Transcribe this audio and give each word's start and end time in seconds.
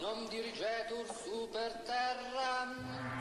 non 0.00 0.26
dirigetur 0.28 1.06
super 1.24 1.72
terram. 1.86 3.15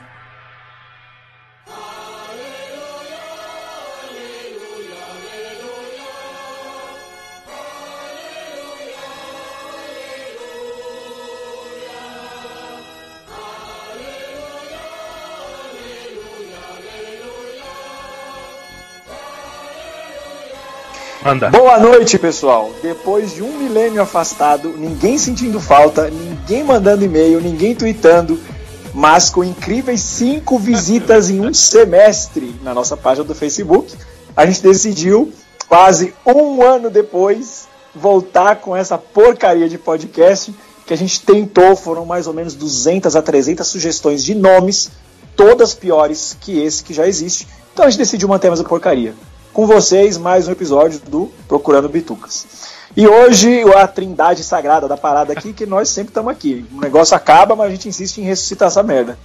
Manda. 21.26 21.50
Boa 21.50 21.80
noite, 21.80 22.20
pessoal. 22.20 22.72
Depois 22.84 23.34
de 23.34 23.42
um 23.42 23.58
milênio 23.58 24.00
afastado, 24.00 24.70
ninguém 24.78 25.18
sentindo 25.18 25.60
falta, 25.60 26.08
ninguém 26.08 26.64
mandando 26.64 27.04
e-mail, 27.04 27.42
ninguém 27.42 27.74
tweetando, 27.74 28.40
mas 28.94 29.28
com 29.32 29.44
incríveis 29.44 30.02
cinco 30.02 30.60
visitas 30.60 31.32
em 31.32 31.40
um 31.44 31.52
semestre 31.52 32.56
na 32.62 32.76
nossa 32.76 32.96
página 32.96 33.26
do 33.26 33.34
Facebook, 33.34 33.92
a 34.38 34.46
gente 34.46 34.62
decidiu, 34.62 35.34
quase 35.68 36.14
um 36.24 36.62
ano 36.62 36.92
depois, 36.92 37.68
voltar 37.96 38.58
com 38.58 38.76
essa 38.76 38.96
porcaria 38.96 39.68
de 39.68 39.80
podcast 39.80 40.54
que 40.86 40.94
a 40.94 40.98
gente 40.98 41.22
tentou. 41.22 41.76
Foram 41.76 42.06
mais 42.06 42.28
ou 42.28 42.34
menos 42.34 42.54
200 42.54 43.16
a 43.16 43.22
300 43.24 43.66
sugestões 43.66 44.24
de 44.24 44.36
nomes, 44.36 44.92
todas 45.36 45.74
piores 45.74 46.38
que 46.40 46.62
esse 46.62 46.84
que 46.84 46.94
já 46.94 47.08
existe. 47.08 47.48
Então 47.74 47.84
a 47.84 47.90
gente 47.90 47.98
decidiu 47.98 48.30
manter 48.30 48.50
mais 48.50 48.60
a 48.60 48.64
porcaria 48.64 49.16
com 49.56 49.66
vocês 49.66 50.18
mais 50.18 50.50
um 50.50 50.52
episódio 50.52 51.00
do 51.08 51.32
Procurando 51.48 51.88
Bitucas. 51.88 52.46
E 52.94 53.08
hoje 53.08 53.64
a 53.74 53.88
trindade 53.88 54.44
sagrada 54.44 54.86
da 54.86 54.98
parada 54.98 55.32
aqui, 55.32 55.54
que 55.54 55.66
nós 55.66 55.88
sempre 55.88 56.10
estamos 56.10 56.30
aqui. 56.30 56.66
O 56.74 56.82
negócio 56.82 57.16
acaba, 57.16 57.56
mas 57.56 57.68
a 57.68 57.70
gente 57.70 57.88
insiste 57.88 58.18
em 58.18 58.26
ressuscitar 58.26 58.68
essa 58.68 58.84
merda. 58.84 59.18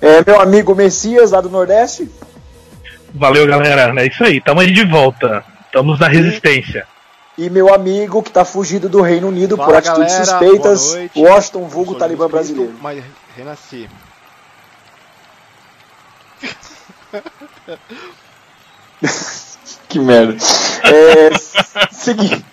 É, 0.00 0.22
meu 0.24 0.40
amigo 0.40 0.76
Messias, 0.76 1.32
lá 1.32 1.40
do 1.40 1.50
Nordeste. 1.50 2.08
Valeu, 3.12 3.48
galera. 3.48 3.92
É 4.00 4.06
isso 4.06 4.22
aí. 4.22 4.36
Estamos 4.36 4.62
aí 4.62 4.70
de 4.70 4.84
volta. 4.84 5.44
Estamos 5.66 5.98
na 5.98 6.06
resistência. 6.06 6.86
E 7.36 7.50
meu 7.50 7.74
amigo 7.74 8.22
que 8.22 8.30
está 8.30 8.44
fugido 8.44 8.88
do 8.88 9.02
Reino 9.02 9.26
Unido 9.26 9.56
Fala, 9.56 9.68
por 9.68 9.76
atitudes 9.76 10.12
galera. 10.12 10.24
suspeitas. 10.24 10.96
Washington 11.16 11.64
Vulgo 11.64 11.96
Talibã 11.96 12.28
brasileiro. 12.28 12.74
Mas 12.80 13.02
renasci. 13.36 13.90
Que 19.90 19.98
merda. 19.98 20.36
É, 20.84 21.30
segui- 21.90 22.44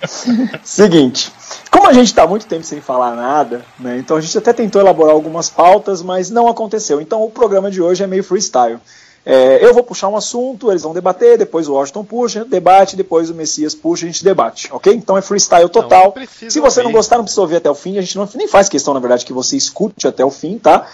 seguinte. 0.64 1.32
Como 1.70 1.88
a 1.88 1.94
gente 1.94 2.08
está 2.08 2.26
muito 2.26 2.46
tempo 2.46 2.64
sem 2.64 2.80
falar 2.80 3.16
nada, 3.16 3.66
né, 3.78 3.98
então 4.00 4.16
a 4.16 4.22
gente 4.22 4.38
até 4.38 4.54
tentou 4.54 4.82
elaborar 4.82 5.14
algumas 5.14 5.50
pautas, 5.50 6.02
mas 6.02 6.30
não 6.30 6.48
aconteceu. 6.48 7.02
Então 7.02 7.22
o 7.24 7.30
programa 7.30 7.70
de 7.70 7.82
hoje 7.82 8.04
é 8.04 8.08
meio 8.08 8.24
freestyle. 8.24 8.80
É, 9.26 9.58
eu 9.66 9.74
vou 9.74 9.84
puxar 9.84 10.08
um 10.08 10.16
assunto, 10.16 10.70
eles 10.72 10.84
vão 10.84 10.94
debater, 10.94 11.38
depois 11.38 11.68
o 11.68 11.74
Washington 11.74 12.06
puxa, 12.06 12.46
debate, 12.46 12.96
depois 12.96 13.30
o 13.30 13.34
Messias 13.34 13.74
puxa, 13.74 14.06
a 14.06 14.08
gente 14.08 14.24
debate, 14.24 14.70
ok? 14.72 14.94
Então 14.94 15.18
é 15.18 15.22
freestyle 15.22 15.68
total. 15.68 16.06
não 16.06 16.12
precisa 16.12 16.52
Se 16.52 16.60
você 16.60 16.80
não 16.82 16.86
ouvir. 16.88 16.98
gostar, 16.98 17.18
não 17.18 17.24
precisa 17.24 17.42
ouvir 17.42 17.56
até 17.56 17.70
o 17.70 17.76
fim. 17.76 17.98
A 17.98 18.02
gente 18.02 18.16
não, 18.18 18.30
nem 18.36 18.48
faz 18.48 18.70
questão, 18.70 18.94
na 18.94 19.00
verdade, 19.00 19.26
que 19.26 19.34
você 19.34 19.58
escute 19.58 20.08
até 20.08 20.24
o 20.24 20.30
fim, 20.30 20.60
tá? 20.60 20.86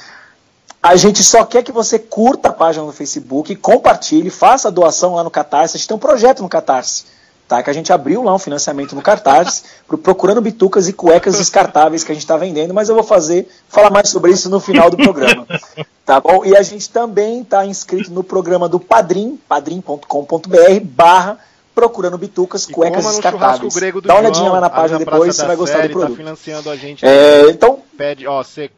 A 0.82 0.96
gente 0.96 1.24
só 1.24 1.46
quer 1.46 1.62
que 1.64 1.72
você 1.72 2.00
curta 2.00 2.50
a 2.50 2.54
página 2.54 2.84
no 2.86 2.92
Facebook, 2.92 3.56
compartilhe, 3.56 4.30
faça 4.30 4.68
a 4.68 4.72
doação 4.72 5.14
lá 5.16 5.24
no 5.24 5.30
Catarse. 5.30 5.76
A 5.76 5.80
gente 5.80 5.88
tem 5.88 5.96
um 5.96 6.00
projeto 6.00 6.42
no 6.42 6.50
Catarse, 6.50 7.04
tá? 7.48 7.62
Que 7.62 7.70
a 7.70 7.74
gente 7.74 7.94
abriu 7.94 8.24
lá 8.24 8.34
um 8.34 8.40
financiamento 8.40 8.96
no 8.96 9.02
Catarse, 9.02 9.62
pro- 9.88 9.98
procurando 10.00 10.42
bitucas 10.42 10.88
e 10.88 10.94
cuecas 10.94 11.38
descartáveis 11.38 12.04
que 12.04 12.12
a 12.12 12.16
gente 12.16 12.24
está 12.24 12.36
vendendo, 12.36 12.74
mas 12.74 12.90
eu 12.90 12.96
vou 12.96 13.04
fazer, 13.04 13.48
falar 13.70 13.92
mais 13.92 14.10
sobre 14.10 14.32
isso 14.32 14.50
no 14.50 14.60
final 14.60 14.90
do 14.90 14.98
programa. 14.98 15.46
Tá 16.04 16.20
bom? 16.20 16.44
E 16.44 16.58
a 16.58 16.62
gente 16.64 16.90
também 16.90 17.42
está 17.42 17.64
inscrito 17.66 18.12
no 18.12 18.24
programa 18.24 18.68
do 18.68 18.80
Padrim, 18.80 19.40
padrim.com.br 19.48 20.80
barra 20.84 21.38
procurando 21.74 22.18
bitucas, 22.18 22.68
E 22.68 22.72
cuecas 22.74 23.06
descartáveis. 23.06 23.74
grego 23.76 24.02
do 24.02 24.08
Dá 24.08 24.16
uma 24.16 24.22
olhadinha 24.22 24.46
João, 24.46 24.56
lá 24.56 24.62
na 24.62 24.70
página 24.70 24.98
depois, 25.00 25.36
você 25.36 25.46
vai 25.46 25.56
gostar 25.56 25.84
do 25.88 25.90
produto. 25.92 26.10
Tá 26.10 26.18
financiando 26.18 26.70
a 26.70 26.76
gente. 26.76 27.06
É, 27.06 27.50
então, 27.52 27.80
Pede, 27.96 28.28
ó, 28.28 28.44
você 28.44 28.70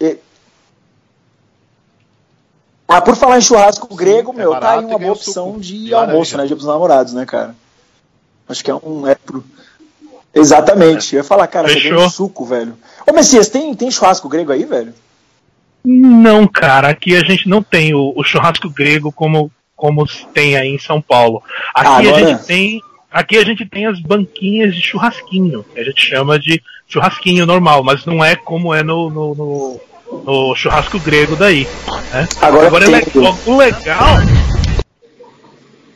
E- 0.00 0.16
Ah, 2.90 3.00
por 3.00 3.14
falar 3.16 3.38
em 3.38 3.42
churrasco 3.42 3.94
grego, 3.94 4.32
é 4.32 4.36
meu, 4.36 4.50
tá 4.52 4.60
barato 4.60 4.78
aí 4.80 4.84
uma 4.86 4.98
boa 4.98 5.12
opção 5.12 5.58
de, 5.58 5.84
de 5.86 5.94
almoço, 5.94 6.36
né? 6.36 6.46
Dia 6.46 6.56
dos 6.56 6.66
namorados, 6.66 7.12
né, 7.12 7.24
cara? 7.24 7.54
Acho 8.48 8.64
que 8.64 8.70
é 8.70 8.74
um. 8.74 9.06
É 9.06 9.14
pro... 9.14 9.44
Exatamente. 10.34 11.14
Eu 11.14 11.20
ia 11.20 11.24
falar, 11.24 11.46
cara, 11.46 11.68
ganha 11.72 11.98
um 11.98 12.10
suco, 12.10 12.44
velho. 12.44 12.76
Ô, 13.08 13.12
Messias, 13.12 13.48
tem, 13.48 13.74
tem 13.74 13.90
churrasco 13.90 14.28
grego 14.28 14.52
aí, 14.52 14.64
velho? 14.64 14.92
Não, 15.84 16.46
cara, 16.46 16.88
aqui 16.88 17.16
a 17.16 17.20
gente 17.24 17.48
não 17.48 17.62
tem 17.62 17.94
o, 17.94 18.12
o 18.16 18.22
churrasco 18.22 18.68
grego 18.68 19.10
como, 19.10 19.50
como 19.74 20.06
se 20.06 20.26
tem 20.28 20.56
aí 20.56 20.68
em 20.68 20.78
São 20.78 21.00
Paulo. 21.00 21.42
Aqui 21.74 21.88
Ah, 21.88 22.14
a 22.14 22.18
gente 22.20 22.44
tem. 22.44 22.82
Aqui 23.10 23.38
a 23.38 23.44
gente 23.44 23.66
tem 23.66 23.86
as 23.86 23.98
banquinhas 24.00 24.72
de 24.74 24.80
churrasquinho, 24.80 25.64
que 25.74 25.80
a 25.80 25.84
gente 25.84 26.00
chama 26.00 26.38
de 26.38 26.62
churrasquinho 26.86 27.44
normal, 27.44 27.82
mas 27.82 28.04
não 28.06 28.24
é 28.24 28.36
como 28.36 28.72
é 28.72 28.84
no, 28.84 29.10
no, 29.10 29.34
no- 29.34 29.80
no 30.12 30.54
churrasco 30.54 30.98
grego 31.00 31.36
daí. 31.36 31.66
Né? 32.12 32.26
Agora 32.40 32.84
é 32.84 33.00
tem. 33.00 33.22
le- 33.22 33.28
o 33.46 33.56
legal. 33.56 34.16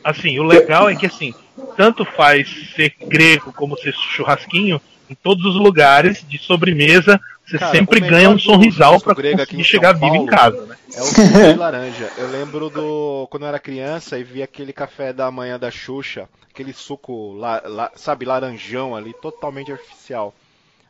Assim, 0.03 0.39
o 0.39 0.43
legal 0.43 0.87
é 0.89 0.95
que 0.95 1.05
assim, 1.07 1.33
tanto 1.75 2.05
faz 2.05 2.47
ser 2.75 2.93
grego 3.07 3.51
como 3.53 3.77
ser 3.77 3.93
churrasquinho, 3.93 4.79
em 5.09 5.15
todos 5.15 5.45
os 5.45 5.55
lugares 5.55 6.23
de 6.27 6.37
sobremesa, 6.37 7.19
você 7.45 7.57
Cara, 7.57 7.71
sempre 7.71 7.99
o 7.99 8.07
ganha 8.07 8.29
um 8.29 8.39
sorrisal 8.39 8.99
pra 8.99 9.13
conseguir 9.15 9.63
chegar 9.63 9.95
São 9.97 9.99
vivo 10.09 10.23
em 10.23 10.25
Paulo. 10.25 10.27
casa, 10.27 10.65
né? 10.65 10.75
É 10.95 11.01
o 11.01 11.05
suco 11.05 11.21
de 11.21 11.53
laranja. 11.55 12.11
Eu 12.17 12.27
lembro 12.29 12.69
do. 12.69 13.27
Quando 13.29 13.43
eu 13.43 13.49
era 13.49 13.59
criança 13.59 14.17
e 14.17 14.23
vi 14.23 14.41
aquele 14.41 14.73
café 14.73 15.11
da 15.13 15.29
manhã 15.29 15.59
da 15.59 15.69
Xuxa, 15.69 16.27
aquele 16.51 16.73
suco, 16.73 17.33
la- 17.33 17.61
la- 17.65 17.91
sabe, 17.95 18.25
laranjão 18.25 18.95
ali, 18.95 19.13
totalmente 19.21 19.71
artificial. 19.71 20.33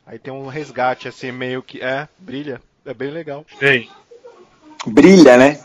Aí 0.08 0.18
tem 0.20 0.32
um 0.32 0.48
resgate 0.48 1.08
assim, 1.10 1.32
meio 1.32 1.62
que. 1.64 1.82
É, 1.82 2.08
brilha. 2.18 2.62
É 2.86 2.94
bem 2.94 3.10
legal. 3.12 3.46
Brilha, 4.86 5.38
né? 5.38 5.60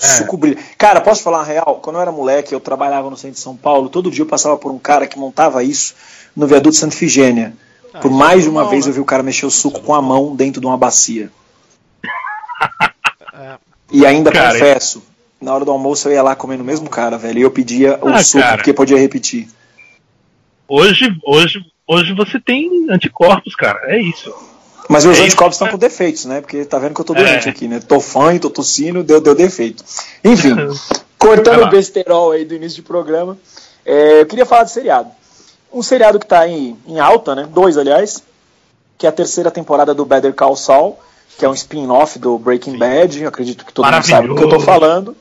É. 0.00 0.06
Suco 0.06 0.36
brilha. 0.36 0.58
Cara, 0.76 1.00
posso 1.00 1.22
falar 1.22 1.40
a 1.40 1.44
real? 1.44 1.80
Quando 1.82 1.96
eu 1.96 2.02
era 2.02 2.12
moleque, 2.12 2.54
eu 2.54 2.60
trabalhava 2.60 3.10
no 3.10 3.16
centro 3.16 3.34
de 3.36 3.40
São 3.40 3.56
Paulo, 3.56 3.88
todo 3.88 4.10
dia 4.10 4.22
eu 4.22 4.26
passava 4.26 4.56
por 4.56 4.70
um 4.70 4.78
cara 4.78 5.06
que 5.06 5.18
montava 5.18 5.62
isso 5.64 5.94
no 6.36 6.46
viaduto 6.46 6.76
Santa 6.76 6.94
Ifigênia. 6.94 7.54
Ah, 7.92 7.98
Por 8.00 8.10
isso 8.10 8.18
mais 8.18 8.40
é 8.40 8.42
de 8.42 8.48
uma 8.48 8.60
normal, 8.60 8.70
vez 8.70 8.84
né? 8.84 8.90
eu 8.90 8.94
vi 8.94 9.00
o 9.00 9.04
cara 9.04 9.22
mexer 9.22 9.46
o 9.46 9.50
suco 9.50 9.80
com 9.80 9.94
a 9.94 10.02
mão 10.02 10.36
dentro 10.36 10.60
de 10.60 10.66
uma 10.66 10.76
bacia. 10.76 11.30
É. 13.40 13.56
E 13.92 14.04
ainda 14.04 14.32
Cara, 14.32 14.52
confesso, 14.52 15.00
na 15.40 15.54
hora 15.54 15.64
do 15.64 15.70
almoço 15.70 16.08
eu 16.08 16.12
ia 16.12 16.22
lá 16.24 16.34
comer 16.34 16.56
no 16.58 16.64
mesmo 16.64 16.90
cara, 16.90 17.16
velho. 17.16 17.38
E 17.38 17.42
eu 17.42 17.50
pedia 17.52 17.96
o 18.02 18.08
Ah, 18.08 18.22
suco 18.24 18.42
cara. 18.42 18.56
porque 18.56 18.72
podia 18.72 18.98
repetir. 18.98 19.48
Hoje, 20.66 21.16
hoje, 21.24 21.60
hoje 21.86 22.12
você 22.14 22.40
tem 22.40 22.86
anticorpos, 22.90 23.54
cara. 23.54 23.78
É 23.84 24.00
isso. 24.00 24.34
Mas 24.88 25.04
os 25.04 25.18
É 25.18 25.22
anticorpos 25.22 25.56
estão 25.56 25.68
com 25.68 25.76
defeitos, 25.78 26.24
né? 26.24 26.40
Porque 26.40 26.64
tá 26.64 26.78
vendo 26.78 26.94
que 26.94 27.00
eu 27.00 27.04
tô 27.04 27.14
É. 27.14 27.22
doente 27.22 27.48
aqui, 27.48 27.68
né? 27.68 27.78
Tô 27.80 28.00
fã, 28.00 28.36
tô 28.38 28.48
tossindo, 28.48 29.02
deu, 29.04 29.20
deu 29.20 29.34
defeito. 29.34 29.84
Enfim, 30.24 30.54
cortando 31.18 31.62
o 31.64 31.68
besterol 31.70 32.32
aí 32.32 32.44
do 32.44 32.54
início 32.54 32.76
de 32.76 32.82
programa, 32.82 33.36
é, 33.84 34.22
eu 34.22 34.26
queria 34.26 34.46
falar 34.46 34.64
de 34.64 34.70
seriado. 34.72 35.10
Um 35.72 35.82
seriado 35.82 36.18
que 36.18 36.26
tá 36.26 36.48
em, 36.48 36.78
em 36.86 36.98
alta, 36.98 37.34
né? 37.34 37.46
Dois, 37.52 37.76
aliás, 37.76 38.22
que 38.96 39.04
é 39.06 39.08
a 39.10 39.12
terceira 39.12 39.50
temporada 39.50 39.92
do 39.94 40.04
Better 40.06 40.32
Call 40.34 40.56
Saul, 40.56 40.98
que 41.36 41.44
é 41.44 41.48
um 41.48 41.54
spin-off 41.54 42.18
do 42.18 42.38
Breaking 42.38 42.78
Bad. 42.78 43.22
Eu 43.22 43.28
acredito 43.28 43.64
que 43.66 43.72
todo 43.72 43.84
mundo 43.84 44.06
sabe 44.06 44.28
do 44.28 44.34
que 44.34 44.42
eu 44.44 44.48
tô 44.48 44.58
falando. 44.60 45.14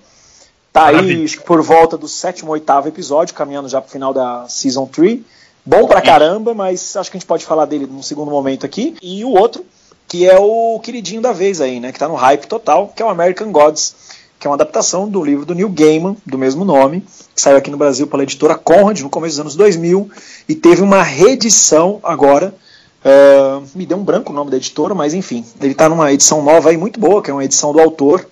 Tá 0.71 0.85
aí 0.87 0.95
Maravilhoso. 0.95 1.23
acho 1.25 1.37
que 1.39 1.43
por 1.43 1.61
volta 1.61 1.97
do 1.97 2.07
sétimo, 2.07 2.51
oitavo 2.51 2.87
episódio, 2.87 3.35
caminhando 3.35 3.67
já 3.67 3.81
pro 3.81 3.91
final 3.91 4.13
da 4.13 4.45
Season 4.47 4.85
3. 4.85 5.19
Bom 5.67 5.85
pra 5.85 6.01
caramba, 6.01 6.53
mas 6.53 6.95
acho 6.95 7.11
que 7.11 7.17
a 7.17 7.19
gente 7.19 7.27
pode 7.27 7.45
falar 7.45 7.65
dele 7.65 7.85
num 7.85 8.01
segundo 8.01 8.31
momento 8.31 8.65
aqui. 8.65 8.95
E 9.01 9.25
o 9.25 9.31
outro, 9.31 9.65
que 10.07 10.25
é 10.25 10.39
o 10.39 10.79
queridinho 10.81 11.19
da 11.19 11.33
vez 11.33 11.59
aí, 11.59 11.81
né? 11.81 11.91
Que 11.91 11.99
tá 11.99 12.07
no 12.07 12.15
hype 12.15 12.45
total, 12.45 12.93
que 12.95 13.03
é 13.03 13.05
o 13.05 13.09
American 13.09 13.51
Gods, 13.51 13.93
que 14.39 14.47
é 14.47 14.49
uma 14.49 14.55
adaptação 14.55 15.09
do 15.09 15.21
livro 15.21 15.45
do 15.45 15.53
Neil 15.53 15.67
Gaiman, 15.67 16.15
do 16.25 16.37
mesmo 16.37 16.63
nome, 16.63 17.03
que 17.35 17.41
saiu 17.41 17.57
aqui 17.57 17.69
no 17.69 17.75
Brasil 17.75 18.07
pela 18.07 18.23
editora 18.23 18.55
Conrad 18.55 19.01
no 19.01 19.09
começo 19.09 19.33
dos 19.33 19.41
anos 19.41 19.55
2000 19.57 20.09
e 20.47 20.55
teve 20.55 20.81
uma 20.81 21.03
reedição 21.03 21.99
agora. 22.01 22.55
eh, 23.03 23.59
me 23.75 23.85
deu 23.85 23.97
um 23.97 24.03
branco 24.05 24.31
o 24.31 24.35
nome 24.35 24.49
da 24.49 24.55
editora, 24.55 24.95
mas 24.95 25.13
enfim, 25.13 25.45
ele 25.61 25.75
tá 25.75 25.89
numa 25.89 26.13
edição 26.13 26.41
nova 26.41 26.69
aí 26.69 26.77
muito 26.77 26.97
boa, 26.97 27.21
que 27.21 27.29
é 27.29 27.33
uma 27.33 27.43
edição 27.43 27.73
do 27.73 27.81
autor, 27.81 28.25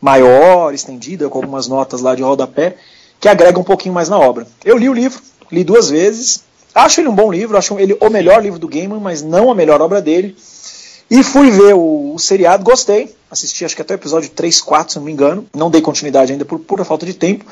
maior, 0.00 0.72
estendida, 0.72 1.28
com 1.28 1.36
algumas 1.38 1.68
notas 1.68 2.00
lá 2.00 2.14
de 2.14 2.22
rodapé, 2.22 2.76
que 3.20 3.28
agrega 3.28 3.58
um 3.58 3.64
pouquinho 3.64 3.94
mais 3.94 4.08
na 4.08 4.18
obra. 4.18 4.46
Eu 4.64 4.78
li 4.78 4.88
o 4.88 4.94
livro, 4.94 5.20
li 5.52 5.62
duas 5.62 5.90
vezes, 5.90 6.42
acho 6.74 7.00
ele 7.00 7.08
um 7.08 7.14
bom 7.14 7.30
livro, 7.30 7.56
acho 7.56 7.78
ele 7.78 7.96
o 8.00 8.10
melhor 8.10 8.42
livro 8.42 8.58
do 8.58 8.68
Gaiman, 8.68 9.00
mas 9.00 9.22
não 9.22 9.50
a 9.50 9.54
melhor 9.54 9.80
obra 9.80 10.00
dele. 10.00 10.36
E 11.10 11.24
fui 11.24 11.50
ver 11.50 11.74
o, 11.74 12.14
o 12.14 12.18
seriado, 12.18 12.62
gostei. 12.62 13.14
Assisti 13.30 13.64
acho 13.64 13.74
que 13.74 13.82
até 13.82 13.94
o 13.94 13.96
episódio 13.96 14.30
3, 14.30 14.60
4, 14.60 14.92
se 14.92 14.98
não 14.98 15.04
me 15.04 15.12
engano. 15.12 15.46
Não 15.54 15.70
dei 15.70 15.80
continuidade 15.80 16.32
ainda 16.32 16.44
por 16.44 16.60
pura 16.60 16.84
falta 16.84 17.04
de 17.04 17.14
tempo. 17.14 17.44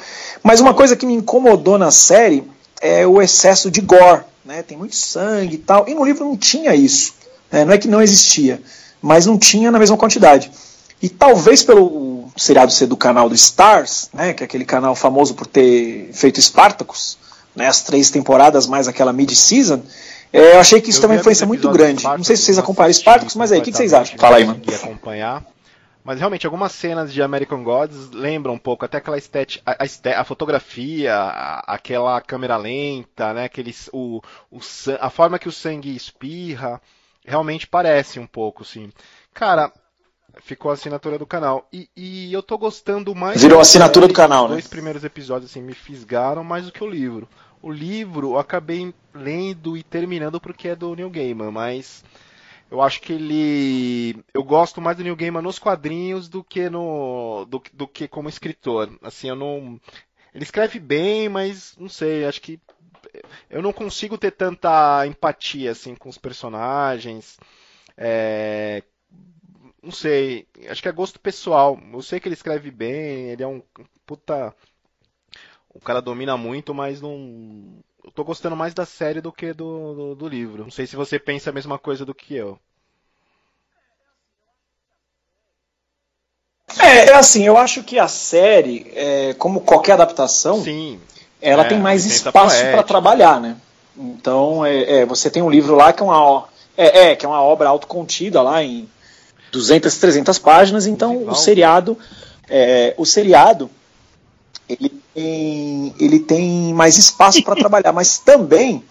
Mas 0.42 0.60
uma 0.60 0.72
coisa 0.72 0.94
que 0.94 1.04
me 1.04 1.14
incomodou 1.14 1.76
na 1.76 1.90
série 1.90 2.44
é 2.80 3.06
o 3.06 3.20
excesso 3.20 3.70
de 3.70 3.80
gore. 3.80 4.22
Né? 4.44 4.62
Tem 4.62 4.78
muito 4.78 4.94
sangue 4.94 5.56
e 5.56 5.58
tal. 5.58 5.88
E 5.88 5.94
no 5.94 6.04
livro 6.04 6.24
não 6.24 6.36
tinha 6.36 6.74
isso. 6.74 7.14
É, 7.50 7.64
não 7.64 7.72
é 7.72 7.78
que 7.78 7.88
não 7.88 8.00
existia, 8.00 8.62
mas 9.00 9.26
não 9.26 9.38
tinha 9.38 9.70
na 9.70 9.78
mesma 9.78 9.96
quantidade. 9.96 10.50
E 11.02 11.08
talvez 11.08 11.62
pelo 11.62 12.28
seriado 12.36 12.72
ser 12.72 12.86
do 12.86 12.96
canal 12.96 13.28
do 13.28 13.34
Stars, 13.34 14.08
né, 14.12 14.32
que 14.32 14.42
é 14.42 14.46
aquele 14.46 14.64
canal 14.64 14.94
famoso 14.94 15.34
por 15.34 15.46
ter 15.46 16.10
feito 16.12 16.40
Spartacus, 16.40 17.17
né, 17.58 17.66
as 17.66 17.82
três 17.82 18.10
temporadas 18.10 18.66
mais 18.66 18.88
aquela 18.88 19.12
mid-season, 19.12 19.82
é, 20.32 20.54
eu 20.54 20.60
achei 20.60 20.80
que 20.80 20.90
isso 20.90 20.98
Eu 20.98 21.02
também 21.02 21.18
influência 21.18 21.46
muito 21.46 21.68
grande. 21.70 22.00
Spartacus, 22.00 22.18
não 22.18 22.24
sei 22.24 22.36
se 22.36 22.42
vocês 22.44 22.58
acompanharam 22.58 22.94
Spartacus, 22.94 23.34
mas 23.34 23.52
aí, 23.52 23.58
o 23.58 23.62
que, 23.62 23.70
que 23.70 23.76
vocês 23.76 23.92
acham? 23.92 24.18
Fala 24.18 24.36
aí, 24.36 24.44
mano. 24.44 24.62
acompanhar. 24.74 25.44
Mas 26.04 26.18
realmente, 26.20 26.46
algumas 26.46 26.72
cenas 26.72 27.12
de 27.12 27.20
American 27.20 27.62
Gods 27.62 28.10
lembram 28.12 28.54
um 28.54 28.58
pouco, 28.58 28.82
até 28.84 28.96
aquela 28.96 29.18
estética, 29.18 29.62
a, 29.66 29.84
a 29.84 30.20
a 30.20 30.24
fotografia, 30.24 31.14
a- 31.14 31.64
aquela 31.74 32.18
câmera 32.22 32.56
lenta, 32.56 33.34
né? 33.34 33.44
Aqueles, 33.44 33.90
o, 33.92 34.22
o, 34.50 34.58
a 35.00 35.10
forma 35.10 35.38
que 35.38 35.48
o 35.48 35.52
sangue 35.52 35.94
espirra, 35.94 36.80
realmente 37.26 37.66
parece 37.66 38.18
um 38.18 38.26
pouco, 38.26 38.64
sim. 38.64 38.90
Cara, 39.34 39.70
ficou 40.42 40.70
a 40.70 40.74
assinatura 40.74 41.18
do 41.18 41.26
canal. 41.26 41.68
E, 41.70 41.88
e 41.94 42.32
eu 42.32 42.42
tô 42.42 42.56
gostando 42.56 43.14
mais. 43.14 43.40
Virou 43.42 43.58
da 43.58 43.62
assinatura 43.62 44.08
do 44.08 44.14
canal, 44.14 44.44
Os 44.44 44.50
né? 44.50 44.56
dois 44.56 44.66
primeiros 44.66 45.04
episódios 45.04 45.50
assim, 45.50 45.60
me 45.60 45.74
fisgaram 45.74 46.42
mais 46.42 46.64
do 46.66 46.72
que 46.72 46.82
o 46.82 46.88
livro. 46.88 47.28
O 47.60 47.70
livro 47.72 48.32
eu 48.32 48.38
acabei 48.38 48.94
lendo 49.14 49.76
e 49.76 49.82
terminando 49.82 50.40
porque 50.40 50.68
é 50.68 50.76
do 50.76 50.94
Neil 50.94 51.10
Gaiman, 51.10 51.50
mas 51.50 52.04
eu 52.70 52.82
acho 52.82 53.00
que 53.02 53.12
ele. 53.12 54.24
Eu 54.34 54.44
gosto 54.44 54.80
mais 54.80 54.96
do 54.96 55.02
Neil 55.04 55.16
Gaiman 55.16 55.42
nos 55.42 55.58
quadrinhos 55.58 56.28
do 56.28 56.44
que 56.44 56.70
no. 56.70 57.46
do, 57.46 57.62
do 57.72 57.88
que 57.88 58.08
como 58.08 58.28
escritor. 58.28 58.90
Assim, 59.02 59.28
eu 59.28 59.36
não. 59.36 59.80
Ele 60.34 60.44
escreve 60.44 60.78
bem, 60.80 61.28
mas 61.28 61.76
não 61.78 61.88
sei, 61.88 62.24
acho 62.26 62.40
que 62.42 62.60
eu 63.50 63.62
não 63.62 63.72
consigo 63.72 64.18
ter 64.18 64.32
tanta 64.32 65.06
empatia 65.06 65.70
assim 65.72 65.94
com 65.94 66.08
os 66.08 66.18
personagens. 66.18 67.38
É, 67.96 68.82
Não 69.82 69.90
sei, 69.92 70.46
acho 70.68 70.82
que 70.82 70.88
é 70.88 70.92
gosto 70.92 71.20
pessoal. 71.20 71.78
Eu 71.92 72.02
sei 72.02 72.20
que 72.20 72.28
ele 72.28 72.34
escreve 72.34 72.70
bem, 72.70 73.30
ele 73.30 73.42
é 73.42 73.46
um 73.46 73.62
puta. 74.06 74.54
O 75.74 75.80
cara 75.80 76.00
domina 76.00 76.36
muito, 76.36 76.74
mas 76.74 77.00
não. 77.00 77.78
Eu 78.04 78.10
tô 78.10 78.24
gostando 78.24 78.56
mais 78.56 78.74
da 78.74 78.86
série 78.86 79.20
do 79.20 79.32
que 79.32 79.52
do, 79.52 79.94
do, 79.94 80.14
do 80.14 80.28
livro. 80.28 80.64
Não 80.64 80.70
sei 80.70 80.86
se 80.86 80.96
você 80.96 81.18
pensa 81.18 81.50
a 81.50 81.52
mesma 81.52 81.78
coisa 81.78 82.04
do 82.04 82.14
que 82.14 82.34
eu. 82.34 82.58
É, 86.80 87.10
é 87.10 87.14
assim, 87.14 87.44
eu 87.44 87.56
acho 87.56 87.82
que 87.82 87.98
a 87.98 88.08
série, 88.08 88.90
é, 88.94 89.34
como 89.34 89.60
qualquer 89.60 89.92
adaptação, 89.92 90.62
Sim, 90.62 91.00
ela 91.40 91.64
É, 91.64 91.68
tem 91.68 91.78
mais 91.78 92.04
espaço 92.04 92.62
para 92.62 92.82
trabalhar, 92.82 93.40
né? 93.40 93.56
Então, 93.96 94.64
é, 94.64 95.00
é, 95.00 95.06
você 95.06 95.30
tem 95.30 95.42
um 95.42 95.50
livro 95.50 95.74
lá 95.74 95.92
que 95.92 96.02
é 96.02 96.06
uma, 96.06 96.44
é, 96.76 97.10
é, 97.10 97.16
que 97.16 97.26
é 97.26 97.28
uma 97.28 97.42
obra 97.42 97.68
autocontida 97.68 98.40
lá 98.42 98.62
em 98.62 98.88
200, 99.50 99.96
300 99.96 100.38
páginas, 100.38 100.86
então 100.86 101.26
o 101.26 101.34
seriado, 101.34 101.98
é, 102.48 102.94
o 102.96 103.04
seriado, 103.04 103.70
ele 104.68 104.92
tem, 105.14 105.94
ele 105.98 106.20
tem 106.20 106.74
mais 106.74 106.96
espaço 106.96 107.42
para 107.42 107.56
trabalhar, 107.56 107.92
mas 107.92 108.18
também 108.18 108.84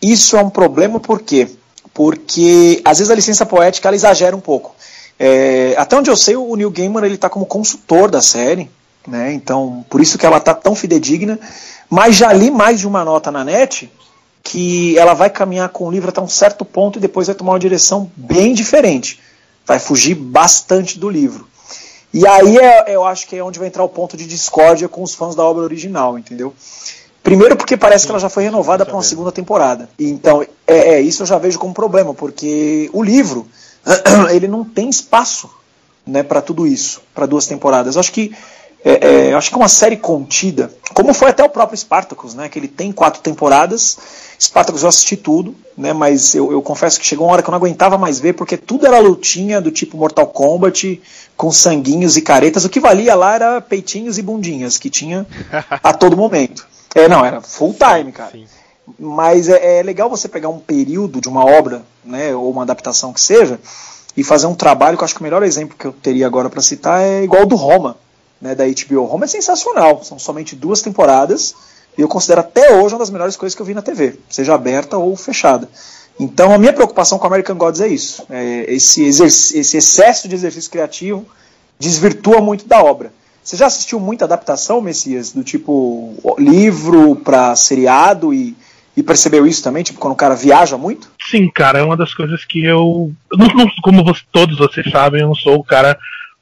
isso 0.00 0.36
é 0.36 0.42
um 0.42 0.50
problema 0.50 1.00
por 1.00 1.20
quê? 1.20 1.48
Porque 1.94 2.80
às 2.84 2.98
vezes 2.98 3.10
a 3.10 3.14
licença 3.14 3.46
poética 3.46 3.88
ela 3.88 3.96
exagera 3.96 4.36
um 4.36 4.40
pouco. 4.40 4.74
É, 5.18 5.74
até 5.76 5.96
onde 5.96 6.10
eu 6.10 6.16
sei, 6.16 6.36
o 6.36 6.54
Neil 6.54 6.70
Gaiman 6.70 7.04
ele 7.04 7.16
está 7.16 7.28
como 7.28 7.44
consultor 7.44 8.10
da 8.10 8.22
série, 8.22 8.70
né? 9.06 9.32
Então, 9.32 9.84
por 9.90 10.00
isso 10.00 10.16
que 10.16 10.24
ela 10.24 10.36
está 10.36 10.54
tão 10.54 10.74
fidedigna. 10.74 11.38
Mas 11.90 12.16
já 12.16 12.32
li 12.32 12.50
mais 12.50 12.80
de 12.80 12.86
uma 12.86 13.04
nota 13.04 13.30
na 13.30 13.42
net 13.42 13.90
que 14.42 14.96
ela 14.98 15.14
vai 15.14 15.28
caminhar 15.28 15.68
com 15.70 15.86
o 15.86 15.90
livro 15.90 16.08
até 16.08 16.20
um 16.20 16.28
certo 16.28 16.64
ponto 16.64 16.98
e 16.98 17.02
depois 17.02 17.26
vai 17.26 17.34
tomar 17.34 17.52
uma 17.52 17.58
direção 17.58 18.10
bem 18.16 18.54
diferente. 18.54 19.20
Vai 19.66 19.78
fugir 19.78 20.14
bastante 20.14 20.98
do 20.98 21.08
livro. 21.08 21.48
E 22.12 22.26
aí 22.26 22.56
é- 22.58 22.94
eu 22.94 23.04
acho 23.04 23.26
que 23.26 23.36
é 23.36 23.42
onde 23.42 23.58
vai 23.58 23.68
entrar 23.68 23.84
o 23.84 23.88
ponto 23.88 24.16
de 24.16 24.26
discórdia 24.26 24.88
com 24.88 25.02
os 25.02 25.14
fãs 25.14 25.34
da 25.34 25.44
obra 25.44 25.62
original, 25.62 26.18
entendeu? 26.18 26.54
Primeiro 27.22 27.56
porque 27.56 27.76
parece 27.76 28.06
que 28.06 28.12
ela 28.12 28.20
já 28.20 28.28
foi 28.28 28.44
renovada 28.44 28.86
para 28.86 28.94
uma 28.94 29.02
segunda 29.02 29.30
temporada. 29.30 29.88
Então, 29.98 30.42
é, 30.66 30.94
é, 30.94 31.00
isso 31.00 31.22
eu 31.22 31.26
já 31.26 31.36
vejo 31.36 31.58
como 31.58 31.74
problema, 31.74 32.14
porque 32.14 32.88
o 32.92 33.02
livro 33.02 33.46
ele 34.32 34.48
não 34.48 34.64
tem 34.64 34.88
espaço 34.88 35.50
né, 36.06 36.22
para 36.22 36.40
tudo 36.40 36.66
isso, 36.66 37.02
para 37.14 37.26
duas 37.26 37.46
temporadas. 37.46 37.96
Eu 37.96 38.00
acho 38.00 38.12
que 38.12 38.34
é, 38.84 39.06
é, 39.06 39.32
eu 39.32 39.38
acho 39.38 39.50
que 39.50 39.54
é 39.54 39.58
uma 39.58 39.68
série 39.68 39.96
contida, 39.96 40.72
como 40.94 41.12
foi 41.12 41.30
até 41.30 41.42
o 41.42 41.48
próprio 41.48 41.76
Spartacus, 41.76 42.34
né, 42.34 42.48
que 42.48 42.58
ele 42.58 42.68
tem 42.68 42.92
quatro 42.92 43.20
temporadas. 43.20 43.98
Spartacus 44.40 44.82
eu 44.82 44.88
assisti 44.88 45.16
tudo, 45.16 45.54
né, 45.76 45.92
mas 45.92 46.34
eu, 46.34 46.52
eu 46.52 46.62
confesso 46.62 46.98
que 46.98 47.04
chegou 47.04 47.26
uma 47.26 47.32
hora 47.32 47.42
que 47.42 47.48
eu 47.48 47.52
não 47.52 47.58
aguentava 47.58 47.98
mais 47.98 48.20
ver, 48.20 48.34
porque 48.34 48.56
tudo 48.56 48.86
era 48.86 48.98
lutinha 49.00 49.60
do 49.60 49.70
tipo 49.70 49.96
Mortal 49.96 50.28
Kombat, 50.28 51.00
com 51.36 51.50
sanguinhos 51.50 52.16
e 52.16 52.22
caretas. 52.22 52.64
O 52.64 52.68
que 52.68 52.78
valia 52.78 53.14
lá 53.14 53.34
era 53.34 53.60
peitinhos 53.60 54.16
e 54.16 54.22
bundinhas, 54.22 54.78
que 54.78 54.88
tinha 54.90 55.26
a 55.82 55.92
todo 55.92 56.16
momento. 56.16 56.66
É, 56.94 57.08
não, 57.08 57.24
era 57.24 57.40
full 57.40 57.74
time, 57.74 58.12
cara. 58.12 58.30
sim. 58.30 58.46
Mas 58.98 59.48
é, 59.48 59.80
é 59.80 59.82
legal 59.82 60.08
você 60.08 60.28
pegar 60.28 60.48
um 60.48 60.58
período 60.58 61.20
de 61.20 61.28
uma 61.28 61.44
obra, 61.44 61.82
né, 62.04 62.34
ou 62.34 62.50
uma 62.50 62.62
adaptação 62.62 63.12
que 63.12 63.20
seja, 63.20 63.60
e 64.16 64.24
fazer 64.24 64.46
um 64.46 64.54
trabalho 64.54 64.96
que 64.96 65.02
eu 65.02 65.04
acho 65.04 65.14
que 65.14 65.20
o 65.20 65.24
melhor 65.24 65.42
exemplo 65.42 65.76
que 65.78 65.84
eu 65.84 65.92
teria 65.92 66.26
agora 66.26 66.48
para 66.48 66.62
citar 66.62 67.02
é 67.02 67.22
igual 67.22 67.42
o 67.42 67.46
do 67.46 67.54
Roma, 67.54 67.96
né, 68.40 68.54
da 68.54 68.64
HBO. 68.66 69.04
Roma 69.04 69.24
é 69.24 69.28
sensacional, 69.28 70.02
são 70.04 70.18
somente 70.18 70.54
duas 70.56 70.80
temporadas, 70.82 71.54
e 71.96 72.00
eu 72.00 72.08
considero 72.08 72.40
até 72.40 72.74
hoje 72.74 72.94
uma 72.94 73.00
das 73.00 73.10
melhores 73.10 73.36
coisas 73.36 73.54
que 73.54 73.62
eu 73.62 73.66
vi 73.66 73.74
na 73.74 73.82
TV, 73.82 74.16
seja 74.28 74.54
aberta 74.54 74.96
ou 74.96 75.16
fechada. 75.16 75.68
Então 76.20 76.52
a 76.52 76.58
minha 76.58 76.72
preocupação 76.72 77.18
com 77.18 77.26
American 77.26 77.56
Gods 77.56 77.80
é 77.80 77.88
isso, 77.88 78.24
é 78.30 78.64
esse, 78.72 79.04
esse 79.04 79.76
excesso 79.76 80.28
de 80.28 80.34
exercício 80.34 80.70
criativo 80.70 81.24
desvirtua 81.78 82.40
muito 82.40 82.66
da 82.66 82.82
obra. 82.82 83.12
Você 83.42 83.56
já 83.56 83.66
assistiu 83.66 83.98
muita 83.98 84.24
adaptação, 84.26 84.80
Messias, 84.80 85.32
do 85.32 85.42
tipo 85.42 86.14
livro 86.38 87.16
para 87.16 87.54
seriado 87.56 88.34
e, 88.34 88.54
e 88.96 89.02
percebeu 89.02 89.46
isso 89.46 89.62
também, 89.62 89.82
tipo 89.82 89.98
quando 89.98 90.12
o 90.12 90.16
cara 90.16 90.34
viaja 90.34 90.76
muito? 90.76 91.10
Sim, 91.30 91.48
cara, 91.50 91.78
é 91.78 91.82
uma 91.82 91.96
das 91.96 92.12
coisas 92.12 92.44
que 92.44 92.62
eu. 92.64 93.10
não- 93.32 93.46
não- 93.54 93.70
como 93.82 94.04
todos 94.30 94.58
vocês 94.58 94.90
sabem, 94.90 95.22
eu 95.22 95.28
não 95.28 95.34
sou 95.34 95.54
o 95.56 95.64
cara 95.64 95.98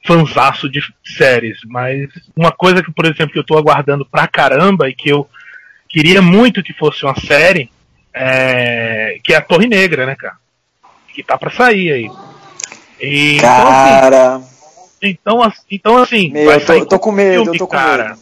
fanzaço 0.07 0.69
de 0.69 0.81
séries, 1.05 1.59
mas 1.67 2.09
uma 2.37 2.53
coisa 2.53 2.83
que, 2.83 2.93
por 2.93 3.05
exemplo, 3.05 3.33
que 3.33 3.39
eu 3.39 3.45
tô 3.45 3.59
aguardando 3.59 4.07
pra 4.07 4.27
caramba 4.27 4.89
e 4.89 4.95
que 4.95 5.11
eu 5.11 5.29
queria 5.89 6.23
muito 6.23 6.63
que 6.63 6.73
fosse 6.73 7.05
uma 7.05 7.19
série, 7.21 7.71
é, 8.15 9.19
que 9.23 9.35
é 9.35 9.37
a 9.37 9.43
Torre 9.43 9.67
Negra, 9.67 10.07
né, 10.07 10.15
cara? 10.15 10.37
Que 11.13 11.23
tá 11.23 11.37
pra 11.37 11.51
sair 11.51 11.93
aí. 11.93 12.11
E, 13.01 13.37
então, 13.37 13.69
assim, 13.69 14.01
Cara, 14.01 14.41
então, 15.03 15.43
assim, 15.43 15.63
então, 15.71 15.97
assim 15.97 16.31
meu, 16.33 16.51
eu 16.51 16.65
tô, 16.65 16.87
tô 16.87 16.99
com 16.99 17.13
medo, 17.13 17.43
filme, 17.43 17.57
eu 17.57 17.59
tô 17.59 17.67
com 17.67 17.77
cara. 17.77 18.09
medo. 18.11 18.21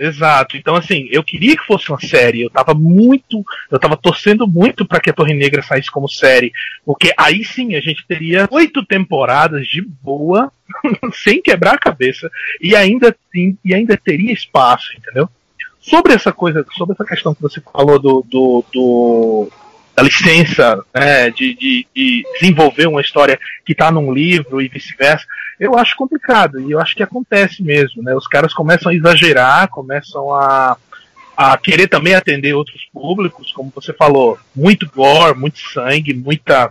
Exato. 0.00 0.56
Então, 0.56 0.74
assim, 0.76 1.06
eu 1.10 1.22
queria 1.22 1.54
que 1.54 1.66
fosse 1.66 1.90
uma 1.90 2.00
série. 2.00 2.40
Eu 2.40 2.48
tava 2.48 2.72
muito. 2.72 3.44
Eu 3.70 3.78
tava 3.78 3.98
torcendo 3.98 4.48
muito 4.48 4.86
para 4.86 4.98
que 4.98 5.10
a 5.10 5.12
Torre 5.12 5.34
Negra 5.34 5.60
saísse 5.60 5.90
como 5.90 6.08
série. 6.08 6.50
Porque 6.86 7.12
aí 7.18 7.44
sim 7.44 7.74
a 7.74 7.80
gente 7.82 8.06
teria 8.06 8.48
oito 8.50 8.82
temporadas 8.82 9.66
de 9.66 9.82
boa, 9.82 10.50
sem 11.12 11.42
quebrar 11.42 11.74
a 11.74 11.78
cabeça. 11.78 12.30
E 12.62 12.74
ainda, 12.74 13.14
sim, 13.30 13.58
e 13.62 13.74
ainda 13.74 13.94
teria 13.94 14.32
espaço, 14.32 14.90
entendeu? 14.96 15.28
Sobre 15.78 16.14
essa 16.14 16.32
coisa, 16.32 16.64
sobre 16.72 16.94
essa 16.94 17.04
questão 17.04 17.34
que 17.34 17.42
você 17.42 17.60
falou 17.60 17.98
do. 17.98 18.24
do, 18.26 18.64
do 18.72 19.48
da 19.94 20.02
licença 20.02 20.82
né, 20.94 21.30
de, 21.30 21.54
de, 21.54 21.86
de 21.94 22.24
desenvolver 22.40 22.86
uma 22.86 23.00
história 23.00 23.38
que 23.64 23.72
está 23.72 23.90
num 23.90 24.12
livro 24.12 24.60
e 24.60 24.68
vice-versa, 24.68 25.26
eu 25.58 25.76
acho 25.76 25.96
complicado 25.96 26.60
e 26.60 26.70
eu 26.70 26.80
acho 26.80 26.96
que 26.96 27.02
acontece 27.02 27.62
mesmo, 27.62 28.02
né? 28.02 28.14
Os 28.14 28.26
caras 28.26 28.54
começam 28.54 28.90
a 28.90 28.94
exagerar, 28.94 29.68
começam 29.68 30.32
a, 30.34 30.76
a 31.36 31.56
querer 31.58 31.86
também 31.86 32.14
atender 32.14 32.54
outros 32.54 32.82
públicos, 32.92 33.52
como 33.52 33.70
você 33.74 33.92
falou, 33.92 34.38
muito 34.56 34.90
gore, 34.94 35.38
muito 35.38 35.58
sangue, 35.58 36.14
muita 36.14 36.70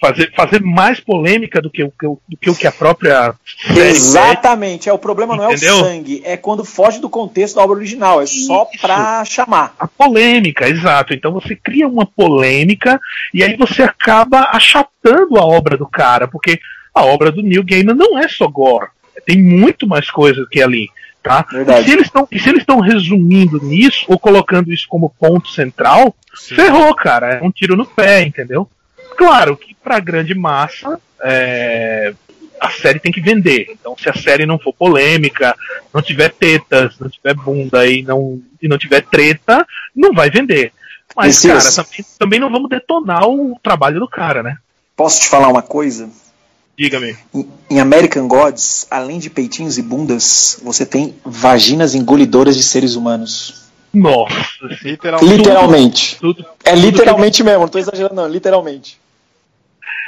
fazer, 0.00 0.32
fazer 0.34 0.62
mais 0.62 1.00
polêmica 1.00 1.60
do 1.60 1.70
que, 1.70 1.82
o- 1.84 1.92
do 2.28 2.36
que 2.40 2.50
o 2.50 2.54
que 2.54 2.66
a 2.66 2.72
própria. 2.72 3.34
Exatamente, 3.76 4.88
é, 4.88 4.92
o 4.92 4.98
problema 4.98 5.36
não 5.36 5.44
é 5.50 5.54
Entendeu? 5.54 5.74
o 5.76 5.78
sangue, 5.84 6.22
é 6.24 6.36
quando 6.36 6.64
foge 6.64 7.00
do 7.00 7.08
contexto 7.10 7.56
da 7.56 7.62
obra 7.62 7.76
original, 7.76 8.20
é 8.20 8.26
só 8.26 8.66
pra 8.80 9.24
chamar. 9.24 9.74
a 9.78 9.86
polêmica, 9.88 10.68
exato. 10.68 11.12
Então 11.14 11.32
você 11.32 11.56
cria 11.56 11.88
uma 11.88 12.06
polêmica 12.06 13.00
e 13.34 13.42
aí 13.42 13.56
você 13.56 13.82
acaba 13.82 14.48
achatando 14.52 15.38
a 15.38 15.44
obra 15.44 15.76
do 15.76 15.86
cara, 15.86 16.28
porque 16.28 16.58
a 16.94 17.04
obra 17.04 17.30
do 17.32 17.42
Neil 17.42 17.64
Gaiman 17.64 17.94
não 17.94 18.18
é 18.18 18.28
só 18.28 18.46
gore, 18.48 18.88
tem 19.26 19.40
muito 19.42 19.86
mais 19.86 20.10
coisa 20.10 20.46
que 20.50 20.60
ali, 20.62 20.88
tá? 21.22 21.44
Verdade. 21.50 21.82
E 21.82 21.84
se 21.84 21.90
eles 21.92 22.06
estão, 22.06 22.28
e 22.30 22.38
se 22.38 22.48
eles 22.48 22.60
estão 22.62 22.80
resumindo 22.80 23.60
nisso 23.62 24.04
ou 24.08 24.18
colocando 24.18 24.72
isso 24.72 24.86
como 24.88 25.10
ponto 25.18 25.48
central, 25.48 26.14
Sim. 26.34 26.54
ferrou, 26.54 26.94
cara, 26.94 27.34
é 27.36 27.42
um 27.42 27.50
tiro 27.50 27.76
no 27.76 27.84
pé, 27.84 28.22
entendeu? 28.22 28.68
Claro 29.18 29.56
que 29.56 29.74
pra 29.74 29.98
grande 29.98 30.32
massa 30.34 31.00
é, 31.20 32.14
a 32.60 32.70
série 32.70 33.00
tem 33.00 33.10
que 33.10 33.20
vender. 33.20 33.66
Então, 33.70 33.96
se 33.98 34.08
a 34.08 34.14
série 34.14 34.46
não 34.46 34.58
for 34.60 34.72
polêmica, 34.72 35.54
não 35.92 36.00
tiver 36.00 36.30
tetas, 36.30 36.96
não 37.00 37.10
tiver 37.10 37.34
bunda 37.34 37.84
e 37.86 38.02
não, 38.02 38.40
e 38.62 38.68
não 38.68 38.78
tiver 38.78 39.02
treta, 39.02 39.66
não 39.94 40.12
vai 40.14 40.30
vender. 40.30 40.72
Mas, 41.16 41.36
Isso, 41.42 41.48
cara, 41.48 41.72
também, 41.72 42.04
também 42.18 42.38
não 42.40 42.50
vamos 42.50 42.68
detonar 42.70 43.26
o 43.28 43.58
trabalho 43.60 43.98
do 43.98 44.06
cara, 44.08 44.40
né? 44.42 44.56
Posso 44.94 45.20
te 45.22 45.28
falar 45.28 45.48
uma 45.48 45.62
coisa? 45.62 46.08
Diga-me. 46.78 47.16
Em- 47.34 47.48
Em 47.70 47.80
American 47.80 48.28
Gods, 48.28 48.86
além 48.88 49.18
de 49.18 49.28
peitinhos 49.28 49.78
e 49.78 49.82
bundas, 49.82 50.60
você 50.62 50.86
tem 50.86 51.16
vaginas 51.24 51.92
engolidoras 51.96 52.56
de 52.56 52.62
seres 52.62 52.94
humanos. 52.94 53.66
Nossa, 53.92 54.34
Literalmente. 54.82 55.36
Literalmente. 55.36 56.16
tudo, 56.20 56.46
É 56.64 56.72
tudo 56.72 56.82
literalmente 56.86 57.42
mesmo, 57.42 57.60
não 57.60 57.68
tô 57.68 57.78
exagerando, 57.78 58.14
não, 58.14 58.28
literalmente. 58.28 58.98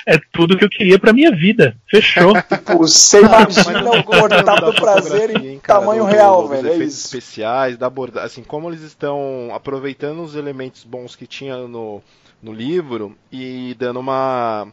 É 0.07 0.19
tudo 0.33 0.57
que 0.57 0.64
eu 0.64 0.71
queria 0.71 0.99
pra 0.99 1.12
minha 1.12 1.30
vida. 1.30 1.76
Fechou. 1.88 2.33
Tipo, 2.50 2.78
você 2.78 3.21
imagina 3.21 3.90
o 3.90 4.04
cortar 4.04 4.61
do 4.61 4.75
prazer 4.75 5.30
em 5.30 5.47
hein, 5.52 5.61
cara, 5.62 5.80
tamanho 5.80 6.04
do- 6.04 6.11
real, 6.11 6.42
dos 6.42 6.50
velho. 6.50 6.69
É 6.69 6.75
efeitos 6.75 6.95
isso. 6.95 7.07
especiais, 7.07 7.76
da 7.76 7.87
aborda... 7.87 8.23
assim, 8.23 8.42
como 8.42 8.69
eles 8.69 8.83
estão 8.83 9.50
aproveitando 9.52 10.23
os 10.23 10.35
elementos 10.35 10.85
bons 10.85 11.16
que 11.16 11.26
tinha 11.26 11.57
no, 11.57 12.02
no 12.42 12.52
livro 12.52 13.16
e 13.30 13.75
dando 13.78 14.00
uma 14.00 14.69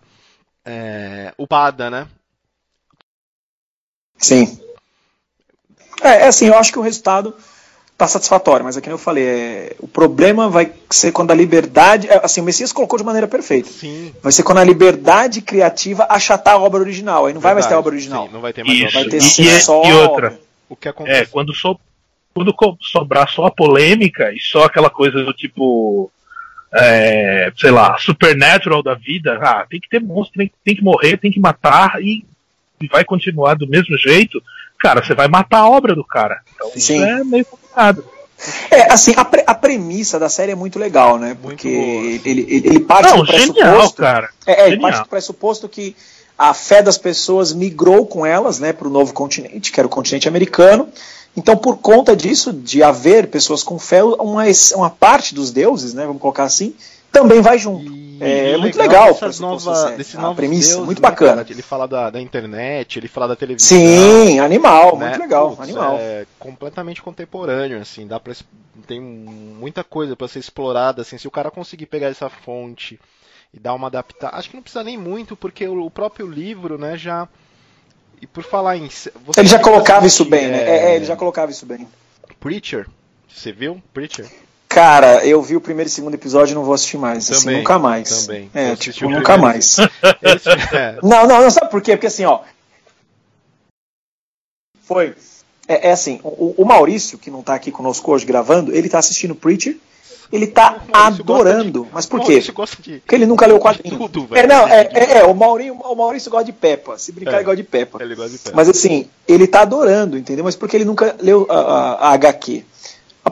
é, 0.65 1.33
upada, 1.37 1.89
né? 1.89 2.07
Sim. 4.17 4.59
É, 6.01 6.23
é 6.23 6.27
assim, 6.27 6.47
eu 6.47 6.57
acho 6.57 6.71
que 6.71 6.79
o 6.79 6.83
resultado 6.83 7.35
tá 7.97 8.07
satisfatório, 8.07 8.63
mas 8.63 8.77
é 8.77 8.81
que 8.81 8.87
nem 8.87 8.93
eu 8.93 8.97
falei, 8.99 9.23
é, 9.25 9.75
o 9.79 9.87
problema 9.87 10.47
vai 10.49 10.71
ser 10.89 11.11
quando 11.11 11.31
a 11.31 11.35
liberdade. 11.35 12.07
é, 12.07 12.21
Assim, 12.23 12.41
o 12.41 12.43
Messias 12.43 12.71
colocou 12.71 12.99
de 12.99 13.03
maneira 13.05 13.27
perfeita. 13.27 13.69
Sim. 13.69 14.13
Vai 14.21 14.31
ser 14.31 14.43
quando 14.43 14.59
a 14.59 14.63
liberdade 14.63 15.41
criativa 15.41 16.05
achatar 16.09 16.53
a 16.53 16.59
obra 16.59 16.79
original. 16.79 17.25
Aí 17.25 17.33
não 17.33 17.41
vai 17.41 17.53
mais 17.55 17.65
ter 17.65 17.73
a 17.73 17.79
obra 17.79 17.91
Verdade, 17.91 18.11
original. 18.13 18.27
sim, 18.27 18.33
não 18.33 18.41
vai 18.41 18.53
ter 18.53 18.63
mais 18.63 18.79
Isso. 18.79 18.93
Vai 18.93 19.05
ter 19.05 19.17
E- 19.17 19.47
e- 19.47 19.59
só. 19.61 19.83
e 19.83 19.93
outra. 19.93 20.39
O 20.69 20.75
que 20.75 20.87
É, 20.87 20.91
acontece? 20.91 21.31
quando, 21.31 21.53
so, 21.55 21.79
quando 22.35 22.53
sobrar 22.81 23.27
só 23.29 23.45
a 23.45 23.51
polêmica 23.51 24.31
e 24.31 24.39
só 24.39 24.65
aquela 24.65 24.89
coisa 24.89 25.23
do 25.23 25.33
tipo. 25.33 26.11
é, 26.73 27.49
sei 27.57 27.71
lá, 27.71 27.97
supernatural 27.97 28.83
da 28.83 28.93
vida, 28.93 29.39
ah, 29.41 29.65
tem 29.69 29.79
que 29.79 29.87
ter 29.89 30.01
monstro, 30.01 30.37
tem, 30.37 30.51
tem 30.65 30.75
que 30.75 30.83
morrer, 30.83 31.17
tem 31.17 31.31
que 31.31 31.39
matar 31.39 32.01
e, 32.03 32.25
e 32.81 32.87
vai 32.87 33.05
continuar 33.05 33.55
do 33.55 33.65
mesmo 33.65 33.97
jeito, 33.97 34.43
cara, 34.77 35.01
você 35.01 35.15
vai 35.15 35.29
matar 35.29 35.59
a 35.59 35.69
obra 35.69 35.95
do 35.95 36.03
cara. 36.03 36.41
Então 36.55 36.67
isso 36.75 36.87
Sim. 36.87 37.01
é 37.01 37.23
meio 37.23 37.45
complicado. 37.45 37.66
É, 38.69 38.93
assim, 38.93 39.13
a, 39.17 39.25
pre- 39.25 39.43
a 39.47 39.55
premissa 39.55 40.19
da 40.19 40.29
série 40.29 40.51
é 40.51 40.55
muito 40.55 40.77
legal, 40.77 41.17
né? 41.17 41.35
Porque 41.41 41.67
ele, 41.67 42.41
ele, 42.49 42.67
ele 42.67 42.79
parte 42.81 43.09
Não, 43.09 43.23
do 43.23 43.25
genial, 43.25 43.53
pressuposto. 43.53 44.01
cara. 44.01 44.29
É, 44.45 44.51
é, 44.51 44.61
ele 44.67 44.71
Genial. 44.75 44.91
parte 44.91 45.03
do 45.03 45.09
pressuposto 45.09 45.67
que 45.67 45.95
a 46.37 46.53
fé 46.53 46.83
das 46.83 46.99
pessoas 46.99 47.51
migrou 47.51 48.05
com 48.05 48.23
elas 48.25 48.59
né, 48.59 48.71
para 48.71 48.87
o 48.87 48.91
novo 48.91 49.11
continente, 49.11 49.71
que 49.71 49.79
era 49.79 49.87
o 49.87 49.89
continente 49.89 50.27
americano. 50.27 50.87
Então, 51.35 51.57
por 51.57 51.77
conta 51.77 52.15
disso, 52.15 52.53
de 52.53 52.83
haver 52.83 53.27
pessoas 53.27 53.63
com 53.63 53.79
fé, 53.79 54.03
uma, 54.03 54.43
uma 54.75 54.89
parte 54.89 55.33
dos 55.33 55.49
deuses, 55.51 55.93
né, 55.95 56.05
vamos 56.05 56.21
colocar 56.21 56.43
assim, 56.43 56.75
também 57.11 57.41
vai 57.41 57.57
junto. 57.57 57.91
É, 58.19 58.51
e 58.51 58.55
o 58.55 58.59
muito 58.59 58.77
legal 58.77 59.05
dessas 59.07 59.19
pressuposto 59.19 59.69
nova- 59.69 59.95
A 60.17 60.21
novos 60.21 60.35
premissa, 60.37 60.69
deuses, 60.69 60.85
muito 60.85 61.01
né, 61.01 61.09
bacana. 61.09 61.43
cara? 61.43 61.47
Ele 61.53 61.61
fala 61.61 61.87
da, 61.87 62.09
da 62.09 62.21
internet, 62.21 62.97
ele 62.99 63.07
fala 63.07 63.27
da 63.29 63.35
televisão. 63.35 63.77
Sim, 63.77 64.39
animal, 64.39 64.97
né? 64.97 65.09
muito 65.09 65.19
legal, 65.21 65.57
animal. 65.59 65.97
É 65.99 66.25
completamente 66.39 67.01
contemporâneo, 67.01 67.79
assim, 67.81 68.07
dá 68.07 68.19
para 68.19 68.33
tem 68.85 69.01
muita 69.01 69.83
coisa 69.83 70.15
para 70.15 70.27
ser 70.27 70.39
explorada, 70.39 71.01
assim, 71.01 71.17
se 71.17 71.27
o 71.27 71.31
cara 71.31 71.49
conseguir 71.51 71.87
pegar 71.87 72.07
essa 72.07 72.29
fonte 72.29 72.99
e 73.53 73.59
dar 73.59 73.73
uma 73.73 73.87
adaptada, 73.87 74.35
acho 74.37 74.49
que 74.49 74.55
não 74.55 74.61
precisa 74.63 74.83
nem 74.83 74.97
muito, 74.97 75.35
porque 75.35 75.67
o, 75.67 75.85
o 75.85 75.91
próprio 75.91 76.27
livro, 76.27 76.77
né, 76.77 76.97
já 76.97 77.27
e 78.21 78.25
por 78.27 78.43
falar 78.43 78.77
em 78.77 78.89
Ele 79.37 79.47
já 79.47 79.59
colocava 79.59 80.07
isso 80.07 80.25
bem, 80.25 80.47
né? 80.47 80.63
É, 80.63 80.77
é, 80.91 80.95
ele 80.95 81.05
já 81.05 81.15
colocava 81.15 81.51
isso 81.51 81.65
bem. 81.65 81.87
Preacher, 82.39 82.87
você 83.27 83.51
viu? 83.51 83.81
Preacher? 83.93 84.27
Cara, 84.77 85.25
eu 85.25 85.41
vi 85.41 85.55
o 85.55 85.61
primeiro 85.61 85.87
e 85.87 85.91
segundo 85.91 86.13
episódio 86.13 86.51
e 86.51 86.55
não 86.55 86.63
vou 86.63 86.75
assistir 86.75 86.99
mais. 86.99 87.31
assim, 87.31 87.45
Também, 87.45 87.57
nunca 87.57 87.79
mais. 87.79 88.25
também. 88.27 88.51
É, 88.53 88.75
tipo, 88.75 89.09
nunca 89.09 89.35
mais. 89.35 89.77
É, 90.71 90.99
Não, 91.01 91.25
não, 91.25 91.41
não, 91.41 91.49
sabe 91.49 91.71
por 91.71 91.81
quê? 91.81 91.93
Porque 91.97 92.05
assim, 92.05 92.25
ó. 92.25 92.41
Foi. 94.83 95.15
É, 95.67 95.89
é 95.89 95.91
assim, 95.91 96.19
o, 96.23 96.53
o 96.61 96.63
Maurício, 96.65 97.17
que 97.17 97.31
não 97.31 97.41
tá 97.41 97.55
aqui 97.55 97.71
conosco 97.71 98.11
hoje 98.11 98.23
gravando, 98.25 98.71
ele 98.71 98.87
tá 98.87 98.99
assistindo 98.99 99.33
Preacher, 99.33 99.77
ele 100.31 100.45
tá 100.45 100.79
adorando. 100.93 101.83
de- 101.85 101.89
Mas 101.91 102.05
por 102.05 102.21
quê? 102.21 102.39
De 102.39 102.51
Porque 102.51 103.15
ele 103.15 103.25
nunca 103.25 103.47
leu 103.47 103.57
o 103.57 103.59
quadrinho. 103.59 103.97
Tudo, 104.07 104.27
é, 104.37 104.45
não, 104.45 104.67
é, 104.67 104.81
é, 104.93 105.17
é, 105.19 105.23
o, 105.25 105.33
Maurinho, 105.33 105.73
o 105.73 105.95
Maurício 105.95 106.29
gosta 106.29 106.45
de 106.45 106.53
Peppa. 106.53 106.99
Se 106.99 107.11
brincar, 107.11 107.33
É. 107.33 107.35
ele 107.37 107.43
gosta 107.45 107.57
de 107.57 107.63
Peppa. 107.63 107.97
ele 108.03 108.13
gosta 108.13 108.31
de 108.31 108.37
pé. 108.37 108.51
Mas 108.53 108.69
assim, 108.69 109.09
ele 109.27 109.47
tá 109.47 109.61
adorando, 109.61 110.17
entendeu? 110.17 110.45
Mas 110.45 110.55
porque 110.55 110.77
ele 110.77 110.85
nunca 110.85 111.15
leu 111.19 111.47
a, 111.49 111.55
a- 111.59 111.93
a 112.09 112.11
HQ. 112.13 112.63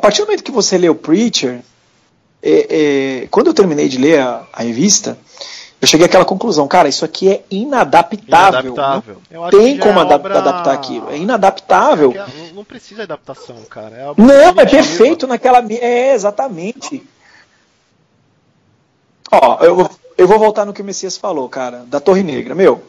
A 0.05 0.07
partir 0.07 0.21
do 0.21 0.25
momento 0.27 0.43
que 0.43 0.51
você 0.51 0.77
lê 0.77 0.87
o 0.87 0.93
Preacher, 0.93 1.61
é, 2.43 3.23
é, 3.23 3.27
quando 3.31 3.47
eu 3.47 3.55
terminei 3.55 3.89
de 3.89 3.97
ler 3.97 4.19
a, 4.19 4.45
a 4.53 4.61
revista, 4.61 5.17
eu 5.81 5.87
cheguei 5.87 6.05
àquela 6.05 6.23
conclusão, 6.23 6.67
cara, 6.67 6.87
isso 6.87 7.03
aqui 7.03 7.27
é 7.27 7.43
inadaptável. 7.49 8.71
Inadaptável. 8.75 9.17
Eu 9.31 9.41
Não 9.41 9.49
tem 9.49 9.79
como 9.79 9.97
é 9.97 10.01
adap- 10.03 10.13
obra- 10.23 10.37
adaptar 10.37 10.73
aquilo. 10.75 11.09
É 11.09 11.17
inadaptável. 11.17 12.11
Porque 12.13 12.37
não- 12.37 12.53
Não 12.53 12.63
precisa 12.63 12.97
de 12.97 13.01
adaptação, 13.13 13.55
cara. 13.67 13.95
É 13.95 14.13
Não, 14.21 14.61
é 14.61 14.65
perfeito 14.67 15.25
naquela. 15.25 15.57
É, 15.73 16.13
exatamente. 16.13 17.01
Ó, 19.31 19.57
eu, 19.63 19.75
vou- 19.75 19.89
eu 20.19 20.27
vou 20.27 20.37
voltar 20.37 20.65
no 20.65 20.73
que 20.73 20.83
o 20.83 20.85
Messias 20.85 21.17
falou, 21.17 21.49
cara, 21.49 21.83
da 21.87 21.99
Torre 21.99 22.21
Negra. 22.21 22.53
Meu, 22.53 22.83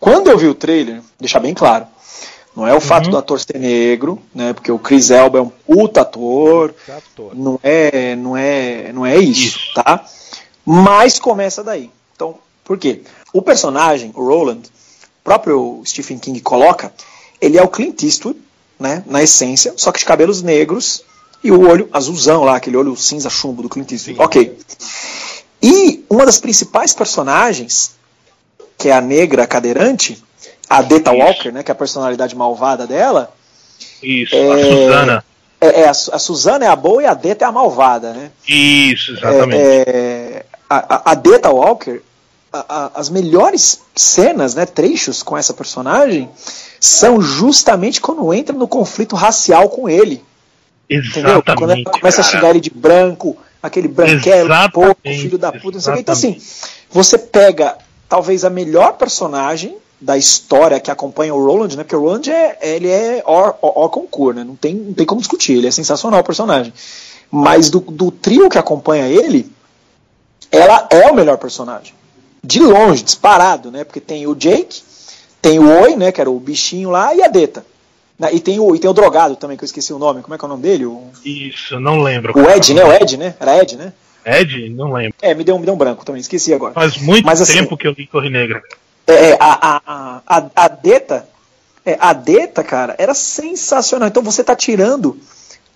quando 0.00 0.28
eu 0.28 0.36
vi 0.36 0.48
o 0.48 0.54
trailer, 0.56 1.00
deixar 1.20 1.38
bem 1.38 1.54
claro, 1.54 1.86
não 2.60 2.68
é 2.68 2.74
o 2.74 2.80
fato 2.80 3.08
do 3.08 3.16
ator 3.16 3.40
ser 3.40 3.58
negro, 3.58 4.20
né? 4.34 4.52
Porque 4.52 4.70
o 4.70 4.78
Chris 4.78 5.10
Elba 5.10 5.38
é 5.38 5.40
um 5.40 5.48
puta 5.48 6.02
ator, 6.02 6.74
Ator. 6.86 7.34
não 7.34 7.58
é, 7.62 8.14
não 8.14 8.36
é, 8.36 8.92
não 8.92 9.06
é 9.06 9.16
isso, 9.16 9.56
Isso. 9.58 9.74
tá? 9.74 10.04
Mas 10.62 11.18
começa 11.18 11.64
daí. 11.64 11.90
Então, 12.14 12.36
por 12.62 12.76
quê? 12.76 13.00
O 13.32 13.40
personagem, 13.40 14.12
o 14.14 14.22
Roland, 14.22 14.60
o 14.60 15.24
próprio 15.24 15.82
Stephen 15.86 16.18
King 16.18 16.38
coloca, 16.40 16.92
ele 17.40 17.56
é 17.56 17.62
o 17.62 17.68
Clint 17.68 18.02
Eastwood, 18.02 18.38
né, 18.78 19.02
na 19.06 19.22
essência, 19.22 19.72
só 19.76 19.90
que 19.90 19.98
de 20.00 20.04
cabelos 20.04 20.42
negros 20.42 21.02
e 21.42 21.50
o 21.50 21.66
olho 21.66 21.88
azulzão 21.94 22.44
lá, 22.44 22.56
aquele 22.56 22.76
olho 22.76 22.94
cinza 22.94 23.30
chumbo 23.30 23.62
do 23.62 23.70
Clint 23.70 23.90
Eastwood. 23.90 24.18
Sim. 24.18 24.22
OK. 24.22 24.58
E 25.62 26.04
uma 26.10 26.26
das 26.26 26.38
principais 26.38 26.92
personagens, 26.92 27.92
que 28.76 28.90
é 28.90 28.92
a 28.92 29.00
negra 29.00 29.46
cadeirante, 29.46 30.22
a 30.70 30.80
Deta 30.82 31.12
Isso. 31.12 31.20
Walker, 31.20 31.50
né, 31.52 31.62
que 31.64 31.70
é 31.70 31.74
a 31.74 31.76
personalidade 31.76 32.34
malvada 32.36 32.86
dela, 32.86 33.32
Isso, 34.02 34.34
É, 34.34 34.52
a 34.52 34.64
Suzana. 34.64 35.24
é, 35.60 35.80
é 35.80 35.84
a, 35.86 35.90
a 35.90 36.18
Suzana 36.18 36.64
é 36.64 36.68
a 36.68 36.76
boa 36.76 37.02
e 37.02 37.06
a 37.06 37.12
Deta 37.14 37.44
é 37.44 37.48
a 37.48 37.52
malvada, 37.52 38.12
né? 38.12 38.30
Isso, 38.48 39.12
exatamente. 39.12 39.56
É, 39.60 40.46
a, 40.68 40.94
a- 40.96 41.02
a 41.10 41.14
Deta 41.14 41.50
Walker, 41.50 42.00
a- 42.52 42.64
a- 42.68 42.90
as 42.94 43.10
melhores 43.10 43.82
cenas, 43.94 44.54
né, 44.54 44.64
trechos 44.64 45.22
com 45.22 45.36
essa 45.36 45.52
personagem, 45.52 46.30
são 46.78 47.20
justamente 47.20 48.00
quando 48.00 48.32
entra 48.32 48.56
no 48.56 48.66
conflito 48.68 49.14
racial 49.16 49.68
com 49.68 49.88
ele. 49.88 50.24
Entendeu? 50.88 51.30
exatamente. 51.32 51.58
Quando 51.58 51.70
ela 51.72 51.84
começa 51.84 52.20
a 52.20 52.24
cara. 52.24 52.36
xingar 52.36 52.50
ele 52.50 52.60
de 52.60 52.70
branco, 52.70 53.36
aquele 53.62 53.86
branquelo, 53.88 54.48
porco, 54.72 55.00
filho 55.04 55.36
da 55.38 55.52
puta, 55.52 55.72
não 55.76 55.80
sei 55.80 55.92
o 55.92 55.96
que. 55.96 56.00
Então, 56.02 56.12
assim, 56.14 56.40
você 56.90 57.18
pega 57.18 57.76
talvez 58.08 58.44
a 58.44 58.50
melhor 58.50 58.94
personagem 58.94 59.76
da 60.00 60.16
história 60.16 60.80
que 60.80 60.90
acompanha 60.90 61.34
o 61.34 61.44
Roland, 61.44 61.76
né? 61.76 61.82
Porque 61.84 61.96
o 61.96 62.00
Roland 62.00 62.30
é, 62.30 62.58
ele 62.62 62.88
é 62.88 63.22
or, 63.26 63.54
or, 63.60 63.90
concurso, 63.90 64.38
né? 64.38 64.44
Não 64.44 64.56
tem, 64.56 64.74
não 64.74 64.94
tem 64.94 65.04
como 65.04 65.20
discutir, 65.20 65.58
ele 65.58 65.66
é 65.66 65.70
sensacional 65.70 66.20
o 66.20 66.24
personagem. 66.24 66.72
Mas 67.30 67.70
do, 67.70 67.80
do 67.80 68.10
trio 68.10 68.48
que 68.48 68.58
acompanha 68.58 69.06
ele, 69.06 69.50
ela 70.50 70.88
é 70.90 71.10
o 71.10 71.14
melhor 71.14 71.38
personagem. 71.38 71.94
De 72.42 72.58
longe, 72.60 73.02
disparado, 73.02 73.70
né? 73.70 73.84
Porque 73.84 74.00
tem 74.00 74.26
o 74.26 74.34
Jake, 74.34 74.82
tem 75.42 75.58
o 75.58 75.82
Oi, 75.82 75.96
né? 75.96 76.10
Que 76.10 76.20
era 76.20 76.30
o 76.30 76.40
bichinho 76.40 76.90
lá, 76.90 77.14
e 77.14 77.22
a 77.22 77.28
Deta. 77.28 77.64
Né, 78.18 78.30
E 78.34 78.40
tem, 78.40 78.58
o, 78.58 78.74
e 78.74 78.78
tem 78.78 78.90
o 78.90 78.94
drogado 78.94 79.36
também, 79.36 79.56
que 79.56 79.64
eu 79.64 79.66
esqueci 79.66 79.92
o 79.92 79.98
nome. 79.98 80.22
Como 80.22 80.34
é 80.34 80.38
que 80.38 80.44
é 80.44 80.46
o 80.46 80.48
nome 80.48 80.62
dele? 80.62 80.86
O, 80.86 81.04
Isso, 81.24 81.78
não 81.78 82.02
lembro. 82.02 82.32
o 82.36 82.50
Ed, 82.50 82.74
né? 82.74 82.84
O 82.84 82.92
Ed, 82.92 83.16
né? 83.16 83.34
Era 83.38 83.62
Ed, 83.62 83.76
né? 83.76 83.92
Ed? 84.24 84.68
Não 84.70 84.92
lembro. 84.92 85.14
É, 85.22 85.34
me 85.34 85.44
deu, 85.44 85.58
me 85.58 85.64
deu 85.64 85.74
um 85.74 85.78
branco 85.78 86.04
também, 86.04 86.20
esqueci 86.20 86.52
agora. 86.52 86.74
Faz 86.74 86.98
muito 86.98 87.24
Mas, 87.24 87.40
assim, 87.40 87.54
tempo 87.54 87.76
que 87.76 87.86
eu 87.86 87.92
li 87.92 88.06
Torre 88.06 88.28
Negra. 88.28 88.62
É, 89.12 89.36
a, 89.40 89.68
a, 89.76 89.82
a, 89.86 90.22
a, 90.26 90.50
a 90.56 90.68
Deta, 90.68 91.28
é, 91.84 91.96
a 92.00 92.12
Deta, 92.12 92.62
cara, 92.62 92.94
era 92.98 93.14
sensacional. 93.14 94.08
Então 94.08 94.22
você 94.22 94.44
tá 94.44 94.54
tirando 94.54 95.18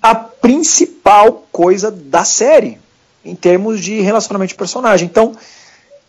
a 0.03 0.15
principal 0.15 1.45
coisa 1.51 1.91
da 1.91 2.25
série 2.25 2.79
em 3.25 3.35
termos 3.35 3.81
de 3.81 4.01
relacionamento 4.01 4.51
de 4.51 4.55
personagem. 4.55 5.09
Então, 5.09 5.35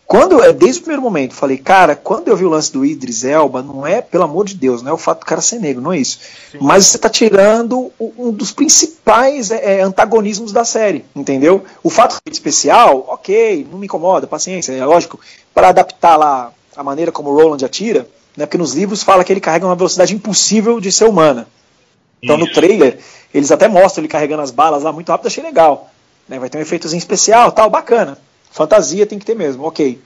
quando 0.06 0.40
é, 0.40 0.52
desde 0.52 0.78
o 0.80 0.82
primeiro 0.82 1.02
momento, 1.02 1.34
falei, 1.34 1.56
cara, 1.56 1.96
quando 1.96 2.28
eu 2.28 2.36
vi 2.36 2.44
o 2.44 2.48
lance 2.48 2.72
do 2.72 2.84
Idris 2.84 3.24
Elba, 3.24 3.60
não 3.62 3.84
é, 3.84 4.00
pelo 4.00 4.22
amor 4.22 4.44
de 4.44 4.54
Deus, 4.54 4.80
não 4.80 4.90
é 4.92 4.94
o 4.94 4.98
fato 4.98 5.20
do 5.20 5.26
cara 5.26 5.40
ser 5.40 5.58
negro, 5.58 5.82
não 5.82 5.92
é 5.92 5.98
isso. 5.98 6.20
Mas 6.60 6.86
você 6.86 6.98
tá 6.98 7.08
tirando 7.08 7.90
um 7.98 8.30
dos 8.30 8.52
principais 8.52 9.50
é, 9.50 9.78
é, 9.78 9.80
antagonismos 9.80 10.52
da 10.52 10.64
série, 10.64 11.04
entendeu? 11.14 11.64
O 11.82 11.90
fato 11.90 12.18
de 12.24 12.32
especial, 12.32 13.04
ok, 13.08 13.66
não 13.70 13.78
me 13.78 13.86
incomoda, 13.86 14.28
paciência, 14.28 14.72
é 14.72 14.84
lógico, 14.84 15.18
para 15.52 15.70
adaptar 15.70 16.16
lá 16.16 16.52
a 16.76 16.82
maneira 16.82 17.10
como 17.10 17.30
o 17.30 17.34
Roland 17.34 17.64
atira, 17.64 18.06
né, 18.36 18.44
porque 18.46 18.58
nos 18.58 18.74
livros 18.74 19.02
fala 19.02 19.24
que 19.24 19.32
ele 19.32 19.40
carrega 19.40 19.66
uma 19.66 19.74
velocidade 19.74 20.14
impossível 20.14 20.80
de 20.80 20.92
ser 20.92 21.06
humana. 21.06 21.46
Então 22.22 22.36
no 22.36 22.44
Isso. 22.44 22.54
trailer, 22.54 22.98
eles 23.32 23.50
até 23.50 23.68
mostram 23.68 24.02
ele 24.02 24.08
carregando 24.08 24.42
as 24.42 24.50
balas 24.50 24.82
lá 24.82 24.92
muito 24.92 25.08
rápido, 25.08 25.26
achei 25.28 25.42
legal. 25.42 25.90
Né, 26.28 26.38
vai 26.38 26.50
ter 26.50 26.58
um 26.58 26.60
efeitozinho 26.60 26.98
especial, 26.98 27.52
tal, 27.52 27.70
bacana. 27.70 28.18
Fantasia 28.50 29.06
tem 29.06 29.18
que 29.18 29.24
ter 29.24 29.36
mesmo, 29.36 29.64
ok. 29.64 30.00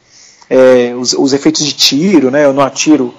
é, 0.50 0.92
os, 0.96 1.12
os, 1.12 1.32
efeitos 1.32 1.64
de 1.64 1.72
tiro, 1.72 2.30
né? 2.30 2.44
Eu 2.44 2.52
não 2.52 2.64
atiro 2.64 3.14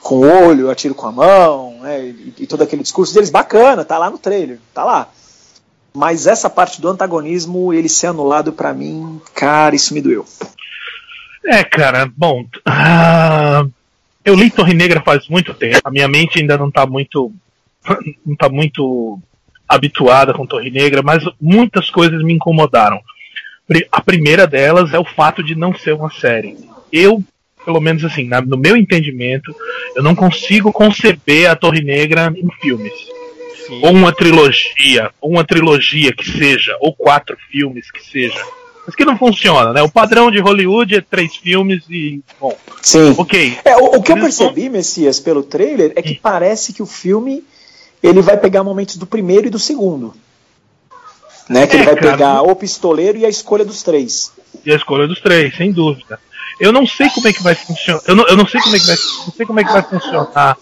com 0.00 0.16
o 0.16 0.46
olho, 0.46 0.62
eu 0.62 0.70
atiro 0.70 0.94
com 0.94 1.06
a 1.06 1.12
mão, 1.12 1.78
né? 1.82 2.06
E, 2.06 2.34
e, 2.38 2.46
todo 2.46 2.62
aquele 2.62 2.82
discurso 2.82 3.12
deles, 3.12 3.28
bacana, 3.28 3.84
tá 3.84 3.98
lá 3.98 4.08
no 4.08 4.16
trailer, 4.16 4.58
tá 4.72 4.82
lá. 4.82 5.08
Mas 5.92 6.26
essa 6.26 6.48
parte 6.48 6.80
do 6.80 6.88
antagonismo, 6.88 7.74
ele 7.74 7.88
ser 7.88 8.06
anulado 8.06 8.52
para 8.54 8.72
mim, 8.72 9.20
cara, 9.34 9.76
isso 9.76 9.92
me 9.92 10.00
doeu. 10.00 10.24
É, 11.44 11.64
cara, 11.64 12.10
bom. 12.16 12.42
Uh, 12.42 13.72
eu 14.24 14.34
li 14.34 14.50
Torre 14.50 14.74
Negra 14.74 15.02
faz 15.02 15.28
muito 15.28 15.52
tempo. 15.54 15.80
A 15.84 15.90
minha 15.90 16.08
mente 16.08 16.38
ainda 16.38 16.56
não 16.56 16.70
tá 16.70 16.86
muito. 16.86 17.32
não 18.24 18.36
tá 18.36 18.48
muito 18.48 19.18
habituada 19.68 20.32
com 20.34 20.46
Torre 20.46 20.70
Negra, 20.70 21.02
mas 21.02 21.24
muitas 21.40 21.90
coisas 21.90 22.22
me 22.22 22.32
incomodaram. 22.32 23.00
A 23.90 24.00
primeira 24.00 24.46
delas 24.46 24.92
é 24.92 24.98
o 24.98 25.04
fato 25.04 25.42
de 25.42 25.54
não 25.54 25.74
ser 25.74 25.94
uma 25.94 26.10
série. 26.10 26.56
Eu, 26.92 27.24
pelo 27.64 27.80
menos 27.80 28.04
assim, 28.04 28.28
no 28.46 28.58
meu 28.58 28.76
entendimento, 28.76 29.54
eu 29.96 30.02
não 30.02 30.14
consigo 30.14 30.72
conceber 30.72 31.50
a 31.50 31.56
Torre 31.56 31.80
Negra 31.80 32.32
em 32.36 32.50
filmes. 32.60 32.92
Sim. 33.66 33.80
Ou 33.82 33.92
uma 33.92 34.12
trilogia, 34.12 35.10
ou 35.20 35.30
uma 35.30 35.44
trilogia 35.44 36.12
que 36.12 36.30
seja, 36.30 36.76
ou 36.80 36.94
quatro 36.94 37.36
filmes 37.50 37.90
que 37.90 38.02
seja. 38.04 38.44
Mas 38.86 38.96
que 38.96 39.04
não 39.04 39.16
funciona, 39.16 39.72
né? 39.72 39.82
O 39.82 39.88
padrão 39.88 40.30
de 40.30 40.40
Hollywood 40.40 40.96
é 40.96 41.00
três 41.00 41.36
filmes 41.36 41.84
e. 41.88 42.20
Bom. 42.40 42.56
Sim. 42.80 43.14
Ok. 43.16 43.58
É, 43.64 43.76
o, 43.76 43.96
o 43.96 44.02
que 44.02 44.12
eu 44.12 44.16
percebi, 44.16 44.68
Messias, 44.68 45.20
pelo 45.20 45.42
trailer, 45.42 45.92
é 45.94 46.02
que 46.02 46.14
hum. 46.14 46.18
parece 46.20 46.72
que 46.72 46.82
o 46.82 46.86
filme 46.86 47.44
ele 48.02 48.20
vai 48.20 48.36
pegar 48.36 48.64
momentos 48.64 48.96
do 48.96 49.06
primeiro 49.06 49.46
e 49.46 49.50
do 49.50 49.58
segundo. 49.58 50.14
Né? 51.48 51.66
Que 51.66 51.76
é, 51.76 51.78
ele 51.78 51.84
vai 51.84 51.96
cara, 51.96 52.10
pegar 52.12 52.42
o 52.42 52.56
pistoleiro 52.56 53.18
e 53.18 53.24
a 53.24 53.28
escolha 53.28 53.64
dos 53.64 53.82
três. 53.82 54.32
E 54.64 54.72
a 54.72 54.76
escolha 54.76 55.06
dos 55.06 55.20
três, 55.20 55.56
sem 55.56 55.70
dúvida. 55.70 56.18
Eu 56.58 56.72
não 56.72 56.86
sei 56.86 57.08
como 57.10 57.28
é 57.28 57.32
que 57.32 57.42
vai 57.42 57.54
funcionar. 57.54 58.02
Eu 58.06 58.16
não, 58.16 58.26
eu 58.26 58.36
não 58.36 58.46
sei 58.46 58.60
como 58.60 58.74
é 58.74 58.78
que 58.78 58.86
vai, 58.86 58.96
não 58.96 59.32
sei 59.32 59.46
como 59.46 59.60
é 59.60 59.64
que 59.64 59.72
vai 59.72 59.82
funcionar 59.82 60.56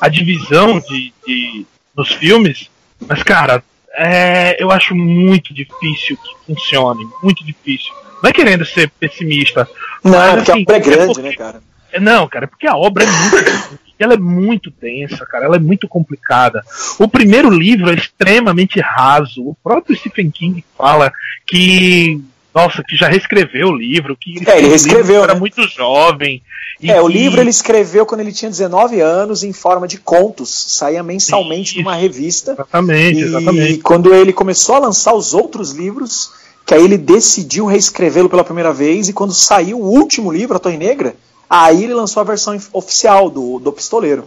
a 0.00 0.08
divisão 0.08 0.80
de, 0.80 1.12
de 1.26 1.66
nos 1.96 2.12
filmes, 2.12 2.70
mas 3.06 3.22
cara, 3.22 3.62
é, 3.96 4.62
eu 4.62 4.70
acho 4.70 4.94
muito 4.94 5.54
difícil 5.54 6.16
que 6.16 6.54
funcione, 6.54 7.06
muito 7.22 7.44
difícil. 7.44 7.92
Não 8.22 8.30
é 8.30 8.32
querendo 8.32 8.64
ser 8.64 8.90
pessimista. 8.90 9.68
Não, 10.04 10.12
mas, 10.12 10.44
porque 10.44 10.52
assim, 10.52 10.60
a 10.60 10.62
obra 10.62 10.76
é 10.76 10.80
grande, 10.80 11.02
é 11.02 11.06
porque, 11.06 11.22
né, 11.22 11.32
cara? 11.34 11.62
É, 11.92 12.00
não, 12.00 12.28
cara, 12.28 12.44
é 12.44 12.48
porque 12.48 12.66
a 12.66 12.76
obra 12.76 13.04
é 13.04 13.06
muito 13.06 13.86
ela 13.98 14.14
é 14.14 14.18
muito 14.18 14.70
densa, 14.70 15.24
cara, 15.24 15.46
ela 15.46 15.56
é 15.56 15.60
muito 15.60 15.88
complicada. 15.88 16.62
O 16.98 17.08
primeiro 17.08 17.48
livro 17.48 17.90
é 17.90 17.94
extremamente 17.94 18.78
raso. 18.80 19.42
O 19.42 19.56
próprio 19.62 19.96
Stephen 19.96 20.30
King 20.30 20.62
fala 20.76 21.10
que 21.46 22.20
nossa, 22.56 22.82
que 22.82 22.96
já 22.96 23.08
reescreveu 23.08 23.68
o 23.68 23.76
livro, 23.76 24.16
que 24.16 24.42
é, 24.46 24.58
ele 24.58 24.68
reescreveu, 24.68 25.22
era 25.22 25.34
né? 25.34 25.40
muito 25.40 25.62
jovem. 25.68 26.42
é, 26.82 26.94
que... 26.94 27.00
o 27.00 27.06
livro 27.06 27.40
ele 27.40 27.50
escreveu 27.50 28.06
quando 28.06 28.22
ele 28.22 28.32
tinha 28.32 28.50
19 28.50 29.00
anos 29.00 29.44
em 29.44 29.52
forma 29.52 29.86
de 29.86 29.98
contos, 29.98 30.48
saía 30.68 31.02
mensalmente 31.02 31.72
Isso. 31.72 31.78
numa 31.82 31.94
revista. 31.94 32.52
Exatamente, 32.52 33.20
e 33.20 33.22
exatamente. 33.22 33.78
quando 33.78 34.14
ele 34.14 34.32
começou 34.32 34.74
a 34.74 34.78
lançar 34.78 35.14
os 35.14 35.34
outros 35.34 35.72
livros, 35.72 36.30
que 36.64 36.74
aí 36.74 36.82
ele 36.82 36.98
decidiu 36.98 37.66
reescrevê-lo 37.66 38.28
pela 38.28 38.42
primeira 38.42 38.72
vez, 38.72 39.08
e 39.08 39.12
quando 39.12 39.32
saiu 39.34 39.78
o 39.78 39.88
último 39.88 40.32
livro, 40.32 40.56
A 40.56 40.58
Torre 40.58 40.76
Negra, 40.76 41.14
Aí 41.48 41.84
ele 41.84 41.94
lançou 41.94 42.20
a 42.20 42.24
versão 42.24 42.58
oficial 42.72 43.30
do, 43.30 43.58
do 43.58 43.72
Pistoleiro. 43.72 44.24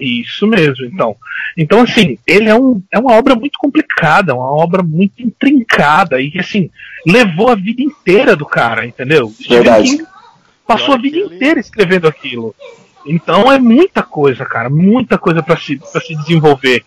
Isso 0.00 0.46
mesmo, 0.46 0.84
então. 0.86 1.16
Então, 1.56 1.82
assim, 1.82 2.18
ele 2.26 2.48
é, 2.48 2.54
um, 2.54 2.82
é 2.90 2.98
uma 2.98 3.12
obra 3.12 3.34
muito 3.34 3.58
complicada, 3.58 4.34
uma 4.34 4.50
obra 4.50 4.82
muito 4.82 5.22
intrincada, 5.22 6.20
e 6.20 6.32
assim, 6.38 6.70
levou 7.06 7.50
a 7.50 7.54
vida 7.54 7.82
inteira 7.82 8.34
do 8.34 8.46
cara, 8.46 8.86
entendeu? 8.86 9.32
Verdade. 9.48 10.02
Passou 10.66 10.94
a 10.94 10.98
vida 10.98 11.18
inteira 11.18 11.58
escrevendo 11.58 12.06
aquilo. 12.06 12.54
Então 13.04 13.50
é 13.50 13.58
muita 13.58 14.02
coisa, 14.02 14.44
cara, 14.44 14.68
muita 14.68 15.18
coisa 15.18 15.42
para 15.42 15.56
se, 15.56 15.76
pra 15.76 16.00
se 16.00 16.14
desenvolver 16.14 16.84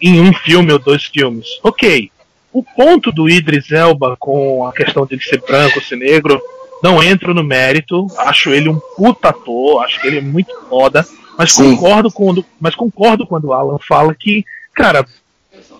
em 0.00 0.20
um 0.20 0.32
filme 0.32 0.72
ou 0.72 0.78
dois 0.78 1.04
filmes. 1.04 1.46
Ok, 1.62 2.10
o 2.52 2.62
ponto 2.62 3.10
do 3.10 3.28
Idris 3.28 3.72
Elba 3.72 4.16
com 4.18 4.66
a 4.66 4.72
questão 4.72 5.06
dele 5.06 5.22
ser 5.22 5.40
branco, 5.40 5.80
ser 5.80 5.96
negro, 5.96 6.40
não 6.82 7.02
entro 7.02 7.34
no 7.34 7.42
mérito, 7.42 8.06
acho 8.18 8.50
ele 8.50 8.68
um 8.68 8.78
puta 8.96 9.30
ator, 9.30 9.82
acho 9.82 10.00
que 10.00 10.06
ele 10.06 10.18
é 10.18 10.20
muito 10.20 10.54
foda, 10.68 11.04
mas 11.36 11.52
concordo 11.52 12.10
quando, 12.10 12.44
mas 12.60 12.74
concordo 12.74 13.26
quando 13.26 13.46
o 13.46 13.52
Alan 13.52 13.78
fala 13.78 14.14
que, 14.14 14.44
cara, 14.74 15.06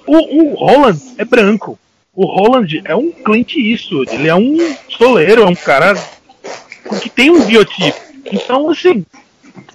o, 0.06 0.42
o 0.42 0.54
Holland 0.54 1.00
é 1.18 1.24
branco. 1.24 1.78
O 2.14 2.26
Holland 2.26 2.82
é 2.84 2.94
um 2.94 3.10
Clint 3.10 3.56
Eastwood, 3.56 4.14
ele 4.14 4.28
é 4.28 4.34
um 4.34 4.76
soleiro, 4.88 5.42
é 5.42 5.46
um 5.46 5.54
cara 5.54 5.94
que 7.02 7.10
tem 7.10 7.30
um 7.30 7.44
biotipo. 7.44 7.98
Então, 8.32 8.70
assim, 8.70 9.04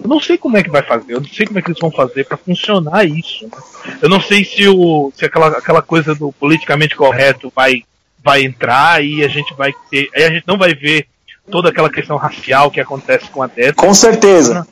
eu 0.00 0.08
não 0.08 0.20
sei 0.20 0.38
como 0.38 0.56
é 0.56 0.62
que 0.62 0.70
vai 0.70 0.82
fazer, 0.82 1.12
eu 1.12 1.20
não 1.20 1.28
sei 1.28 1.46
como 1.46 1.58
é 1.58 1.62
que 1.62 1.68
eles 1.68 1.80
vão 1.80 1.90
fazer 1.90 2.24
para 2.24 2.36
funcionar 2.36 3.04
isso. 3.04 3.48
Eu 4.00 4.08
não 4.08 4.20
sei 4.20 4.44
se 4.44 4.66
o 4.68 5.12
se 5.14 5.24
aquela, 5.24 5.48
aquela 5.48 5.82
coisa 5.82 6.14
do 6.14 6.32
politicamente 6.32 6.96
correto 6.96 7.52
vai 7.54 7.82
vai 8.22 8.42
entrar 8.42 9.02
e 9.02 9.24
a 9.24 9.28
gente 9.28 9.54
vai 9.54 9.72
ter, 9.90 10.10
aí 10.14 10.24
a 10.24 10.30
gente 10.30 10.46
não 10.46 10.58
vai 10.58 10.74
ver 10.74 11.06
toda 11.50 11.70
aquela 11.70 11.90
questão 11.90 12.16
racial 12.16 12.70
que 12.70 12.80
acontece 12.80 13.28
com 13.30 13.42
a 13.42 13.46
Death. 13.46 13.74
Com 13.74 13.94
certeza. 13.94 14.66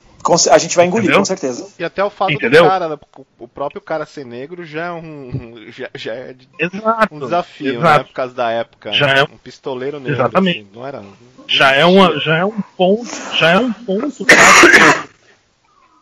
A 0.50 0.58
gente 0.58 0.76
vai 0.76 0.86
engolir, 0.86 1.04
Entendeu? 1.04 1.20
com 1.20 1.24
certeza. 1.24 1.68
E 1.78 1.84
até 1.84 2.04
o 2.04 2.10
fato 2.10 2.32
Entendeu? 2.32 2.64
do 2.64 2.68
cara, 2.68 3.00
o 3.38 3.48
próprio 3.48 3.80
cara 3.80 4.04
ser 4.04 4.26
negro 4.26 4.64
já 4.64 4.86
é 4.86 4.92
um, 4.92 5.66
já, 5.70 5.88
já 5.94 6.14
é 6.14 6.34
exato, 6.58 7.14
um 7.14 7.20
desafio, 7.20 7.74
né, 7.74 7.78
exato. 7.78 7.98
né? 7.98 8.04
Por 8.04 8.12
causa 8.12 8.34
da 8.34 8.50
época. 8.50 8.92
Já 8.92 9.06
né? 9.06 9.20
é 9.20 9.22
um 9.22 9.38
pistoleiro 9.38 9.98
negro. 9.98 10.14
Exatamente. 10.14 10.60
Assim, 10.60 10.68
não 10.74 10.86
era. 10.86 11.02
Já 11.46 11.72
é, 11.72 11.84
uma, 11.84 12.18
já 12.18 12.36
é 12.36 12.44
um 12.44 12.60
ponto. 12.76 13.08
Já 13.36 13.50
é 13.52 13.58
um 13.58 13.72
ponto. 13.72 14.26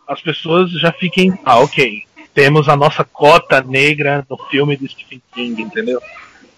As 0.09 0.20
pessoas 0.20 0.70
já 0.72 0.92
fiquem. 0.92 1.38
Ah, 1.44 1.61
ok. 1.61 2.02
Temos 2.35 2.68
a 2.68 2.76
nossa 2.76 3.05
cota 3.05 3.62
negra 3.62 4.26
no 4.29 4.37
filme 4.37 4.76
do 4.76 4.88
Stephen 4.88 5.22
King, 5.35 5.62
entendeu? 5.62 6.00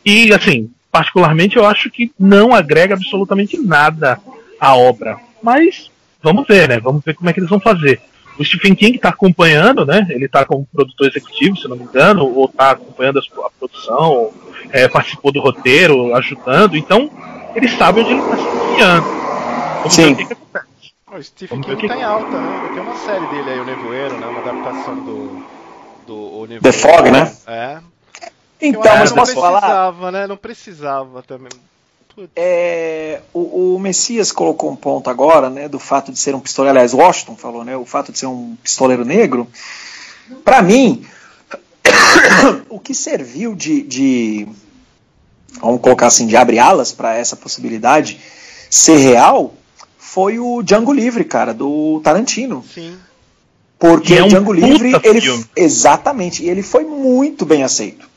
E 0.05 0.33
assim, 0.33 0.71
particularmente, 0.91 1.57
eu 1.57 1.67
acho 1.67 1.91
que 1.91 2.13
não 2.19 2.55
agrega 2.55 2.95
absolutamente 2.95 3.59
nada 3.59 4.19
à 4.59 4.75
obra. 4.75 5.19
Mas 5.43 5.91
vamos 6.23 6.47
ver, 6.47 6.69
né? 6.69 6.81
Vamos 6.81 7.03
ver 7.05 7.15
como 7.15 7.29
é 7.29 7.33
que 7.33 7.41
eles 7.41 7.51
vão 7.51 7.61
fazer. 7.61 8.01
O 8.39 8.45
Stephen 8.45 8.75
King 8.75 8.97
está 8.97 9.09
acompanhando, 9.09 9.85
né? 9.85 10.07
Ele 10.11 10.27
está 10.27 10.45
como 10.45 10.67
produtor 10.73 11.09
executivo, 11.09 11.57
se 11.57 11.67
não 11.67 11.77
me 11.77 11.83
engano, 11.83 12.25
ou 12.25 12.47
está 12.47 12.71
acompanhando 12.71 13.19
a 13.19 13.51
produção, 13.59 14.33
é, 14.71 14.87
participou 14.87 15.33
do 15.33 15.41
roteiro, 15.41 16.15
ajudando. 16.15 16.77
Então, 16.77 17.11
ele 17.55 17.69
sabe 17.69 18.01
onde 18.01 18.13
ele 18.13 18.21
está 18.21 18.37
se 18.37 18.73
enfiando. 18.73 19.07
Vamos 19.79 19.95
Sim. 19.95 20.03
ver 20.03 20.13
o 20.13 20.17
que, 20.17 20.25
que 20.27 20.33
acontece. 20.33 20.69
O 21.11 21.23
Stephen 21.23 21.61
King 21.63 21.83
está 21.83 21.97
em 21.97 22.05
alta, 22.05 22.39
né? 22.39 22.71
Tem 22.75 22.83
uma 22.83 22.97
série 22.97 23.27
dele 23.27 23.51
aí, 23.51 23.61
O 23.61 23.65
Nevoeiro, 23.65 24.19
né? 24.19 24.27
Uma 24.27 24.41
adaptação 24.41 24.97
do, 24.97 25.47
do 26.07 26.15
o 26.15 26.47
Nevoeiro. 26.47 26.63
The 26.63 26.73
Fog, 26.73 27.11
né? 27.11 27.33
É. 27.47 27.79
Então, 28.61 28.83
mas 28.83 29.13
posso 29.13 29.35
falar? 29.35 29.61
Não 29.61 29.61
precisava, 29.61 30.13
né? 30.13 30.27
Não 30.27 30.37
precisava 30.37 31.23
também. 31.23 31.51
É, 32.35 33.21
o, 33.33 33.75
o, 33.75 33.79
Messias 33.79 34.33
colocou 34.33 34.71
um 34.71 34.77
ponto 34.77 35.09
agora, 35.09 35.49
né, 35.49 35.69
do 35.69 35.79
fato 35.79 36.11
de 36.11 36.19
ser 36.19 36.35
um 36.35 36.41
pistoleiro, 36.41 36.77
aliás, 36.77 36.93
Washington 36.93 37.37
falou, 37.37 37.65
né, 37.65 37.77
o 37.77 37.85
fato 37.85 38.13
de 38.13 38.19
ser 38.19 38.27
um 38.27 38.57
pistoleiro 38.63 39.05
negro. 39.05 39.47
Para 40.45 40.61
mim, 40.63 41.05
o 42.69 42.79
que 42.81 42.95
serviu 42.95 43.55
de, 43.55 43.83
de, 43.83 44.49
vamos 45.61 45.81
colocar 45.81 46.07
assim, 46.07 46.27
de 46.27 46.37
abre 46.37 46.59
alas 46.59 46.93
para 46.93 47.15
essa 47.15 47.37
possibilidade 47.37 48.21
ser 48.71 48.97
real 48.97 49.55
foi 49.97 50.39
o 50.39 50.63
Django 50.63 50.93
Livre, 50.93 51.25
cara, 51.25 51.55
do 51.55 52.01
Tarantino. 52.03 52.65
Sim. 52.75 52.99
Porque 53.79 54.15
é 54.15 54.23
um 54.23 54.27
o 54.27 54.29
Django 54.29 54.53
Livre, 54.53 54.93
ele 55.05 55.45
exatamente, 55.55 56.45
ele 56.45 56.63
foi 56.63 56.85
muito 56.85 57.47
bem 57.47 57.63
aceito. 57.63 58.09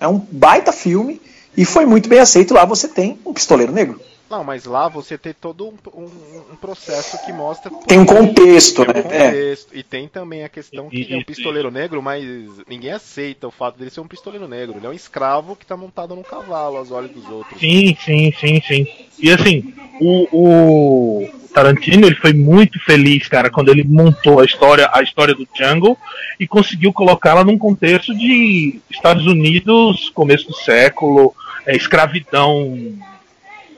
É 0.00 0.08
um 0.08 0.18
baita 0.18 0.72
filme 0.72 1.20
e 1.56 1.64
foi 1.64 1.86
muito 1.86 2.08
bem 2.08 2.20
aceito. 2.20 2.54
Lá 2.54 2.64
você 2.64 2.88
tem 2.88 3.18
o 3.24 3.32
Pistoleiro 3.32 3.72
Negro. 3.72 4.00
Não, 4.28 4.42
mas 4.42 4.64
lá 4.64 4.88
você 4.88 5.18
tem 5.18 5.32
todo 5.32 5.68
um, 5.68 5.74
um, 5.94 6.10
um 6.52 6.56
processo 6.56 7.24
que 7.24 7.32
mostra. 7.32 7.70
Tem 7.86 7.98
um 7.98 8.06
contexto, 8.06 8.84
tem 8.84 8.90
um 8.90 9.08
né? 9.08 9.16
É. 9.16 9.24
Contexto. 9.26 9.74
É. 9.74 9.78
E 9.78 9.82
tem 9.82 10.08
também 10.08 10.42
a 10.42 10.48
questão 10.48 10.88
que 10.88 11.02
ele 11.02 11.14
é 11.14 11.18
um 11.18 11.24
pistoleiro 11.24 11.70
negro, 11.70 12.02
mas 12.02 12.24
ninguém 12.66 12.90
aceita 12.90 13.46
o 13.46 13.50
fato 13.50 13.78
dele 13.78 13.90
ser 13.90 14.00
um 14.00 14.08
pistoleiro 14.08 14.48
negro. 14.48 14.76
Ele 14.76 14.86
é 14.86 14.88
um 14.88 14.94
escravo 14.94 15.54
que 15.54 15.64
está 15.64 15.76
montado 15.76 16.16
num 16.16 16.22
cavalo 16.22 16.78
aos 16.78 16.90
olhos 16.90 17.10
dos 17.10 17.28
outros. 17.28 17.60
Sim, 17.60 17.96
sim, 18.02 18.32
sim, 18.32 18.60
sim. 18.66 18.86
E 19.20 19.30
assim, 19.30 19.72
o, 20.00 20.28
o 20.32 21.30
Tarantino 21.54 22.04
ele 22.04 22.16
foi 22.16 22.32
muito 22.32 22.80
feliz, 22.80 23.28
cara, 23.28 23.48
quando 23.48 23.68
ele 23.68 23.84
montou 23.84 24.40
a 24.40 24.44
história, 24.44 24.90
a 24.92 25.00
história 25.02 25.32
do 25.32 25.46
Django 25.54 25.96
e 26.38 26.48
conseguiu 26.48 26.92
colocá-la 26.92 27.44
num 27.44 27.56
contexto 27.56 28.12
de 28.12 28.80
Estados 28.90 29.24
Unidos, 29.24 30.10
começo 30.10 30.48
do 30.48 30.54
século, 30.54 31.32
é, 31.64 31.76
escravidão 31.76 32.76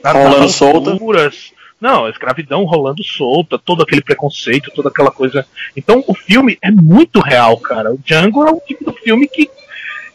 rolando 0.03 0.49
solta. 0.49 0.97
Não, 1.79 2.05
a 2.05 2.09
escravidão 2.09 2.63
rolando 2.63 3.03
solta, 3.03 3.59
todo 3.59 3.83
aquele 3.83 4.01
preconceito, 4.01 4.71
toda 4.73 4.89
aquela 4.89 5.11
coisa. 5.11 5.45
Então 5.75 6.03
o 6.07 6.15
filme 6.15 6.57
é 6.59 6.71
muito 6.71 7.19
real, 7.19 7.57
cara. 7.57 7.93
O 7.93 7.99
Django 8.03 8.47
é 8.47 8.49
o 8.49 8.59
tipo 8.59 8.91
de 8.91 8.99
filme 9.01 9.27
que 9.27 9.47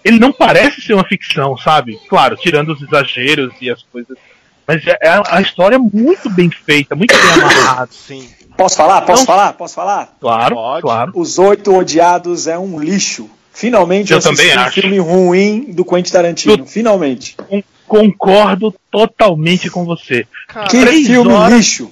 ele 0.04 0.18
não 0.18 0.32
parece 0.32 0.80
ser 0.80 0.94
uma 0.94 1.04
ficção, 1.04 1.56
sabe? 1.56 1.96
Claro, 2.08 2.36
tirando 2.36 2.72
os 2.72 2.82
exageros 2.82 3.54
e 3.60 3.70
as 3.70 3.84
coisas 3.84 4.18
Mas 4.66 4.86
é, 4.86 4.96
é 5.02 5.22
a 5.28 5.40
história 5.40 5.78
muito 5.78 6.30
bem 6.30 6.50
feita, 6.50 6.94
muito 6.94 7.14
bem 7.14 7.30
amarrada. 7.32 7.88
Sim. 7.92 8.28
Posso 8.56 8.76
falar? 8.76 9.00
Posso 9.02 9.22
Não. 9.22 9.26
falar? 9.26 9.52
Posso 9.54 9.74
falar? 9.74 10.16
Claro, 10.20 10.54
Pode. 10.54 10.82
claro. 10.82 11.12
Os 11.14 11.38
Oito 11.38 11.74
Odiados 11.74 12.46
é 12.46 12.58
um 12.58 12.78
lixo. 12.78 13.28
Finalmente 13.54 14.12
Eu 14.12 14.18
assisti 14.18 14.36
também 14.36 14.56
um 14.56 14.60
acho. 14.60 14.80
filme 14.80 14.98
ruim 14.98 15.60
do 15.72 15.84
Quentin 15.84 16.12
Tarantino. 16.12 16.54
Eu- 16.54 16.66
Finalmente. 16.66 17.34
Con- 17.36 17.62
Concordo 17.86 18.74
totalmente 18.90 19.68
com 19.68 19.84
você. 19.84 20.26
Cara, 20.48 20.66
Que 20.68 20.80
três 20.80 21.06
filme 21.06 21.32
horas- 21.32 21.52
lixo. 21.58 21.90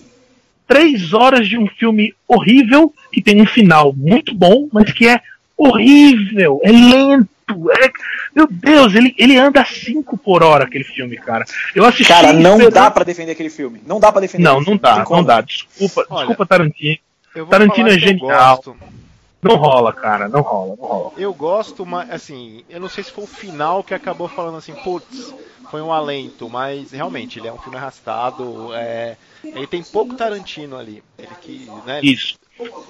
Três 0.66 1.12
horas 1.12 1.46
de 1.48 1.58
um 1.58 1.66
filme 1.66 2.14
horrível, 2.28 2.94
que 3.12 3.20
tem 3.20 3.40
um 3.42 3.46
final 3.46 3.92
muito 3.94 4.34
bom, 4.34 4.68
mas 4.72 4.90
que 4.92 5.06
é 5.08 5.20
horrível, 5.58 6.60
é 6.62 6.70
lento. 6.72 7.28
É- 7.50 7.90
Meu 8.34 8.46
Deus, 8.50 8.94
ele, 8.94 9.14
ele 9.18 9.36
anda 9.36 9.60
a 9.60 9.64
5 9.64 10.16
por 10.16 10.42
hora 10.42 10.64
aquele 10.64 10.84
filme, 10.84 11.16
cara. 11.16 11.44
Eu 11.74 11.84
assisti. 11.84 12.12
Cara, 12.12 12.32
não 12.32 12.52
esperando- 12.52 12.72
dá 12.74 12.90
pra 12.90 13.04
defender 13.04 13.32
aquele 13.32 13.50
filme. 13.50 13.80
Não 13.86 13.98
dá 14.00 14.10
pra 14.12 14.20
defender. 14.20 14.42
Não, 14.44 14.60
não 14.60 14.76
dá, 14.76 15.04
não 15.08 15.24
dá. 15.24 15.40
Desculpa, 15.40 16.04
Olha, 16.10 16.26
desculpa, 16.26 16.46
Tarantino. 16.46 16.98
Tarantino 17.48 17.88
é 17.88 17.98
genial. 17.98 18.56
gosto. 18.56 18.76
Não 19.42 19.56
rola, 19.56 19.92
cara, 19.92 20.28
não 20.28 20.42
rola, 20.42 20.76
não 20.78 20.86
rola. 20.86 21.12
Eu 21.16 21.32
gosto, 21.32 21.86
mas 21.86 22.10
assim, 22.10 22.62
eu 22.68 22.78
não 22.78 22.90
sei 22.90 23.02
se 23.02 23.10
foi 23.10 23.24
o 23.24 23.26
final 23.26 23.82
que 23.82 23.94
acabou 23.94 24.28
falando 24.28 24.58
assim, 24.58 24.74
putz, 24.74 25.32
foi 25.70 25.80
um 25.80 25.90
alento, 25.90 26.50
mas 26.50 26.90
realmente 26.92 27.38
ele 27.38 27.48
é 27.48 27.52
um 27.52 27.56
filme 27.56 27.78
arrastado, 27.78 28.68
é, 28.74 29.16
ele 29.42 29.66
tem 29.66 29.82
pouco 29.82 30.14
Tarantino 30.14 30.76
ali, 30.76 31.02
ele 31.18 31.28
que, 31.40 31.66
né, 31.86 32.00
Isso. 32.02 32.34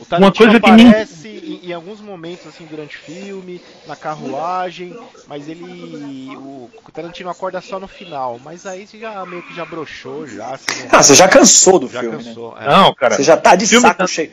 O 0.01 0.05
Tarantino 0.05 0.33
coisa 0.51 0.61
que 0.61 0.71
me- 0.73 0.89
aparece 0.89 1.29
em, 1.29 1.69
em 1.69 1.73
alguns 1.73 2.01
momentos 2.01 2.47
assim 2.47 2.65
durante 2.67 2.97
o 2.97 3.01
filme, 3.01 3.61
na 3.87 3.95
carruagem, 3.97 4.95
mas 5.29 5.49
ele, 5.49 6.35
o, 6.37 6.71
Tarantino 6.93 7.31
acorda 7.31 7.61
só 7.61 7.79
no 7.79 7.87
final, 7.89 8.41
mas 8.45 8.67
aí 8.67 8.87
você 8.87 8.99
já 8.99 9.25
meio 9.25 9.43
que 9.43 9.55
já 9.55 9.65
broxou 9.65 10.27
já, 10.27 10.51
não- 10.51 10.89
Ah, 10.99 11.03
você 11.03 11.15
já 11.15 11.29
cansou 11.29 11.79
do 11.79 11.89
já 11.89 12.01
filme, 12.01 12.17
né? 12.19 12.25
cansou, 12.25 12.57
é. 12.61 12.67
Não, 12.67 12.95
cara. 12.95 13.15
Você 13.17 13.23
já 13.23 13.37
tá 13.37 13.55
de 13.55 13.67
saco 13.67 13.99
tá- 13.99 14.07
cheio. 14.07 14.31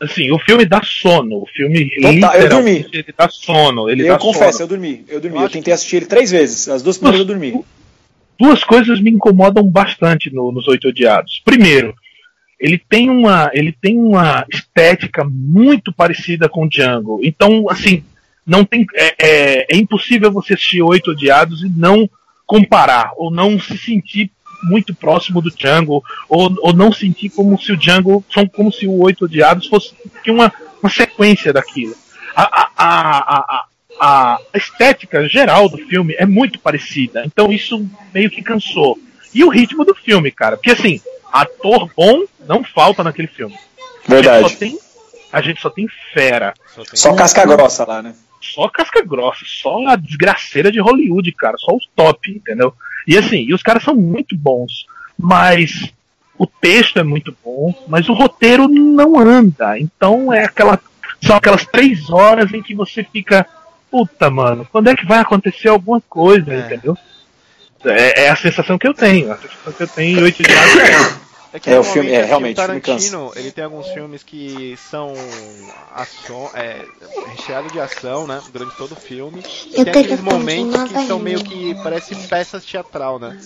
Assim, 0.00 0.30
o 0.32 0.38
filme 0.40 0.66
dá 0.66 0.82
sono. 0.82 1.36
O 1.36 1.46
filme 1.46 1.88
Total, 2.02 2.34
eu 2.34 2.48
dormi. 2.48 2.86
ele 2.92 3.14
dá 3.16 3.28
sono. 3.30 3.88
Ele 3.88 4.02
eu 4.02 4.08
dá 4.08 4.18
confesso, 4.18 4.58
sono. 4.58 4.64
eu 4.64 4.68
dormi. 4.68 5.04
Eu 5.08 5.20
dormi. 5.20 5.36
Eu 5.38 5.42
Eu, 5.44 5.48
tentei 5.48 5.72
assistir 5.72 5.96
ele 5.96 6.06
três 6.06 6.30
vezes. 6.32 6.68
As 6.68 6.82
duas 6.82 6.98
primeiras 6.98 7.20
eu 7.20 7.26
dormi. 7.26 7.64
Duas 8.38 8.64
coisas 8.64 9.00
me 9.00 9.10
incomodam 9.12 9.62
bastante 9.70 10.34
no- 10.34 10.50
nos 10.50 10.66
Oito 10.66 10.88
Odiados. 10.88 11.40
Primeiro, 11.44 11.94
ele 12.58 12.78
tem 12.78 13.10
uma 13.10 13.50
ele 13.52 13.72
tem 13.72 13.98
uma 13.98 14.44
estética 14.50 15.24
muito 15.24 15.92
parecida 15.92 16.48
com 16.48 16.68
Django. 16.68 17.20
Então, 17.22 17.68
assim, 17.68 18.04
não 18.46 18.64
tem 18.64 18.86
é, 18.94 19.14
é, 19.18 19.66
é 19.74 19.76
impossível 19.76 20.30
você 20.30 20.54
assistir 20.54 20.82
Oito 20.82 21.10
Odiados 21.10 21.62
e 21.62 21.68
não 21.68 22.08
comparar 22.46 23.12
ou 23.16 23.30
não 23.30 23.58
se 23.58 23.76
sentir 23.78 24.30
muito 24.64 24.94
próximo 24.94 25.40
do 25.40 25.50
Django 25.50 26.02
ou, 26.28 26.54
ou 26.60 26.72
não 26.72 26.92
sentir 26.92 27.30
como 27.30 27.60
se 27.60 27.72
o 27.72 27.76
Django 27.76 28.24
são 28.32 28.46
como 28.46 28.72
se 28.72 28.86
o 28.86 29.00
Oito 29.02 29.24
Odiados 29.24 29.66
fosse 29.66 29.94
uma, 30.28 30.52
uma 30.82 30.90
sequência 30.90 31.52
daquilo. 31.52 31.94
A, 32.36 32.68
a, 32.76 33.22
a, 33.36 33.66
a 34.00 34.40
estética 34.54 35.28
geral 35.28 35.68
do 35.68 35.78
filme 35.78 36.14
é 36.18 36.26
muito 36.26 36.58
parecida, 36.58 37.22
então 37.24 37.52
isso 37.52 37.88
meio 38.12 38.30
que 38.30 38.42
cansou. 38.42 38.98
E 39.32 39.44
o 39.44 39.48
ritmo 39.48 39.84
do 39.84 39.94
filme, 39.94 40.30
cara, 40.30 40.56
porque 40.56 40.70
assim, 40.70 41.00
ator 41.42 41.90
bom 41.96 42.24
não 42.46 42.62
falta 42.64 43.02
naquele 43.04 43.28
filme. 43.28 43.56
A 44.08 44.16
gente 44.22 44.40
só 44.50 44.56
tem, 44.58 44.78
a 45.32 45.40
gente 45.42 45.60
só 45.60 45.70
tem 45.70 45.86
fera, 46.12 46.54
Só 46.74 46.82
tem- 46.84 46.96
Só 46.96 47.14
casca 47.14 47.44
grossa 47.46 47.84
lá, 47.86 48.02
né? 48.02 48.14
só 48.40 48.68
casca 48.68 49.02
grossa, 49.02 49.40
só 49.46 49.86
a 49.88 49.96
desgraceira 49.96 50.70
de 50.70 50.78
Hollywood, 50.78 51.32
cara, 51.32 51.56
só 51.58 51.74
os 51.74 51.88
top, 51.96 52.30
entendeu? 52.30 52.74
E 53.06 53.16
assim, 53.16 53.38
e 53.38 53.54
os 53.54 53.62
caras 53.62 53.82
são 53.82 53.94
muito 53.96 54.36
bons, 54.36 54.86
mas 55.18 55.90
o 56.38 56.46
texto 56.46 56.98
é 56.98 57.02
muito 57.02 57.34
bom, 57.44 57.72
mas 57.88 58.08
o 58.08 58.12
roteiro 58.12 58.68
não 58.68 59.18
anda. 59.18 59.78
Então 59.78 60.32
é 60.32 60.44
aquela. 60.44 60.78
São 61.22 61.36
aquelas 61.36 61.64
três 61.64 62.10
horas 62.10 62.52
em 62.52 62.62
que 62.62 62.74
você 62.74 63.02
fica. 63.02 63.46
Puta, 63.90 64.28
mano, 64.28 64.66
quando 64.70 64.88
é 64.88 64.94
que 64.96 65.06
vai 65.06 65.20
acontecer 65.20 65.68
alguma 65.68 66.00
coisa, 66.02 66.52
É. 66.52 66.60
entendeu? 66.66 66.98
É, 67.84 68.24
é 68.24 68.28
a 68.30 68.36
sensação 68.36 68.78
que 68.78 68.86
eu 68.86 68.94
tenho. 68.94 69.32
A 69.32 69.36
sensação 69.36 69.72
que 69.72 69.82
eu 69.82 69.88
tenho 69.88 70.18
em 70.18 70.22
oito 70.22 70.42
dias 70.42 70.58
é 70.58 70.90
essa. 70.90 71.24
que 71.60 71.70
É, 71.70 71.78
o 71.78 71.84
filme- 71.84 72.10
é, 72.10 72.18
assim, 72.18 72.28
realmente, 72.28 72.54
o 72.54 72.56
Tarantino, 72.56 73.32
ele 73.36 73.52
tem 73.52 73.64
alguns 73.64 73.86
filmes 73.88 74.22
que 74.22 74.76
são 74.76 75.14
ação, 75.94 76.50
é, 76.54 76.84
recheado 77.26 77.70
de 77.70 77.78
ação, 77.78 78.26
né, 78.26 78.42
durante 78.52 78.76
todo 78.76 78.92
o 78.92 78.96
filme. 78.96 79.40
E 79.72 79.78
Eu 79.78 79.84
tem 79.84 79.92
aqueles 79.92 80.20
momentos 80.20 80.82
que 80.84 81.06
são 81.06 81.18
meio 81.18 81.42
que 81.44 81.74
parece 81.76 82.14
peças 82.28 82.64
teatral, 82.64 83.18
né? 83.18 83.36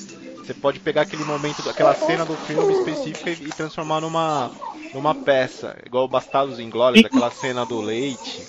Você 0.44 0.54
pode 0.54 0.80
pegar 0.80 1.02
aquele 1.02 1.24
momento, 1.24 1.68
aquela 1.68 1.94
cena 1.94 2.24
do 2.24 2.34
filme 2.34 2.72
específica 2.72 3.30
e, 3.30 3.48
e 3.48 3.52
transformar 3.52 4.00
numa 4.00 4.50
numa 4.94 5.14
peça, 5.14 5.76
igual 5.84 6.04
o 6.04 6.08
Bastardos 6.08 6.58
Inglórios, 6.58 7.00
Sim. 7.00 7.06
aquela 7.06 7.30
cena 7.30 7.66
do 7.66 7.78
leite 7.78 8.42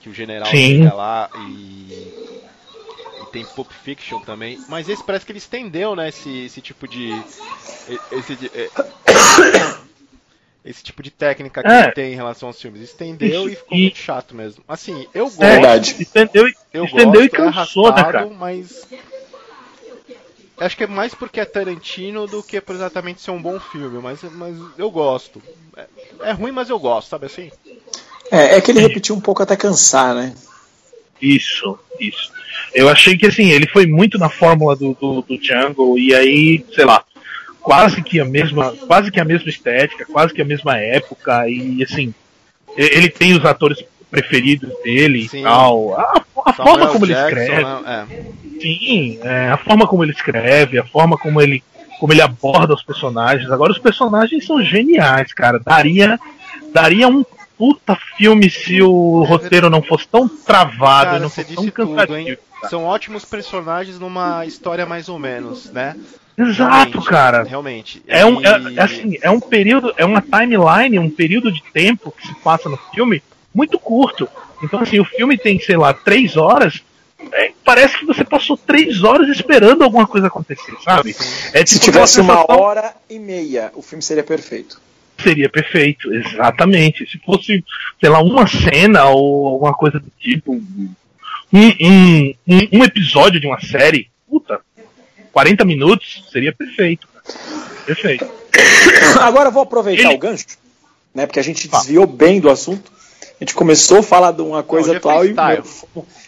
que 0.00 0.08
o 0.08 0.14
general 0.14 0.50
Sim. 0.50 0.78
chega 0.78 0.94
lá 0.94 1.28
e 1.34 2.25
tem 3.36 3.44
Pulp 3.44 3.70
Fiction 3.70 4.20
também, 4.20 4.58
mas 4.66 4.88
esse 4.88 5.04
parece 5.04 5.26
que 5.26 5.32
ele 5.32 5.38
estendeu, 5.38 5.94
né, 5.94 6.08
esse, 6.08 6.46
esse 6.46 6.62
tipo 6.62 6.88
de 6.88 7.10
e- 7.88 8.00
esse, 8.12 8.50
é, 8.54 8.70
esse 10.64 10.82
tipo 10.82 11.02
de 11.02 11.10
técnica 11.10 11.62
que 11.62 11.68
É. 11.68 11.82
ele 11.84 11.92
tem 11.92 12.12
em 12.12 12.16
relação 12.16 12.48
aos 12.48 12.60
filmes. 12.60 12.80
Estendeu 12.80 13.46
e 13.48 13.54
ficou 13.54 13.76
e- 13.76 13.82
muito 13.82 13.98
chato 13.98 14.34
mesmo. 14.34 14.64
Assim, 14.66 15.06
eu 15.14 15.26
gosto. 15.26 15.42
É, 15.42 15.50
Verdade. 15.52 15.96
Estendeu, 16.00 16.48
e- 16.48 16.54
Eu 16.72 16.84
estendeu 16.86 17.22
e 17.22 17.28
gosto, 17.28 17.42
é 17.42 17.52
cansou, 17.52 17.82
né, 17.84 17.88
arrastado, 17.90 18.12
cara? 18.12 18.26
mas. 18.30 18.86
Acho 20.58 20.74
que 20.76 20.84
é 20.84 20.86
mais 20.86 21.14
porque 21.14 21.38
é 21.38 21.44
Tarantino 21.44 22.26
do 22.26 22.42
que 22.42 22.58
por 22.62 22.74
exatamente 22.74 23.20
ser 23.20 23.30
um 23.30 23.42
bom 23.42 23.60
filme, 23.60 23.98
mas, 24.00 24.22
mas 24.22 24.56
eu 24.78 24.90
gosto. 24.90 25.42
É, 25.76 25.86
é 26.20 26.32
ruim, 26.32 26.52
mas 26.52 26.70
eu 26.70 26.78
gosto, 26.78 27.08
sabe 27.10 27.26
assim? 27.26 27.52
É, 28.32 28.56
é 28.56 28.60
que 28.62 28.70
ele 28.70 28.80
repetiu 28.80 29.14
um 29.14 29.20
pouco 29.20 29.42
até 29.42 29.54
cansar, 29.54 30.14
né? 30.14 30.34
Isso, 31.20 31.78
isso. 32.00 32.32
Eu 32.74 32.88
achei 32.88 33.16
que 33.16 33.26
assim, 33.26 33.50
ele 33.50 33.66
foi 33.66 33.86
muito 33.86 34.18
na 34.18 34.28
fórmula 34.28 34.76
do, 34.76 34.94
do, 34.94 35.22
do 35.22 35.38
Django, 35.38 35.98
e 35.98 36.14
aí, 36.14 36.64
sei 36.74 36.84
lá, 36.84 37.02
quase 37.62 38.02
que 38.02 38.20
a 38.20 38.24
mesma. 38.24 38.72
Quase 38.86 39.10
que 39.10 39.20
a 39.20 39.24
mesma 39.24 39.48
estética, 39.48 40.06
quase 40.06 40.32
que 40.32 40.42
a 40.42 40.44
mesma 40.44 40.76
época, 40.78 41.48
e 41.48 41.82
assim, 41.82 42.14
ele 42.76 43.08
tem 43.08 43.34
os 43.34 43.44
atores 43.44 43.84
preferidos 44.10 44.70
dele 44.82 45.28
Sim. 45.28 45.40
e 45.40 45.42
tal. 45.42 45.98
A, 45.98 46.22
a 46.46 46.52
forma 46.52 46.86
como 46.88 47.04
ele 47.04 47.14
Jackson, 47.14 47.40
escreve. 47.40 47.64
né? 47.64 48.06
Sim, 48.60 49.18
é, 49.22 49.48
a 49.48 49.56
forma 49.56 49.86
como 49.86 50.04
ele 50.04 50.12
escreve, 50.12 50.78
a 50.78 50.84
forma 50.84 51.18
como 51.18 51.40
ele, 51.40 51.62
como 51.98 52.12
ele 52.12 52.22
aborda 52.22 52.74
os 52.74 52.82
personagens. 52.82 53.50
Agora 53.50 53.72
os 53.72 53.78
personagens 53.78 54.46
são 54.46 54.62
geniais, 54.62 55.32
cara. 55.32 55.58
Daria, 55.58 56.18
daria 56.72 57.08
um 57.08 57.24
puta 57.58 57.96
filme 58.16 58.50
se 58.50 58.82
o 58.82 59.22
roteiro 59.24 59.68
não 59.70 59.82
fosse 59.82 60.06
tão 60.08 60.28
travado 60.28 61.04
Cara, 61.06 61.16
e 61.18 61.20
não 61.20 61.30
fosse 61.30 61.54
tão 61.54 61.64
tudo, 61.64 61.72
cansativo. 61.72 62.16
hein? 62.16 62.38
São 62.70 62.84
ótimos 62.84 63.24
personagens 63.24 63.98
numa 63.98 64.44
história 64.46 64.84
mais 64.86 65.08
ou 65.08 65.18
menos, 65.18 65.66
né? 65.70 65.94
Exato, 66.38 66.70
Realmente, 66.98 67.08
cara. 67.08 67.42
Realmente. 67.44 68.02
É 68.06 68.24
um, 68.26 68.40
E- 68.40 68.44
é, 68.46 68.50
é 68.76 68.82
assim, 68.82 69.18
é 69.22 69.30
um 69.30 69.40
período, 69.40 69.94
é 69.96 70.04
uma 70.04 70.20
timeline, 70.20 70.98
um 70.98 71.10
período 71.10 71.50
de 71.50 71.62
tempo 71.72 72.12
que 72.12 72.26
se 72.26 72.34
passa 72.36 72.68
no 72.68 72.76
filme 72.94 73.22
muito 73.54 73.78
curto. 73.78 74.28
Então, 74.62 74.80
assim, 74.80 74.98
o 75.00 75.04
filme 75.04 75.36
tem, 75.38 75.58
sei 75.60 75.76
lá, 75.76 75.92
três 75.94 76.36
horas. 76.36 76.82
é, 77.32 77.52
parece 77.64 77.98
que 77.98 78.04
você 78.04 78.22
passou 78.24 78.56
três 78.58 79.02
horas 79.02 79.28
esperando 79.30 79.82
alguma 79.82 80.06
coisa 80.06 80.26
acontecer, 80.26 80.74
sabe? 80.84 81.10
É 81.54 81.64
Se 81.64 81.78
tipo 81.78 81.84
tivesse 81.86 82.20
aquela 82.20 82.34
uma 82.34 82.42
sensação- 82.42 82.62
hora 82.64 82.94
e 83.08 83.18
meia, 83.18 83.72
o 83.74 83.80
filme 83.82 84.02
seria 84.02 84.22
perfeito. 84.22 84.78
Seria 85.26 85.48
perfeito, 85.48 86.12
exatamente. 86.14 87.04
Se 87.10 87.18
fosse, 87.18 87.64
sei 88.00 88.08
lá, 88.08 88.20
uma 88.22 88.46
cena 88.46 89.06
ou 89.06 89.48
alguma 89.48 89.74
coisa 89.74 89.98
do 89.98 90.06
tipo, 90.20 90.52
um, 90.52 90.88
um, 91.52 92.34
um, 92.46 92.68
um 92.74 92.84
episódio 92.84 93.40
de 93.40 93.46
uma 93.46 93.60
série, 93.60 94.08
puta, 94.28 94.60
40 95.32 95.64
minutos, 95.64 96.24
seria 96.30 96.52
perfeito. 96.52 97.08
Perfeito. 97.84 98.24
Agora 99.20 99.48
eu 99.48 99.52
vou 99.52 99.62
aproveitar 99.64 100.04
Ele- 100.04 100.14
o 100.14 100.18
gancho, 100.18 100.46
né? 101.14 101.26
Porque 101.26 101.40
a 101.40 101.44
gente 101.44 101.66
desviou 101.68 102.06
bem 102.06 102.40
do 102.40 102.48
assunto. 102.50 102.92
A 103.40 103.44
gente 103.44 103.54
começou 103.54 103.98
a 103.98 104.02
falar 104.02 104.30
de 104.32 104.40
uma 104.42 104.62
coisa 104.62 104.90
hoje 104.90 104.96
é 104.96 105.00
tal 105.00 105.24
e. 105.24 105.34
freestyle. 105.34 105.62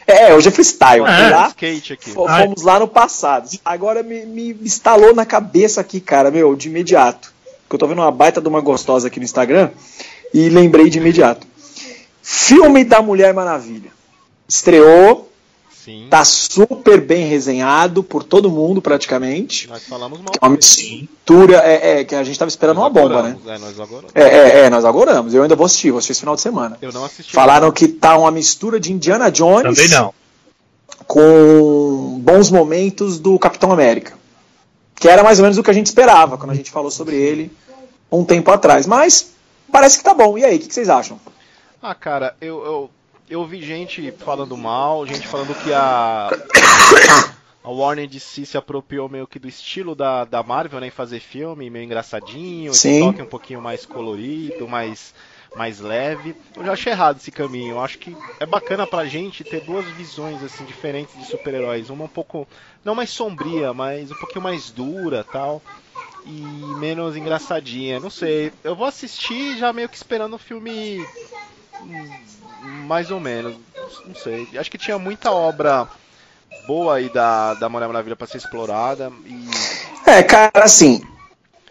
É, 0.07 0.35
hoje 0.35 0.49
é 0.49 0.51
freestyle. 0.51 1.05
É. 1.07 1.17
Fui 1.23 1.31
lá, 1.31 1.49
skate 1.49 1.93
aqui. 1.93 2.11
fo- 2.11 2.27
Ai. 2.27 2.43
fomos 2.45 2.63
lá 2.63 2.79
no 2.81 2.89
passado. 2.89 3.49
Agora 3.65 4.03
me, 4.03 4.27
me 4.27 4.51
instalou 4.63 5.15
na 5.15 5.25
cabeça 5.25 5.81
aqui, 5.81 6.01
cara, 6.01 6.31
meu, 6.31 6.55
de 6.57 6.69
imediato. 6.69 7.33
Porque 7.69 7.77
eu 7.77 7.81
tô 7.81 7.87
vendo 7.87 8.01
uma 8.01 8.11
baita 8.11 8.41
de 8.41 8.49
uma 8.49 8.63
gostosa 8.63 9.09
aqui 9.09 9.19
no 9.21 9.27
Instagram 9.27 9.69
e 10.33 10.49
lembrei 10.49 10.89
de 10.89 10.97
imediato. 10.97 11.47
Filme 12.23 12.83
da 12.83 13.03
Mulher 13.03 13.35
Maravilha. 13.35 13.91
Estreou, 14.49 15.31
Sim. 15.85 16.07
tá 16.09 16.25
super 16.25 16.99
bem 16.99 17.27
resenhado 17.27 18.03
por 18.03 18.25
todo 18.25 18.51
mundo 18.51 18.81
praticamente. 18.81 19.69
Nós 19.69 19.85
falamos 19.85 20.19
mal. 20.19 20.33
É 20.41 20.47
uma 20.47 20.57
mistura, 20.57 21.59
é, 21.59 22.01
é, 22.01 22.05
que 22.05 22.15
a 22.15 22.25
gente 22.25 22.39
tava 22.39 22.49
esperando 22.49 22.79
uma 22.79 22.89
bomba, 22.89 23.23
né? 23.23 23.37
É, 23.47 23.59
nós 23.59 23.79
agora. 23.79 24.07
É, 24.15 24.23
é, 24.23 24.59
é, 24.61 24.71
nós 24.71 24.87
agoramos. 24.87 25.35
Eu 25.35 25.43
ainda 25.43 25.55
vou 25.55 25.67
assistir, 25.67 25.91
vou 25.91 25.99
assistir 25.99 26.13
esse 26.13 26.21
final 26.21 26.37
de 26.37 26.41
semana. 26.41 26.79
Eu 26.81 26.91
não 26.91 27.05
assisti. 27.05 27.33
Falaram 27.35 27.71
que 27.71 27.87
tá 27.87 28.17
uma 28.17 28.31
mistura 28.31 28.81
de 28.81 28.95
Indiana 28.95 29.31
Jones 29.31 29.77
Também 29.77 29.91
não. 29.91 30.15
com 31.07 32.19
bons 32.23 32.51
momentos 32.51 33.19
do 33.19 33.39
Capitão 33.39 33.71
América. 33.71 34.17
Que 34.99 35.09
era 35.09 35.23
mais 35.23 35.39
ou 35.39 35.45
menos 35.45 35.59
o 35.59 35.63
que 35.63 35.71
a 35.71 35.75
gente 35.75 35.87
esperava 35.87 36.37
quando 36.37 36.51
a 36.51 36.55
gente 36.55 36.71
falou 36.71 36.91
sobre 36.91 37.17
ele 37.17 37.51
um 38.11 38.25
tempo 38.25 38.51
atrás. 38.51 38.87
Mas 38.87 39.33
parece 39.71 39.99
que 39.99 40.05
tá 40.05 40.15
bom. 40.15 40.37
E 40.37 40.45
aí, 40.45 40.57
o 40.57 40.59
que, 40.59 40.69
que 40.69 40.75
vocês 40.75 40.89
acham? 40.89 41.21
Ah, 41.81 41.95
cara, 41.95 42.35
eu, 42.41 42.65
eu, 42.65 42.91
eu 43.31 43.47
vi 43.47 43.63
gente 43.63 44.13
falando 44.19 44.57
mal, 44.57 45.07
gente 45.07 45.27
falando 45.27 45.55
que 45.63 45.73
a. 45.73 46.31
A 47.63 47.71
Warner 47.71 48.09
DC 48.09 48.47
se 48.47 48.57
apropriou 48.57 49.11
meio 49.11 49.27
que 49.27 49.39
do 49.39 49.47
estilo 49.47 49.95
da, 49.95 50.25
da 50.25 50.43
Marvel, 50.43 50.81
né? 50.81 50.87
Em 50.87 50.91
fazer 50.91 51.21
filme 51.21 51.69
meio 51.69 51.85
engraçadinho, 51.85 52.73
Sim. 52.73 53.01
toque 53.01 53.21
um 53.21 53.27
pouquinho 53.27 53.61
mais 53.61 53.85
colorido, 53.85 54.67
mais, 54.67 55.13
mais 55.57 55.81
leve. 55.81 56.35
Eu 56.57 56.65
já 56.65 56.73
achei 56.73 56.93
errado 56.93 57.19
esse 57.19 57.31
caminho. 57.31 57.73
Eu 57.73 57.81
acho 57.81 57.99
que 57.99 58.17
é 58.39 58.47
bacana 58.47 58.87
pra 58.87 59.07
gente 59.07 59.45
ter 59.45 59.61
duas 59.61 59.85
visões 59.87 60.43
assim 60.43 60.65
diferentes 60.65 61.17
de 61.19 61.27
super-heróis. 61.27 61.91
Uma 61.91 62.05
um 62.05 62.09
pouco, 62.09 62.47
não 62.85 62.95
mais 62.95 63.11
sombria, 63.11 63.73
mas 63.73 64.11
um 64.11 64.17
pouquinho 64.17 64.43
mais 64.43 64.71
dura 64.71 65.25
tal. 65.25 65.63
E 66.27 66.41
menos 66.79 67.17
engraçadinha. 67.17 67.99
Não 67.99 68.11
sei. 68.11 68.53
Eu 68.63 68.77
vou 68.77 68.87
assistir 68.87 69.57
já 69.57 69.73
meio 69.73 69.89
que 69.89 69.97
esperando 69.97 70.35
o 70.35 70.39
filme 70.39 71.05
hum, 71.81 72.11
mais 72.87 73.11
ou 73.11 73.21
menos. 73.21 73.57
Não 74.07 74.15
sei. 74.15 74.49
Acho 74.57 74.71
que 74.71 74.79
tinha 74.79 74.99
muita 74.99 75.31
obra 75.31 75.89
boa 76.67 76.97
aí 76.97 77.09
da, 77.09 77.55
da 77.55 77.69
Mulher 77.69 77.87
Maravilha 77.87 78.17
pra 78.17 78.27
ser 78.27 78.39
explorada. 78.39 79.11
E 79.25 79.49
É, 80.07 80.23
cara, 80.23 80.65
assim, 80.65 81.03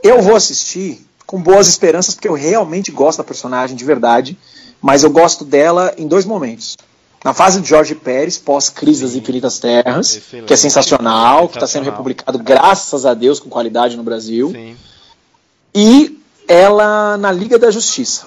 eu 0.04 0.22
vou 0.22 0.36
assistir 0.36 1.07
com 1.28 1.40
boas 1.40 1.68
esperanças, 1.68 2.16
porque 2.16 2.28
eu 2.28 2.34
realmente 2.34 2.92
gosto 2.92 3.20
da 3.20 3.24
personagem 3.24 3.76
de 3.76 3.86
verdade, 3.86 4.36
mas 4.82 5.04
eu 5.04 5.12
gosto 5.12 5.46
dela 5.46 5.94
em 5.98 6.08
dois 6.08 6.26
momentos. 6.26 6.76
Na 7.24 7.34
fase 7.34 7.62
de 7.62 7.68
Jorge 7.68 7.94
Pérez, 7.94 8.38
pós-Crise 8.38 9.04
das 9.04 9.14
Infinitas 9.16 9.60
Terras, 9.60 10.16
Excelente. 10.16 10.48
que 10.48 10.54
é 10.54 10.58
sensacional, 10.58 11.50
que 11.50 11.58
está 11.58 11.68
sendo 11.68 11.84
republicado, 11.84 12.40
graças 12.40 13.06
a 13.06 13.14
Deus, 13.14 13.40
com 13.40 13.50
qualidade 13.50 13.96
no 13.98 14.04
Brasil. 14.04 14.50
sim. 14.52 14.76
E 15.76 16.18
ela 16.48 17.18
na 17.18 17.32
Liga 17.32 17.60
da 17.60 17.70
Justiça. 17.70 18.26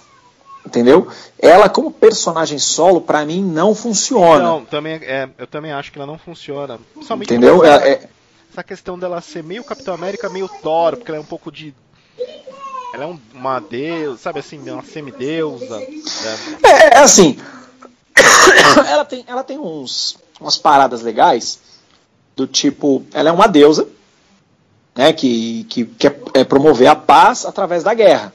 Entendeu? 0.64 1.08
Ela, 1.38 1.68
como 1.70 1.90
personagem 1.90 2.58
solo, 2.58 3.00
pra 3.00 3.24
mim 3.24 3.42
não 3.42 3.74
funciona. 3.74 4.44
Não, 4.44 4.64
também 4.64 4.96
é, 5.02 5.26
eu 5.38 5.46
também 5.46 5.72
acho 5.72 5.90
que 5.90 5.98
ela 5.98 6.06
não 6.06 6.18
funciona. 6.18 6.78
Entendeu? 7.22 7.64
essa, 7.64 7.84
É- 7.86 7.92
é- 7.92 8.08
essa 8.52 8.62
questão 8.62 8.98
dela 8.98 9.20
ser 9.22 9.42
meio 9.42 9.64
Capitão 9.64 9.94
América, 9.94 10.28
meio 10.28 10.48
Thor, 10.62 10.96
porque 10.96 11.10
ela 11.10 11.18
é 11.18 11.20
um 11.20 11.24
pouco 11.24 11.50
de. 11.50 11.74
Ela 12.92 13.04
é 13.04 13.06
um- 13.06 13.20
uma 13.34 13.60
deusa, 13.60 14.18
sabe 14.18 14.40
assim, 14.40 14.58
uma 14.70 14.82
semideusa. 14.82 15.78
né? 15.78 15.86
É, 16.62 16.96
é 16.96 16.98
assim. 16.98 17.38
ela 18.88 19.04
tem, 19.04 19.24
ela 19.26 19.44
tem 19.44 19.58
uns, 19.58 20.16
umas 20.40 20.56
paradas 20.56 21.02
legais 21.02 21.60
do 22.36 22.46
tipo, 22.46 23.04
ela 23.12 23.28
é 23.28 23.32
uma 23.32 23.46
deusa, 23.46 23.86
né, 24.94 25.12
que, 25.12 25.64
que 25.64 25.84
quer 25.84 26.20
é, 26.34 26.42
promover 26.44 26.88
a 26.88 26.96
paz 26.96 27.44
através 27.44 27.82
da 27.82 27.94
guerra. 27.94 28.32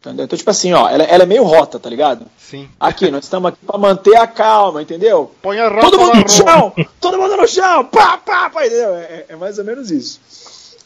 Entendeu? 0.00 0.24
Então, 0.26 0.38
tipo 0.38 0.50
assim, 0.50 0.72
ó, 0.72 0.88
ela, 0.88 1.02
ela 1.02 1.24
é 1.24 1.26
meio 1.26 1.42
rota, 1.42 1.80
tá 1.80 1.90
ligado? 1.90 2.26
Sim. 2.38 2.68
Aqui, 2.78 3.10
nós 3.10 3.24
estamos 3.24 3.48
aqui 3.48 3.58
pra 3.66 3.76
manter 3.76 4.16
a 4.16 4.26
calma, 4.26 4.80
entendeu? 4.80 5.34
Põe 5.42 5.58
a 5.58 5.68
Todo 5.80 5.98
mundo 5.98 6.14
no 6.20 6.28
chão! 6.28 6.72
Todo 7.00 7.18
mundo 7.18 7.36
no 7.36 7.48
chão! 7.48 7.84
Pá, 7.86 8.16
pá, 8.18 8.48
pá, 8.48 8.64
entendeu? 8.66 8.94
É, 8.94 9.26
é 9.30 9.36
mais 9.36 9.58
ou 9.58 9.64
menos 9.64 9.90
isso. 9.90 10.20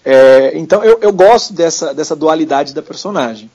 É, 0.04 0.52
então 0.54 0.82
eu, 0.82 0.98
eu 1.02 1.12
gosto 1.12 1.52
dessa, 1.52 1.92
dessa 1.92 2.16
dualidade 2.16 2.74
da 2.74 2.82
personagem. 2.82 3.50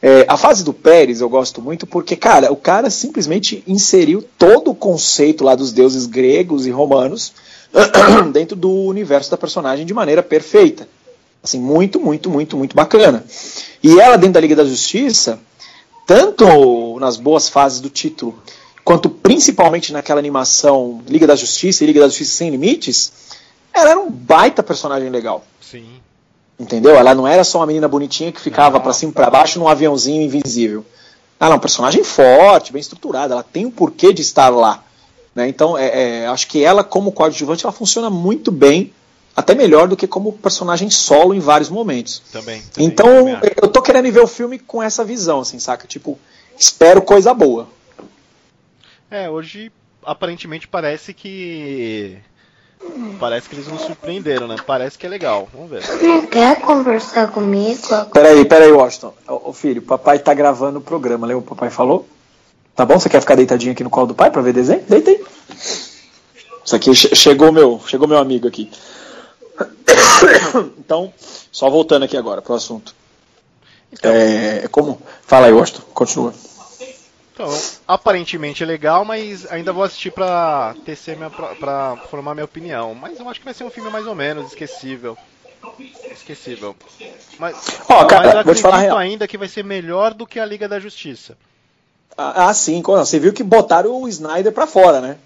É, 0.00 0.24
a 0.26 0.36
fase 0.36 0.64
do 0.64 0.72
Pérez 0.72 1.20
eu 1.20 1.28
gosto 1.28 1.62
muito 1.62 1.86
porque, 1.86 2.16
cara, 2.16 2.50
o 2.50 2.56
cara 2.56 2.90
simplesmente 2.90 3.62
inseriu 3.66 4.24
todo 4.38 4.70
o 4.70 4.74
conceito 4.74 5.44
lá 5.44 5.54
dos 5.54 5.72
deuses 5.72 6.06
gregos 6.06 6.66
e 6.66 6.70
romanos 6.70 7.32
dentro 8.32 8.56
do 8.56 8.70
universo 8.70 9.30
da 9.30 9.36
personagem 9.36 9.86
de 9.86 9.94
maneira 9.94 10.22
perfeita. 10.22 10.88
Assim, 11.42 11.60
muito, 11.60 12.00
muito, 12.00 12.30
muito, 12.30 12.56
muito 12.56 12.74
bacana. 12.74 13.24
E 13.82 13.98
ela, 14.00 14.16
dentro 14.16 14.34
da 14.34 14.40
Liga 14.40 14.56
da 14.56 14.64
Justiça, 14.64 15.40
tanto 16.06 16.98
nas 17.00 17.16
boas 17.16 17.48
fases 17.48 17.80
do 17.80 17.90
título, 17.90 18.38
quanto 18.84 19.10
principalmente 19.10 19.92
naquela 19.92 20.20
animação 20.20 21.02
Liga 21.08 21.26
da 21.26 21.34
Justiça 21.36 21.82
e 21.82 21.86
Liga 21.86 22.00
da 22.00 22.06
Justiça 22.06 22.36
Sem 22.36 22.50
Limites, 22.50 23.12
ela 23.74 23.90
era 23.90 24.00
um 24.00 24.10
baita 24.10 24.62
personagem 24.62 25.10
legal. 25.10 25.44
Sim. 25.72 26.00
Entendeu? 26.60 26.94
Ela 26.94 27.14
não 27.14 27.26
era 27.26 27.42
só 27.44 27.58
uma 27.60 27.66
menina 27.66 27.88
bonitinha 27.88 28.30
que 28.30 28.40
ficava 28.40 28.78
pra 28.78 28.92
cima 28.92 29.10
e 29.10 29.14
pra 29.14 29.30
baixo 29.30 29.58
num 29.58 29.66
aviãozinho 29.66 30.22
invisível. 30.22 30.84
Ela 31.40 31.54
é 31.54 31.56
um 31.56 31.60
personagem 31.60 32.04
forte, 32.04 32.72
bem 32.72 32.80
estruturada, 32.80 33.32
ela 33.32 33.42
tem 33.42 33.64
o 33.64 33.70
porquê 33.70 34.12
de 34.12 34.20
estar 34.20 34.50
lá. 34.50 34.84
né? 35.34 35.48
Então, 35.48 35.76
é, 35.78 36.24
é, 36.24 36.26
acho 36.26 36.46
que 36.46 36.62
ela, 36.62 36.84
como 36.84 37.10
coadjuvante, 37.10 37.64
ela 37.64 37.72
funciona 37.72 38.10
muito 38.10 38.52
bem, 38.52 38.92
até 39.34 39.54
melhor 39.54 39.88
do 39.88 39.96
que 39.96 40.06
como 40.06 40.34
personagem 40.34 40.90
solo 40.90 41.34
em 41.34 41.40
vários 41.40 41.70
momentos. 41.70 42.22
Também. 42.30 42.60
também, 42.60 42.86
Então, 42.86 43.06
também 43.06 43.50
eu 43.62 43.68
tô 43.68 43.80
querendo 43.80 44.12
ver 44.12 44.20
o 44.20 44.26
filme 44.26 44.58
com 44.58 44.82
essa 44.82 45.02
visão, 45.02 45.40
assim, 45.40 45.58
saca? 45.58 45.86
Tipo, 45.86 46.18
espero 46.56 47.00
coisa 47.00 47.32
boa. 47.32 47.66
É, 49.10 49.28
hoje 49.30 49.72
aparentemente 50.04 50.68
parece 50.68 51.14
que. 51.14 52.18
Parece 53.18 53.48
que 53.48 53.54
eles 53.54 53.68
nos 53.68 53.82
surpreenderam, 53.82 54.46
né? 54.48 54.56
Parece 54.66 54.98
que 54.98 55.06
é 55.06 55.08
legal. 55.08 55.48
Vamos 55.54 55.70
ver. 55.70 55.82
Não 56.02 56.26
quer 56.26 56.60
conversar 56.60 57.30
comigo? 57.30 57.80
Peraí, 58.12 58.44
peraí, 58.44 58.72
Washington. 58.72 59.14
Ô, 59.28 59.50
ô, 59.50 59.52
filho, 59.52 59.80
papai 59.82 60.18
tá 60.18 60.34
gravando 60.34 60.78
o 60.78 60.82
programa, 60.82 61.26
lembra 61.26 61.42
o 61.42 61.46
papai 61.46 61.70
falou? 61.70 62.06
Tá 62.74 62.84
bom? 62.84 62.98
Você 62.98 63.08
quer 63.08 63.20
ficar 63.20 63.34
deitadinho 63.36 63.72
aqui 63.72 63.84
no 63.84 63.90
colo 63.90 64.08
do 64.08 64.14
pai 64.14 64.30
pra 64.30 64.42
ver 64.42 64.52
desenho? 64.52 64.82
Deita 64.88 65.10
aí. 65.10 65.24
Isso 66.64 66.74
aqui 66.76 66.94
che- 66.94 67.14
chegou 67.14 67.52
meu, 67.52 67.80
chegou 67.86 68.08
meu 68.08 68.18
amigo 68.18 68.48
aqui. 68.48 68.70
Então, 70.78 71.12
só 71.50 71.68
voltando 71.70 72.04
aqui 72.04 72.16
agora 72.16 72.40
pro 72.42 72.54
assunto. 72.54 72.94
Então, 73.92 74.10
É, 74.10 74.68
como? 74.70 75.00
Fala 75.26 75.46
aí, 75.46 75.52
Washington, 75.52 75.82
continua. 75.92 76.34
Então, 77.42 77.60
aparentemente 77.86 78.62
é 78.62 78.66
legal, 78.66 79.04
mas 79.04 79.50
ainda 79.50 79.72
vou 79.72 79.82
assistir 79.82 80.12
pra 80.12 80.74
tecer 80.84 81.16
minha, 81.16 81.30
pra 81.30 81.96
formar 82.08 82.34
minha 82.34 82.44
opinião. 82.44 82.94
Mas 82.94 83.18
eu 83.18 83.28
acho 83.28 83.40
que 83.40 83.44
vai 83.44 83.54
ser 83.54 83.64
um 83.64 83.70
filme 83.70 83.90
mais 83.90 84.06
ou 84.06 84.14
menos 84.14 84.48
esquecível. 84.48 85.16
Esquecível. 86.10 86.76
Mas, 87.38 87.80
Ó, 87.88 88.04
cara, 88.04 88.26
mas 88.26 88.34
eu 88.34 88.44
vou 88.44 88.54
te 88.54 88.62
falar 88.62 88.74
a 88.74 88.78
acredito 88.78 88.96
real. 88.96 88.98
ainda 88.98 89.28
que 89.28 89.38
vai 89.38 89.48
ser 89.48 89.64
melhor 89.64 90.14
do 90.14 90.26
que 90.26 90.38
a 90.38 90.44
Liga 90.44 90.68
da 90.68 90.78
Justiça. 90.78 91.36
Ah, 92.16 92.48
ah, 92.48 92.54
sim, 92.54 92.82
você 92.82 93.18
viu 93.18 93.32
que 93.32 93.42
botaram 93.42 94.02
o 94.02 94.08
Snyder 94.08 94.52
pra 94.52 94.66
fora, 94.66 95.00
né? 95.00 95.16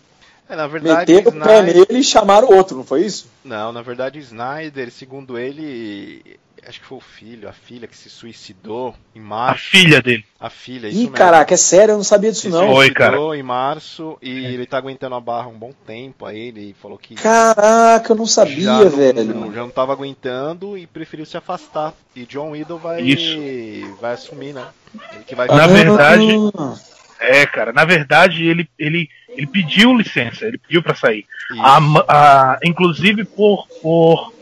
É, 0.48 0.54
na 0.54 0.66
verdade, 0.68 1.12
Meteram 1.12 1.36
o 1.36 1.44
pé 1.44 1.58
Snyder... 1.58 1.74
nele 1.88 1.98
e 2.00 2.04
chamaram 2.04 2.48
o 2.48 2.54
outro, 2.54 2.76
não 2.76 2.84
foi 2.84 3.04
isso? 3.04 3.26
Não, 3.44 3.72
na 3.72 3.82
verdade, 3.82 4.20
Snyder, 4.20 4.92
segundo 4.92 5.36
ele, 5.36 6.38
acho 6.68 6.80
que 6.80 6.86
foi 6.86 6.98
o 6.98 7.00
filho, 7.00 7.48
a 7.48 7.52
filha 7.52 7.86
que 7.86 7.96
se 7.96 8.10
suicidou 8.10 8.94
em 9.14 9.20
A 9.20 9.22
março. 9.22 9.64
filha 9.70 10.02
dele. 10.02 10.24
A 10.40 10.50
filha, 10.50 10.88
isso 10.88 10.96
Ih, 10.98 11.00
mesmo. 11.02 11.16
caraca, 11.16 11.54
é 11.54 11.56
sério, 11.56 11.92
eu 11.92 11.96
não 11.96 12.04
sabia 12.04 12.30
disso 12.30 12.42
Se 12.42 12.48
não. 12.48 12.70
Oi, 12.72 12.86
suicidou 12.86 13.34
em 13.34 13.42
março 13.42 14.18
e 14.20 14.30
ele 14.46 14.66
tá 14.66 14.76
aguentando 14.78 15.14
a 15.14 15.20
barra 15.20 15.48
um 15.48 15.58
bom 15.58 15.72
tempo. 15.86 16.26
Aí 16.26 16.48
ele 16.48 16.74
falou 16.82 16.98
que 16.98 17.14
Caraca, 17.14 18.12
eu 18.12 18.16
não 18.16 18.26
sabia, 18.26 18.60
já 18.64 18.78
não, 18.84 18.90
velho. 18.90 19.52
já 19.54 19.60
não 19.60 19.70
tava 19.70 19.92
aguentando 19.92 20.76
e 20.76 20.86
preferiu 20.86 21.24
se 21.24 21.36
afastar. 21.36 21.94
E 22.14 22.24
John 22.26 22.50
Widow 22.50 22.78
vai, 22.78 23.00
Isso. 23.00 23.96
vai 24.00 24.12
assumir, 24.14 24.52
né? 24.52 24.66
Ele 25.14 25.24
que 25.24 25.34
vai 25.34 25.46
Na 25.48 25.66
verdade- 25.66 26.26
Ah, 26.58 26.74
É, 27.18 27.46
cara, 27.46 27.72
na 27.72 27.84
verdade 27.84 28.44
ele, 28.44 28.68
ele, 28.78 29.08
ele 29.30 29.46
pediu 29.46 29.96
licença, 29.96 30.44
ele 30.44 30.58
pediu 30.58 30.82
pra 30.82 30.94
sair. 30.94 31.24
A, 31.60 31.78
a- 32.08 32.58
inclusive 32.64 33.24
por. 33.24 33.66
por 33.80 34.32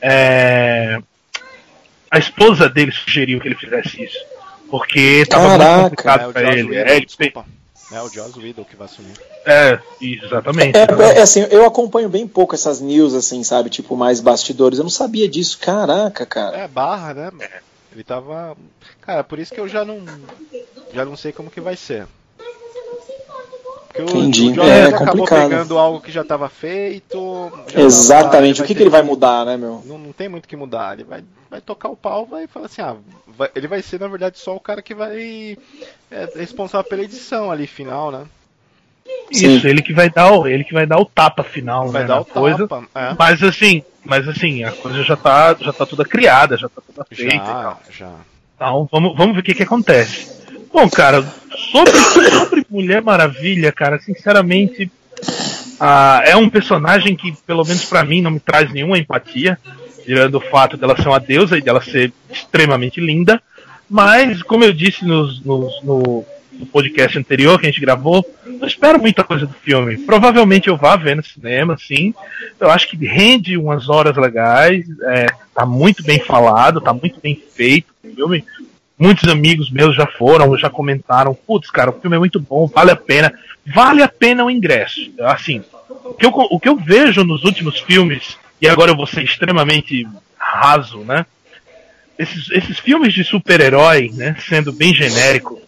é, 0.00 0.98
a 2.10 2.18
esposa 2.18 2.68
dele 2.68 2.92
sugeriu 2.92 3.40
que 3.40 3.48
ele 3.48 3.54
fizesse 3.54 4.02
isso. 4.04 4.18
Porque 4.70 5.24
tava 5.26 5.48
Caraca. 5.58 5.72
muito 5.80 5.90
complicado 5.90 6.20
é, 6.22 6.26
o 6.28 6.32
pra 6.32 6.52
ele. 6.52 6.62
Whedon, 6.70 6.90
É, 6.90 6.96
ele 6.96 7.06
desculpa. 7.06 7.46
É 7.92 8.02
o 8.02 8.08
Joss 8.08 8.36
Whedon 8.36 8.64
que 8.64 8.74
vai 8.74 8.86
assumir. 8.86 9.12
é, 9.44 9.78
exatamente. 10.00 10.76
É, 10.76 11.18
é, 11.18 11.22
assim, 11.22 11.46
eu 11.50 11.64
acompanho 11.64 12.08
bem 12.08 12.26
pouco 12.26 12.54
essas 12.54 12.80
news, 12.80 13.14
assim, 13.14 13.44
sabe? 13.44 13.70
Tipo, 13.70 13.96
mais 13.96 14.18
bastidores. 14.20 14.78
Eu 14.78 14.82
não 14.82 14.90
sabia 14.90 15.28
disso. 15.28 15.56
Caraca, 15.60 16.26
cara. 16.26 16.56
É, 16.58 16.68
barra, 16.68 17.14
né? 17.14 17.30
Ele 17.92 18.02
tava. 18.02 18.56
Cara, 19.02 19.22
por 19.22 19.38
isso 19.38 19.54
que 19.54 19.60
eu 19.60 19.68
já 19.68 19.84
não. 19.84 20.04
Já 20.92 21.04
não 21.04 21.16
sei 21.16 21.30
como 21.30 21.48
que 21.50 21.60
vai 21.60 21.76
ser. 21.76 22.06
Porque 23.96 24.02
o, 24.02 24.18
Entendi. 24.18 24.58
o 24.58 24.62
É, 24.62 24.84
acabou 24.86 25.06
complicado. 25.26 25.48
pegando 25.48 25.78
algo 25.78 26.00
que 26.00 26.12
já 26.12 26.22
estava 26.22 26.48
feito. 26.48 27.50
já 27.68 27.80
Exatamente. 27.80 28.56
tava- 28.56 28.64
O 28.64 28.68
que, 28.68 28.74
que 28.74 28.82
ele 28.82 28.90
vai 28.90 29.02
mudar, 29.02 29.44
né, 29.46 29.56
meu? 29.56 29.82
Não, 29.86 29.98
não 29.98 30.12
tem 30.12 30.28
muito 30.28 30.44
o 30.44 30.48
que 30.48 30.56
mudar. 30.56 30.94
Ele 30.94 31.04
vai, 31.04 31.24
vai 31.50 31.60
tocar 31.60 31.88
o 31.88 31.96
pau, 31.96 32.26
vai 32.26 32.46
falar 32.46 32.66
assim, 32.66 32.82
ah, 32.82 32.96
vai- 33.26 33.50
ele 33.54 33.66
vai 33.66 33.80
ser, 33.82 33.98
na 34.00 34.08
verdade, 34.08 34.38
só 34.38 34.54
o 34.54 34.60
cara 34.60 34.82
que 34.82 34.94
vai 34.94 35.56
é 36.10 36.28
responsável 36.36 36.88
pela 36.88 37.02
edição 37.02 37.50
ali 37.50 37.66
final, 37.66 38.10
né? 38.10 38.24
Isso, 39.30 39.60
Sim. 39.60 39.68
ele 39.68 39.82
que 39.82 39.92
vai 39.92 40.10
dar 40.10 40.32
o, 40.32 40.46
ele 40.48 40.64
que 40.64 40.74
vai 40.74 40.84
dar 40.86 40.98
o 40.98 41.04
tapa 41.04 41.42
final, 41.44 41.88
Vai 41.88 42.02
né, 42.02 42.08
dar 42.08 42.20
o 42.20 42.24
coisa. 42.24 42.66
tapa. 42.66 42.84
É. 42.94 43.14
Mas 43.18 43.42
assim, 43.42 43.82
mas 44.04 44.26
assim, 44.28 44.64
a 44.64 44.72
coisa 44.72 45.02
já 45.04 45.16
tá, 45.16 45.54
já 45.60 45.72
tá 45.72 45.86
toda 45.86 46.04
criada, 46.04 46.56
já 46.56 46.68
tá 46.68 46.82
toda 46.84 47.06
feita 47.08 47.34
e 47.36 47.38
tal. 47.40 47.80
Já, 47.88 47.92
já. 48.06 48.12
Então, 48.56 48.88
vamos, 48.90 49.16
vamos 49.16 49.34
ver 49.34 49.40
o 49.40 49.44
que, 49.44 49.54
que 49.54 49.62
acontece. 49.62 50.45
Bom, 50.72 50.88
cara, 50.90 51.22
sobre, 51.72 51.92
sobre 52.30 52.66
Mulher 52.68 53.02
Maravilha, 53.02 53.72
cara, 53.72 53.98
sinceramente, 53.98 54.90
ah, 55.80 56.22
é 56.24 56.36
um 56.36 56.48
personagem 56.48 57.16
que, 57.16 57.32
pelo 57.46 57.64
menos 57.64 57.84
pra 57.84 58.04
mim, 58.04 58.20
não 58.20 58.30
me 58.30 58.40
traz 58.40 58.72
nenhuma 58.72 58.98
empatia. 58.98 59.58
tirando 60.04 60.36
o 60.36 60.40
fato 60.40 60.76
dela 60.76 60.96
ser 60.96 61.08
uma 61.08 61.20
deusa 61.20 61.58
e 61.58 61.62
dela 61.62 61.82
ser 61.82 62.12
extremamente 62.30 63.00
linda. 63.00 63.42
Mas, 63.88 64.42
como 64.42 64.64
eu 64.64 64.72
disse 64.72 65.04
nos, 65.04 65.40
nos, 65.44 65.82
no, 65.82 66.24
no 66.52 66.66
podcast 66.66 67.18
anterior 67.18 67.58
que 67.58 67.66
a 67.66 67.70
gente 67.70 67.80
gravou, 67.80 68.24
não 68.44 68.66
espero 68.66 69.00
muita 69.00 69.22
coisa 69.22 69.46
do 69.46 69.54
filme. 69.54 69.98
Provavelmente 69.98 70.68
eu 70.68 70.76
vá 70.76 70.96
ver 70.96 71.16
no 71.16 71.24
cinema, 71.24 71.76
sim. 71.76 72.14
Eu 72.58 72.70
acho 72.70 72.88
que 72.88 72.96
rende 73.06 73.56
umas 73.56 73.88
horas 73.88 74.16
legais, 74.16 74.86
é, 75.04 75.26
tá 75.54 75.64
muito 75.66 76.02
bem 76.02 76.18
falado, 76.18 76.80
tá 76.80 76.92
muito 76.92 77.20
bem 77.20 77.40
feito 77.54 77.92
o 78.02 78.14
filme. 78.14 78.44
Muitos 78.98 79.28
amigos 79.28 79.70
meus 79.70 79.94
já 79.94 80.06
foram, 80.06 80.56
já 80.56 80.70
comentaram, 80.70 81.34
putz, 81.34 81.70
cara, 81.70 81.90
o 81.90 82.00
filme 82.00 82.16
é 82.16 82.18
muito 82.18 82.40
bom, 82.40 82.66
vale 82.66 82.90
a 82.90 82.96
pena. 82.96 83.32
Vale 83.66 84.02
a 84.02 84.08
pena 84.08 84.44
o 84.44 84.50
ingresso. 84.50 85.00
Assim, 85.20 85.62
o 86.04 86.14
que 86.14 86.24
eu, 86.24 86.30
o 86.30 86.58
que 86.58 86.68
eu 86.68 86.76
vejo 86.76 87.24
nos 87.24 87.44
últimos 87.44 87.80
filmes, 87.80 88.38
e 88.60 88.68
agora 88.68 88.92
eu 88.92 88.96
vou 88.96 89.06
ser 89.06 89.22
extremamente 89.22 90.06
raso, 90.38 90.98
né? 91.00 91.26
Esses, 92.18 92.50
esses 92.50 92.78
filmes 92.78 93.12
de 93.12 93.22
super-herói, 93.24 94.10
né, 94.14 94.36
sendo 94.48 94.72
bem 94.72 94.94
genérico, 94.94 95.60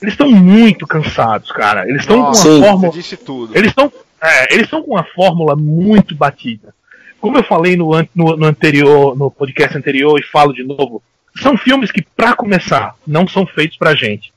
eles 0.00 0.14
estão 0.14 0.28
muito 0.28 0.84
cansados, 0.84 1.52
cara. 1.52 1.88
Eles 1.88 2.00
estão 2.00 2.16
com 2.20 2.26
uma 2.28 2.34
Sim, 2.34 2.60
fórmula. 2.60 2.92
disse 2.92 3.16
tudo. 3.16 3.56
Eles 3.56 3.68
estão 3.68 3.92
é, 4.20 4.54
eles 4.54 4.64
estão 4.64 4.82
com 4.82 4.92
uma 4.92 5.04
fórmula 5.04 5.56
muito 5.56 6.14
batida. 6.14 6.72
Como 7.20 7.36
eu 7.36 7.42
falei 7.42 7.76
no, 7.76 7.90
no, 8.14 8.36
no 8.36 8.46
anterior, 8.46 9.16
no 9.16 9.30
podcast 9.30 9.76
anterior 9.76 10.18
e 10.18 10.22
falo 10.22 10.52
de 10.52 10.62
novo, 10.62 11.02
são 11.40 11.56
filmes 11.56 11.90
que, 11.90 12.02
pra 12.16 12.34
começar, 12.34 12.94
não 13.06 13.26
são 13.26 13.46
feitos 13.46 13.76
pra 13.76 13.94
gente. 13.94 14.32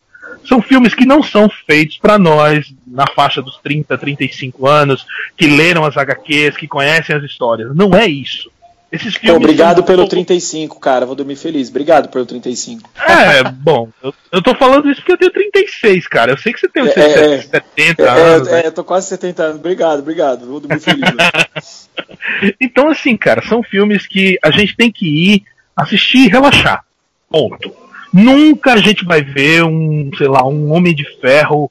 São 0.47 0.62
filmes 0.62 0.93
que 0.93 1.05
não 1.05 1.23
são 1.23 1.49
feitos 1.65 1.97
pra 1.97 2.19
nós, 2.19 2.71
na 2.86 3.05
faixa 3.15 3.41
dos 3.41 3.58
30, 3.58 3.97
35 3.97 4.67
anos, 4.67 5.05
que 5.36 5.47
leram 5.47 5.84
as 5.84 5.97
HQs, 5.97 6.55
que 6.55 6.67
conhecem 6.67 7.15
as 7.15 7.23
histórias. 7.23 7.75
Não 7.75 7.95
é 7.95 8.05
isso. 8.05 8.51
Esses 8.91 9.15
Pô, 9.15 9.21
filmes. 9.21 9.43
obrigado 9.43 9.77
são- 9.77 9.86
pelo 9.86 10.08
35, 10.08 10.79
cara. 10.79 11.05
Vou 11.05 11.15
dormir 11.15 11.36
feliz. 11.36 11.69
Obrigado 11.69 12.08
pelo 12.10 12.25
35. 12.25 12.89
É, 12.95 13.43
bom, 13.43 13.89
eu, 14.01 14.13
eu 14.31 14.41
tô 14.41 14.53
falando 14.55 14.89
isso 14.89 15.01
porque 15.01 15.13
eu 15.13 15.17
tenho 15.17 15.31
36, 15.34 16.08
cara. 16.08 16.31
Eu 16.31 16.38
sei 16.38 16.53
que 16.53 16.60
você 16.60 16.69
tem 16.69 16.84
É, 16.88 17.36
é, 17.36 17.41
70 17.41 18.03
É, 18.03 18.08
anos. 18.10 18.47
né? 18.47 18.62
é, 18.62 18.67
eu 18.67 18.71
tô 18.71 18.84
quase 18.84 19.08
70 19.08 19.43
anos. 19.43 19.55
Obrigado, 19.58 19.99
obrigado. 19.99 20.45
Vou 20.45 20.60
dormir 20.60 20.79
feliz. 20.79 21.03
Então, 22.60 22.89
assim, 22.89 23.15
cara, 23.15 23.41
são 23.47 23.63
filmes 23.63 24.05
que 24.08 24.38
a 24.43 24.51
gente 24.51 24.75
tem 24.75 24.91
que 24.91 25.05
ir 25.05 25.43
assistir 25.75 26.25
e 26.25 26.29
relaxar. 26.29 26.83
Ponto. 27.29 27.71
Nunca 28.13 28.73
a 28.73 28.77
gente 28.77 29.03
vai 29.03 29.21
ver 29.21 29.63
um, 29.63 30.09
sei 30.17 30.27
lá, 30.27 30.45
um 30.47 30.71
Homem 30.71 30.95
de 30.95 31.03
Ferro 31.19 31.69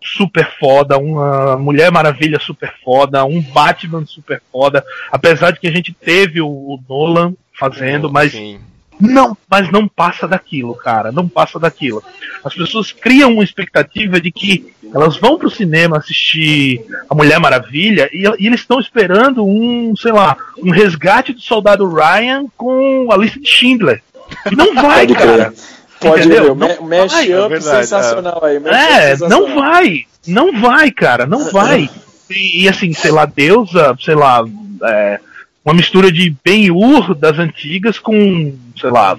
super 0.00 0.48
foda, 0.58 0.98
uma 0.98 1.56
Mulher 1.56 1.90
Maravilha 1.90 2.38
super 2.38 2.72
foda, 2.84 3.24
um 3.24 3.40
Batman 3.40 4.04
super 4.06 4.40
foda. 4.52 4.84
Apesar 5.10 5.50
de 5.50 5.60
que 5.60 5.66
a 5.66 5.72
gente 5.72 5.92
teve 5.92 6.40
o, 6.40 6.78
Nolan 6.88 7.34
fazendo, 7.58 8.10
mas 8.12 8.32
Sim. 8.32 8.60
Não, 9.04 9.36
mas 9.48 9.70
não 9.70 9.86
passa 9.86 10.26
daquilo, 10.26 10.74
cara. 10.74 11.12
Não 11.12 11.28
passa 11.28 11.58
daquilo. 11.58 12.02
As 12.44 12.54
pessoas 12.54 12.92
criam 12.92 13.32
uma 13.32 13.44
expectativa 13.44 14.20
de 14.20 14.30
que 14.30 14.72
elas 14.92 15.16
vão 15.16 15.38
pro 15.38 15.50
cinema 15.50 15.98
assistir 15.98 16.84
a 17.08 17.14
Mulher 17.14 17.38
Maravilha 17.38 18.08
e, 18.12 18.24
e 18.38 18.46
eles 18.46 18.60
estão 18.60 18.78
esperando 18.78 19.44
um, 19.44 19.94
sei 19.96 20.12
lá, 20.12 20.36
um 20.62 20.70
resgate 20.70 21.32
do 21.32 21.40
soldado 21.40 21.88
Ryan 21.88 22.46
com 22.56 23.08
a 23.10 23.16
lista 23.16 23.40
de 23.40 23.48
Schindler. 23.48 24.02
E 24.50 24.56
não 24.56 24.74
vai, 24.76 25.06
Pode 25.06 25.14
cara. 25.14 25.54
Pode 26.00 26.26
Entendeu? 26.26 26.54
ver. 26.54 26.80
Mesh 26.82 27.12
vai, 27.12 27.52
é 27.52 27.60
sensacional 27.60 28.44
aí. 28.44 28.56
É, 28.56 29.16
sensacional. 29.16 29.40
não 29.40 29.54
vai. 29.54 30.06
Não 30.26 30.60
vai, 30.60 30.90
cara. 30.90 31.26
Não 31.26 31.50
vai. 31.50 31.88
E, 32.30 32.64
e, 32.64 32.68
assim, 32.68 32.92
sei 32.92 33.10
lá, 33.10 33.26
deusa, 33.26 33.96
sei 34.00 34.14
lá, 34.14 34.44
é, 34.82 35.20
uma 35.64 35.74
mistura 35.74 36.12
de 36.12 36.34
Ben-Hur 36.44 37.14
das 37.14 37.38
antigas 37.38 37.98
com, 37.98 38.54
sei 38.78 38.90
lá, 38.90 39.18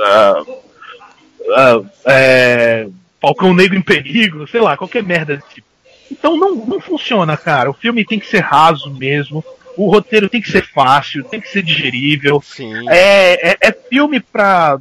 ah, 0.00 0.42
ah, 1.56 1.80
é, 2.06 2.86
Falcão 3.20 3.52
Negro 3.52 3.76
em 3.76 3.82
Perigo, 3.82 4.46
sei 4.46 4.60
lá, 4.60 4.76
qualquer 4.76 5.02
merda 5.02 5.36
desse 5.36 5.54
tipo. 5.54 5.66
Então 6.10 6.36
não, 6.36 6.54
não 6.54 6.80
funciona, 6.80 7.36
cara. 7.36 7.70
O 7.70 7.74
filme 7.74 8.04
tem 8.04 8.20
que 8.20 8.26
ser 8.26 8.40
raso 8.40 8.90
mesmo. 8.90 9.44
O 9.76 9.90
roteiro 9.90 10.28
tem 10.28 10.40
que 10.40 10.50
ser 10.50 10.66
fácil, 10.66 11.24
tem 11.24 11.40
que 11.40 11.48
ser 11.48 11.62
digerível. 11.62 12.42
Sim. 12.44 12.88
É, 12.88 13.52
é, 13.52 13.56
é 13.60 13.72
filme 13.72 14.20
pra 14.20 14.78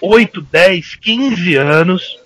8, 0.00 0.40
10, 0.40 0.96
15 0.96 1.54
anos, 1.54 2.18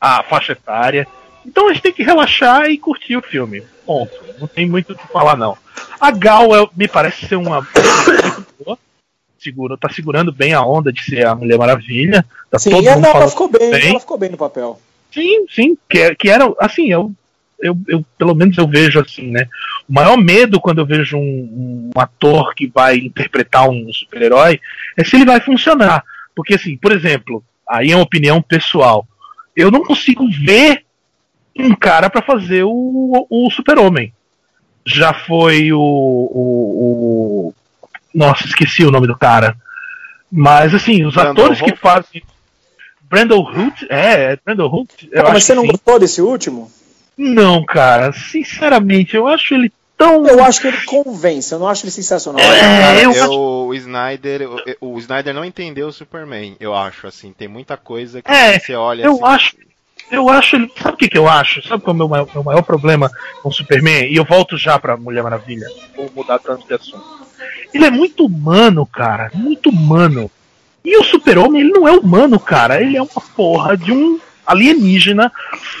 a 0.00 0.22
faixa 0.22 0.52
etária. 0.52 1.06
Então 1.44 1.68
a 1.68 1.72
gente 1.72 1.82
tem 1.82 1.92
que 1.92 2.02
relaxar 2.02 2.66
e 2.70 2.78
curtir 2.78 3.16
o 3.16 3.22
filme. 3.22 3.62
Ponto. 3.86 4.12
Não 4.38 4.46
tem 4.46 4.68
muito 4.68 4.92
o 4.92 4.96
que 4.96 5.06
falar, 5.08 5.36
não. 5.36 5.56
A 6.00 6.10
Gal 6.10 6.54
é- 6.54 6.68
me 6.76 6.86
parece 6.86 7.26
ser 7.26 7.36
uma. 7.36 7.66
Segura, 9.38 9.76
tá 9.78 9.88
segurando 9.88 10.30
bem 10.30 10.52
a 10.52 10.62
onda 10.62 10.92
de 10.92 11.02
ser 11.02 11.26
a 11.26 11.34
Mulher 11.34 11.58
Maravilha. 11.58 12.26
Tá 12.50 12.58
Sim, 12.58 12.70
todo 12.70 12.86
ela, 12.86 12.96
mundo 12.96 13.06
ela 13.06 13.28
ficou 13.28 13.48
bem, 13.48 13.70
bem. 13.70 13.88
ela 13.90 14.00
ficou 14.00 14.18
bem 14.18 14.28
no 14.28 14.36
papel. 14.36 14.78
Sim, 15.10 15.46
sim, 15.48 15.78
que, 15.88 15.98
é- 15.98 16.14
que 16.14 16.28
era, 16.28 16.52
assim, 16.58 16.88
eu, 16.92 17.10
eu, 17.58 17.76
eu, 17.88 18.04
pelo 18.18 18.34
menos 18.34 18.56
eu 18.58 18.68
vejo 18.68 19.00
assim, 19.00 19.28
né? 19.30 19.48
O 19.88 19.92
maior 19.94 20.16
medo 20.18 20.60
quando 20.60 20.78
eu 20.78 20.86
vejo 20.86 21.16
um, 21.16 21.90
um 21.94 22.00
ator 22.00 22.54
que 22.54 22.66
vai 22.66 22.98
interpretar 22.98 23.68
um 23.68 23.90
super-herói 23.92 24.60
é 24.96 25.04
se 25.04 25.16
ele 25.16 25.24
vai 25.24 25.40
funcionar. 25.40 26.04
Porque, 26.36 26.54
assim, 26.54 26.76
por 26.76 26.92
exemplo, 26.92 27.42
aí 27.68 27.92
é 27.92 27.96
uma 27.96 28.04
opinião 28.04 28.42
pessoal, 28.42 29.06
eu 29.56 29.70
não 29.70 29.82
consigo 29.82 30.28
ver 30.30 30.84
um 31.64 31.74
cara 31.74 32.10
para 32.10 32.22
fazer 32.22 32.64
o, 32.64 33.26
o 33.28 33.50
super-homem. 33.50 34.12
Já 34.86 35.12
foi 35.12 35.72
o, 35.72 35.78
o, 35.80 37.48
o- 37.48 37.54
Nossa, 38.14 38.46
esqueci 38.46 38.84
o 38.84 38.90
nome 38.90 39.06
do 39.06 39.16
cara. 39.16 39.56
Mas, 40.30 40.74
assim, 40.74 41.04
os 41.04 41.14
Brandon 41.14 41.30
atores 41.42 41.60
que 41.60 41.76
fazem. 41.76 42.22
Brandon 43.02 43.40
Hoot? 43.42 43.86
É, 43.90 44.32
é 44.32 44.38
Brandon 44.44 44.66
Hoot. 44.68 45.08
Eu 45.12 45.20
Ah, 45.20 45.24
mas 45.30 45.36
acho 45.38 45.46
você 45.46 45.52
que 45.52 45.56
não 45.56 45.62
sim. 45.64 45.72
gostou 45.72 45.98
desse 45.98 46.22
último? 46.22 46.70
Não, 47.18 47.64
cara, 47.64 48.12
sinceramente, 48.12 49.14
eu 49.16 49.26
acho 49.26 49.54
ele 49.54 49.72
tão. 49.98 50.26
Eu 50.26 50.42
acho 50.42 50.60
que 50.60 50.68
ele 50.68 50.80
convence, 50.86 51.52
eu 51.52 51.58
não 51.58 51.68
acho 51.68 51.84
ele 51.84 51.90
sensacional. 51.90 52.40
É, 52.40 52.58
Cara, 52.58 53.02
eu 53.02 53.12
eu- 53.12 53.24
acho- 53.24 53.40
o 53.66 53.74
Snyder, 53.74 54.48
o, 54.80 54.94
o 54.94 54.98
Snyder 54.98 55.34
não 55.34 55.44
entendeu 55.44 55.88
o 55.88 55.92
Superman, 55.92 56.56
eu 56.60 56.74
acho, 56.74 57.06
assim, 57.06 57.32
tem 57.32 57.48
muita 57.48 57.76
coisa 57.76 58.22
que 58.22 58.30
É, 58.30 58.58
você 58.58 58.74
olha 58.74 59.04
eu 59.04 59.12
assim, 59.14 59.24
acho. 59.24 59.56
Eu 60.10 60.28
acho 60.28 60.56
ele. 60.56 60.70
Sabe 60.76 60.94
o 60.94 60.96
que, 60.96 61.08
que 61.08 61.18
eu 61.18 61.28
acho? 61.28 61.66
Sabe 61.66 61.82
qual 61.82 61.92
é 61.92 61.94
o 61.94 61.98
meu 61.98 62.08
maior, 62.08 62.28
meu 62.32 62.44
maior 62.44 62.62
problema 62.62 63.10
com 63.42 63.48
o 63.48 63.52
Superman? 63.52 64.10
E 64.10 64.16
eu 64.16 64.24
volto 64.24 64.56
já 64.56 64.78
pra 64.78 64.96
Mulher 64.96 65.22
Maravilha. 65.22 65.66
Vou 65.96 66.10
mudar 66.14 66.38
tanto 66.38 66.66
de 66.66 66.74
assunto. 66.74 67.04
Ele 67.72 67.84
é 67.84 67.90
muito 67.90 68.26
humano, 68.26 68.84
cara. 68.84 69.30
Muito 69.34 69.70
humano. 69.70 70.30
E 70.84 70.96
o 70.98 71.04
Super-Homem, 71.04 71.60
ele 71.60 71.70
não 71.70 71.86
é 71.86 71.92
humano, 71.92 72.38
cara. 72.40 72.82
Ele 72.82 72.96
é 72.96 73.02
uma 73.02 73.22
porra 73.36 73.76
de 73.76 73.92
um 73.92 74.18
alienígena 74.46 75.30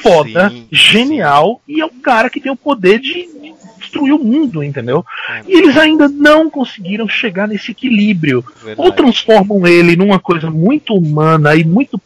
foda, 0.02 0.50
Sim, 0.50 0.68
genial, 0.70 1.60
e 1.66 1.80
é 1.80 1.84
um 1.84 2.00
cara 2.00 2.30
que 2.30 2.40
tem 2.40 2.52
o 2.52 2.56
poder 2.56 3.00
de 3.00 3.28
de 3.40 3.54
destruir 3.78 4.12
o 4.12 4.18
mundo, 4.18 4.62
entendeu? 4.62 5.04
É. 5.28 5.42
E 5.48 5.58
eles 5.58 5.76
ainda 5.76 6.08
não 6.08 6.50
conseguiram 6.50 7.08
chegar 7.08 7.48
nesse 7.48 7.72
equilíbrio. 7.72 8.44
Verdade. 8.62 8.80
Ou 8.88 8.92
transformam 8.92 9.66
ele 9.66 9.96
numa 9.96 10.18
coisa 10.18 10.50
muito 10.50 10.94
humana 10.94 11.54
e 11.56 11.64
muito, 11.64 12.00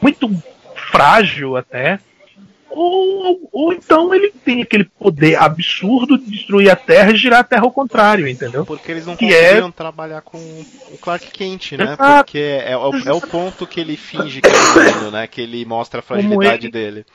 muito 0.00 0.30
frágil 0.90 1.56
até. 1.56 1.98
Ou, 2.72 3.48
ou 3.52 3.72
então 3.72 4.14
ele 4.14 4.30
tem 4.44 4.62
aquele 4.62 4.84
poder 4.84 5.34
absurdo 5.36 6.16
de 6.16 6.30
destruir 6.30 6.70
a 6.70 6.76
Terra 6.76 7.10
e 7.10 7.16
girar 7.16 7.40
a 7.40 7.44
Terra 7.44 7.62
ao 7.62 7.72
contrário, 7.72 8.28
entendeu? 8.28 8.64
Porque 8.64 8.92
eles 8.92 9.04
não 9.04 9.16
que 9.16 9.26
conseguiram 9.26 9.72
trabalhar 9.72 10.20
com 10.20 10.38
o 10.38 10.96
Clark 11.00 11.32
Kent, 11.32 11.72
né? 11.72 11.84
Exato. 11.94 12.24
Porque 12.24 12.38
é, 12.38 12.76
o- 12.76 12.94
é 13.08 13.12
o 13.12 13.20
ponto 13.20 13.66
que 13.66 13.80
ele 13.80 13.96
finge 13.96 14.40
que 14.40 14.48
é 14.48 14.52
humano, 14.52 15.10
né? 15.10 15.26
Que 15.26 15.40
ele 15.40 15.64
mostra 15.64 15.98
a 15.98 16.02
fragilidade 16.02 16.66
ele- 16.66 16.72
dele. 16.72 17.06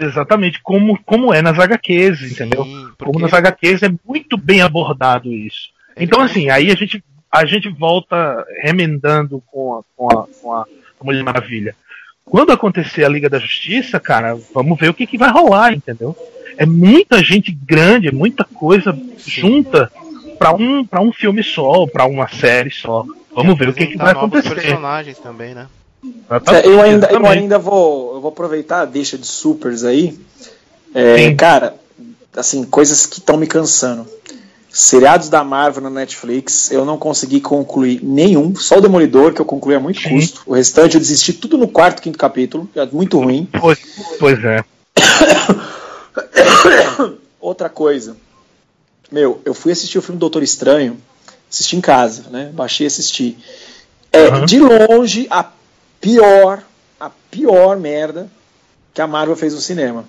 Exatamente, 0.00 0.60
como, 0.62 0.98
como 1.04 1.34
é 1.34 1.42
nas 1.42 1.58
HQs, 1.58 2.22
entendeu? 2.32 2.62
Sim, 2.64 2.72
Como 2.82 2.94
porque 2.96 3.18
nas 3.22 3.34
HQs 3.34 3.82
é 3.82 3.90
muito 4.06 4.36
bem 4.38 4.62
abordado 4.62 5.30
isso. 5.32 5.70
Então, 5.96 6.20
assim, 6.20 6.48
aí 6.50 6.70
a 6.70 6.74
gente, 6.76 7.02
a 7.30 7.44
gente 7.44 7.68
volta 7.68 8.46
remendando 8.62 9.42
com 9.48 9.74
a, 9.74 9.82
com 9.96 10.08
a, 10.18 10.26
com 10.38 10.52
a 10.54 10.64
Mulher 11.02 11.24
Maravilha. 11.24 11.74
Quando 12.30 12.52
acontecer 12.52 13.04
a 13.04 13.08
Liga 13.08 13.28
da 13.28 13.38
Justiça, 13.38 13.98
cara, 13.98 14.38
vamos 14.54 14.78
ver 14.78 14.90
o 14.90 14.94
que, 14.94 15.06
que 15.06 15.18
vai 15.18 15.30
rolar, 15.30 15.72
entendeu? 15.72 16.16
É 16.56 16.66
muita 16.66 17.22
gente 17.22 17.50
grande, 17.50 18.08
é 18.08 18.12
muita 18.12 18.44
coisa 18.44 18.96
junta 19.16 19.90
pra 20.38 20.52
um, 20.52 20.84
pra 20.84 21.00
um 21.00 21.12
filme 21.12 21.42
só, 21.42 21.86
pra 21.86 22.04
uma 22.04 22.28
série 22.28 22.70
só. 22.70 23.04
Vamos 23.34 23.58
ver 23.58 23.68
o 23.68 23.72
que, 23.72 23.86
que 23.86 23.96
vai 23.96 24.12
acontecer. 24.12 24.54
personagens 24.54 25.18
também, 25.18 25.54
né? 25.54 25.68
É, 26.52 26.66
eu 26.66 26.80
ainda, 26.80 27.06
eu 27.10 27.26
ainda 27.26 27.58
vou, 27.58 28.14
eu 28.14 28.20
vou 28.20 28.30
aproveitar 28.30 28.82
a 28.82 28.84
deixa 28.84 29.16
de 29.16 29.26
supers 29.26 29.84
aí. 29.84 30.18
É, 30.94 31.34
cara, 31.34 31.74
assim, 32.36 32.64
coisas 32.64 33.06
que 33.06 33.18
estão 33.18 33.36
me 33.36 33.46
cansando. 33.46 34.06
Seriados 34.70 35.28
da 35.28 35.42
Marvel 35.42 35.82
na 35.82 35.90
Netflix, 35.90 36.70
eu 36.70 36.84
não 36.84 36.98
consegui 36.98 37.40
concluir 37.40 38.00
nenhum, 38.02 38.54
só 38.54 38.78
o 38.78 38.80
Demolidor, 38.80 39.32
que 39.32 39.40
eu 39.40 39.44
concluí 39.44 39.74
a 39.74 39.80
muito 39.80 40.00
Sim. 40.00 40.10
custo. 40.10 40.42
O 40.46 40.54
restante 40.54 40.94
eu 40.94 41.00
desisti 41.00 41.32
tudo 41.32 41.56
no 41.56 41.66
quarto, 41.66 42.02
quinto 42.02 42.18
capítulo, 42.18 42.68
é 42.76 42.84
muito 42.86 43.18
ruim. 43.18 43.48
Pois, 43.58 43.78
pois 44.18 44.38
é. 44.44 44.62
Outra 47.40 47.68
coisa. 47.68 48.16
Meu, 49.10 49.40
eu 49.44 49.54
fui 49.54 49.72
assistir 49.72 49.98
o 49.98 50.02
filme 50.02 50.18
Doutor 50.20 50.42
Estranho 50.42 50.98
Assisti 51.50 51.76
em 51.76 51.80
casa, 51.80 52.24
né? 52.30 52.50
Baixei 52.52 52.86
e 52.86 52.88
assisti. 52.88 53.36
É, 54.12 54.28
Uhum. 54.28 54.44
de 54.44 54.58
longe, 54.58 55.26
a 55.30 55.50
pior, 56.00 56.62
a 57.00 57.10
pior 57.30 57.78
merda 57.78 58.28
que 58.92 59.00
a 59.00 59.06
Marvel 59.06 59.36
fez 59.36 59.54
no 59.54 59.60
cinema. 59.60 60.04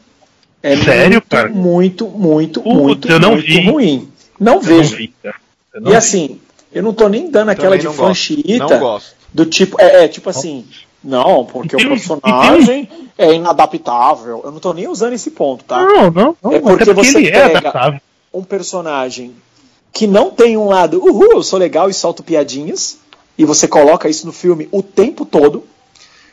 É 0.61 0.75
Sério, 0.75 1.11
muito, 1.13 1.27
cara? 1.29 1.49
muito, 1.49 2.07
muito, 2.07 2.61
Putz, 2.61 2.75
muito, 2.75 3.09
eu 3.09 3.19
não 3.19 3.31
muito 3.31 3.45
vi. 3.45 3.69
ruim. 3.69 4.11
Não 4.39 4.53
Eu 4.53 4.55
não 4.55 4.61
vejo. 4.61 4.95
vi, 4.95 5.13
E 5.75 5.89
vi. 5.89 5.95
assim, 5.95 6.39
eu 6.71 6.81
não 6.83 6.93
tô 6.93 7.07
nem 7.09 7.29
dando 7.29 7.49
aquela 7.49 7.77
de 7.77 7.85
não 7.85 7.93
fã 7.93 8.07
gosto. 8.07 8.19
xiita, 8.21 8.65
Não 8.67 8.79
gosto. 8.79 9.15
do 9.33 9.45
tipo, 9.45 9.75
é, 9.79 10.05
é, 10.05 10.07
tipo 10.07 10.29
assim, 10.29 10.65
não, 11.03 11.45
porque 11.45 11.75
o 11.75 11.79
personagem 11.79 12.89
é 13.17 13.33
inadaptável. 13.33 14.41
Eu 14.43 14.51
não 14.51 14.59
tô 14.59 14.73
nem 14.73 14.87
usando 14.87 15.13
esse 15.13 15.31
ponto, 15.31 15.63
tá? 15.63 15.79
Não, 15.83 16.09
não, 16.11 16.37
não. 16.41 16.51
É 16.53 16.59
porque 16.59 16.85
porque 16.85 16.93
você 16.93 17.17
ele 17.19 17.27
é 17.27 17.31
pega- 17.31 17.57
adaptável. 17.59 17.99
Um 18.33 18.43
personagem 18.43 19.33
que 19.91 20.05
não 20.05 20.29
tem 20.29 20.55
um 20.57 20.67
lado, 20.67 20.99
uhul, 21.03 21.31
eu 21.33 21.43
sou 21.43 21.57
legal 21.57 21.89
e 21.89 21.93
solto 21.93 22.21
piadinhas, 22.23 22.99
e 23.37 23.43
você 23.45 23.67
coloca 23.67 24.07
isso 24.07 24.25
no 24.25 24.31
filme 24.33 24.67
o 24.71 24.83
tempo 24.83 25.25
todo. 25.25 25.63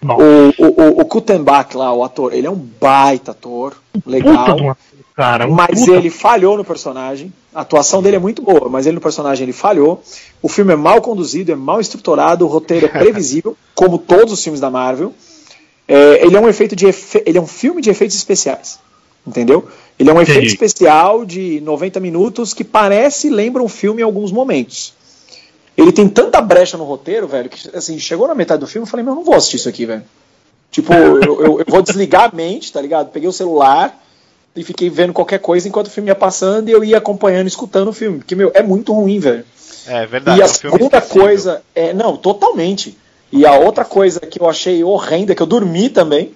O, 0.03 0.64
o, 0.66 1.01
o, 1.01 1.05
Kutenbach 1.05 1.76
lá, 1.76 1.92
o 1.92 2.05
ator, 2.05 2.32
ele 2.32 2.47
é 2.47 2.51
um 2.51 2.57
baita 2.80 3.30
ator, 3.32 3.74
legal. 4.07 4.57
Puta 4.57 4.76
cara. 5.16 5.47
Mas 5.49 5.80
puta- 5.80 5.92
ele 5.92 6.11
falhou 6.11 6.57
no 6.57 6.64
personagem. 6.64 7.32
A 7.55 7.62
atuação 7.62 8.03
dele 8.03 8.16
é 8.16 8.18
muito 8.18 8.42
boa, 8.42 8.68
mas 8.68 8.86
ele 8.86 8.97
no 8.97 9.01
personagem 9.01 9.44
ele 9.44 9.53
falhou. 9.53 10.03
O 10.42 10.49
filme 10.49 10.72
é 10.74 10.76
mal 10.76 11.01
conduzido, 11.01 11.51
é 11.51 11.55
mal 11.57 11.80
estruturado, 11.80 12.44
o 12.44 12.49
roteiro 12.49 12.86
é 12.86 12.88
previsível, 12.99 13.57
como 13.74 13.97
todos 13.99 14.32
os 14.34 14.42
filmes 14.44 14.61
da 14.61 14.70
Marvel. 14.70 15.14
É, 15.88 16.24
ele 16.26 16.36
é 16.36 16.40
um 16.40 16.49
efeito 16.49 16.74
de 16.76 16.86
efe- 16.86 17.22
ele 17.24 17.38
é 17.38 17.40
um 17.40 17.47
filme 17.47 17.80
de 17.80 17.88
efeitos 17.88 18.16
especiais, 18.16 18.78
entendeu? 19.26 19.66
Ele 19.99 20.11
é 20.11 20.12
um 20.12 20.20
efeito 20.20 20.38
Entendi. 20.40 20.53
especial 20.53 21.24
de 21.24 21.61
90 21.62 21.99
minutos 22.01 22.53
que 22.53 22.64
parece 22.64 23.30
lembra 23.30 23.62
um 23.62 23.68
filme 23.68 24.03
em 24.03 24.05
alguns 24.05 24.30
momentos. 24.32 24.92
Ele 25.76 25.92
tem 25.92 26.08
tanta 26.08 26.40
brecha 26.40 26.76
no 26.78 26.84
roteiro, 26.84 27.26
velho, 27.28 27.48
que 27.50 27.76
assim, 27.76 27.98
chegou 27.98 28.26
na 28.26 28.34
metade 28.34 28.60
do 28.60 28.66
filme 28.66 28.86
eu 28.86 28.90
falei, 28.90 29.04
meu, 29.04 29.12
eu 29.12 29.16
não 29.16 29.24
vou 29.24 29.34
assistir 29.34 29.56
isso 29.56 29.68
aqui, 29.68 29.84
velho. 29.86 30.02
Tipo, 30.70 30.92
eu, 30.94 31.20
eu- 31.22 31.58
eu 31.60 31.64
vou 31.68 31.82
desligar 31.82 32.30
a 32.32 32.34
mente, 32.34 32.72
tá 32.72 32.80
ligado? 32.80 33.10
Peguei 33.10 33.28
o 33.28 33.32
celular 33.32 34.02
e 34.54 34.64
fiquei 34.64 34.88
vendo 34.88 35.12
qualquer 35.12 35.38
coisa 35.38 35.68
enquanto 35.68 35.88
o 35.88 35.90
filme 35.90 36.08
ia 36.08 36.14
passando 36.14 36.68
e 36.68 36.72
eu 36.72 36.82
ia 36.82 36.98
acompanhando, 36.98 37.46
escutando 37.46 37.88
o 37.88 37.92
filme. 37.92 38.18
Porque, 38.18 38.34
meu, 38.34 38.50
é 38.54 38.62
muito 38.62 38.92
ruim, 38.92 39.18
velho. 39.18 39.44
É 39.86 40.04
verdade. 40.06 40.38
e 40.38 40.42
é 40.42 40.44
a 40.44 40.46
um 40.46 40.50
filme 40.54 40.76
segunda 40.78 41.00
coisa, 41.02 41.62
é, 41.74 41.92
não, 41.92 42.16
totalmente. 42.16 42.96
E 43.30 43.44
a 43.46 43.52
outra 43.56 43.84
coisa 43.84 44.20
que 44.20 44.40
eu 44.40 44.48
achei 44.48 44.82
horrenda, 44.82 45.34
que 45.34 45.42
eu 45.42 45.46
dormi 45.46 45.88
também, 45.90 46.34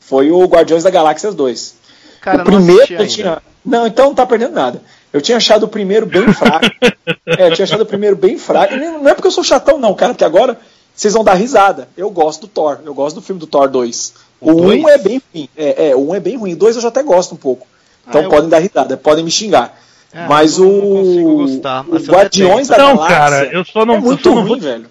foi 0.00 0.30
o 0.30 0.44
Guardiões 0.46 0.82
da 0.82 0.90
Galáxia 0.90 1.30
2. 1.32 1.74
Cara, 2.20 2.36
o 2.36 2.38
não 2.38 2.44
primeiro 2.44 2.86
ainda. 2.90 3.06
tinha. 3.06 3.42
Não, 3.64 3.86
então 3.86 4.06
não 4.06 4.14
tá 4.14 4.26
perdendo 4.26 4.52
nada. 4.54 4.82
Eu 5.14 5.22
tinha 5.22 5.36
achado 5.38 5.62
o 5.62 5.68
primeiro 5.68 6.04
bem 6.04 6.30
fraco. 6.32 6.66
é, 7.38 7.48
eu 7.48 7.54
tinha 7.54 7.64
achado 7.64 7.82
o 7.82 7.86
primeiro 7.86 8.16
bem 8.16 8.36
fraco. 8.36 8.74
Não 8.76 9.08
é 9.08 9.14
porque 9.14 9.28
eu 9.28 9.32
sou 9.32 9.44
chatão, 9.44 9.78
não, 9.78 9.94
cara, 9.94 10.12
porque 10.12 10.24
agora 10.24 10.58
vocês 10.94 11.14
vão 11.14 11.22
dar 11.24 11.34
risada. 11.34 11.88
Eu 11.96 12.10
gosto 12.10 12.42
do 12.42 12.48
Thor. 12.48 12.80
Eu 12.84 12.92
gosto 12.92 13.14
do 13.16 13.22
filme 13.22 13.38
do 13.40 13.46
Thor 13.46 13.68
2. 13.70 14.12
O 14.40 14.50
O 14.50 14.52
1 14.52 14.56
dois? 14.82 14.84
é 14.86 14.98
bem 14.98 15.22
ruim. 15.32 15.48
É, 15.56 15.88
é, 15.90 15.96
o 15.96 16.10
1 16.10 16.14
é 16.16 16.20
bem 16.20 16.36
ruim. 16.36 16.52
O 16.52 16.56
2 16.56 16.76
eu 16.76 16.82
já 16.82 16.88
até 16.88 17.02
gosto 17.02 17.34
um 17.34 17.38
pouco. 17.38 17.66
Então 18.06 18.20
Ah, 18.20 18.24
eu- 18.24 18.30
podem 18.30 18.48
dar 18.50 18.58
risada, 18.58 18.96
podem 18.96 19.24
me 19.24 19.30
xingar. 19.30 19.78
É, 20.12 20.26
Mas 20.28 20.58
eu 20.58 20.68
o, 20.68 21.44
o 21.44 21.48
eu 21.96 22.00
Guardiões 22.06 22.68
da 22.68 22.78
Não, 22.78 22.96
Galáxia 22.96 23.16
cara, 23.16 23.44
eu 23.52 23.64
só 23.64 23.84
não, 23.86 23.94
é 23.94 23.96
eu 23.96 24.00
muito 24.02 24.22
só 24.22 24.28
não 24.30 24.42
ruim, 24.42 24.48
vou, 24.48 24.60
velho. 24.60 24.86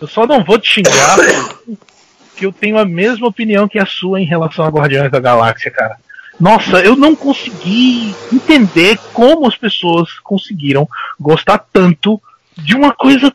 eu 0.00 0.08
só 0.08 0.26
não 0.26 0.44
vou 0.44 0.58
te 0.58 0.68
xingar 0.68 1.16
que 2.36 2.44
eu 2.46 2.52
tenho 2.52 2.76
a 2.78 2.84
mesma 2.84 3.28
opinião 3.28 3.66
que 3.68 3.78
a 3.78 3.86
sua 3.86 4.20
em 4.20 4.24
relação 4.26 4.64
a 4.64 4.68
Guardiões 4.68 5.10
da 5.10 5.20
Galáxia, 5.20 5.70
cara. 5.70 5.96
Nossa, 6.40 6.80
eu 6.80 6.96
não 6.96 7.14
consegui 7.14 8.14
entender 8.32 8.98
como 9.12 9.46
as 9.46 9.56
pessoas 9.56 10.18
conseguiram 10.20 10.88
gostar 11.20 11.58
tanto 11.72 12.20
de 12.56 12.74
uma 12.74 12.92
coisa 12.92 13.32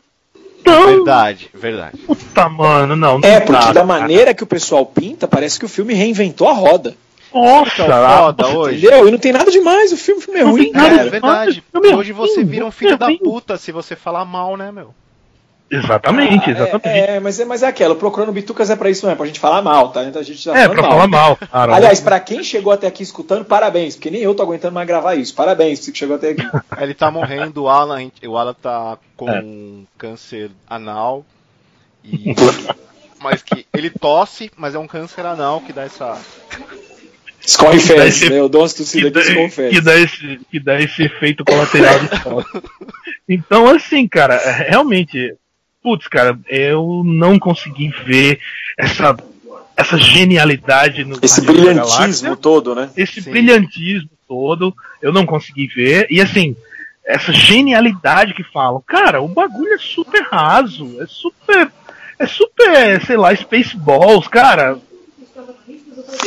tão 0.64 0.86
Verdade, 0.86 1.48
verdade. 1.54 1.96
puta, 1.98 2.48
mano, 2.48 2.94
não. 2.96 3.18
não 3.18 3.28
É, 3.28 3.40
dá, 3.40 3.46
porque 3.46 3.66
da 3.68 3.72
cara. 3.74 3.84
maneira 3.84 4.34
que 4.34 4.42
o 4.42 4.46
pessoal 4.46 4.84
pinta, 4.84 5.26
parece 5.26 5.58
que 5.58 5.64
o 5.64 5.68
filme 5.68 5.94
reinventou 5.94 6.48
a 6.48 6.52
roda. 6.52 6.94
Nossa, 7.32 7.74
que 8.34 8.42
é 8.42 8.46
hoje? 8.46 8.78
Entendeu? 8.86 9.08
E 9.08 9.10
não 9.10 9.18
tem 9.18 9.32
nada 9.32 9.50
demais, 9.50 9.92
o 9.92 9.96
filme, 9.96 10.20
o 10.20 10.24
filme 10.24 10.40
é 10.40 10.44
Não 10.44 10.50
ruim, 10.52 10.62
tem 10.64 10.72
nada 10.72 10.86
É, 10.94 10.96
cara. 10.98 11.10
verdade. 11.10 11.64
Hoje 11.96 12.12
você 12.12 12.42
vira 12.42 12.64
um 12.66 12.70
filme 12.70 12.96
filho 12.96 12.98
da 12.98 13.06
puta 13.18 13.56
se 13.58 13.70
você 13.70 13.94
falar 13.94 14.24
mal, 14.24 14.56
né, 14.56 14.72
meu? 14.72 14.94
Exatamente, 15.70 16.44
Ah, 16.48 16.50
exatamente. 16.50 16.88
É, 16.88 17.16
é, 17.16 17.20
mas 17.20 17.38
é, 17.38 17.44
mas 17.44 17.62
é 17.62 17.66
aquela, 17.66 17.92
o 17.94 17.96
Procurando 17.96 18.32
Bitucas 18.32 18.70
é 18.70 18.76
pra 18.76 18.88
isso 18.90 19.04
mesmo, 19.04 19.16
pra 19.18 19.26
gente 19.26 19.38
falar 19.40 19.60
mal, 19.60 19.90
tá? 19.90 20.02
Então 20.04 20.20
a 20.20 20.24
gente 20.24 20.40
já 20.42 20.56
É, 20.58 20.66
pra 20.68 20.80
mal. 20.82 20.90
falar 20.92 21.06
mal, 21.08 21.36
cara. 21.36 21.74
Aliás, 21.74 22.00
pra 22.00 22.18
quem 22.20 22.42
chegou 22.42 22.72
até 22.72 22.86
aqui 22.86 23.02
escutando, 23.02 23.44
parabéns, 23.44 23.94
porque 23.94 24.10
nem 24.10 24.22
eu 24.22 24.34
tô 24.34 24.42
aguentando 24.42 24.72
mais 24.74 24.86
gravar 24.88 25.14
isso. 25.14 25.34
Parabéns, 25.34 25.80
você 25.80 25.92
que 25.92 25.98
chegou 25.98 26.16
até 26.16 26.30
aqui. 26.30 26.42
Ele 26.80 26.94
tá 26.94 27.10
morrendo, 27.10 27.64
o 27.64 27.68
Alan, 27.68 28.10
o 28.26 28.36
Alan 28.38 28.54
tá 28.54 28.96
com 29.16 29.28
É. 29.30 29.42
câncer 29.98 30.50
anal. 30.68 31.24
E. 32.02 32.34
mas 33.20 33.42
que 33.42 33.66
ele 33.74 33.90
tosse, 33.90 34.50
mas 34.56 34.74
é 34.74 34.78
um 34.78 34.86
câncer 34.86 35.26
anal 35.26 35.60
que 35.60 35.72
dá 35.72 35.82
essa. 35.82 36.16
Escorre 37.44 37.78
fezes, 37.80 38.22
esse- 38.22 38.30
né? 38.30 38.42
Umas 38.42 38.74
tossidas 38.74 39.26
que, 39.26 39.32
aqui, 39.42 39.70
que, 39.70 39.80
dá 39.80 39.96
esse, 39.96 40.40
que 40.50 40.60
dá 40.60 40.80
esse 40.80 41.02
efeito 41.02 41.44
colateral 41.44 41.98
do 41.98 42.16
sol. 42.22 42.44
Então, 43.28 43.66
assim, 43.68 44.06
cara, 44.06 44.36
realmente, 44.68 45.34
putz, 45.82 46.06
cara, 46.08 46.38
eu 46.48 47.02
não 47.04 47.38
consegui 47.38 47.88
ver 48.04 48.40
essa, 48.76 49.16
essa 49.76 49.96
genialidade 49.96 51.04
no 51.04 51.18
Esse 51.22 51.40
brilhantismo 51.40 51.96
Galáxia, 51.98 52.36
todo, 52.36 52.74
né? 52.74 52.90
esse 52.96 53.22
Sim. 53.22 53.30
brilhantismo 53.30 54.10
todo, 54.26 54.74
eu 55.00 55.12
não 55.12 55.24
consegui 55.24 55.66
ver. 55.66 56.06
E 56.10 56.20
assim, 56.20 56.56
essa 57.04 57.32
genialidade 57.32 58.34
que 58.34 58.44
falam, 58.44 58.82
cara, 58.86 59.22
o 59.22 59.28
bagulho 59.28 59.72
é 59.72 59.78
super 59.78 60.22
raso, 60.24 61.00
é 61.00 61.06
super. 61.06 61.72
É 62.20 62.26
super, 62.26 63.06
sei 63.06 63.16
lá, 63.16 63.34
Spaceballs, 63.34 64.26
cara. 64.26 64.76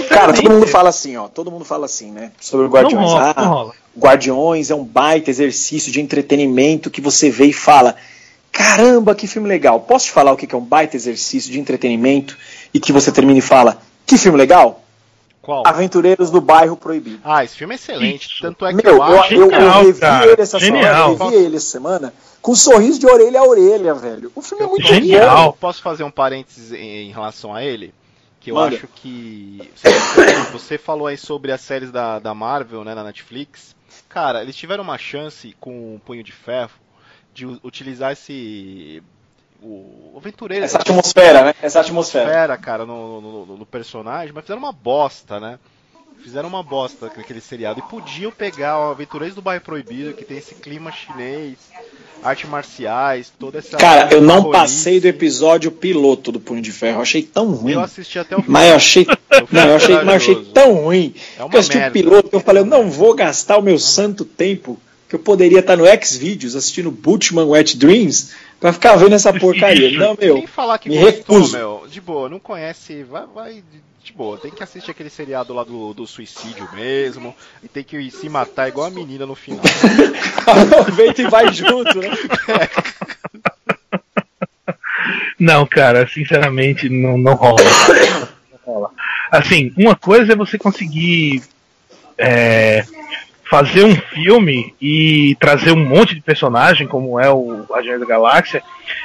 Cara, 0.08 0.34
todo 0.34 0.50
mundo 0.50 0.68
fala 0.68 0.90
assim, 0.90 1.18
ó. 1.18 1.28
Todo 1.28 1.52
mundo 1.52 1.66
fala 1.66 1.86
assim, 1.86 2.12
né? 2.12 2.32
Sobre 2.40 2.66
o 2.66 2.70
Guardiões. 2.70 3.06
Não 3.06 3.14
rola, 3.14 3.34
ah, 3.36 3.42
não 3.42 3.50
rola. 3.50 3.74
Guardiões 3.98 4.72
é 4.72 4.76
um 4.76 4.86
baita 4.86 5.30
exercício 5.30 5.92
de 5.92 6.00
entretenimento 6.00 6.90
que 6.90 7.02
você 7.02 7.30
vê 7.30 7.48
e 7.48 7.54
fala: 7.54 7.96
caramba, 8.52 9.16
que 9.16 9.28
filme 9.28 9.48
legal. 9.48 9.80
Posso 9.82 10.06
te 10.06 10.12
falar 10.12 10.32
o 10.32 10.38
que 10.38 10.54
é 10.54 10.58
um 10.58 10.62
baita 10.64 10.96
exercício 10.96 11.52
de 11.52 11.60
entretenimento 11.60 12.38
e 12.74 12.80
que 12.80 12.92
você 12.92 13.12
termina 13.12 13.40
e 13.40 13.42
fala: 13.42 13.82
que 14.06 14.18
filme 14.18 14.38
legal? 14.38 14.84
Qual? 15.42 15.66
Aventureiros 15.66 16.30
do 16.30 16.40
Bairro 16.40 16.78
Proibido. 16.78 17.20
Ah, 17.24 17.44
esse 17.44 17.56
filme 17.56 17.74
é 17.74 17.76
excelente. 17.76 18.28
Isso. 18.28 18.42
Tanto 18.42 18.66
é 18.66 18.70
que 18.74 18.84
Meu, 18.84 18.98
eu 18.98 18.98
eu, 18.98 19.20
acho. 19.22 19.34
eu, 19.34 19.52
eu 19.52 19.82
revi 19.84 20.00
cara. 20.00 20.28
ele 20.28 20.42
essa 20.42 20.60
Genial. 20.60 20.84
semana, 20.84 21.24
eu 21.24 21.30
revi 21.32 21.46
ele 21.46 21.56
essa 21.58 21.66
semana 21.66 22.14
com 22.42 22.52
um 22.52 22.56
sorriso 22.56 23.00
de 23.00 23.08
orelha 23.08 23.40
a 23.40 23.44
orelha, 23.44 23.94
velho. 23.96 24.32
O 24.36 24.42
filme 24.42 24.64
é 24.64 24.68
muito 24.68 24.86
Genial. 24.88 25.52
bom. 25.52 25.58
Posso 25.60 25.82
fazer 25.82 26.04
um 26.04 26.12
parênteses 26.12 26.72
em, 26.72 27.08
em 27.08 27.12
relação 27.12 27.56
a 27.56 27.64
ele? 27.64 27.92
Que 28.40 28.52
eu 28.52 28.56
Manda. 28.56 28.76
acho 28.76 28.88
que. 28.88 29.72
Você, 29.76 29.90
você 30.54 30.78
falou 30.78 31.08
aí 31.08 31.18
sobre 31.18 31.52
as 31.52 31.62
séries 31.62 31.92
da, 31.92 32.20
da 32.20 32.36
Marvel, 32.36 32.84
né, 32.84 32.94
na 32.94 33.04
Netflix. 33.04 33.76
Cara, 34.08 34.42
eles 34.44 34.56
tiveram 34.56 34.84
uma 34.84 34.98
chance 34.98 35.56
com 35.60 35.96
o 35.96 36.00
Punho 36.06 36.24
de 36.24 36.32
Ferro 36.32 36.72
de 37.34 37.46
utilizar 37.64 38.12
esse. 38.12 39.02
O 39.64 40.16
aventureiro. 40.18 40.66
Essa 40.66 40.80
atmosfera, 40.80 41.44
né? 41.46 41.54
Essa 41.62 41.82
atmosfera. 41.82 42.26
atmosfera, 42.26 42.58
cara, 42.58 42.86
no, 42.86 43.22
no- 43.22 43.46
no- 43.46 43.58
no 43.58 43.66
personagem, 43.66 44.32
mas 44.34 44.44
fizeram 44.44 44.60
uma 44.60 44.72
bosta, 44.72 45.40
né? 45.40 45.60
Fizeram 46.24 46.50
uma 46.50 46.62
bosta 46.64 47.12
naquele 47.16 47.42
seriado. 47.42 47.80
E 47.80 47.84
podiam 47.90 48.32
pegar 48.32 48.80
o 48.80 48.92
Aventureiros 48.92 49.36
do 49.36 49.42
Bairro 49.42 49.64
Proibido, 49.64 50.14
que 50.14 50.24
tem 50.24 50.38
esse 50.38 50.54
clima 50.56 50.92
chinês, 50.92 51.58
artes 52.24 52.48
marciais, 52.50 53.32
toda 53.40 53.58
essa. 53.60 53.78
Cara, 53.78 54.12
eu 54.14 54.22
não 54.22 54.52
passei 54.52 55.00
do 55.00 55.08
episódio 55.08 55.72
piloto 55.72 56.32
do 56.32 56.40
Punho 56.40 56.62
de 56.62 56.72
Ferro. 56.72 56.98
Eu 56.98 57.02
achei 57.02 57.24
tão 57.24 57.52
ruim. 57.52 57.74
Eu 57.74 57.82
assisti 57.82 58.18
até 58.20 58.36
o 58.36 58.44
Mas 58.48 58.70
eu 58.70 58.76
achei, 58.76 59.08
não, 59.52 59.68
eu 59.70 59.76
achei, 59.76 59.96
mas 59.96 60.06
eu 60.08 60.14
achei 60.14 60.46
tão 60.54 60.74
ruim. 60.74 61.14
É 61.38 61.42
eu 61.42 61.48
assisti 61.48 61.78
o 61.78 61.80
merda. 61.80 61.94
piloto 61.94 62.30
que 62.30 62.36
eu 62.36 62.40
falei, 62.42 62.62
eu 62.62 62.68
não 62.68 62.90
vou 62.90 63.14
gastar 63.16 63.58
o 63.58 63.62
meu 63.62 63.78
santo 63.80 64.24
tempo 64.26 64.80
que 65.12 65.16
eu 65.16 65.20
poderia 65.20 65.60
estar 65.60 65.76
no 65.76 65.84
Xvideos 65.86 66.56
assistindo 66.56 66.90
Bultman 66.90 67.44
Wet 67.44 67.76
Dreams 67.78 68.32
pra 68.62 68.72
ficar 68.72 68.96
vendo 68.96 69.14
essa 69.14 69.34
porcaria. 69.34 69.92
Não, 70.00 70.16
meu. 70.18 70.36
Quem 70.36 70.48
falar 70.48 70.78
que 70.78 70.88
me 70.88 70.98
gostou, 70.98 71.36
recuso. 71.36 71.58
meu, 71.58 71.84
de 71.92 72.00
boa, 72.00 72.30
não 72.30 72.40
conhece, 72.40 73.04
vai, 73.04 73.26
vai 73.36 73.54
de- 73.56 74.14
boa. 74.16 74.38
Tem 74.38 74.52
que 74.52 74.64
assistir 74.64 74.90
aquele 74.92 75.10
seriado 75.10 75.54
lá 75.54 75.66
do, 75.66 75.94
do 75.94 76.08
suicídio 76.08 76.66
mesmo. 76.74 77.36
E 77.62 77.68
tem 77.68 77.84
que 77.84 78.10
se 78.10 78.30
matar 78.30 78.70
igual 78.70 78.88
a 78.88 78.90
menina 78.90 79.26
no 79.26 79.36
final. 79.36 79.60
Aproveita 80.48 81.22
e 81.24 81.28
vai 81.28 81.52
junto, 81.52 82.00
né? 82.00 82.10
Não, 85.38 85.66
cara, 85.66 86.08
sinceramente, 86.08 86.88
não, 86.88 87.18
não 87.18 87.34
rola. 87.34 87.58
Não 88.52 88.60
rola. 88.64 88.92
Assim, 89.32 89.74
uma 89.76 89.96
coisa 89.96 90.34
é 90.34 90.36
você 90.36 90.56
conseguir 90.58 91.42
é, 92.18 92.86
fazer 93.52 93.84
um 93.84 93.94
filme 93.94 94.74
e 94.82 95.36
trazer 95.38 95.74
um 95.74 95.86
monte 95.86 96.16
de 96.16 96.22
personagem, 96.22 96.88
como 96.88 97.20
é 97.20 97.30
o 97.30 97.66
Guardiões 97.70 98.00
da 98.00 98.06
Galáxia, 98.06 98.64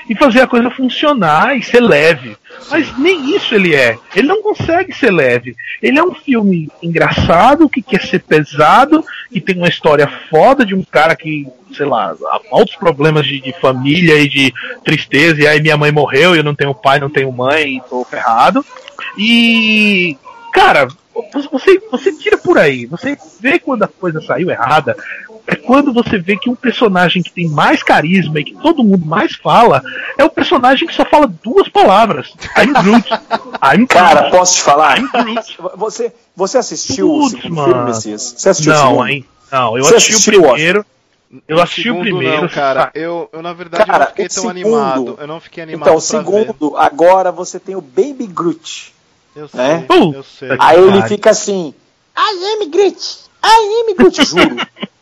e 0.09 0.15
fazer 0.15 0.41
a 0.41 0.47
coisa 0.47 0.71
funcionar 0.71 1.57
e 1.57 1.65
ser 1.65 1.81
leve. 1.81 2.37
Mas 2.71 2.97
nem 2.97 3.35
isso 3.35 3.57
ele 3.57 3.75
é. 3.75 3.99
Ele 4.15 4.29
não 4.29 4.41
consegue 4.41 4.93
ser 4.93 5.11
leve. 5.11 5.57
Ele 5.83 5.99
é 5.99 6.05
um 6.05 6.15
filme 6.15 6.71
engraçado, 6.81 7.69
que 7.69 7.83
quer 7.83 8.03
ser 8.03 8.21
pesado, 8.21 9.05
que 9.33 9.41
tem 9.41 9.57
uma 9.57 9.67
história 9.67 10.07
foda 10.31 10.65
de 10.65 10.77
um 10.77 10.85
cara 10.85 11.17
que, 11.17 11.49
sei 11.73 11.87
lá, 11.87 12.15
há 12.27 12.41
altos 12.53 12.77
problemas 12.77 13.27
de, 13.27 13.41
de 13.41 13.53
família 13.61 14.15
e 14.21 14.29
de 14.29 14.55
tristeza, 14.85 15.43
e 15.43 15.47
aí 15.49 15.61
minha 15.61 15.77
mãe 15.77 15.91
morreu 15.91 16.37
e 16.37 16.39
eu 16.39 16.45
não 16.45 16.55
tenho 16.55 16.73
pai, 16.73 17.01
não 17.01 17.11
tenho 17.11 17.33
mãe, 17.33 17.79
e 17.79 17.81
tô 17.81 18.05
ferrado. 18.05 18.65
E. 19.19 20.17
Cara, 20.53 20.87
você, 21.51 21.79
você 21.91 22.13
tira 22.13 22.37
por 22.39 22.59
aí, 22.59 22.87
você 22.87 23.17
vê 23.41 23.59
quando 23.59 23.83
a 23.85 23.89
coisa 23.89 24.21
saiu 24.21 24.51
errada, 24.51 24.97
é 25.47 25.55
quando 25.55 25.93
você 25.93 26.19
vê 26.19 26.37
que 26.37 26.51
o 26.51 26.57
personagem 26.57 27.23
que 27.23 27.31
tem 27.31 27.49
mais 27.49 27.83
carisma 27.83 28.41
e 28.41 28.45
que 28.45 28.55
todo 28.57 28.83
mundo 28.83 29.07
mais 29.07 29.35
fala 29.37 29.81
é 30.19 30.25
o 30.25 30.31
personagem 30.31 30.89
que 30.89 30.95
só 30.95 31.05
fala 31.05 31.27
duas 31.43 31.69
palavras. 31.69 32.35
I'm 32.57 32.73
Groot. 32.73 33.09
I'm 33.63 33.87
Cara, 33.87 34.21
Groot. 34.23 34.37
posso 34.37 34.55
te 34.57 34.63
falar? 34.63 34.99
I'm 34.99 35.09
Groot. 35.09 35.57
Você, 35.77 36.13
você 36.35 36.59
assistiu 36.59 37.11
o 37.13 37.21
Putz, 37.21 37.31
segundo 37.43 37.55
mano. 37.55 37.73
filme, 37.73 37.85
Messias? 37.91 38.35
Você 38.37 38.49
assistiu 38.49 38.73
o 38.73 38.77
Não, 38.77 38.89
segundo? 38.91 39.09
hein? 39.09 39.25
Não, 39.53 39.79
eu 39.79 39.85
Você 39.85 39.95
assisti 39.97 40.13
o 40.13 40.17
assistiu, 40.17 40.45
ó. 40.45 40.53
primeiro. 40.53 40.87
Eu 41.49 41.61
assisti 41.61 41.81
o 41.81 41.85
segundo 41.85 42.03
primeiro, 42.03 42.43
Não, 42.43 42.49
cara, 42.49 42.91
eu, 42.95 43.29
eu 43.33 43.43
na 43.43 43.53
verdade 43.53 43.85
Cara, 43.85 43.99
não 43.99 44.07
fiquei 44.07 44.27
o 44.27 44.29
tão 44.29 44.35
segundo- 44.45 44.51
animado. 44.51 45.19
Eu 45.21 45.27
não 45.27 45.41
fiquei 45.41 45.63
animado 45.63 45.83
Então, 45.89 45.97
o 45.97 46.03
pra 46.03 46.19
ver. 46.21 46.47
segundo, 46.47 46.77
agora 46.77 47.31
você 47.33 47.59
tem 47.61 47.75
o 47.77 47.81
Baby 47.81 48.27
Groot. 48.29 48.95
Eu 49.37 49.49
sei, 49.49 49.61
né? 49.61 49.87
eu 50.15 50.23
sei. 50.23 50.49
Aí 50.59 50.81
ele 50.81 51.03
fica 51.07 51.31
assim, 51.31 51.75
I 52.17 52.63
am 52.63 52.69
Groot, 52.71 53.19
I 53.45 53.91
am 53.91 53.95
Groot, 53.97 54.25
juro. 54.25 54.57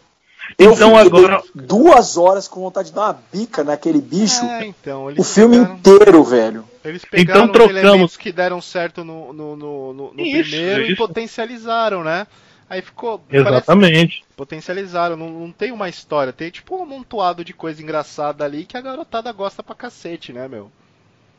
Eu 0.57 0.73
Então 0.73 0.91
fiquei 1.03 1.07
agora- 1.19 1.43
duas 1.53 2.17
horas 2.17 2.47
com 2.47 2.61
vontade 2.61 2.91
de 2.91 2.95
dar 2.95 3.07
uma 3.07 3.19
bica 3.33 3.65
naquele 3.65 4.01
bicho. 4.01 4.45
É, 4.45 4.67
então, 4.67 5.11
eles 5.11 5.27
o 5.27 5.35
filme 5.35 5.57
pegaram- 5.59 5.75
inteiro, 5.77 6.23
velho. 6.25 6.65
Eles 6.85 7.03
Então 7.03 7.11
pegaram 7.19 7.45
os 7.47 7.51
trocamos- 7.53 7.77
elementos 7.85 8.17
que 8.17 8.31
deram 8.31 8.61
certo 8.61 9.03
no, 9.03 9.33
no, 9.33 9.57
no, 9.57 9.93
no- 9.93 10.13
no 10.15 10.21
Isso, 10.21 10.51
primeiro 10.51 10.83
e 10.83 10.87
isso. 10.93 10.97
potencializaram, 10.97 12.05
né? 12.05 12.27
Aí 12.71 12.83
ficou. 12.83 13.19
parece- 13.19 13.49
Exatamente. 13.49 14.25
potencializaram, 14.37 15.17
não, 15.17 15.29
não 15.29 15.51
tem 15.51 15.73
uma 15.73 15.89
história, 15.89 16.33
tem 16.33 16.51
tipo 16.51 16.77
um 16.77 16.83
amontoado 16.85 17.45
de 17.45 17.53
coisa 17.53 17.83
engraçada 17.83 18.45
ali 18.45 18.65
que 18.65 18.77
a 18.77 18.81
garotada 18.81 19.33
gosta 19.33 19.61
pra 19.61 19.75
cacete, 19.75 20.33
né, 20.33 20.47
meu? 20.47 20.71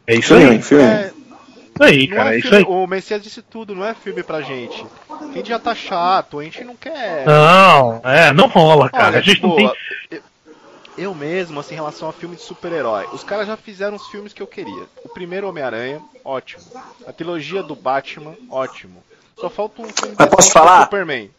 É 0.06 0.16
isso 0.16 0.34
aí. 0.34 0.62
filme. 0.62 0.84
É, 0.84 1.08
Isso 1.08 1.16
aí, 1.84 2.08
não 2.08 2.16
cara. 2.18 2.32
é 2.32 2.36
É 2.36 2.40
isso 2.40 2.50
filme, 2.50 2.66
aí. 2.66 2.72
o 2.72 2.88
Messias 2.88 3.22
disse 3.24 3.42
tudo, 3.42 3.76
não 3.76 3.86
é 3.86 3.94
filme 3.94 4.24
pra 4.24 4.42
gente. 4.42 4.86
A 5.10 5.26
gente 5.34 5.50
já 5.50 5.60
tá 5.60 5.76
chato, 5.76 6.40
a 6.40 6.44
gente 6.44 6.64
não 6.64 6.76
quer. 6.76 7.26
Não, 7.26 8.02
é, 8.04 8.32
não 8.34 8.48
rola, 8.48 8.90
cara. 8.90 9.08
Olha, 9.08 9.18
a 9.20 9.22
gente 9.22 9.36
tipo, 9.36 9.48
não 9.48 9.56
tem. 9.56 9.72
eu- 10.98 11.14
mesmo, 11.14 11.60
assim, 11.60 11.74
em 11.74 11.78
relação 11.78 12.08
a 12.08 12.14
filme 12.14 12.36
de 12.38 12.42
super-herói, 12.42 13.06
os 13.12 13.24
caras 13.24 13.48
já 13.48 13.58
fizeram 13.58 13.96
os 13.98 14.08
filmes 14.08 14.32
que 14.32 14.42
eu 14.42 14.48
queria. 14.48 14.84
O 15.04 15.10
primeiro 15.10 15.48
Homem-Aranha, 15.50 16.02
ótimo. 16.24 16.62
A 17.06 17.12
trilogia 17.12 17.62
do 17.62 17.76
Batman, 17.76 18.34
ótimo. 18.50 19.04
Só 19.38 19.50
falta 19.50 19.82
um 19.82 19.90
filme 19.90 20.16
Mas 20.18 20.30
posso 20.30 20.52
falar? 20.52 20.84
Superman. 20.84 21.30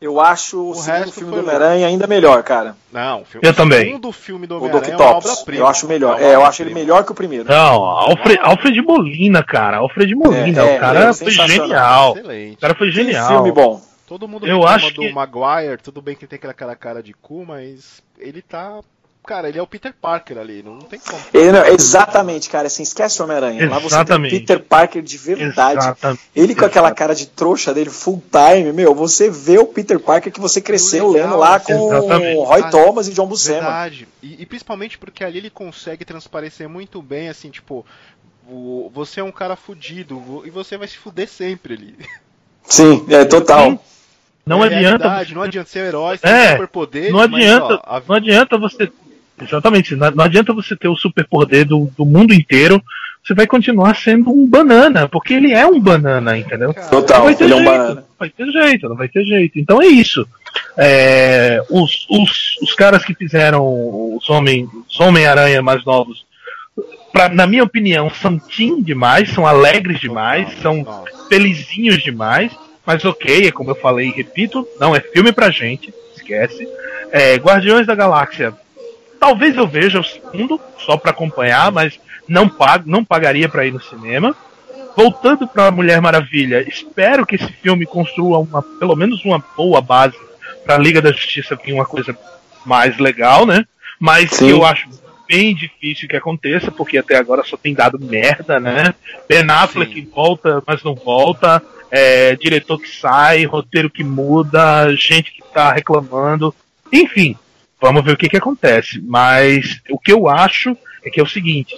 Eu 0.00 0.20
acho 0.20 0.58
o, 0.60 0.70
O 0.70 0.74
segundo 0.76 1.10
filme 1.10 1.32
do 1.32 1.40
Homem-Aranha 1.40 1.86
ainda 1.88 2.06
melhor, 2.06 2.40
cara. 2.44 2.76
Não, 2.92 3.22
o 3.22 3.24
filme, 3.24 3.44
Eu 3.46 3.50
o 3.50 3.54
também. 3.54 3.80
segundo 3.86 4.12
filme 4.12 4.46
do 4.46 4.54
O 4.54 4.58
Homem-Aranha 4.58 4.92
é 4.92 4.96
uma 4.96 5.16
obra-prima. 5.16 5.62
eu 5.62 5.66
acho 5.66 5.88
melhor. 5.88 6.20
uma 6.20 6.20
É, 6.20 6.34
eu 6.36 6.44
acho 6.44 6.62
ele 6.62 6.72
melhor 6.72 7.04
que 7.04 7.10
o 7.10 7.14
primeiro. 7.16 7.48
Não, 7.48 7.82
Alfred, 7.82 8.38
Alfred 8.40 8.80
Molina, 8.82 9.42
cara. 9.42 9.78
Alfred 9.78 10.14
Molina. 10.14 10.62
É, 10.62 10.74
é, 10.74 10.76
o 10.76 10.80
cara 10.80 11.00
é 11.08 11.12
foi 11.12 11.30
genial. 11.32 12.12
Excelente. 12.16 12.54
O 12.56 12.60
cara 12.60 12.74
foi 12.76 12.86
Que 12.88 12.94
genial. 12.94 13.28
filme 13.28 13.50
bom. 13.52 13.80
Todo 14.06 14.26
mundo 14.28 14.46
Eu 14.46 14.64
acho 14.66 14.94
do 14.94 15.02
que- 15.02 15.12
Maguire, 15.12 15.76
tudo 15.82 16.00
bem 16.00 16.14
que 16.14 16.24
ele 16.24 16.28
tem 16.30 16.36
aquela 16.38 16.54
cara, 16.54 16.76
cara 16.76 17.02
de 17.02 17.12
cu, 17.12 17.44
mas 17.44 18.00
ele 18.18 18.40
tá. 18.40 18.78
Cara, 19.26 19.46
ele 19.50 19.58
é 19.58 19.62
o 19.62 19.66
Peter 19.66 19.92
Parker 20.00 20.38
ali, 20.38 20.62
não 20.62 20.78
tem 20.78 20.98
como. 20.98 21.20
Ele 21.34 21.52
não- 21.52 21.66
exatamente, 21.66 22.48
cara. 22.48 22.66
Assim, 22.68 22.82
esquece 22.82 23.20
o 23.20 23.24
Homem-Aranha. 23.26 23.68
Lá 23.68 23.74
você 23.78 23.80
tem 23.80 23.84
o 23.84 23.88
Exatamente. 24.00 24.38
Peter 24.40 24.60
Parker 24.60 25.02
de 25.02 25.18
verdade. 25.18 25.80
Exatamente. 25.80 26.22
Ele 26.34 26.54
com 26.54 26.64
aquela 26.64 26.90
cara 26.94 27.14
de 27.14 27.26
trouxa 27.26 27.74
dele 27.74 27.90
full 27.90 28.22
time, 28.32 28.72
meu, 28.72 28.94
você 28.94 29.28
vê 29.28 29.58
o 29.58 29.66
Peter 29.66 30.00
Parker 30.00 30.32
que 30.32 30.40
você 30.40 30.62
cresceu 30.62 31.10
Legal, 31.10 31.28
lendo 31.28 31.38
lá 31.38 31.60
com 31.60 31.72
exatamente. 31.94 32.36
Roy 32.38 32.60
Ah, 32.62 32.70
Thomas 32.70 33.06
e 33.08 33.12
John 33.12 33.26
Buscema. 33.26 33.60
Verdade. 33.60 34.08
E, 34.22 34.40
e 34.42 34.46
principalmente 34.46 34.96
porque 34.96 35.22
ali 35.22 35.36
ele 35.38 35.50
consegue 35.50 36.06
transparecer 36.06 36.66
muito 36.66 37.02
bem, 37.02 37.28
assim, 37.28 37.50
tipo, 37.50 37.84
o- 38.48 38.90
você 38.94 39.20
é 39.20 39.24
um 39.24 39.30
cara 39.32 39.56
fudido 39.56 40.42
e 40.46 40.48
você 40.50 40.78
vai 40.78 40.88
se 40.88 40.96
fuder 40.96 41.28
sempre 41.28 41.74
ali. 41.74 41.94
Sim, 42.64 43.04
é 43.10 43.26
total. 43.26 43.72
Sim. 43.72 43.78
Não 44.46 44.64
É 44.64 44.68
adianta. 44.74 45.04
não 45.34 45.42
adianta 45.42 45.68
ser 45.68 45.80
herói, 45.80 46.16
ser 46.16 46.26
É, 46.28 46.52
superpoderes, 46.52 47.12
Não 47.12 47.18
mas, 47.18 47.34
adianta, 47.34 47.74
ó, 47.86 47.96
a- 47.96 48.02
não 48.08 48.16
adianta 48.16 48.56
você. 48.56 48.90
Exatamente, 49.40 49.94
não 49.96 50.10
não 50.10 50.24
adianta 50.24 50.52
você 50.52 50.74
ter 50.76 50.88
o 50.88 50.96
superpoder 50.96 51.64
do, 51.66 51.90
do 51.96 52.04
mundo 52.04 52.32
inteiro. 52.34 52.82
Você 53.24 53.34
vai 53.34 53.46
continuar 53.46 53.94
sendo 53.96 54.30
um 54.30 54.46
banana, 54.46 55.06
porque 55.08 55.34
ele 55.34 55.52
é 55.52 55.66
um 55.66 55.78
banana, 55.78 56.38
entendeu? 56.38 56.72
Total. 56.88 57.18
Não 57.18 57.24
vai 57.26 57.34
ter 57.34 57.44
ele 57.44 57.52
é 57.52 57.56
um 57.56 57.58
jeito, 57.58 57.70
banana. 57.70 57.94
não 57.94 58.06
vai 58.18 58.30
ter 58.30 58.46
jeito, 58.50 58.88
não 58.88 58.96
vai 58.96 59.08
ter 59.08 59.24
jeito. 59.24 59.58
Então 59.58 59.82
é 59.82 59.86
isso. 59.86 60.26
É, 60.76 61.60
os, 61.68 62.06
os, 62.08 62.56
os 62.62 62.74
caras 62.74 63.04
que 63.04 63.14
fizeram 63.14 64.16
os 64.16 64.28
Homem- 64.30 64.68
os 64.88 64.98
Homem-Aranha 65.00 65.60
mais 65.60 65.84
novos, 65.84 66.24
pra, 67.12 67.28
na 67.28 67.46
minha 67.46 67.64
opinião, 67.64 68.08
são 68.08 68.38
teen 68.38 68.80
demais, 68.82 69.30
são 69.30 69.46
alegres 69.46 70.00
demais, 70.00 70.48
são 70.62 70.86
felizinhos 71.28 72.02
demais, 72.02 72.52
mas 72.86 73.04
ok, 73.04 73.48
é 73.48 73.52
como 73.52 73.70
eu 73.70 73.74
falei 73.74 74.08
e 74.08 74.12
repito, 74.12 74.66
não 74.80 74.94
é 74.96 75.00
filme 75.00 75.32
pra 75.32 75.50
gente, 75.50 75.92
esquece. 76.16 76.66
É, 77.10 77.34
Guardiões 77.36 77.86
da 77.86 77.94
Galáxia, 77.94 78.54
talvez 79.18 79.56
eu 79.56 79.66
veja 79.66 80.00
o 80.00 80.04
segundo, 80.04 80.60
só 80.78 80.96
pra 80.96 81.10
acompanhar, 81.10 81.70
mas 81.72 81.98
não, 82.28 82.48
pago, 82.48 82.84
não 82.88 83.04
pagaria 83.04 83.48
pra 83.48 83.66
ir 83.66 83.72
no 83.72 83.80
cinema. 83.80 84.34
Voltando 84.96 85.46
pra 85.46 85.70
Mulher 85.70 86.00
Maravilha, 86.00 86.66
espero 86.68 87.24
que 87.24 87.36
esse 87.36 87.52
filme 87.52 87.86
construa 87.86 88.38
uma, 88.38 88.62
pelo 88.62 88.96
menos 88.96 89.24
uma 89.24 89.42
boa 89.56 89.80
base 89.80 90.16
pra 90.64 90.76
Liga 90.76 91.00
da 91.00 91.12
Justiça 91.12 91.58
vir 91.64 91.72
uma 91.72 91.84
coisa 91.84 92.16
mais 92.66 92.98
legal, 92.98 93.46
né? 93.46 93.64
Mas 93.98 94.30
Sim. 94.30 94.50
eu 94.50 94.64
acho 94.64 94.88
bem 95.28 95.54
difícil 95.54 96.08
que 96.08 96.16
aconteça, 96.16 96.70
porque 96.70 96.98
até 96.98 97.16
agora 97.16 97.44
só 97.44 97.56
tem 97.56 97.74
dado 97.74 97.98
merda, 97.98 98.58
né? 98.58 98.94
Ben 99.28 99.48
Affleck 99.48 99.94
Sim. 99.94 100.08
volta, 100.14 100.62
mas 100.66 100.82
não 100.82 100.94
volta, 100.94 101.62
é, 101.90 102.34
diretor 102.36 102.80
que 102.80 102.88
sai, 102.88 103.44
roteiro 103.44 103.90
que 103.90 104.02
muda, 104.02 104.94
gente 104.96 105.32
que 105.32 105.42
tá 105.52 105.72
reclamando, 105.72 106.54
enfim, 106.92 107.36
vamos 107.80 108.04
ver 108.04 108.12
o 108.12 108.16
que 108.16 108.28
que 108.28 108.36
acontece. 108.36 109.00
Mas 109.06 109.80
o 109.90 109.98
que 109.98 110.12
eu 110.12 110.28
acho 110.28 110.76
é 111.04 111.10
que 111.10 111.20
é 111.20 111.22
o 111.22 111.26
seguinte, 111.26 111.74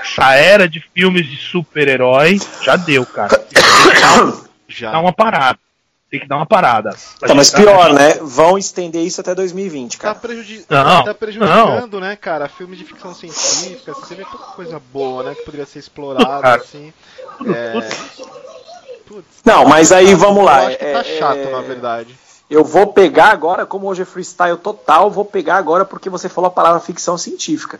essa 0.00 0.34
era 0.34 0.68
de 0.68 0.80
filmes 0.94 1.26
de 1.26 1.36
super-herói 1.36 2.38
já 2.62 2.76
deu, 2.76 3.04
cara. 3.06 3.40
Já. 4.72 4.92
Dá 4.92 5.00
uma 5.00 5.12
parada. 5.12 5.58
Tem 6.08 6.20
que 6.20 6.26
dar 6.28 6.36
uma 6.36 6.46
parada. 6.46 6.90
Tá, 7.20 7.34
mas 7.34 7.48
gente 7.50 7.60
pior, 7.62 7.92
né? 7.92 8.14
Vão 8.22 8.56
estender 8.58 9.04
isso 9.04 9.20
até 9.20 9.34
2020, 9.34 9.96
Tá, 9.98 10.02
cara. 10.08 10.14
prejudi- 10.16 10.64
Não, 10.68 11.04
tá 11.04 11.14
prejudicando, 11.14 12.00
né, 12.00 12.14
cara? 12.16 12.48
Filmes 12.48 12.78
de 12.78 12.84
ficção 12.84 13.12
científica, 13.14 13.92
você 13.92 14.14
vê 14.14 14.24
tanta 14.24 14.38
coisa 14.54 14.80
boa, 14.92 15.22
né? 15.24 15.34
Que 15.34 15.42
poderia 15.44 15.66
ser 15.66 15.80
explorada, 15.80 16.40
Cara. 16.40 16.56
assim. 16.62 16.92
É... 17.52 17.72
Putz, 19.06 19.26
Não, 19.44 19.64
mas 19.66 19.90
aí 19.92 20.14
vamos 20.14 20.44
lá. 20.44 20.62
Eu 20.62 20.68
acho 20.68 20.78
que 20.78 20.84
tá 20.84 21.00
é- 21.00 21.18
chato, 21.18 21.36
é- 21.38 21.50
na 21.50 21.60
verdade. 21.62 22.14
Eu 22.50 22.64
vou 22.64 22.88
pegar 22.88 23.26
agora, 23.26 23.64
como 23.64 23.86
hoje 23.86 24.02
é 24.02 24.04
freestyle 24.04 24.56
total, 24.56 25.10
vou 25.10 25.24
pegar 25.24 25.56
agora 25.56 25.84
porque 25.84 26.10
você 26.10 26.28
falou 26.28 26.48
a 26.48 26.52
palavra 26.52 26.80
ficção 26.80 27.16
científica. 27.16 27.78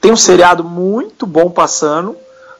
Tem 0.00 0.10
um 0.10 0.16
seriado 0.16 0.64
muito 0.64 1.24
bom 1.26 1.48
passando 1.50 2.16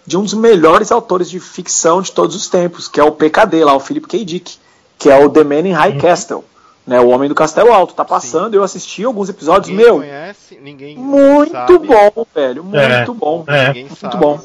de 0.06 0.16
um 0.16 0.22
dos 0.22 0.34
melhores 0.34 0.92
autores 0.92 1.28
de 1.28 1.40
ficção 1.40 2.00
de 2.00 2.12
todos 2.12 2.34
os 2.36 2.48
tempos, 2.48 2.86
que 2.88 3.00
é 3.00 3.04
o 3.04 3.12
PKD 3.12 3.64
lá, 3.64 3.74
o 3.74 3.80
Philip 3.80 4.06
K. 4.06 4.24
Dick, 4.24 4.56
que 4.98 5.10
é 5.10 5.16
o 5.18 5.28
The 5.28 5.44
Man 5.44 5.68
in 5.68 5.72
High 5.72 5.92
Uhum. 5.94 5.98
Castle, 5.98 6.44
né, 6.86 7.00
o 7.00 7.08
Homem 7.08 7.28
do 7.28 7.34
Castelo 7.34 7.72
Alto. 7.72 7.92
Tá 7.92 8.04
passando, 8.04 8.54
eu 8.54 8.62
assisti 8.62 9.04
alguns 9.04 9.28
episódios, 9.28 9.68
Ninguém 9.68 9.84
meu, 9.84 9.96
conhece, 9.98 10.58
ninguém 10.62 10.96
muito 10.96 11.52
sabe, 11.52 11.78
bom, 11.78 12.26
velho, 12.34 12.64
muito 12.64 12.78
É, 12.78 13.04
bom, 13.14 13.44
é. 13.48 13.74
Muito 13.74 13.96
sabe. 13.96 14.16
bom. 14.16 14.40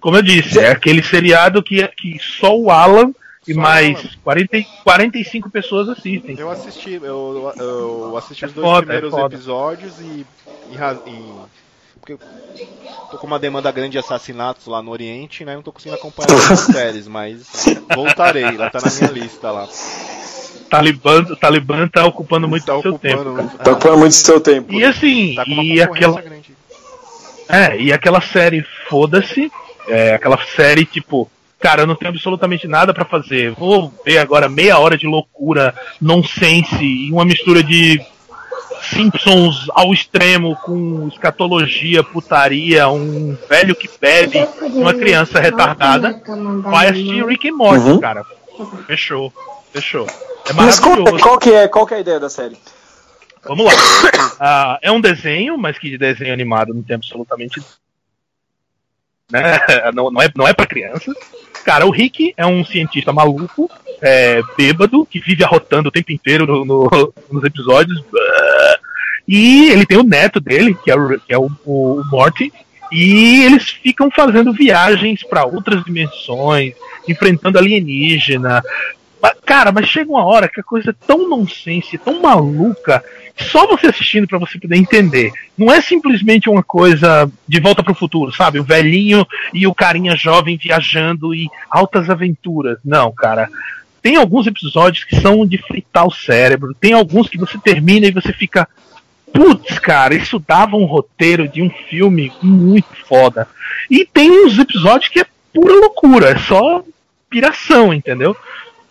Como 0.00 0.16
eu 0.16 0.22
disse, 0.22 0.58
é 0.58 0.70
aquele 0.70 1.02
seriado 1.02 1.62
que, 1.62 1.86
que 1.88 2.18
só 2.20 2.54
o 2.54 2.70
Alan 2.70 3.12
e 3.46 3.54
Só 3.54 3.60
mais 3.60 3.98
Alan. 3.98 4.08
40, 4.24 4.56
e 4.58 4.64
45 4.84 5.50
pessoas 5.50 5.88
assistem. 5.88 6.36
Eu 6.38 6.50
assisti, 6.50 6.94
eu, 6.94 7.52
eu 7.58 8.16
assisti 8.16 8.44
os 8.46 8.52
É 8.52 8.54
dois 8.54 8.66
foda, 8.66 8.86
primeiros 8.86 9.14
é 9.14 9.20
episódios 9.26 10.00
e, 10.00 10.26
e, 10.70 10.74
e- 11.10 11.34
porque 12.00 12.18
tô 13.10 13.16
com 13.18 13.26
uma 13.26 13.38
demanda 13.38 13.70
grande 13.72 13.92
de 13.92 13.98
assassinatos 13.98 14.66
lá 14.66 14.82
no 14.82 14.90
Oriente, 14.90 15.44
né? 15.44 15.54
Não 15.54 15.62
tô 15.62 15.72
conseguindo 15.72 15.96
acompanhar 15.96 16.28
as 16.52 16.60
séries, 16.60 17.06
mas 17.08 17.64
voltarei, 17.94 18.44
ela 18.44 18.68
tá 18.70 18.78
na 18.84 18.90
minha 18.90 19.10
lista 19.10 19.50
lá. 19.50 19.66
Talibã, 20.70 21.20
o 21.22 21.36
Talibã 21.36 21.86
tá 21.88 22.04
ocupando 22.04 22.48
muito 22.48 22.66
Tá 22.66 22.74
do 22.76 22.82
seu 22.82 22.98
tempo. 22.98 23.16
cara. 23.24 23.30
muito- 23.30 23.58
Tá 23.58 23.72
ocupando 23.72 23.98
muito 23.98 24.12
seu 24.14 24.40
tempo. 24.40 24.72
E 24.74 24.84
assim, 24.84 25.34
tá 25.34 25.44
com 25.44 25.52
uma 25.52 25.62
e 25.64 25.80
aquela, 25.80 26.20
grande. 26.20 26.54
é, 27.48 27.80
e 27.80 27.92
aquela 27.92 28.20
série 28.20 28.64
Foda-se, 28.88 29.50
é, 29.88 30.14
aquela 30.14 30.38
série 30.56 30.84
tipo, 30.84 31.30
cara, 31.64 31.80
eu 31.80 31.86
não 31.86 31.94
tenho 31.94 32.10
absolutamente 32.10 32.68
nada 32.68 32.92
pra 32.92 33.06
fazer. 33.06 33.52
Vou 33.52 33.90
ver 34.04 34.18
agora 34.18 34.50
meia 34.50 34.78
hora 34.78 34.98
de 34.98 35.06
loucura, 35.06 35.74
nonsense 35.98 36.84
e 36.84 37.10
uma 37.10 37.24
mistura 37.24 37.62
de 37.62 38.04
Simpsons 38.82 39.64
ao 39.70 39.90
extremo 39.94 40.56
com 40.56 41.08
escatologia, 41.08 42.04
putaria, 42.04 42.86
um 42.90 43.34
velho 43.48 43.74
que 43.74 43.88
bebe, 43.98 44.46
uma 44.74 44.92
criança 44.92 45.40
retardada. 45.40 46.22
Vai 46.64 46.88
assistir 46.88 47.24
Rick 47.24 47.48
and 47.48 47.56
Morty, 47.56 47.88
Uhum. 47.88 47.98
cara. 47.98 48.26
Fechou, 48.86 49.32
fechou. 49.72 50.06
É 50.46 50.52
Mas 50.52 50.78
qual 50.78 51.38
que 51.38 51.50
é, 51.50 51.66
qual 51.66 51.86
que 51.86 51.94
é 51.94 51.96
a 51.96 52.00
ideia 52.00 52.20
da 52.20 52.28
série? 52.28 52.58
Vamos 53.42 53.64
lá. 53.64 53.72
Ah, 54.38 54.78
é 54.82 54.90
um 54.92 55.00
desenho, 55.00 55.56
mas 55.56 55.78
que 55.78 55.88
de 55.88 55.96
desenho 55.96 56.32
animado 56.34 56.74
não 56.74 56.82
tem 56.82 56.96
absolutamente. 56.96 57.62
Né? 59.30 59.58
Não, 59.94 60.10
não, 60.10 60.22
é, 60.22 60.28
não 60.36 60.46
é 60.48 60.52
pra 60.52 60.66
crianças. 60.66 61.14
Cara, 61.64 61.86
o 61.86 61.90
Rick 61.90 62.34
é 62.36 62.44
um 62.44 62.64
cientista 62.64 63.12
maluco, 63.12 63.70
é, 64.02 64.42
bêbado, 64.56 65.06
que 65.06 65.18
vive 65.18 65.42
arrotando 65.42 65.88
o 65.88 65.92
tempo 65.92 66.12
inteiro 66.12 66.46
no- 66.46 66.64
no- 66.64 67.14
nos 67.32 67.42
episódios. 67.44 68.02
E 69.26 69.70
ele 69.70 69.86
tem 69.86 69.96
o 69.98 70.02
neto 70.04 70.40
dele, 70.40 70.74
que 70.84 70.90
é 70.90 70.94
o, 70.94 71.18
que 71.18 71.32
é 71.32 71.38
o, 71.38 71.50
o 71.64 72.02
Morty. 72.10 72.52
E 72.92 73.42
eles 73.44 73.70
ficam 73.70 74.10
fazendo 74.10 74.52
viagens 74.52 75.22
pra 75.22 75.44
outras 75.46 75.82
dimensões, 75.84 76.74
enfrentando 77.08 77.58
alienígena. 77.58 78.62
Cara, 79.46 79.72
mas 79.72 79.88
chega 79.88 80.10
uma 80.10 80.24
hora 80.24 80.48
que 80.48 80.60
a 80.60 80.64
coisa 80.64 80.90
é 80.90 81.06
tão 81.06 81.28
nonsense, 81.28 81.96
tão 81.96 82.20
maluca, 82.20 83.02
só 83.36 83.66
você 83.66 83.88
assistindo 83.88 84.26
pra 84.26 84.38
você 84.38 84.58
poder 84.58 84.76
entender. 84.76 85.32
Não 85.58 85.72
é 85.72 85.80
simplesmente 85.80 86.48
uma 86.48 86.62
coisa 86.62 87.30
de 87.48 87.60
volta 87.60 87.82
pro 87.82 87.94
futuro, 87.94 88.32
sabe? 88.32 88.60
O 88.60 88.64
velhinho 88.64 89.26
e 89.52 89.66
o 89.66 89.74
carinha 89.74 90.16
jovem 90.16 90.56
viajando 90.56 91.34
e 91.34 91.48
altas 91.70 92.08
aventuras. 92.08 92.78
Não, 92.84 93.12
cara. 93.12 93.48
Tem 94.00 94.16
alguns 94.16 94.46
episódios 94.46 95.04
que 95.04 95.18
são 95.20 95.46
de 95.46 95.58
fritar 95.58 96.06
o 96.06 96.12
cérebro, 96.12 96.74
tem 96.74 96.92
alguns 96.92 97.28
que 97.28 97.38
você 97.38 97.58
termina 97.58 98.06
e 98.06 98.12
você 98.12 98.32
fica. 98.32 98.68
Putz, 99.32 99.80
cara, 99.80 100.14
isso 100.14 100.38
dava 100.38 100.76
um 100.76 100.84
roteiro 100.84 101.48
de 101.48 101.60
um 101.60 101.70
filme 101.88 102.30
muito 102.40 102.94
foda. 103.08 103.48
E 103.90 104.04
tem 104.04 104.30
uns 104.30 104.58
episódios 104.58 105.10
que 105.10 105.20
é 105.20 105.26
pura 105.52 105.72
loucura, 105.74 106.30
é 106.30 106.38
só 106.38 106.84
piração, 107.28 107.92
entendeu? 107.92 108.36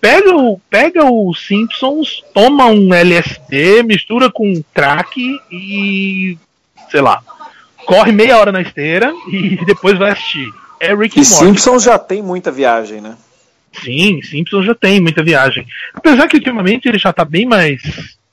Pega 0.03 0.35
o, 0.35 0.59
pega 0.69 1.05
o 1.05 1.33
Simpsons, 1.33 2.21
toma 2.33 2.65
um 2.65 2.93
LSD, 2.93 3.83
mistura 3.83 4.29
com 4.29 4.61
crack 4.73 5.17
e. 5.49 6.37
sei 6.91 6.99
lá. 6.99 7.21
Corre 7.85 8.11
meia 8.11 8.37
hora 8.37 8.51
na 8.51 8.59
esteira 8.59 9.13
e 9.31 9.55
depois 9.65 9.97
vai 9.97 10.11
assistir. 10.11 10.51
É 10.77 10.93
Rick 10.93 11.17
E 11.17 11.23
Morty. 11.23 11.45
Simpsons 11.45 11.83
já 11.83 11.97
tem 11.97 12.21
muita 12.21 12.51
viagem, 12.51 12.99
né? 12.99 13.15
Sim, 13.71 14.21
Simpsons 14.21 14.65
já 14.65 14.75
tem 14.75 14.99
muita 14.99 15.23
viagem. 15.23 15.65
Apesar 15.93 16.27
que 16.27 16.35
ultimamente 16.35 16.85
ele 16.89 16.97
já 16.99 17.13
tá 17.13 17.23
bem 17.23 17.45
mais 17.45 17.81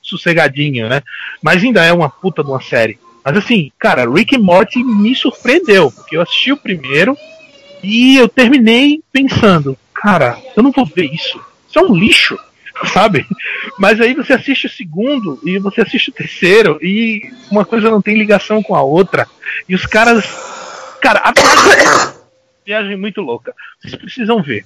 sossegadinho, 0.01 0.89
né? 0.89 1.01
Mas 1.41 1.63
ainda 1.63 1.85
é 1.85 1.93
uma 1.93 2.09
puta 2.09 2.43
de 2.43 2.49
uma 2.49 2.61
série. 2.61 2.99
Mas 3.23 3.37
assim, 3.37 3.71
cara, 3.79 4.11
Rick 4.11 4.35
and 4.35 4.41
Morty 4.41 4.83
me 4.83 5.15
surpreendeu, 5.15 5.89
porque 5.89 6.17
eu 6.17 6.21
assisti 6.21 6.51
o 6.51 6.57
primeiro 6.57 7.15
e 7.81 8.17
eu 8.17 8.27
terminei 8.27 9.01
pensando, 9.09 9.77
cara, 9.93 10.37
eu 10.53 10.61
não 10.61 10.71
vou 10.73 10.85
ver 10.85 11.05
isso. 11.05 11.39
Isso 11.71 11.79
é 11.79 11.81
um 11.81 11.95
lixo, 11.95 12.37
sabe? 12.93 13.25
Mas 13.79 13.99
aí 14.01 14.13
você 14.13 14.33
assiste 14.33 14.67
o 14.67 14.69
segundo 14.69 15.39
e 15.43 15.57
você 15.57 15.81
assiste 15.81 16.09
o 16.09 16.13
terceiro 16.13 16.77
e 16.81 17.31
uma 17.49 17.63
coisa 17.63 17.89
não 17.89 18.01
tem 18.01 18.17
ligação 18.17 18.61
com 18.61 18.75
a 18.75 18.83
outra. 18.83 19.27
E 19.67 19.73
os 19.73 19.85
caras. 19.85 20.25
Cara, 21.01 21.21
a 21.23 21.31
viagem, 21.31 22.13
viagem 22.65 22.97
muito 22.97 23.21
louca. 23.21 23.55
Vocês 23.81 23.95
precisam 23.95 24.43
ver 24.43 24.65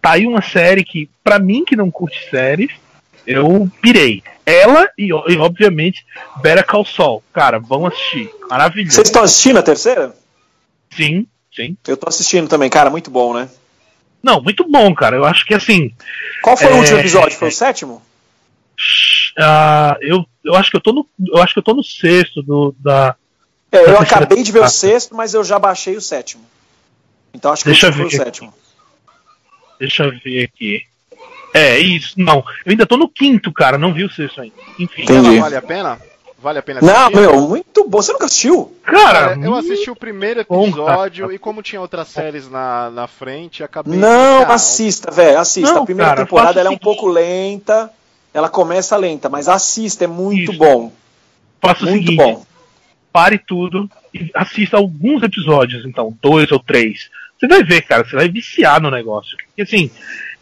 tá 0.00 0.12
aí 0.12 0.26
uma 0.26 0.42
série 0.42 0.84
que, 0.84 1.08
pra 1.22 1.38
mim 1.38 1.64
que 1.64 1.76
não 1.76 1.90
curte 1.90 2.28
séries, 2.30 2.72
eu 3.26 3.70
pirei. 3.82 4.22
Ela 4.46 4.88
e, 4.98 5.08
e, 5.08 5.36
obviamente, 5.36 6.04
Better 6.42 6.66
Call 6.66 6.84
Saul. 6.84 7.22
Cara, 7.32 7.58
vão 7.58 7.86
assistir. 7.86 8.30
Maravilhoso. 8.48 8.94
Vocês 8.94 9.08
estão 9.08 9.22
assistindo 9.22 9.58
a 9.58 9.62
terceira? 9.62 10.14
Sim, 10.90 11.26
sim. 11.54 11.76
Eu 11.86 11.96
tô 11.96 12.08
assistindo 12.08 12.48
também, 12.48 12.70
cara, 12.70 12.90
muito 12.90 13.10
bom, 13.10 13.34
né? 13.34 13.48
Não, 14.22 14.40
muito 14.42 14.68
bom, 14.68 14.94
cara. 14.94 15.16
Eu 15.16 15.24
acho 15.24 15.44
que 15.46 15.54
assim. 15.54 15.92
Qual 16.42 16.56
foi 16.56 16.68
o 16.68 16.74
É, 16.76 16.78
último 16.78 16.98
episódio? 16.98 17.38
Foi 17.38 17.48
o 17.48 17.52
sétimo? 17.52 18.02
ah, 19.38 19.96
eu, 20.00 20.24
eu 20.44 20.54
acho 20.54 20.70
que 20.70 20.76
eu 20.76 20.80
tô 20.80 20.92
no. 20.92 21.06
Eu 21.28 21.42
acho 21.42 21.52
que 21.54 21.58
eu 21.58 21.62
tô 21.64 21.74
no 21.74 21.82
sexto 21.84 22.42
do, 22.42 22.74
da. 22.78 23.14
É, 23.72 23.78
eu 23.78 23.98
acabei 23.98 24.42
de 24.42 24.50
ver 24.52 24.62
o 24.62 24.68
sexto, 24.68 25.14
mas 25.14 25.32
eu 25.34 25.44
já 25.44 25.58
baixei 25.58 25.96
o 25.96 26.00
sétimo. 26.00 26.44
Então 27.32 27.52
acho 27.52 27.62
que 27.62 27.70
Deixa 27.70 27.86
o 27.86 27.90
eu 27.90 27.92
último 27.92 28.10
foi 28.10 28.16
o 28.18 28.18
ver. 28.18 28.24
sétimo. 28.26 28.54
Deixa 29.78 30.04
eu 30.04 30.12
ver 30.24 30.44
aqui. 30.44 30.82
É, 31.54 31.78
isso. 31.78 32.14
Não. 32.16 32.44
Eu 32.64 32.70
ainda 32.70 32.86
tô 32.86 32.96
no 32.96 33.08
quinto, 33.08 33.52
cara. 33.52 33.78
Não 33.78 33.92
vi 33.94 34.04
o 34.04 34.10
sexto 34.12 34.40
ainda. 34.40 34.54
Enfim. 34.78 35.02
Entendi. 35.02 35.28
Ela 35.28 35.40
vale 35.40 35.56
a 35.56 35.62
pena? 35.62 36.00
Vale 36.42 36.58
a 36.58 36.62
pena 36.62 36.80
Não, 36.80 36.92
assistir? 36.94 37.16
meu, 37.16 37.40
muito 37.48 37.84
bom. 37.88 38.00
Você 38.02 38.12
nunca 38.12 38.24
assistiu? 38.26 38.74
Cara, 38.82 39.28
Cara, 39.30 39.40
eu 39.44 39.54
assisti 39.54 39.90
o 39.90 39.96
primeiro 39.96 40.44
bom, 40.48 40.64
episódio 40.68 41.24
cara. 41.26 41.34
e 41.34 41.38
como 41.38 41.62
tinha 41.62 41.80
outras 41.80 42.08
séries 42.08 42.48
na, 42.48 42.90
na 42.90 43.06
frente, 43.06 43.62
acabei. 43.62 43.98
Não, 43.98 44.42
Ah, 44.42 44.54
assista, 44.54 45.10
velho, 45.10 45.38
assista. 45.38 45.74
Não, 45.74 45.82
a 45.82 45.84
primeira 45.86 46.10
cara, 46.12 46.24
temporada 46.24 46.60
ela 46.60 46.70
é 46.70 46.72
um 46.72 46.78
pouco 46.78 47.06
lenta, 47.06 47.90
ela 48.32 48.48
começa 48.48 48.96
lenta, 48.96 49.28
mas 49.28 49.48
assista, 49.48 50.04
é 50.04 50.06
muito 50.06 50.52
Isso. 50.52 50.58
bom. 50.58 50.90
faça 51.60 51.84
o 51.84 51.88
Muito 51.88 52.04
seguinte. 52.06 52.16
bom. 52.16 52.46
pare 53.12 53.36
tudo 53.38 53.90
e 54.14 54.30
assista 54.34 54.76
alguns 54.78 55.22
episódios, 55.22 55.84
então, 55.84 56.16
dois 56.22 56.50
ou 56.52 56.58
três. 56.58 57.10
Você 57.38 57.46
vai 57.48 57.62
ver, 57.62 57.82
cara, 57.82 58.02
você 58.04 58.16
vai 58.16 58.28
viciar 58.28 58.80
no 58.80 58.90
negócio. 58.90 59.36
Porque 59.48 59.62
assim, 59.62 59.90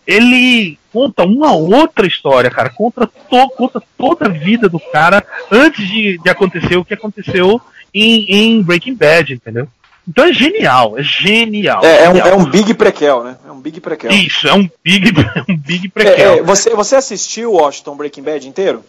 ele 0.08 0.78
conta 0.90 1.22
uma 1.24 1.52
outra 1.54 2.06
história, 2.06 2.50
cara, 2.50 2.70
conta, 2.70 3.06
to- 3.06 3.50
conta 3.56 3.82
toda 3.98 4.24
a 4.26 4.30
vida 4.30 4.66
do 4.68 4.80
cara 4.80 5.22
antes 5.50 5.86
de, 5.86 6.16
de 6.18 6.30
acontecer 6.30 6.76
o 6.76 6.84
que 6.84 6.94
aconteceu 6.94 7.60
em, 7.92 8.24
em 8.28 8.62
Breaking 8.62 8.94
Bad, 8.94 9.34
entendeu? 9.34 9.68
Então 10.08 10.24
é 10.24 10.32
genial, 10.32 10.98
é 10.98 11.02
genial. 11.02 11.84
É, 11.84 12.04
é 12.04 12.10
um, 12.10 12.16
é 12.16 12.34
um 12.34 12.46
big 12.46 12.72
prequel, 12.72 13.22
né? 13.22 13.36
É 13.46 13.52
um 13.52 13.60
big 13.60 13.78
prequel. 13.78 14.10
Isso, 14.10 14.48
é 14.48 14.54
um 14.54 14.66
big, 14.82 15.12
um 15.46 15.54
big 15.58 15.86
É, 15.86 15.90
prequel. 15.90 16.34
é, 16.38 16.42
você, 16.42 16.70
você 16.74 16.96
assistiu 16.96 17.52
Washington 17.52 17.94
Breaking 17.94 18.22
Bad 18.22 18.48
inteiro? 18.48 18.82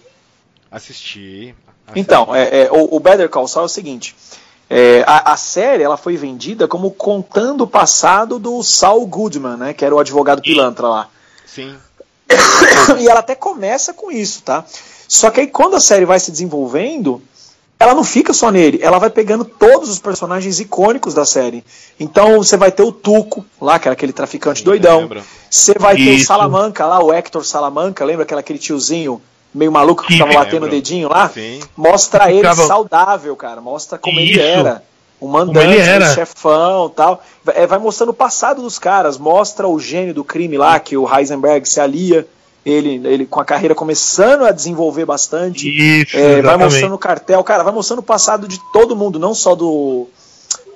Assisti. 0.71 1.53
Então, 1.95 2.33
é, 2.33 2.61
é, 2.63 2.71
o, 2.71 2.95
o 2.95 2.99
Better 2.99 3.27
Call 3.27 3.47
Saul 3.47 3.63
é 3.63 3.65
o 3.65 3.69
seguinte. 3.69 4.15
É, 4.69 5.03
a, 5.07 5.33
a 5.33 5.37
série 5.37 5.81
ela 5.81 5.97
foi 5.97 6.15
vendida 6.15 6.67
como 6.67 6.91
contando 6.91 7.61
o 7.63 7.67
passado 7.67 8.37
do 8.37 8.61
Saul 8.61 9.05
Goodman, 9.07 9.57
né? 9.57 9.73
Que 9.73 9.83
era 9.83 9.95
o 9.95 9.99
advogado 9.99 10.41
pilantra 10.41 10.87
lá. 10.87 11.09
Sim. 11.45 11.75
e 12.99 13.07
ela 13.07 13.21
até 13.21 13.33
começa 13.33 13.93
com 13.93 14.11
isso, 14.11 14.43
tá? 14.43 14.63
Só 15.07 15.31
que 15.31 15.39
aí 15.41 15.47
quando 15.47 15.75
a 15.75 15.79
série 15.79 16.05
vai 16.05 16.19
se 16.19 16.29
desenvolvendo, 16.29 17.19
ela 17.79 17.95
não 17.95 18.03
fica 18.03 18.31
só 18.31 18.51
nele, 18.51 18.77
ela 18.81 18.99
vai 18.99 19.09
pegando 19.09 19.43
todos 19.43 19.89
os 19.89 19.97
personagens 19.97 20.59
icônicos 20.59 21.15
da 21.15 21.25
série. 21.25 21.63
Então 21.99 22.37
você 22.37 22.55
vai 22.55 22.71
ter 22.71 22.83
o 22.83 22.91
Tuco, 22.91 23.43
lá, 23.59 23.79
que 23.79 23.87
era 23.87 23.93
aquele 23.93 24.13
traficante 24.13 24.59
Sim, 24.59 24.65
doidão. 24.65 25.09
Você 25.49 25.73
vai 25.79 25.95
ter 25.95 26.09
o 26.09 26.13
Isso. 26.13 26.27
Salamanca 26.27 26.85
lá, 26.85 27.03
o 27.03 27.11
Hector 27.11 27.43
Salamanca, 27.43 28.05
lembra 28.05 28.23
aquele, 28.23 28.39
aquele 28.39 28.59
tiozinho 28.59 29.19
meio 29.53 29.71
maluco 29.71 30.03
que 30.03 30.13
ficava 30.13 30.33
batendo 30.33 30.65
o 30.65 30.69
dedinho 30.69 31.09
lá? 31.09 31.29
Sim. 31.29 31.59
Mostra 31.75 32.29
ele 32.29 32.37
Ficava- 32.39 32.65
saudável, 32.67 33.35
cara. 33.35 33.59
Mostra 33.61 33.97
como 33.97 34.19
ele 34.19 34.31
Isso. 34.31 34.39
era. 34.39 34.83
O 35.19 35.25
ele 35.25 35.33
mandante, 35.33 35.77
era. 35.77 36.11
o 36.11 36.13
chefão 36.13 36.89
tal. 36.89 37.21
Vai, 37.43 37.57
é, 37.63 37.67
vai 37.67 37.77
mostrando 37.79 38.09
o 38.09 38.13
passado 38.13 38.61
dos 38.61 38.79
caras. 38.79 39.17
Mostra 39.17 39.67
o 39.67 39.77
gênio 39.79 40.13
do 40.13 40.23
crime 40.23 40.57
lá, 40.57 40.79
que 40.79 40.95
o 40.95 41.07
Heisenberg 41.13 41.67
se 41.67 41.79
alia. 41.81 42.25
Ele, 42.65 43.01
ele 43.07 43.25
com 43.25 43.39
a 43.39 43.45
carreira 43.45 43.73
começando 43.73 44.45
a 44.45 44.51
desenvolver 44.51 45.05
bastante. 45.05 45.67
Isso, 45.67 46.15
É, 46.17 46.41
vai 46.41 46.57
mostrando 46.57 46.93
o 46.93 46.97
cartel. 46.99 47.43
Cara, 47.43 47.63
vai 47.63 47.73
mostrando 47.73 47.99
o 47.99 48.03
passado 48.03 48.47
de 48.47 48.59
todo 48.71 48.95
mundo, 48.95 49.17
não 49.17 49.33
só 49.33 49.55
do, 49.55 50.07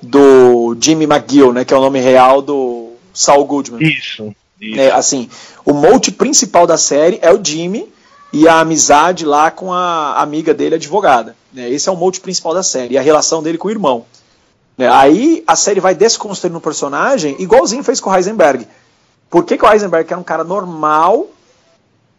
do 0.01 0.75
Jimmy 0.79 1.05
McGill, 1.05 1.53
né? 1.53 1.63
Que 1.65 1.73
é 1.73 1.77
o 1.77 1.81
nome 1.81 1.99
real 1.99 2.41
do 2.41 2.91
Saul 3.13 3.45
Goodman. 3.45 3.81
Isso. 3.83 4.33
isso. 4.59 4.79
É, 4.79 4.91
assim, 4.91 5.29
o 5.65 5.73
mote 5.73 6.11
principal 6.11 6.65
da 6.65 6.77
série 6.77 7.19
é 7.21 7.31
o 7.33 7.39
Jimmy 7.43 7.91
e 8.33 8.47
a 8.47 8.59
amizade 8.59 9.25
lá 9.25 9.49
com 9.51 9.71
a 9.71 10.19
amiga 10.21 10.53
dele, 10.53 10.75
advogada. 10.75 11.35
né? 11.53 11.69
Esse 11.69 11.87
é 11.87 11.91
o 11.91 11.95
mote 11.95 12.19
principal 12.19 12.53
da 12.53 12.63
série, 12.63 12.95
e 12.95 12.97
a 12.97 13.01
relação 13.01 13.41
dele 13.43 13.57
com 13.57 13.67
o 13.67 13.71
irmão. 13.71 14.05
né? 14.77 14.89
Aí 14.91 15.43
a 15.47 15.55
série 15.55 15.79
vai 15.79 15.93
desconstruindo 15.95 16.57
o 16.57 16.61
personagem, 16.61 17.35
igualzinho 17.39 17.83
fez 17.83 17.99
com 18.01 18.09
o 18.09 18.15
Heisenberg. 18.15 18.67
Por 19.29 19.45
que, 19.45 19.57
que 19.57 19.63
o 19.65 19.71
Heisenberg, 19.71 20.07
que 20.07 20.13
era 20.13 20.19
um 20.19 20.23
cara 20.23 20.43
normal, 20.43 21.27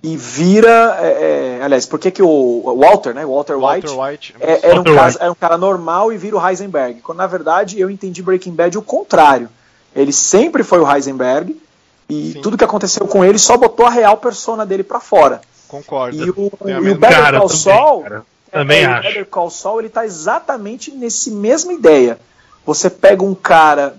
e 0.03 0.17
vira. 0.17 0.99
é, 1.01 1.59
é, 1.59 1.65
aliás, 1.65 1.87
por 1.87 1.99
que, 1.99 2.11
que 2.11 2.23
o 2.23 2.77
Walter, 2.79 3.15
né? 3.15 3.25
Walter 3.25 3.55
White, 3.57 3.87
Walter 3.87 4.01
White. 4.13 4.35
é- 4.39 4.61
era, 4.69 4.75
um 4.75 4.85
Walter 4.85 4.95
cara, 4.95 5.15
era 5.21 5.33
um 5.33 5.35
cara 5.35 5.57
normal 5.59 6.13
e 6.13 6.19
vira 6.19 6.37
o 6.37 6.47
Heisenberg. 6.49 7.01
Quando 7.01 7.19
na 7.19 7.27
verdade 7.27 7.81
eu 7.81 7.89
entendi 7.91 8.21
Breaking 8.23 8.53
Bad 8.55 8.77
o 8.77 8.83
contrário. 8.83 9.49
Ele 9.97 10.13
sempre 10.13 10.63
foi 10.63 10.79
o 10.81 10.93
Heisenberg 10.93 11.57
e 12.09 12.33
Sim. 12.33 12.41
tudo 12.43 12.59
que 12.59 12.65
aconteceu 12.65 13.07
com 13.07 13.25
ele 13.25 13.39
só 13.39 13.57
botou 13.57 13.87
a 13.87 13.91
real 13.91 14.17
persona 14.19 14.67
dele 14.67 14.83
pra 14.85 15.01
fora. 15.01 15.41
Concordo. 15.75 16.17
E 16.17 16.31
o, 16.31 16.53
e 16.87 16.91
o 16.91 16.95
Better 16.95 17.19
Cara, 17.19 17.39
Call 17.39 17.49
também, 17.49 17.63
Saul, 17.63 18.03
cara. 18.03 18.23
Também 18.53 18.85
é, 18.85 18.89
o 18.89 18.93
acho. 18.93 19.09
Better 19.09 19.27
Call 19.27 19.51
Saul 19.51 19.81
ele 19.81 19.89
tá 19.89 20.05
exatamente 20.05 20.93
nesse 20.93 21.33
mesma 21.33 21.73
ideia. 21.73 22.19
Você 22.65 22.89
pega 22.89 23.25
um 23.25 23.35
cara 23.35 23.97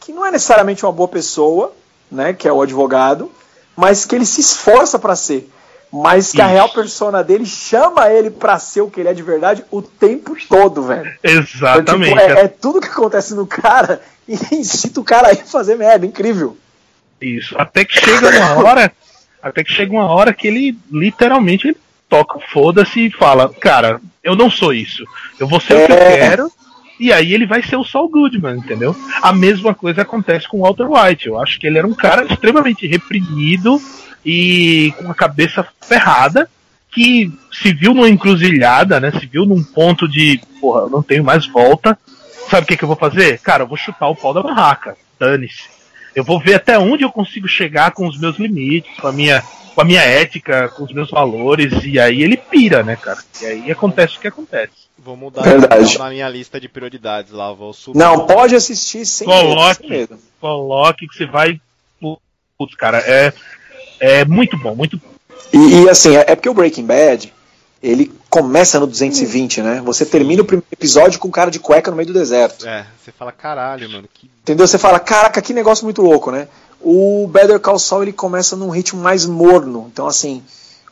que 0.00 0.10
não 0.10 0.24
é 0.24 0.30
necessariamente 0.30 0.84
uma 0.86 0.92
boa 0.92 1.08
pessoa, 1.08 1.74
né, 2.10 2.32
que 2.32 2.48
é 2.48 2.52
o 2.52 2.62
advogado, 2.62 3.30
mas 3.76 4.06
que 4.06 4.14
ele 4.14 4.24
se 4.24 4.40
esforça 4.40 4.98
para 4.98 5.14
ser. 5.14 5.50
Mas 5.92 6.32
que 6.32 6.40
a 6.40 6.46
real 6.46 6.68
persona 6.70 7.22
dele 7.22 7.44
chama 7.44 8.08
ele 8.08 8.30
pra 8.30 8.58
ser 8.58 8.80
o 8.80 8.90
que 8.90 9.00
ele 9.00 9.08
é 9.08 9.14
de 9.14 9.22
verdade 9.22 9.64
o 9.70 9.82
tempo 9.82 10.34
todo, 10.48 10.84
velho. 10.84 11.12
Exatamente. 11.22 12.12
Então, 12.12 12.26
tipo, 12.26 12.38
é, 12.38 12.44
é 12.44 12.48
tudo 12.48 12.80
que 12.80 12.86
acontece 12.86 13.34
no 13.34 13.46
cara 13.46 14.00
e 14.26 14.34
incita 14.52 15.00
o 15.00 15.04
cara 15.04 15.28
a 15.28 15.32
ir 15.32 15.44
fazer 15.44 15.74
merda. 15.74 16.06
Incrível. 16.06 16.56
Isso. 17.20 17.54
Até 17.58 17.84
que 17.84 18.00
chega 18.00 18.30
uma 18.30 18.64
hora. 18.64 18.92
Até 19.42 19.64
que 19.64 19.72
chega 19.72 19.92
uma 19.92 20.06
hora 20.06 20.32
que 20.32 20.46
ele 20.46 20.76
literalmente 20.90 21.68
ele 21.68 21.76
toca 22.08 22.38
foda-se 22.52 23.06
e 23.06 23.10
fala, 23.10 23.48
cara, 23.48 24.00
eu 24.22 24.34
não 24.34 24.50
sou 24.50 24.74
isso. 24.74 25.04
Eu 25.38 25.46
vou 25.46 25.60
ser 25.60 25.74
o 25.74 25.86
que 25.86 25.92
eu 25.92 25.96
É. 25.96 26.16
quero. 26.18 26.52
E 26.98 27.12
aí 27.12 27.32
ele 27.32 27.46
vai 27.46 27.62
ser 27.62 27.76
o 27.76 27.84
Saul 27.84 28.10
Goodman, 28.10 28.58
entendeu? 28.58 28.94
A 29.22 29.32
mesma 29.32 29.74
coisa 29.74 30.02
acontece 30.02 30.46
com 30.46 30.58
o 30.58 30.60
Walter 30.62 30.86
White. 30.90 31.28
Eu 31.28 31.40
acho 31.40 31.58
que 31.58 31.66
ele 31.66 31.78
era 31.78 31.86
um 31.86 31.94
cara 31.94 32.24
extremamente 32.30 32.86
reprimido 32.86 33.80
e 34.26 34.92
com 34.98 35.10
a 35.10 35.14
cabeça 35.14 35.66
ferrada, 35.80 36.46
que 36.92 37.32
se 37.50 37.72
viu 37.72 37.94
numa 37.94 38.08
encruzilhada, 38.08 39.00
né? 39.00 39.12
Se 39.12 39.24
viu 39.24 39.46
num 39.46 39.62
ponto 39.62 40.06
de, 40.06 40.40
porra, 40.60 40.82
eu 40.82 40.90
não 40.90 41.02
tenho 41.02 41.24
mais 41.24 41.46
volta. 41.46 41.96
Sabe 42.50 42.64
o 42.64 42.66
que, 42.66 42.76
que 42.76 42.82
eu 42.84 42.88
vou 42.88 42.96
fazer? 42.96 43.38
Cara, 43.38 43.62
eu 43.62 43.66
vou 43.68 43.78
chutar 43.78 44.08
o 44.08 44.16
pau 44.16 44.34
da 44.34 44.42
barraca. 44.42 44.94
Dane-se. 45.18 45.68
Eu 46.20 46.24
vou 46.24 46.38
ver 46.38 46.54
até 46.54 46.78
onde 46.78 47.02
eu 47.02 47.10
consigo 47.10 47.48
chegar 47.48 47.92
com 47.92 48.06
os 48.06 48.18
meus 48.18 48.38
limites, 48.38 48.94
com 49.00 49.06
a 49.06 49.12
minha, 49.12 49.42
com 49.74 49.80
a 49.80 49.84
minha 49.84 50.02
ética, 50.02 50.68
com 50.68 50.84
os 50.84 50.92
meus 50.92 51.10
valores, 51.10 51.82
e 51.82 51.98
aí 51.98 52.22
ele 52.22 52.36
pira, 52.36 52.82
né, 52.82 52.94
cara? 52.94 53.18
E 53.40 53.46
aí 53.46 53.70
acontece 53.70 54.18
o 54.18 54.20
que 54.20 54.28
acontece. 54.28 54.72
Vou 54.98 55.16
mudar 55.16 55.40
Verdade. 55.40 55.98
na 55.98 56.10
minha 56.10 56.28
lista 56.28 56.60
de 56.60 56.68
prioridades 56.68 57.32
lá, 57.32 57.50
vou 57.54 57.72
subir. 57.72 57.98
Não, 57.98 58.26
pode 58.26 58.54
assistir 58.54 59.06
sem 59.06 59.26
medo. 59.26 59.40
Coloque. 59.40 59.80
Sem 59.80 59.88
medo. 59.88 60.18
Coloque 60.38 61.08
que 61.08 61.16
você 61.16 61.24
vai. 61.24 61.58
Putz, 62.58 62.74
cara, 62.76 62.98
é, 62.98 63.32
é 63.98 64.24
muito 64.26 64.58
bom, 64.58 64.74
muito 64.74 64.98
bom. 64.98 65.08
E, 65.54 65.84
e, 65.84 65.88
assim, 65.88 66.16
é 66.16 66.24
é 66.28 66.36
porque 66.36 66.50
o 66.50 66.54
Breaking 66.54 66.84
Bad, 66.84 67.32
ele 67.82 68.12
começa 68.28 68.78
no 68.78 68.86
220, 68.86 69.62
né? 69.62 69.80
Você 69.84 70.04
termina 70.04 70.42
o 70.42 70.44
primeiro 70.44 70.66
episódio 70.70 71.18
com 71.18 71.28
um 71.28 71.30
cara 71.30 71.50
de 71.50 71.58
cueca 71.58 71.90
no 71.90 71.96
meio 71.96 72.06
do 72.08 72.12
deserto. 72.12 72.66
É, 72.66 72.86
você 73.02 73.10
fala, 73.10 73.32
caralho, 73.32 73.88
mano, 73.90 74.08
que 74.12 74.30
Entendeu? 74.42 74.66
Você 74.66 74.78
fala, 74.78 74.98
caraca, 75.00 75.40
que 75.40 75.52
negócio 75.52 75.84
muito 75.84 76.02
louco, 76.02 76.30
né? 76.30 76.48
O 76.80 77.28
Better 77.32 77.60
Call 77.60 77.78
Saul, 77.78 78.02
ele 78.02 78.12
começa 78.12 78.56
num 78.56 78.70
ritmo 78.70 79.00
mais 79.00 79.24
morno. 79.26 79.88
Então, 79.92 80.06
assim, 80.06 80.42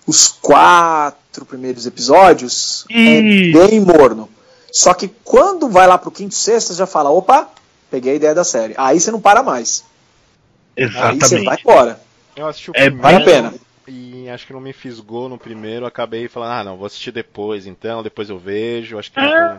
os 0.06 0.28
quatro 0.28 1.44
primeiros 1.44 1.86
episódios 1.86 2.84
Isso. 2.88 2.98
é 2.98 3.20
bem 3.68 3.80
morno. 3.80 4.28
Só 4.72 4.92
que 4.94 5.08
quando 5.24 5.68
vai 5.68 5.86
lá 5.86 5.96
pro 5.98 6.10
quinto, 6.10 6.34
sexto, 6.34 6.68
você 6.68 6.74
já 6.78 6.86
fala, 6.86 7.10
opa, 7.10 7.48
peguei 7.90 8.12
a 8.12 8.16
ideia 8.16 8.34
da 8.34 8.44
série. 8.44 8.74
Aí 8.76 9.00
você 9.00 9.10
não 9.10 9.20
para 9.20 9.42
mais. 9.42 9.82
Aí 10.76 10.86
você 10.86 10.94
vai 10.94 11.14
Exatamente. 11.16 11.60
embora. 11.62 12.00
Eu 12.36 12.46
assisti 12.46 12.70
o 12.70 12.72
É, 12.76 12.84
primeiro 12.90 13.02
vale 13.02 13.16
a 13.16 13.24
pena. 13.24 13.54
Acho 14.30 14.46
que 14.46 14.52
não 14.52 14.60
me 14.60 14.72
fisgou 14.72 15.28
no 15.28 15.38
primeiro, 15.38 15.86
acabei 15.86 16.28
falando, 16.28 16.52
ah 16.52 16.64
não, 16.64 16.76
vou 16.76 16.86
assistir 16.86 17.12
depois 17.12 17.66
então, 17.66 18.02
depois 18.02 18.30
eu 18.30 18.38
vejo, 18.38 18.98
acho 18.98 19.12
que 19.12 19.20
É. 19.20 19.58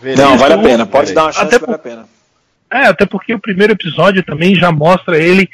Verei. 0.00 0.24
Não, 0.24 0.36
vale 0.36 0.54
a 0.54 0.58
pena. 0.58 0.84
Verei. 0.84 0.86
Pode 0.86 1.12
dar 1.12 1.24
uma 1.24 1.32
chance, 1.32 1.46
Até 1.46 1.58
vale 1.58 1.74
a 1.74 1.78
pena. 1.78 2.08
É, 2.70 2.86
até 2.86 3.06
porque 3.06 3.34
o 3.34 3.38
primeiro 3.38 3.72
episódio 3.72 4.22
também 4.22 4.54
já 4.54 4.72
mostra 4.72 5.18
ele 5.18 5.48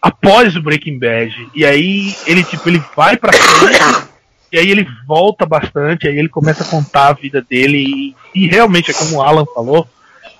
após 0.00 0.56
o 0.56 0.62
Breaking 0.62 0.98
Bad. 0.98 1.34
E 1.54 1.64
aí 1.64 2.14
ele, 2.26 2.42
tipo, 2.42 2.68
ele 2.68 2.82
vai 2.96 3.16
pra 3.16 3.32
frente, 3.32 4.08
e 4.50 4.58
aí 4.58 4.70
ele 4.70 4.86
volta 5.06 5.44
bastante, 5.44 6.08
aí 6.08 6.18
ele 6.18 6.28
começa 6.28 6.64
a 6.64 6.66
contar 6.66 7.08
a 7.08 7.12
vida 7.12 7.42
dele. 7.42 7.78
E, 7.78 8.16
e 8.34 8.46
realmente, 8.46 8.90
é 8.90 8.94
como 8.94 9.16
o 9.16 9.22
Alan 9.22 9.44
falou, 9.54 9.86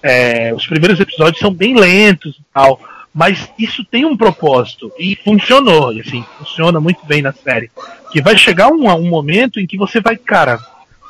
é, 0.02 0.52
os 0.54 0.66
primeiros 0.66 0.98
episódios 0.98 1.40
são 1.40 1.52
bem 1.52 1.76
lentos 1.76 2.36
e 2.36 2.44
tal. 2.52 2.80
Mas 3.18 3.50
isso 3.58 3.84
tem 3.84 4.04
um 4.04 4.16
propósito. 4.16 4.92
E 4.96 5.16
funcionou, 5.16 5.92
e 5.92 6.00
assim, 6.02 6.24
funciona 6.38 6.78
muito 6.78 7.04
bem 7.04 7.20
na 7.20 7.32
série. 7.32 7.68
Que 8.12 8.22
vai 8.22 8.38
chegar 8.38 8.68
um, 8.68 8.88
um 8.88 9.08
momento 9.08 9.58
em 9.58 9.66
que 9.66 9.76
você 9.76 10.00
vai, 10.00 10.16
cara, 10.16 10.60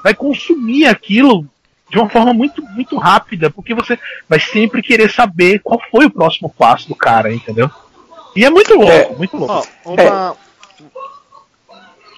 vai 0.03 0.15
consumir 0.15 0.87
aquilo 0.87 1.45
de 1.91 1.99
uma 1.99 2.09
forma 2.09 2.33
muito, 2.33 2.63
muito 2.71 2.97
rápida, 2.97 3.51
porque 3.51 3.75
você 3.75 3.99
vai 4.27 4.41
sempre 4.41 4.81
querer 4.81 5.13
saber 5.13 5.59
qual 5.59 5.79
foi 5.91 6.07
o 6.07 6.11
próximo 6.11 6.49
passo 6.49 6.89
do 6.89 6.95
cara, 6.95 7.31
entendeu? 7.31 7.71
E 8.35 8.43
é 8.43 8.49
muito 8.49 8.75
louco, 8.75 8.91
É. 8.91 9.15
muito 9.15 9.37
louco. 9.37 9.69
Ó, 9.85 9.93
uma... 9.93 10.35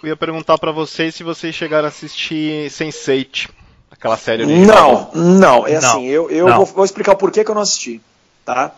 Eu 0.05 0.11
ia 0.11 0.17
perguntar 0.17 0.57
pra 0.57 0.71
vocês 0.71 1.17
se 1.17 1.25
vocês 1.25 1.53
chegaram 1.53 1.87
a 1.87 1.89
assistir 1.89 2.71
Sense8, 2.71 3.51
aquela 3.91 4.17
série 4.17 4.45
original. 4.45 5.11
Não, 5.17 5.25
não. 5.25 5.67
É 5.67 5.73
Não, 5.73 5.79
assim, 5.79 6.07
eu, 6.07 6.31
eu 6.31 6.47
não. 6.47 6.59
Vou, 6.59 6.67
vou 6.67 6.85
explicar 6.85 7.11
o 7.11 7.17
porquê 7.17 7.43
que 7.43 7.51
eu 7.51 7.57
não 7.57 7.63
assisti. 7.63 8.01
Tá? 8.45 8.73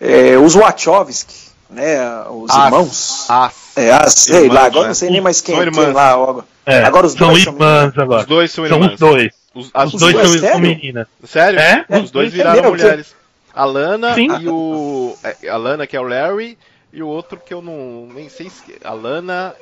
É, 0.00 0.36
os 0.36 0.54
Wachowski, 0.54 1.34
né? 1.70 1.98
Os 2.30 2.50
As- 2.50 2.64
irmãos. 2.64 3.26
Ah, 3.30 3.50
É, 3.76 3.90
as, 3.92 4.14
sei 4.14 4.42
irmãs, 4.44 4.54
lá, 4.54 4.64
agora 4.66 4.82
né? 4.82 4.88
não 4.88 4.94
sei 4.94 5.10
nem 5.10 5.20
mais 5.20 5.40
quem, 5.40 5.54
São 5.56 5.70
quem 5.72 5.92
lá. 5.92 6.18
ó. 6.18 6.42
É, 6.66 6.82
agora 6.82 7.06
os 7.06 7.12
são 7.12 7.28
dois 7.28 7.44
são 7.44 7.52
irmãs 7.52 7.98
agora. 7.98 8.20
os 8.20 8.26
dois 8.26 8.50
são 8.50 8.66
São 8.66 8.76
irmãs. 8.78 8.92
os 8.94 8.98
dois. 9.00 9.32
Os, 9.54 9.70
as 9.72 9.94
Os 9.94 10.00
dois 10.00 10.12
dois, 10.14 10.28
são, 10.28 10.38
são 10.38 10.48
sério? 10.48 10.60
meninas. 10.60 11.06
Sério? 11.24 11.58
É? 11.60 11.84
Os 12.02 12.10
dois 12.10 12.28
É 12.32 12.36
viraram 12.36 12.62
mesmo? 12.62 12.70
mulheres. 12.76 13.14
A 13.54 13.64
Lana 13.64 14.14
Sim. 14.14 14.28
e 14.40 14.48
o. 14.48 15.16
é, 15.24 15.48
A 15.48 15.56
Lana, 15.56 15.86
que 15.86 15.96
é 15.96 16.00
o 16.00 16.04
Larry, 16.06 16.58
e 16.92 17.02
o 17.02 17.08
outro 17.08 17.38
que 17.38 17.54
eu 17.54 17.62
não. 17.62 18.06
Nem 18.14 18.28
sei 18.28 18.50
se. 18.50 18.62
A 18.84 18.92
Lana. 18.92 19.54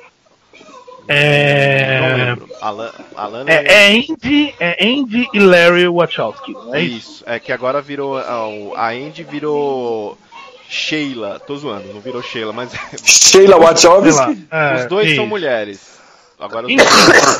Não 1.07 1.15
É. 1.15 2.13
lembro. 2.25 2.49
A, 2.61 2.69
La- 2.71 2.93
a 3.15 3.27
Lana 3.27 3.49
É, 3.51 3.63
é 3.67 3.87
Andy, 3.91 4.55
é 4.59 4.85
Andy 4.85 5.29
e 5.33 5.39
Larry 5.39 5.87
Wachowski, 5.87 6.53
é 6.73 6.81
isso? 6.81 6.97
Isso, 7.11 7.23
é 7.27 7.39
que 7.39 7.51
agora 7.51 7.81
virou. 7.81 8.17
A 8.17 8.89
Andy 8.89 9.23
virou. 9.23 10.17
Sheila. 10.69 11.39
Tô 11.39 11.55
zoando, 11.57 11.93
não 11.93 12.01
virou 12.01 12.21
Sheila, 12.21 12.51
mas. 12.53 12.71
Sheila 13.03 13.03
Sei 13.03 13.47
lá. 13.47 13.57
Wachowski. 13.57 14.47
É, 14.51 14.75
os 14.75 14.85
dois 14.87 15.15
são 15.15 15.27
mulheres. 15.27 15.95
Agora 16.37 16.65
os 16.67 16.71
Então, 16.73 16.85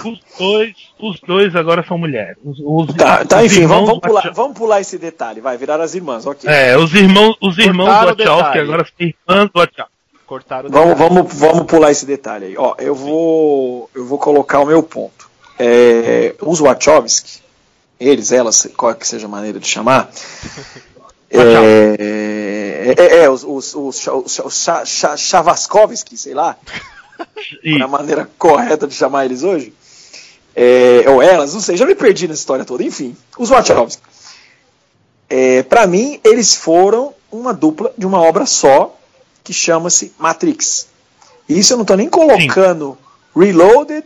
os 0.06 0.20
dois, 0.40 0.74
os 1.00 1.20
dois 1.20 1.56
agora 1.56 1.84
são 1.86 1.98
mulheres. 1.98 2.38
Os, 2.44 2.58
os- 2.60 2.96
Tá, 2.96 3.26
tá 3.26 3.40
os 3.40 3.46
enfim, 3.46 3.66
vamos, 3.66 3.82
irmãos 3.84 3.86
vamos, 3.88 4.00
pular, 4.02 4.34
vamos 4.34 4.58
pular 4.58 4.80
esse 4.82 4.98
detalhe. 4.98 5.42
Vai 5.42 5.58
virar 5.58 5.82
as 5.82 5.96
irmãs, 5.96 6.26
ok. 6.26 6.50
É, 6.50 6.78
os 6.78 6.94
irmãos, 6.94 7.36
os 7.42 7.58
irmãos 7.58 7.88
Cortaram 7.88 8.14
o 8.14 8.18
Wachowski 8.18 8.60
agora 8.60 8.86
são 8.86 9.08
irmãs 9.08 9.50
Wachowski. 9.54 9.92
cortaram 10.26 10.70
o 10.70 10.72
Vamos, 10.72 10.98
vamos, 10.98 11.34
vamos 11.34 11.66
pular 11.66 11.92
esse 11.92 12.06
detalhe 12.06 12.46
aí. 12.46 12.58
Ó, 12.58 12.74
eu 12.80 12.96
vou, 12.96 13.90
eu 13.94 14.06
vou 14.06 14.18
colocar 14.18 14.60
o 14.62 14.66
meu 14.66 14.82
ponto. 14.82 15.30
É, 15.60 16.34
os 16.42 16.60
Wachowski, 16.60 17.42
eles, 18.00 18.32
elas, 18.32 18.66
qual 18.78 18.96
que 18.96 19.06
seja 19.06 19.26
a 19.26 19.30
maneira 19.30 19.60
de 19.60 19.68
chamar, 19.68 20.10
é, 21.30 22.96
é, 22.98 23.18
é, 23.24 23.30
os, 23.30 23.44
os, 23.44 23.74
os, 23.76 24.08
os, 24.08 24.40
os 24.40 24.54
Cha- 24.64 24.86
Cha- 24.86 25.18
Chavaskovski, 25.18 26.18
sei 26.18 26.34
lá, 26.34 26.56
E- 27.64 27.82
a 27.82 27.88
maneira 27.88 28.30
correta 28.38 28.88
de 28.88 28.94
chamar 28.94 29.26
eles 29.26 29.44
hoje, 29.44 29.74
é, 30.56 31.04
ou 31.08 31.22
elas, 31.22 31.54
não 31.54 31.62
sei, 31.62 31.76
já 31.78 31.86
me 31.86 31.96
perdi 31.96 32.28
nessa 32.28 32.40
história 32.42 32.64
toda. 32.66 32.84
Enfim, 32.84 33.16
os 33.38 33.50
Wachowski. 33.50 34.02
É, 35.30 35.64
para 35.64 35.88
mim, 35.88 36.20
eles 36.24 36.56
foram 36.56 37.14
uma 37.32 37.54
dupla 37.54 37.92
de 37.98 38.06
uma 38.06 38.22
obra 38.22 38.46
só 38.46 38.96
que 39.44 39.52
chama-se 39.54 40.14
Matrix. 40.18 40.88
E 41.50 41.60
isso 41.60 41.74
eu 41.74 41.78
não 41.78 41.86
tô 41.86 41.96
nem 41.96 42.08
colocando 42.10 42.98
Reloaded 43.36 44.06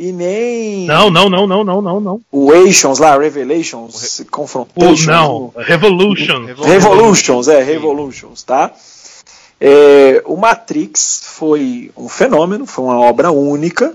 e 0.00 0.12
nem 0.12 0.86
Não, 0.86 1.10
não, 1.10 1.28
não, 1.28 1.46
não, 1.46 1.62
não, 1.62 1.82
não, 1.82 2.00
não. 2.00 2.20
o 2.32 2.50
Ations 2.52 2.98
lá, 2.98 3.18
Revelations, 3.18 4.20
O, 4.20 4.24
Confrontations. 4.30 5.06
não, 5.06 5.52
Revolution. 5.54 6.46
Revolutions, 6.56 7.48
é, 7.48 7.60
Sim. 7.60 7.70
Revolutions, 7.70 8.42
tá? 8.42 8.72
É, 9.60 10.22
o 10.24 10.36
Matrix 10.36 11.20
foi 11.22 11.90
um 11.94 12.08
fenômeno, 12.08 12.64
foi 12.64 12.84
uma 12.86 12.98
obra 12.98 13.30
única, 13.30 13.94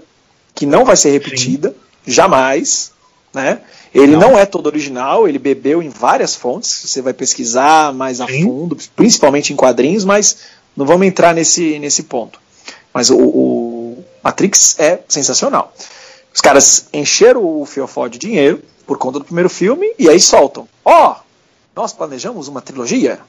que 0.54 0.68
não 0.68 0.86
vai 0.86 0.96
ser 0.96 1.10
repetida, 1.10 1.76
jamais, 2.06 2.92
né? 3.34 3.62
Ele 3.92 4.16
não. 4.16 4.32
Não. 4.32 4.38
é 4.38 4.46
todo 4.46 4.68
original, 4.68 5.28
ele 5.28 5.40
bebeu 5.40 5.82
em 5.82 5.90
várias 5.90 6.36
fontes, 6.36 6.70
você 6.86 7.02
vai 7.02 7.14
pesquisar 7.14 7.92
mais 7.94 8.22
a 8.22 8.28
Sim. 8.28 8.44
fundo, 8.44 8.78
principalmente 8.96 9.52
em 9.54 9.56
quadrinhos, 9.56 10.06
mas 10.06 10.38
não 10.78 10.86
vamos 10.86 11.08
entrar 11.08 11.34
nesse, 11.34 11.80
nesse 11.80 12.04
ponto. 12.04 12.40
Mas 12.94 13.10
o, 13.10 13.18
o 13.18 13.45
Matrix 14.26 14.80
é 14.80 15.02
sensacional. 15.08 15.72
Os 16.34 16.42
caras 16.42 16.88
encheram 16.92 17.62
o 17.62 17.64
fiofó 17.64 18.08
de 18.08 18.18
dinheiro 18.18 18.60
por 18.88 18.98
conta 18.98 19.20
do 19.20 19.26
primeiro 19.26 19.52
filme 19.52 19.94
e 20.00 20.10
aí 20.10 20.20
soltam. 20.20 20.68
Ó, 20.84 21.16
nós 21.76 21.94
planejamos 21.94 22.48
uma 22.48 22.60
trilogia. 22.60 23.20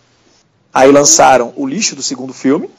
Aí 0.72 0.90
lançaram 0.90 1.52
o 1.54 1.66
lixo 1.66 1.94
do 1.94 2.02
segundo 2.02 2.32
filme, 2.32 2.70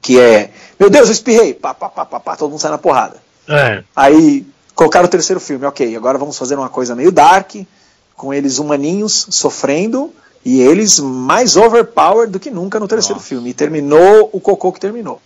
que 0.00 0.18
é, 0.18 0.50
meu 0.80 0.88
Deus, 0.88 1.08
eu 1.08 1.12
espirrei, 1.12 1.52
pá, 1.52 1.74
pá, 1.74 1.90
pá, 1.90 2.06
pá, 2.06 2.18
pá, 2.18 2.36
todo 2.36 2.50
mundo 2.50 2.60
sai 2.60 2.70
na 2.70 2.78
porrada. 2.78 3.18
É, 3.46 3.84
Aí 3.94 4.46
colocaram 4.74 5.06
o 5.06 5.10
terceiro 5.10 5.40
filme, 5.40 5.66
ok, 5.66 5.94
agora 5.96 6.16
vamos 6.16 6.38
fazer 6.38 6.56
uma 6.56 6.68
coisa 6.70 6.94
meio 6.94 7.12
dark, 7.12 7.56
com 8.16 8.32
eles 8.32 8.58
humaninhos 8.58 9.26
sofrendo 9.30 10.12
e 10.44 10.60
eles 10.60 10.98
mais 10.98 11.56
overpowered 11.56 12.32
do 12.32 12.40
que 12.40 12.50
nunca 12.50 12.80
no 12.80 12.88
terceiro 12.88 13.16
Nossa. 13.16 13.28
filme. 13.28 13.50
E 13.50 13.54
terminou 13.54 14.30
o 14.32 14.40
cocô 14.40 14.72
que 14.72 14.80
terminou. 14.80 15.20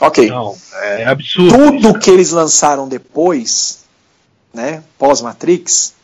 Ok. 0.00 0.28
não, 0.28 0.56
é 0.74 1.04
absurdo. 1.04 1.56
Tudo 1.56 1.98
que 1.98 2.10
eles 2.10 2.30
lançaram 2.30 2.88
depois, 2.88 3.84
né, 4.52 4.82
pós-Matrix, 4.98 5.94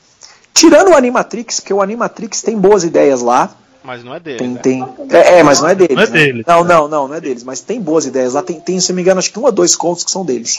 tirando 0.55 0.91
o 0.91 0.97
Animatrix, 0.97 1.61
porque 1.61 1.75
o 1.75 1.83
Animatrix 1.83 2.43
tem 2.43 2.59
boas 2.59 2.85
ideias 2.85 3.21
lá, 3.21 3.55
Mas 3.83 4.05
não 4.05 4.15
é 4.15 4.21
dele. 4.21 4.39
Tem, 4.39 4.49
né? 4.49 4.61
tem... 4.61 4.95
É, 5.11 5.39
é, 5.39 5.43
mas 5.43 5.61
não 5.61 5.69
é 5.69 5.75
deles. 5.75 5.97
Não 5.97 6.03
é 6.03 6.07
né? 6.07 6.13
deles. 6.13 6.45
Não, 6.47 6.65
não, 6.65 6.89
não, 6.89 7.09
não 7.09 7.15
é 7.15 7.21
deles. 7.21 7.43
Mas 7.43 7.61
tem 7.61 7.81
boas 7.81 8.05
ideias. 8.05 8.35
Lá 8.35 8.43
tem, 8.43 8.61
tem, 8.61 8.79
se 8.79 8.91
não 8.91 8.97
me 8.97 9.03
engano, 9.03 9.19
acho 9.19 9.33
que 9.33 9.39
um 9.39 9.45
ou 9.45 9.53
dois 9.53 9.75
contos 9.75 10.05
que 10.05 10.11
são 10.11 10.25
deles. 10.25 10.59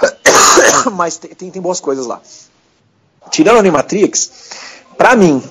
mas 0.92 1.16
tem, 1.16 1.34
tem, 1.34 1.50
tem 1.50 1.60
boas 1.60 1.80
coisas 1.80 2.06
lá. 2.06 2.20
Tirando 3.30 3.56
a 3.56 3.58
Animatrix, 3.58 4.30
pra 4.96 5.16
mim, 5.16 5.42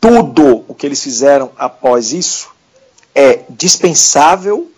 tudo 0.00 0.64
o 0.68 0.74
que 0.74 0.84
eles 0.84 1.02
fizeram 1.02 1.50
após 1.56 2.12
isso 2.12 2.50
é 3.14 3.40
dispensável 3.48 4.71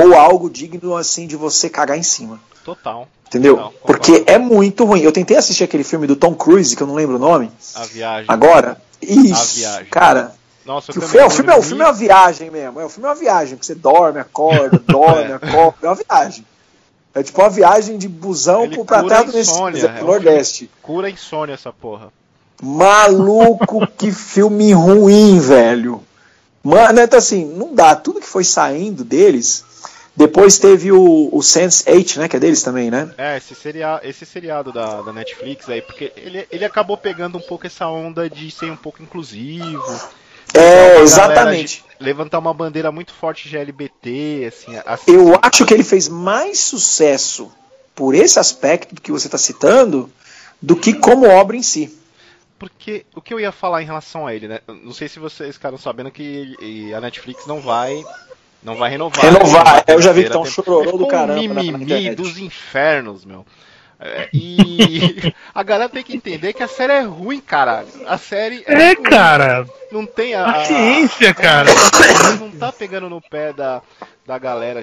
ou 0.00 0.14
algo 0.14 0.48
digno 0.50 0.96
assim 0.96 1.26
de 1.26 1.36
você 1.36 1.68
cagar 1.68 1.98
em 1.98 2.02
cima. 2.02 2.40
Total. 2.64 3.06
Entendeu? 3.26 3.56
Concordo. 3.56 3.78
Porque 3.86 4.24
é 4.26 4.38
muito 4.38 4.84
ruim. 4.84 5.00
Eu 5.00 5.12
tentei 5.12 5.36
assistir 5.36 5.64
aquele 5.64 5.84
filme 5.84 6.06
do 6.06 6.14
Tom 6.16 6.34
Cruise, 6.34 6.74
que 6.76 6.82
eu 6.82 6.86
não 6.86 6.94
lembro 6.94 7.16
o 7.16 7.18
nome, 7.18 7.50
A 7.74 7.84
viagem. 7.84 8.26
agora. 8.28 8.80
Isso, 9.02 9.56
viagem. 9.58 9.86
cara. 9.90 10.34
Nossa, 10.64 10.92
o, 10.92 10.94
filme, 10.94 11.18
é, 11.18 11.26
o, 11.26 11.30
filme 11.30 11.50
é, 11.50 11.52
o 11.52 11.56
muito. 11.56 11.68
filme 11.68 11.82
é 11.82 11.86
uma 11.86 11.92
viagem 11.92 12.50
mesmo. 12.50 12.80
É, 12.80 12.84
o 12.86 12.88
filme 12.88 13.06
é 13.06 13.10
uma 13.10 13.16
viagem, 13.16 13.58
que 13.58 13.66
você 13.66 13.74
dorme, 13.74 14.18
acorda, 14.18 14.80
dorme, 14.86 15.32
É. 15.32 15.34
acorda. 15.34 15.76
É 15.82 15.86
uma 15.88 15.94
viagem. 15.96 16.46
É 17.14 17.22
tipo 17.22 17.40
uma 17.42 17.50
viagem 17.50 17.98
de 17.98 18.08
busão 18.08 18.64
Ele 18.64 18.82
pra 18.84 19.02
terra 19.04 19.24
do 19.24 19.36
a 19.36 19.40
insônia, 19.40 19.94
é 19.98 20.02
Nordeste. 20.02 20.70
Cura 20.80 21.06
a 21.08 21.10
insônia 21.10 21.52
essa 21.54 21.72
porra. 21.72 22.10
Maluco, 22.62 23.86
que 23.98 24.10
filme 24.10 24.72
ruim, 24.72 25.38
velho. 25.38 26.02
Mano, 26.62 26.98
então 27.00 27.18
assim, 27.18 27.44
não 27.44 27.74
dá. 27.74 27.94
Tudo 27.94 28.20
que 28.20 28.26
foi 28.26 28.42
saindo 28.42 29.04
deles. 29.04 29.64
Depois 30.16 30.58
teve 30.58 30.92
o, 30.92 31.28
o 31.32 31.40
Sense8, 31.40 32.18
né? 32.18 32.28
Que 32.28 32.36
é 32.36 32.40
deles 32.40 32.62
também, 32.62 32.90
né? 32.90 33.12
É, 33.18 33.36
esse, 33.36 33.54
seria, 33.54 34.00
esse 34.04 34.24
seriado 34.24 34.72
da, 34.72 35.02
da 35.02 35.12
Netflix 35.12 35.68
aí, 35.68 35.82
porque 35.82 36.12
ele, 36.16 36.46
ele 36.50 36.64
acabou 36.64 36.96
pegando 36.96 37.36
um 37.36 37.40
pouco 37.40 37.66
essa 37.66 37.88
onda 37.88 38.30
de 38.30 38.50
ser 38.50 38.70
um 38.70 38.76
pouco 38.76 39.02
inclusivo. 39.02 39.82
É, 40.52 41.00
exatamente. 41.00 41.84
levantar 41.98 42.38
uma 42.38 42.54
bandeira 42.54 42.92
muito 42.92 43.12
forte 43.12 43.48
de 43.48 43.56
LGBT, 43.56 44.44
assim. 44.46 44.76
assim 44.86 45.10
Eu 45.10 45.36
acho 45.42 45.66
que 45.66 45.74
ele 45.74 45.82
fez 45.82 46.08
mais 46.08 46.60
sucesso 46.60 47.50
por 47.92 48.14
esse 48.14 48.38
aspecto 48.38 49.00
que 49.00 49.10
você 49.10 49.26
está 49.26 49.38
citando 49.38 50.08
do 50.62 50.76
que 50.76 50.92
como 50.94 51.28
obra 51.28 51.56
em 51.56 51.62
si. 51.62 51.98
Porque 52.56 53.04
o 53.16 53.20
que 53.20 53.34
eu 53.34 53.40
ia 53.40 53.50
falar 53.50 53.82
em 53.82 53.86
relação 53.86 54.26
a 54.26 54.34
ele, 54.34 54.46
né? 54.46 54.60
Não 54.68 54.92
sei 54.92 55.08
se 55.08 55.18
vocês 55.18 55.56
ficaram 55.56 55.76
sabendo 55.76 56.10
que 56.10 56.56
a 56.96 57.00
Netflix 57.00 57.46
não 57.46 57.60
vai. 57.60 58.04
Não 58.64 58.74
vai 58.76 58.90
renovar. 58.90 59.24
Renovar, 59.24 59.74
né? 59.76 59.82
eu 59.88 60.00
já 60.00 60.10
vi 60.12 60.24
que 60.24 60.30
tá 60.30 60.38
um 60.38 60.44
chororô 60.44 60.96
do 60.96 61.06
caramba 61.06 61.40
Ficou 61.40 61.54
na- 61.54 61.60
um 61.60 61.64
mimimi 61.78 62.14
dos 62.14 62.38
infernos, 62.38 63.24
meu. 63.24 63.44
É, 64.00 64.28
e 64.32 65.32
a 65.54 65.62
galera 65.62 65.88
tem 65.88 66.02
que 66.02 66.16
entender 66.16 66.52
que 66.52 66.62
a 66.62 66.68
série 66.68 66.92
é 66.94 67.00
ruim, 67.02 67.40
caralho. 67.40 67.86
A 68.06 68.18
série 68.18 68.64
É, 68.66 68.86
ruim. 68.94 69.02
cara. 69.02 69.66
Não 69.92 70.04
tem 70.04 70.34
a. 70.34 70.44
a- 70.46 70.52
Paciência, 70.54 71.32
cara. 71.34 71.70
Não 72.40 72.50
tá 72.50 72.72
pegando 72.72 73.08
no 73.08 73.20
pé 73.20 73.52
da, 73.52 73.80
da 74.26 74.38
galera 74.38 74.82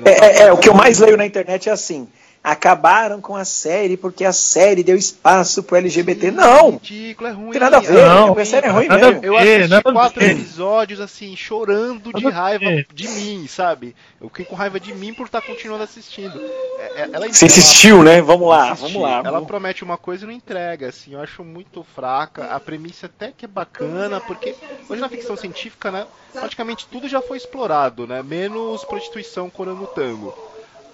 não 0.00 0.10
É, 0.12 0.14
tá 0.14 0.26
é, 0.26 0.38
é, 0.48 0.52
o 0.52 0.58
que 0.58 0.68
eu 0.68 0.74
mais 0.74 0.98
leio 0.98 1.16
na 1.16 1.24
internet 1.24 1.68
é 1.68 1.72
assim: 1.72 2.06
acabaram 2.50 3.20
com 3.20 3.34
a 3.34 3.44
série 3.44 3.96
porque 3.96 4.24
a 4.24 4.32
série 4.32 4.84
deu 4.84 4.96
espaço 4.96 5.64
pro 5.64 5.76
LGBT. 5.76 6.30
Não! 6.30 6.70
Ridículo, 6.72 7.28
é 7.28 7.32
ruim. 7.32 7.50
tem 7.50 7.60
nada 7.60 7.78
a 7.78 7.80
ver, 7.80 8.06
Não, 8.06 8.38
a 8.38 8.44
série 8.44 8.66
é 8.66 8.70
ruim 8.70 8.86
nada 8.86 9.06
mesmo. 9.08 9.20
ver. 9.20 9.26
Eu 9.26 9.36
assisti 9.36 9.68
nada 9.68 9.92
quatro 9.92 10.20
ver. 10.20 10.30
episódios 10.30 11.00
assim, 11.00 11.34
chorando 11.34 12.12
de 12.12 12.28
raiva 12.28 12.84
de 12.94 13.08
mim, 13.08 13.46
sabe? 13.48 13.96
Eu 14.20 14.28
fiquei 14.28 14.44
com 14.44 14.54
raiva 14.54 14.78
de 14.78 14.94
mim 14.94 15.12
por 15.12 15.26
estar 15.26 15.42
continuando 15.42 15.82
assistindo. 15.82 16.40
É- 16.78 17.02
é- 17.02 17.08
Ela, 17.12 17.28
Você 17.28 17.46
insistiu, 17.46 18.04
né? 18.04 18.22
Vamos 18.22 18.48
lá, 18.48 18.74
vamos 18.74 19.02
lá. 19.02 19.22
Ela 19.24 19.42
promete 19.42 19.82
uma 19.82 19.98
coisa 19.98 20.22
e 20.24 20.26
não 20.28 20.32
entrega, 20.32 20.88
assim, 20.88 21.14
eu 21.14 21.20
acho 21.20 21.42
muito 21.42 21.84
fraca. 21.96 22.44
A 22.46 22.60
premissa 22.60 23.06
até 23.06 23.32
que 23.36 23.44
é 23.44 23.48
bacana, 23.48 24.20
porque 24.20 24.54
hoje 24.88 25.00
na 25.00 25.08
ficção 25.08 25.36
científica, 25.36 25.90
né, 25.90 26.06
praticamente 26.32 26.86
tudo 26.90 27.08
já 27.08 27.20
foi 27.20 27.38
explorado, 27.38 28.06
né, 28.06 28.22
menos 28.22 28.84
prostituição 28.84 29.50
corando 29.50 29.84
tango. 29.88 30.32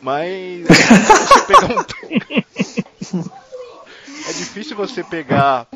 Mas 0.03 0.65
é 0.69 0.73
difícil 0.73 1.17
você 1.17 1.47
pegar 1.47 1.67
um 3.15 3.25
É 4.29 4.33
difícil 4.33 4.77
você 4.77 5.05
pegar 5.05 5.67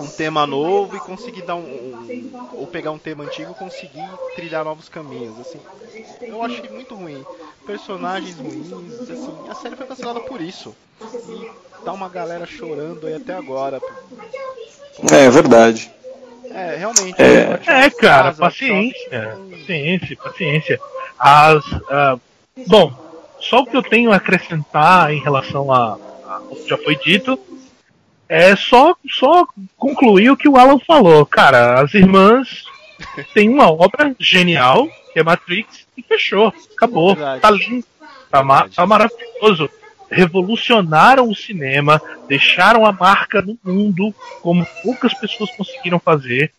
um 0.00 0.06
tema 0.06 0.46
novo 0.46 0.96
e 0.96 1.00
conseguir 1.00 1.42
dar 1.42 1.56
um, 1.56 1.60
um- 1.60 2.48
ou 2.52 2.66
pegar 2.66 2.90
um 2.90 2.98
tema 2.98 3.24
antigo 3.24 3.50
e 3.52 3.54
conseguir 3.54 4.06
trilhar 4.36 4.64
novos 4.64 4.88
caminhos, 4.88 5.38
assim. 5.40 5.58
Eu 6.22 6.42
achei 6.42 6.68
muito 6.68 6.94
ruim. 6.94 7.24
Personagens 7.66 8.36
ruins, 8.38 8.70
assim, 9.10 9.34
a 9.50 9.54
série 9.54 9.76
foi 9.76 9.86
cancelada 9.86 10.20
por 10.20 10.40
isso. 10.40 10.74
E 11.02 11.50
tá 11.84 11.92
uma 11.92 12.08
galera 12.08 12.46
chorando 12.46 13.06
aí 13.06 13.14
até 13.14 13.34
agora. 13.34 13.80
É 15.10 15.30
verdade. 15.30 15.90
É, 16.50 16.76
realmente. 16.76 17.20
É. 17.20 17.50
ótimo. 17.54 17.72
É, 17.72 17.90
cara, 17.90 18.24
Casa, 18.24 18.38
paciência. 18.40 19.10
shopping. 19.10 19.50
Paciência, 19.60 20.16
paciência. 20.16 20.80
As, 21.18 21.64
ah, 21.90 22.18
bom, 22.66 23.07
só 23.40 23.60
o 23.60 23.66
que 23.66 23.76
eu 23.76 23.82
tenho 23.82 24.12
a 24.12 24.16
acrescentar 24.16 25.12
em 25.12 25.20
relação 25.20 25.72
a, 25.72 25.98
a 26.26 26.40
o 26.50 26.56
que 26.56 26.68
já 26.68 26.76
foi 26.78 26.96
dito 26.96 27.38
é 28.28 28.54
só, 28.54 28.94
só 29.10 29.46
concluir 29.76 30.30
o 30.30 30.36
que 30.36 30.48
o 30.48 30.56
Alan 30.56 30.78
falou. 30.86 31.24
Cara, 31.24 31.80
as 31.80 31.94
irmãs 31.94 32.64
têm 33.32 33.48
uma 33.48 33.70
obra 33.70 34.14
genial, 34.18 34.86
que 35.12 35.18
é 35.18 35.22
Matrix, 35.22 35.86
e 35.96 36.02
fechou. 36.02 36.52
Acabou. 36.76 37.14
Verdade. 37.14 37.40
Tá 37.40 37.50
lindo. 37.50 37.84
Tá, 38.30 38.42
ma- 38.42 38.68
tá 38.68 38.86
maravilhoso. 38.86 39.70
Revolucionaram 40.10 41.28
o 41.28 41.34
cinema, 41.34 42.00
deixaram 42.28 42.84
a 42.86 42.92
marca 42.92 43.42
no 43.42 43.58
mundo 43.64 44.14
como 44.42 44.66
poucas 44.82 45.14
pessoas 45.14 45.50
conseguiram 45.56 45.98
fazer. 45.98 46.52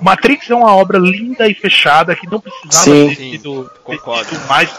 Matrix 0.00 0.48
é 0.50 0.54
uma 0.54 0.74
obra 0.74 0.98
linda 0.98 1.48
e 1.48 1.54
fechada 1.54 2.14
que 2.14 2.30
não 2.30 2.40
precisava 2.40 2.84
Sim. 2.84 3.08
ter 3.08 3.16
Sim, 3.16 3.30
sido, 3.32 3.70
ter 3.86 4.48
mais. 4.48 4.70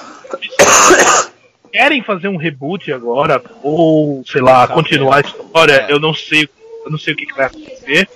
Querem 1.73 2.03
fazer 2.03 2.27
um 2.27 2.37
reboot 2.37 2.93
agora, 2.93 3.41
ou 3.63 4.23
sei 4.27 4.41
lá, 4.41 4.67
continuar 4.67 5.17
a 5.17 5.21
história, 5.21 5.87
é. 5.89 5.91
eu 5.91 5.99
não 5.99 6.13
sei, 6.13 6.47
eu 6.85 6.91
não 6.91 6.99
sei 6.99 7.13
o 7.15 7.17
que, 7.17 7.25
que 7.25 7.33
vai 7.33 7.47
acontecer. 7.47 8.07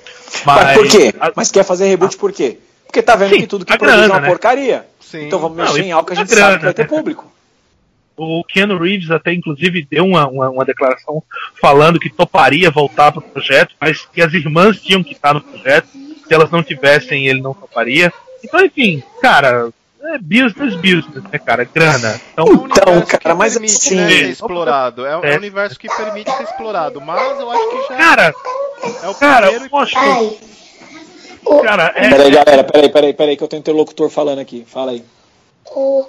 Mas, 0.46 0.64
Mas, 0.64 0.78
por 0.78 0.88
quê? 0.88 1.14
a- 1.20 1.32
Mas 1.36 1.52
quer 1.52 1.64
fazer 1.64 1.88
reboot 1.88 2.16
por 2.18 2.32
quê? 2.32 2.60
Porque 2.86 3.02
tá 3.02 3.16
vendo 3.16 3.32
Sim, 3.34 3.42
que 3.42 3.48
tudo 3.48 3.66
que 3.66 3.74
a 3.74 3.78
produz 3.78 3.96
é 3.98 4.00
grana, 4.02 4.14
uma 4.14 4.22
né? 4.22 4.28
porcaria. 4.30 4.86
Sim. 5.00 5.26
Então 5.26 5.40
vamos 5.40 5.58
Não, 5.58 5.66
mexer 5.66 5.82
em 5.82 5.92
algo 5.92 6.06
que 6.06 6.14
a 6.14 6.16
gente 6.16 6.30
grana, 6.30 6.46
sabe 6.46 6.58
que 6.60 6.66
vai 6.66 6.74
ter 6.76 6.82
né? 6.84 6.88
público. 6.88 7.32
O 8.16 8.44
Keanu 8.44 8.78
Reeves 8.78 9.10
até 9.10 9.34
inclusive 9.34 9.88
deu 9.90 10.06
uma, 10.06 10.28
uma, 10.28 10.50
uma 10.50 10.66
declaração 10.66 11.24
falando 11.60 12.00
que 12.00 12.10
toparia 12.12 12.70
voltar 12.70 13.12
pro 13.12 13.22
projeto, 13.22 13.74
mas 13.82 14.06
que 14.06 14.22
as 14.22 14.34
irmãs 14.34 14.80
tinham 14.82 15.04
que 15.04 15.14
estar 15.14 15.34
no 15.34 15.42
projeto. 15.42 15.88
Se 16.28 16.34
elas 16.34 16.52
não 16.52 16.62
tivessem, 16.62 17.28
ele 17.28 17.42
não 17.42 17.54
toparia. 17.56 18.14
Então, 18.44 18.64
enfim, 18.64 19.02
cara, 19.22 19.70
é 20.14 20.18
business, 20.20 20.76
business, 20.76 21.24
né, 21.32 21.40
cara? 21.40 21.64
Grana. 21.66 22.22
Então, 22.34 22.46
É 22.46 22.50
um 22.50 22.54
Então, 22.66 22.94
universo 22.94 23.06
cara, 23.08 23.20
que 23.20 23.34
mas 23.34 23.54
permite 23.54 23.74
assim- 23.76 23.96
né, 23.96 24.10
ser 24.10 24.30
explorado. 24.30 25.06
É 25.06 25.18
um, 25.18 25.24
é 25.24 25.28
um 25.30 25.34
É. 25.34 25.38
universo 25.38 25.80
que 25.80 25.88
permite 25.88 26.32
ser 26.32 26.44
explorado. 26.44 27.02
Mas 27.02 27.40
eu 27.40 27.52
acho 27.52 27.70
que 27.70 27.78
já 27.94 27.98
cara, 27.98 28.34
é 29.04 29.08
o 29.08 29.16
cara, 29.16 29.42
primeiro 29.48 29.66
e 29.66 29.70
poxa, 29.70 29.98
Ai, 30.00 30.38
o, 31.46 31.60
cara, 31.62 31.94
é, 31.96 32.10
Peraí, 32.10 32.32
galera, 32.32 32.64
peraí, 32.64 32.90
peraí, 32.90 33.14
peraí, 33.14 33.38
que 33.38 33.44
eu 33.44 33.48
tenho 33.48 33.60
interlocutor 33.62 34.10
falando 34.10 34.40
aqui. 34.40 34.66
Fala 34.68 34.92
aí. 34.92 35.04
o, 35.76 36.06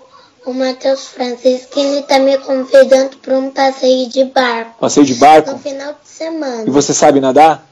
o 0.47 0.55
Matheus 0.55 1.09
Francisco 1.09 1.79
ele 1.79 2.03
tá 2.03 2.19
me 2.19 2.39
convidando 2.39 3.17
para 3.19 3.35
um 3.35 3.51
passeio 3.51 4.09
de 4.09 4.25
barco 4.25 4.75
Passeio 4.81 5.05
de 5.05 5.15
no 5.15 5.21
barco. 5.21 5.59
final 5.59 5.93
de 5.93 6.09
semana. 6.09 6.65
E 6.67 6.71
você 6.71 6.95
sabe 6.95 7.21
nadar? 7.21 7.68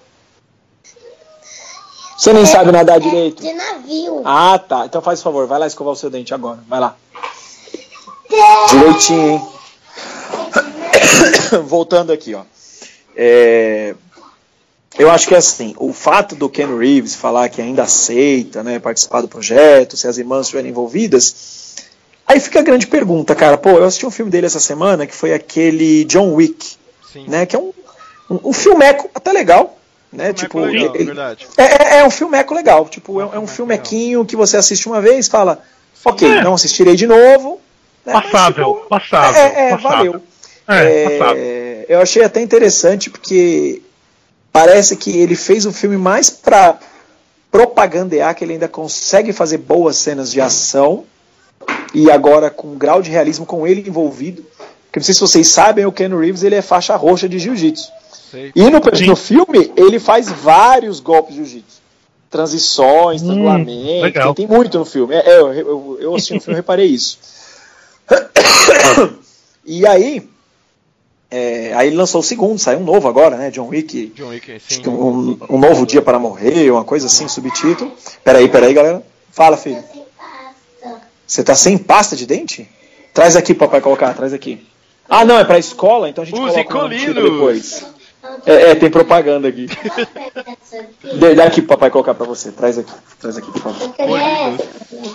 Você 2.16 2.32
nem 2.32 2.46
sabe 2.46 2.72
nadar 2.72 2.96
É 2.96 3.00
direito? 3.00 3.42
de 3.42 3.52
navio. 3.52 4.22
Ah, 4.24 4.58
tá. 4.58 4.86
Então 4.86 5.02
faz 5.02 5.20
o 5.20 5.22
favor, 5.22 5.46
vai 5.46 5.58
lá 5.58 5.66
escovar 5.66 5.92
o 5.92 5.96
seu 5.96 6.08
dente 6.10 6.32
agora. 6.32 6.58
Vai 6.68 6.80
lá. 6.80 6.96
Direitinho, 8.70 9.30
hein? 9.30 9.48
Voltando 11.66 12.12
aqui, 12.12 12.34
ó. 12.34 12.42
É, 13.16 13.94
Eu 14.98 15.10
acho 15.10 15.26
que 15.28 15.34
é 15.34 15.38
assim, 15.38 15.74
o 15.78 15.92
fato 15.92 16.34
do 16.34 16.48
Ken 16.48 16.76
Reeves 16.76 17.14
falar 17.14 17.48
que 17.48 17.60
ainda 17.60 17.82
aceita 17.82 18.62
né, 18.62 18.78
participar 18.78 19.20
do 19.20 19.28
projeto, 19.28 19.96
se 19.96 20.06
as 20.08 20.16
irmãs 20.18 20.42
estiverem 20.46 20.70
envolvidas, 20.70 21.74
aí 22.26 22.40
fica 22.40 22.60
a 22.60 22.62
grande 22.62 22.86
pergunta, 22.86 23.34
cara. 23.34 23.56
Pô, 23.58 23.70
eu 23.70 23.84
assisti 23.84 24.06
um 24.06 24.10
filme 24.10 24.30
dele 24.30 24.46
essa 24.46 24.60
semana 24.60 25.06
que 25.06 25.14
foi 25.14 25.32
aquele 25.34 26.04
John 26.06 26.32
Wick, 26.34 26.76
Sim. 27.12 27.26
né? 27.28 27.44
Que 27.46 27.56
é 27.56 27.58
um, 27.58 27.72
um, 28.30 28.40
um 28.44 28.52
filmeco 28.52 29.08
até 29.14 29.32
legal, 29.32 29.76
né? 30.16 30.32
tipo, 30.32 30.50
Como 30.52 30.66
é 30.66 30.68
é 30.68 30.72
legal, 30.72 30.94
ele- 30.96 31.04
verdade. 31.04 31.46
é, 31.56 31.62
é- 31.64 31.98
é 32.00 32.04
um 32.06 32.10
filmeco 32.10 32.54
legal, 32.54 32.88
tipo, 32.88 33.20
é, 33.20 33.24
é 33.24 33.26
um 33.26 33.46
filmeco 33.46 33.48
filmequinho 33.86 34.24
que 34.24 34.34
você 34.36 34.56
assiste 34.56 34.86
uma 34.88 35.00
vez 35.00 35.26
e 35.26 35.30
fala, 35.30 35.62
ok, 36.04 36.28
É. 36.38 36.42
não 36.42 36.54
assistirei 36.54 36.96
de 36.96 37.06
novo. 37.06 37.60
né, 38.04 38.12
mas, 38.14 38.30
passável, 38.30 38.74
tipo, 38.74 38.88
passável. 38.88 39.40
é, 39.42 39.66
é, 39.66 39.70
passável. 39.76 40.12
valeu. 40.12 40.22
É, 40.68 41.02
É, 41.04 41.18
passável. 41.18 41.42
eu 41.88 42.00
achei 42.00 42.22
até 42.22 42.40
interessante 42.40 43.10
porque 43.10 43.82
parece 44.52 44.96
que 44.96 45.10
ele 45.18 45.34
fez 45.34 45.66
o 45.66 45.72
filme 45.72 45.96
mais 45.96 46.30
pra 46.30 46.78
propagandear 47.50 48.34
que 48.34 48.44
ele 48.44 48.54
ainda 48.54 48.68
consegue 48.68 49.32
fazer 49.32 49.58
boas 49.58 49.96
cenas 49.96 50.30
de 50.30 50.40
ação 50.40 51.04
e 51.94 52.10
agora 52.10 52.50
com 52.50 52.68
um 52.68 52.78
grau 52.78 53.00
de 53.02 53.10
realismo 53.10 53.46
com 53.46 53.66
ele 53.66 53.84
envolvido. 53.88 54.44
Porque 54.86 55.00
não 55.00 55.04
sei 55.04 55.14
se 55.14 55.20
vocês 55.20 55.48
sabem, 55.48 55.84
o 55.86 55.92
Ken 55.92 56.08
Reeves 56.16 56.42
ele 56.42 56.54
é 56.54 56.62
faixa 56.62 56.94
roxa 56.96 57.28
de 57.28 57.38
jiu-jitsu. 57.38 57.90
Sei. 58.30 58.52
E 58.54 58.70
no, 58.70 59.16
filme 59.16 59.72
ele 59.76 59.98
faz 59.98 60.28
vários 60.30 61.00
golpes 61.00 61.34
de 61.34 61.44
jiu-jitsu. 61.44 61.80
transições, 62.28 63.22
Hum, 63.22 63.26
estrangulamento, 63.26 64.02
legal. 64.02 64.34
tem, 64.34 64.46
muito 64.46 64.78
no 64.78 64.84
filme. 64.84 65.14
É, 65.14 65.18
é, 65.30 65.38
eu, 65.38 65.52
eu, 65.52 65.98
eu 66.00 66.14
assisti 66.14 66.34
no 66.34 66.40
filme 66.40 66.54
e 66.54 66.60
reparei 66.60 66.86
isso. 66.86 67.18
e 69.64 69.86
aí, 69.86 70.28
é, 71.30 71.72
aí 71.74 71.86
ele 71.88 71.96
lançou 71.96 72.20
o 72.20 72.24
segundo, 72.24 72.58
saiu 72.58 72.80
um 72.80 72.84
novo 72.84 73.08
agora, 73.08 73.36
né? 73.36 73.50
John 73.50 73.68
Wick, 73.68 74.12
John 74.14 74.28
Wick, 74.28 74.60
sim. 74.60 74.82
um, 74.88 75.38
um 75.48 75.58
novo 75.58 75.86
dia 75.86 76.02
para 76.02 76.18
morrer, 76.18 76.70
uma 76.70 76.84
coisa 76.84 77.06
assim, 77.06 77.28
subtítulo. 77.28 77.92
Peraí, 78.24 78.48
peraí, 78.48 78.74
galera. 78.74 79.02
Fala, 79.30 79.56
filho. 79.56 79.82
Você 81.26 81.42
tá 81.42 81.54
sem 81.54 81.76
pasta 81.78 82.14
de 82.16 82.26
dente? 82.26 82.68
Traz 83.12 83.34
aqui, 83.36 83.54
papai, 83.54 83.80
colocar, 83.80 84.14
traz 84.14 84.32
aqui. 84.32 84.64
Ah, 85.08 85.24
não, 85.24 85.38
é 85.38 85.44
pra 85.44 85.58
escola, 85.58 86.08
então 86.08 86.22
a 86.22 86.26
gente 86.26 86.38
Use 86.38 86.52
coloca 86.64 86.72
Colinos. 86.72 87.14
depois. 87.14 87.86
É, 88.44 88.70
é, 88.70 88.74
tem 88.74 88.90
propaganda 88.90 89.48
aqui. 89.48 89.66
Dá 91.36 91.44
aqui 91.44 91.62
pro 91.62 91.70
papai 91.70 91.90
colocar 91.90 92.14
pra 92.14 92.26
você. 92.26 92.50
Traz 92.52 92.78
aqui. 92.78 92.92
Traz 93.20 93.36
aqui, 93.36 93.50
por 93.50 93.62
favor. 93.62 93.94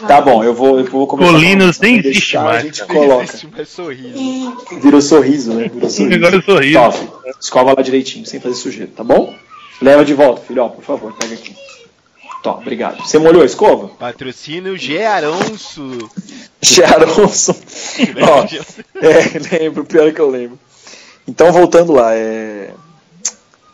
Tá 0.08 0.22
bom, 0.22 0.44
eu 0.44 0.54
vou, 0.54 0.80
eu 0.80 0.86
vou 0.86 1.06
começar. 1.06 1.32
Colinos 1.32 1.70
a 1.70 1.74
falar, 1.80 1.92
nem 1.92 2.02
deixar, 2.02 2.12
existe 2.12 2.38
A 2.38 2.44
mais, 2.44 2.64
gente 2.64 2.86
cara. 2.86 2.94
coloca. 3.00 3.24
Existe 3.24 3.66
sorriso. 3.66 4.58
Virou 4.82 5.02
sorriso, 5.02 5.54
né? 5.54 5.70
Virou 5.74 5.90
sorriso. 5.90 6.16
Agora 6.16 6.36
eu 6.36 6.42
sorriso. 6.42 6.92
Filho. 6.92 7.36
Escova 7.40 7.74
lá 7.76 7.82
direitinho, 7.82 8.26
sem 8.26 8.40
fazer 8.40 8.56
sujeira, 8.56 8.92
tá 8.96 9.04
bom? 9.04 9.34
Leva 9.82 10.06
de 10.06 10.14
volta, 10.14 10.42
filho, 10.42 10.64
ó, 10.64 10.70
por 10.70 10.84
favor, 10.84 11.14
pega 11.18 11.34
aqui. 11.34 11.56
Tó, 12.44 12.58
obrigado. 12.60 13.02
Você 13.06 13.20
molhou 13.20 13.44
a 13.44 13.46
escova? 13.46 13.88
Patrocínio 13.88 14.76
Gearonço. 14.76 16.10
Sharonson. 16.64 17.56
Ó, 18.22 18.46
é, 19.00 19.58
lembro, 19.60 19.86
pior 19.86 20.08
é 20.08 20.12
que 20.12 20.22
eu 20.22 20.30
lembro. 20.30 20.58
Então, 21.28 21.52
voltando 21.52 21.94
lá, 21.94 22.16
é... 22.16 22.72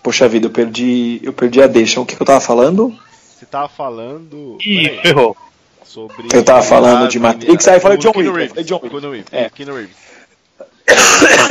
Poxa 0.07 0.25
vida, 0.25 0.47
eu 0.47 0.51
perdi, 0.51 1.19
eu 1.21 1.33
perdi 1.33 1.61
a 1.61 1.67
deixa. 1.67 1.99
O 1.99 2.05
que, 2.05 2.15
que 2.15 2.21
eu 2.21 2.25
tava 2.25 2.39
falando? 2.39 2.97
Você 3.37 3.45
tava 3.45 3.67
falando. 3.67 4.57
Ih, 4.65 5.01
ferrou. 5.01 5.35
sobre. 5.83 6.29
Eu 6.31 6.45
tava 6.45 6.63
falando 6.63 7.09
de 7.09 7.19
Matrix, 7.19 7.67
aí 7.67 7.75
eu 7.75 7.81
falei 7.81 7.97
o 7.97 7.99
John 7.99 8.13
Wick, 8.15 8.47
falei 8.47 8.63
John 8.63 8.79
Wick. 8.81 9.25
É. 9.33 9.51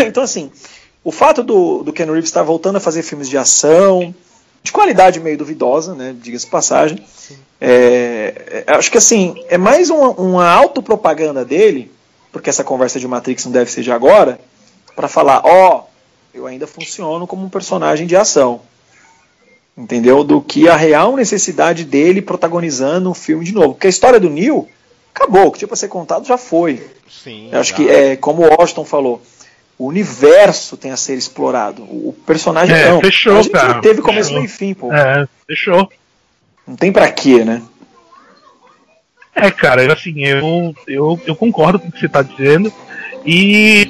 Então, 0.06 0.22
assim, 0.22 0.50
o 1.04 1.12
fato 1.12 1.44
do, 1.44 1.82
do 1.82 1.92
Ken 1.92 2.06
Reeves 2.06 2.30
estar 2.30 2.42
voltando 2.42 2.76
a 2.76 2.80
fazer 2.80 3.02
filmes 3.02 3.28
de 3.28 3.36
ação, 3.36 4.14
de 4.62 4.72
qualidade 4.72 5.20
meio 5.20 5.36
duvidosa, 5.36 5.94
né, 5.94 6.16
diga-se 6.18 6.46
passagem, 6.46 7.04
é, 7.60 8.64
é, 8.66 8.72
acho 8.72 8.90
que 8.90 8.96
assim, 8.96 9.34
é 9.50 9.58
mais 9.58 9.90
uma, 9.90 10.08
uma 10.12 10.48
autopropaganda 10.50 11.44
dele, 11.44 11.92
porque 12.32 12.48
essa 12.48 12.64
conversa 12.64 12.98
de 12.98 13.06
Matrix 13.06 13.44
não 13.44 13.52
deve 13.52 13.70
ser 13.70 13.82
de 13.82 13.92
agora, 13.92 14.40
para 14.94 15.08
falar, 15.08 15.42
ó, 15.44 15.84
eu 16.36 16.46
ainda 16.46 16.66
funciono 16.66 17.26
como 17.26 17.44
um 17.44 17.48
personagem 17.48 18.06
de 18.06 18.14
ação. 18.16 18.60
Entendeu? 19.76 20.24
Do 20.24 20.40
que 20.40 20.68
a 20.68 20.76
real 20.76 21.16
necessidade 21.16 21.84
dele 21.84 22.22
protagonizando 22.22 23.10
um 23.10 23.14
filme 23.14 23.44
de 23.44 23.52
novo. 23.52 23.74
Porque 23.74 23.86
a 23.86 23.90
história 23.90 24.18
do 24.20 24.30
Neil 24.30 24.68
acabou, 25.14 25.46
o 25.46 25.52
que 25.52 25.58
tinha 25.58 25.68
pra 25.68 25.76
ser 25.76 25.88
contado 25.88 26.26
já 26.26 26.38
foi. 26.38 26.86
Sim. 27.10 27.50
Eu 27.52 27.60
acho 27.60 27.74
que 27.74 27.88
é 27.88 28.16
como 28.16 28.42
o 28.42 28.48
Washington 28.58 28.84
falou, 28.84 29.22
o 29.78 29.86
universo 29.86 30.76
tem 30.76 30.90
a 30.92 30.96
ser 30.96 31.16
explorado. 31.16 31.82
O 31.82 32.14
personagem 32.26 32.74
É, 32.74 32.88
não. 32.88 33.00
fechou, 33.00 33.38
a 33.38 33.42
gente 33.42 33.52
cara, 33.52 33.80
teve 33.80 34.00
começo, 34.00 34.28
fechou. 34.30 34.40
meio 34.42 34.46
e 34.46 34.48
fim, 34.48 34.74
pô. 34.74 34.92
É, 34.92 35.28
fechou. 35.46 35.88
Não 36.66 36.76
tem 36.76 36.90
pra 36.90 37.10
quê, 37.12 37.44
né? 37.44 37.62
É, 39.34 39.50
cara, 39.50 39.84
eu, 39.84 39.92
assim, 39.92 40.24
eu, 40.24 40.74
eu, 40.88 41.20
eu 41.26 41.36
concordo 41.36 41.78
com 41.78 41.88
o 41.88 41.92
que 41.92 42.00
você 42.00 42.08
tá 42.08 42.22
dizendo. 42.22 42.72
E 43.24 43.86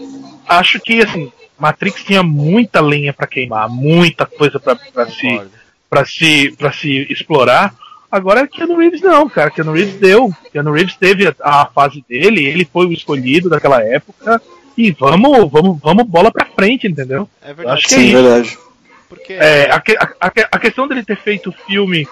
acho 0.48 0.80
que, 0.80 1.00
assim, 1.02 1.32
Matrix 1.58 2.04
tinha 2.04 2.22
muita 2.22 2.80
lenha 2.80 3.12
pra 3.12 3.26
queimar, 3.26 3.68
muita 3.68 4.26
coisa 4.26 4.58
pra, 4.60 4.76
pra 4.76 5.06
se, 5.08 5.40
pra, 5.88 6.04
se, 6.04 6.54
pra 6.58 6.72
se 6.72 7.06
explorar. 7.10 7.74
Agora, 8.10 8.46
Keanu 8.46 8.76
Reeves 8.78 9.00
não, 9.00 9.28
cara. 9.28 9.50
Keanu 9.50 9.72
Reeves 9.72 9.94
deu. 9.94 10.32
Keanu 10.52 10.72
Reeves 10.72 10.96
teve 10.96 11.26
a, 11.26 11.34
a 11.40 11.66
fase 11.66 12.04
dele, 12.08 12.44
ele 12.44 12.64
foi 12.70 12.86
o 12.86 12.92
escolhido 12.92 13.48
daquela 13.48 13.82
época. 13.82 14.40
E 14.76 14.90
vamos, 14.92 15.50
vamos, 15.50 15.80
vamos 15.80 16.04
bola 16.06 16.30
pra 16.30 16.46
frente, 16.46 16.86
entendeu? 16.86 17.28
É 17.42 17.52
verdade. 17.54 17.78
acho 17.78 17.88
que 17.88 17.94
é 17.94 17.98
Sim, 17.98 18.04
isso. 18.06 18.22
verdade. 18.22 18.58
Porque 19.08 19.32
É, 19.32 19.70
a, 19.70 19.76
a- 20.20 20.32
a, 20.52 20.58
questão 20.58 20.86
dele 20.86 21.04
ter 21.04 21.16
feito 21.16 21.50
o 21.50 21.66
filme 21.66 22.06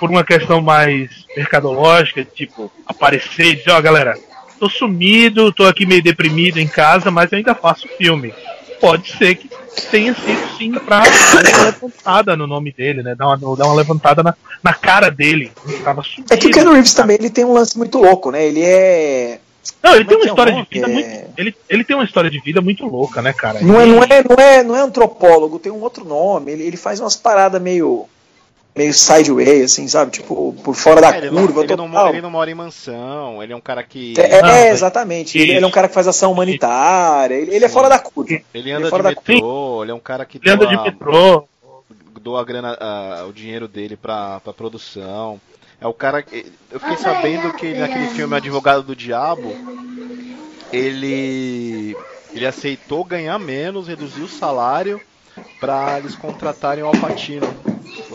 por 0.00 0.10
uma 0.10 0.24
questão 0.24 0.60
mais 0.60 1.10
mercadológica, 1.36 2.24
tipo, 2.24 2.70
aparecer 2.86 3.46
e 3.46 3.56
dizer, 3.56 3.70
ó, 3.70 3.80
galera, 3.80 4.14
tô 4.58 4.68
sumido, 4.68 5.52
tô 5.52 5.64
aqui 5.64 5.86
meio 5.86 6.02
deprimido 6.02 6.58
em 6.58 6.66
casa, 6.66 7.10
mas 7.10 7.30
eu 7.32 7.38
ainda 7.38 7.54
faço 7.54 7.88
filme. 7.98 8.32
Pode 8.80 9.16
ser 9.16 9.34
que 9.34 9.50
tenha 9.90 10.14
sido 10.14 10.56
sim 10.56 10.72
pra 10.72 11.00
dar 11.00 11.08
uma 11.08 11.64
levantada 11.64 12.36
no 12.36 12.46
nome 12.46 12.72
dele, 12.72 13.02
né? 13.02 13.14
Dar 13.14 13.26
uma, 13.26 13.56
dar 13.56 13.66
uma 13.66 13.74
levantada 13.74 14.22
na, 14.22 14.34
na 14.62 14.74
cara 14.74 15.10
dele. 15.10 15.52
Sumido. 15.64 16.32
É 16.32 16.36
que 16.36 16.46
o 16.46 16.50
Ken 16.50 16.64
Reeves 16.70 16.94
também 16.94 17.16
ele 17.18 17.30
tem 17.30 17.44
um 17.44 17.52
lance 17.52 17.76
muito 17.76 17.98
louco, 17.98 18.30
né? 18.30 18.46
Ele 18.46 18.62
é. 18.62 19.40
Não, 19.82 19.94
ele 19.94 20.04
tem 20.04 20.18
Como 20.18 20.28
é 20.28 20.32
uma 20.32 20.34
que 20.34 20.48
é 20.48 20.52
história 20.52 20.52
de 20.52 20.68
vida 20.70 20.86
É- 20.86 20.92
muito. 20.92 21.38
Ele, 21.38 21.54
ele 21.68 21.84
tem 21.84 21.96
uma 21.96 22.04
história 22.04 22.30
de 22.30 22.40
vida 22.40 22.60
muito 22.60 22.86
louca, 22.86 23.22
né, 23.22 23.32
cara? 23.32 23.60
Não 23.60 23.80
é, 23.80 23.86
não 23.86 24.02
é, 24.02 24.24
não 24.24 24.36
é, 24.36 24.62
não 24.64 24.76
é 24.76 24.80
antropólogo, 24.80 25.58
tem 25.58 25.70
um 25.70 25.80
outro 25.82 26.04
nome. 26.04 26.52
Ele, 26.52 26.62
ele 26.64 26.76
faz 26.76 27.00
umas 27.00 27.16
paradas 27.16 27.60
meio. 27.60 28.06
Meio 28.78 28.94
sideways, 28.94 29.72
assim, 29.72 29.86
sabe? 29.88 30.12
Tipo, 30.12 30.54
por 30.64 30.74
fora 30.74 31.00
da 31.00 31.14
É, 31.14 31.18
ele, 31.18 31.28
curva. 31.30 31.64
ele, 31.64 31.76
não, 31.76 31.86
total. 31.88 32.04
mo- 32.06 32.10
ele 32.12 32.22
não 32.22 32.30
mora 32.30 32.50
em 32.50 32.54
mansão, 32.54 33.42
ele 33.42 33.52
é 33.52 33.56
um 33.56 33.60
cara 33.60 33.82
que. 33.82 34.14
É, 34.18 34.40
Não, 34.40 34.48
é, 34.48 34.70
exatamente. 34.70 35.36
Ele, 35.38 35.52
ele 35.52 35.64
é 35.64 35.66
um 35.66 35.70
cara 35.70 35.88
que 35.88 35.94
faz 35.94 36.06
ação 36.08 36.32
humanitária. 36.32 37.34
Ele, 37.34 37.54
ele 37.54 37.64
é 37.64 37.68
fora 37.68 37.88
da 37.88 37.98
curva. 37.98 38.30
Ele 38.32 38.42
ele 38.54 38.72
anda 38.72 38.86
é 38.86 38.90
fora 38.90 39.02
de 39.08 39.14
da 39.14 39.20
metrô, 39.32 39.82
ele 39.82 39.90
é 39.90 39.94
um 39.94 40.00
cara 40.00 40.24
que 40.24 40.38
Ele 40.42 40.50
anda 40.50 40.66
de 40.66 40.76
metrô. 40.82 41.46
doa 42.20 42.40
a 42.40 42.44
grana, 42.44 42.76
a- 42.80 43.26
o 43.28 43.32
dinheiro 43.32 43.66
dele 43.68 43.96
pra, 43.96 44.40
pra 44.40 44.52
produção. 44.52 45.40
É 45.80 45.86
o 45.86 45.92
cara 45.94 46.22
que. 46.22 46.46
Eu 46.72 46.80
fiquei 46.80 46.96
sabendo 46.96 47.52
que 47.54 47.66
ele, 47.66 47.78
naquele 47.80 48.08
filme 48.08 48.34
Advogado 48.36 48.82
do 48.82 48.96
Diabo, 48.96 49.54
ele. 50.72 51.96
Ele 52.32 52.46
aceitou 52.46 53.04
ganhar 53.04 53.38
menos, 53.38 53.88
reduzir 53.88 54.20
o 54.20 54.28
salário 54.28 55.00
pra 55.60 55.98
eles 55.98 56.14
contratarem 56.14 56.82
o 56.82 56.86
Alpatino. 56.86 57.46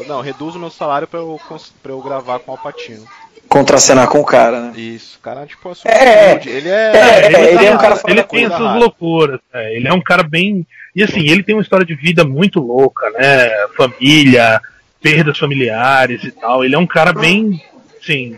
Não, 0.07 0.21
reduz 0.21 0.55
o 0.55 0.59
meu 0.59 0.69
salário 0.69 1.07
pra 1.07 1.19
eu, 1.19 1.39
pra 1.81 1.91
eu 1.91 2.01
gravar 2.01 2.39
com 2.39 2.51
o 2.51 2.55
Alpatino. 2.55 3.05
Contracenar 3.47 4.07
com 4.07 4.19
o 4.19 4.25
cara, 4.25 4.61
né? 4.61 4.73
Isso, 4.75 5.17
o 5.19 5.21
cara, 5.21 5.45
tipo, 5.45 5.71
é 5.85 5.91
É. 5.91 6.41
Ele 6.45 6.69
é. 6.69 6.91
é, 6.95 7.25
ele, 7.25 7.35
ele 7.35 7.65
é 7.65 7.75
um 7.75 7.77
cara 7.77 8.01
ele 8.07 8.23
tem 8.23 8.45
essas 8.45 8.75
loucuras. 8.75 9.39
é, 9.53 9.75
ele 9.75 9.87
é 9.87 9.93
um 9.93 10.01
cara 10.01 10.23
bem. 10.23 10.65
E 10.95 11.03
assim, 11.03 11.27
ele 11.29 11.43
tem 11.43 11.53
uma 11.53 11.61
história 11.61 11.85
de 11.85 11.93
vida 11.93 12.23
muito 12.23 12.59
louca, 12.59 13.09
né? 13.11 13.49
Família, 13.77 14.59
perdas 15.01 15.37
familiares 15.37 16.23
e 16.23 16.31
tal. 16.31 16.63
Ele 16.63 16.75
é 16.75 16.79
um 16.79 16.87
cara 16.87 17.13
bem. 17.13 17.61
Assim, 18.01 18.37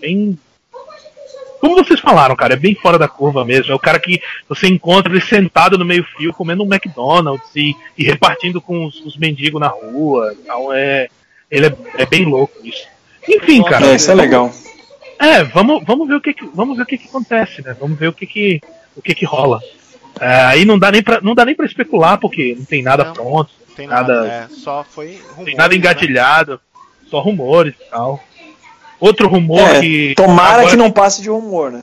bem. 0.00 0.38
Como 1.62 1.76
vocês 1.76 2.00
falaram, 2.00 2.34
cara, 2.34 2.54
é 2.54 2.56
bem 2.56 2.74
fora 2.74 2.98
da 2.98 3.06
curva 3.06 3.44
mesmo. 3.44 3.70
É 3.70 3.74
o 3.74 3.78
cara 3.78 4.00
que 4.00 4.20
você 4.48 4.66
encontra 4.66 5.12
ele 5.12 5.20
sentado 5.20 5.78
no 5.78 5.84
meio-fio 5.84 6.32
comendo 6.34 6.64
um 6.64 6.66
McDonald's 6.66 7.54
e, 7.54 7.72
e 7.96 8.02
repartindo 8.02 8.60
com 8.60 8.84
os, 8.84 9.00
os 9.06 9.16
mendigos 9.16 9.60
na 9.60 9.68
rua. 9.68 10.34
Então 10.42 10.72
é. 10.72 11.08
Ele 11.48 11.66
é, 11.66 11.76
é 11.98 12.06
bem 12.06 12.24
louco 12.24 12.52
isso. 12.64 12.84
Enfim, 13.28 13.62
cara. 13.62 13.86
É, 13.86 13.94
isso 13.94 14.10
é 14.10 14.14
legal. 14.14 14.50
É, 15.20 15.44
vamos, 15.44 15.84
vamos 15.84 16.08
ver 16.08 16.16
o 16.16 16.20
que, 16.20 16.34
que- 16.34 16.50
vamos 16.52 16.76
ver 16.76 16.82
o 16.82 16.86
que, 16.86 16.98
que 16.98 17.06
acontece, 17.08 17.62
né? 17.62 17.76
Vamos 17.78 17.96
ver 17.96 18.08
o 18.08 18.12
que 18.12 18.26
que, 18.26 18.60
o 18.96 19.00
que, 19.00 19.14
que 19.14 19.24
rola. 19.24 19.60
É, 20.20 20.40
aí 20.46 20.64
não 20.64 20.76
dá 20.78 20.90
nem 20.90 21.02
pra, 21.02 21.20
não 21.20 21.32
dá 21.34 21.44
nem 21.44 21.54
para 21.54 21.64
especular 21.64 22.18
porque 22.18 22.56
não 22.58 22.64
tem 22.64 22.82
nada 22.82 23.04
Não. 23.04 23.12
pronto, 23.12 23.50
Não 23.68 23.76
tem 23.76 23.86
nada- 23.86 24.14
nada. 24.22 24.28
É, 24.28 24.48
só 24.48 24.82
foi 24.82 25.16
rumores, 25.28 25.44
tem 25.44 25.54
nada 25.54 25.68
né? 25.70 25.76
engatilhado, 25.76 26.60
só 27.08 27.20
rumores 27.20 27.74
e 27.80 27.90
tal. 27.90 28.20
Outro 29.02 29.26
rumor 29.28 29.58
É, 29.60 29.80
que 29.80 30.14
tomara 30.16 30.52
agora- 30.58 30.70
que 30.70 30.76
não 30.76 30.90
passe 30.90 31.20
de 31.22 31.28
rumor, 31.28 31.72
né? 31.72 31.82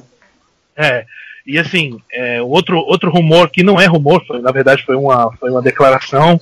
é, 0.78 1.06
e 1.46 1.60
assim, 1.60 2.00
é, 2.14 2.42
outro, 2.42 2.78
outro 2.78 3.12
rumor 3.12 3.50
que 3.50 3.62
não 3.64 3.80
é 3.80 3.86
rumor, 3.86 4.24
foi, 4.26 4.40
na 4.42 4.52
verdade 4.52 4.84
foi 4.86 4.96
uma, 4.96 5.30
foi 5.38 5.50
uma 5.52 5.62
declaração, 5.62 6.40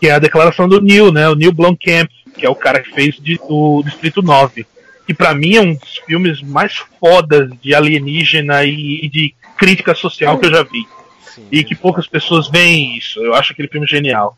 que 0.00 0.08
é 0.08 0.12
a 0.12 0.18
declaração 0.18 0.66
do 0.68 0.80
Neil, 0.80 1.12
né? 1.12 1.28
O 1.28 1.34
Neil 1.34 1.52
Blomkamp, 1.52 2.08
que 2.34 2.46
é 2.46 2.48
o 2.48 2.54
cara 2.54 2.80
que 2.80 2.90
fez 2.92 3.16
de, 3.20 3.38
o 3.42 3.82
Distrito 3.84 4.22
9. 4.22 4.66
Que 5.06 5.12
pra 5.14 5.34
mim 5.34 5.56
é 5.56 5.60
um 5.60 5.74
dos 5.74 5.98
filmes 6.06 6.40
mais 6.42 6.76
fodas 6.98 7.50
de 7.62 7.74
alienígena 7.74 8.64
e, 8.64 9.00
e 9.04 9.08
de 9.08 9.34
crítica 9.58 9.94
social 9.94 10.38
que 10.38 10.46
eu 10.46 10.50
já 10.50 10.62
vi. 10.62 10.86
Sim. 11.34 11.46
E 11.52 11.62
que 11.62 11.74
poucas 11.74 12.06
pessoas 12.06 12.48
veem 12.48 12.96
isso. 12.96 13.20
Eu 13.20 13.34
acho 13.34 13.52
aquele 13.52 13.68
filme 13.68 13.86
genial. 13.86 14.36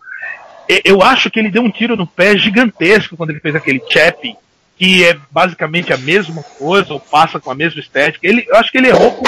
E- 0.69 0.83
Eu 0.85 1.01
acho 1.03 1.31
que 1.31 1.39
ele 1.39 1.51
deu 1.51 1.63
um 1.63 1.71
tiro 1.71 1.97
no 1.97 2.07
pé 2.07 2.37
gigantesco 2.37 3.17
quando 3.17 3.31
ele 3.31 3.41
fez 3.41 3.55
aquele 3.55 3.81
Chappie, 3.91 4.37
que 4.79 5.05
é 5.05 5.19
basicamente 5.31 5.93
a 5.93 5.97
mesma 5.99 6.43
coisa, 6.43 6.93
ou 6.93 7.01
passa 7.01 7.41
com 7.41 7.51
a 7.51 7.55
mesma 7.55 7.81
estética. 7.81 8.27
Ele, 8.27 8.45
eu 8.49 8.57
acho 8.57 8.71
que 8.71 8.79
ele 8.79 8.89
errou 8.89 9.19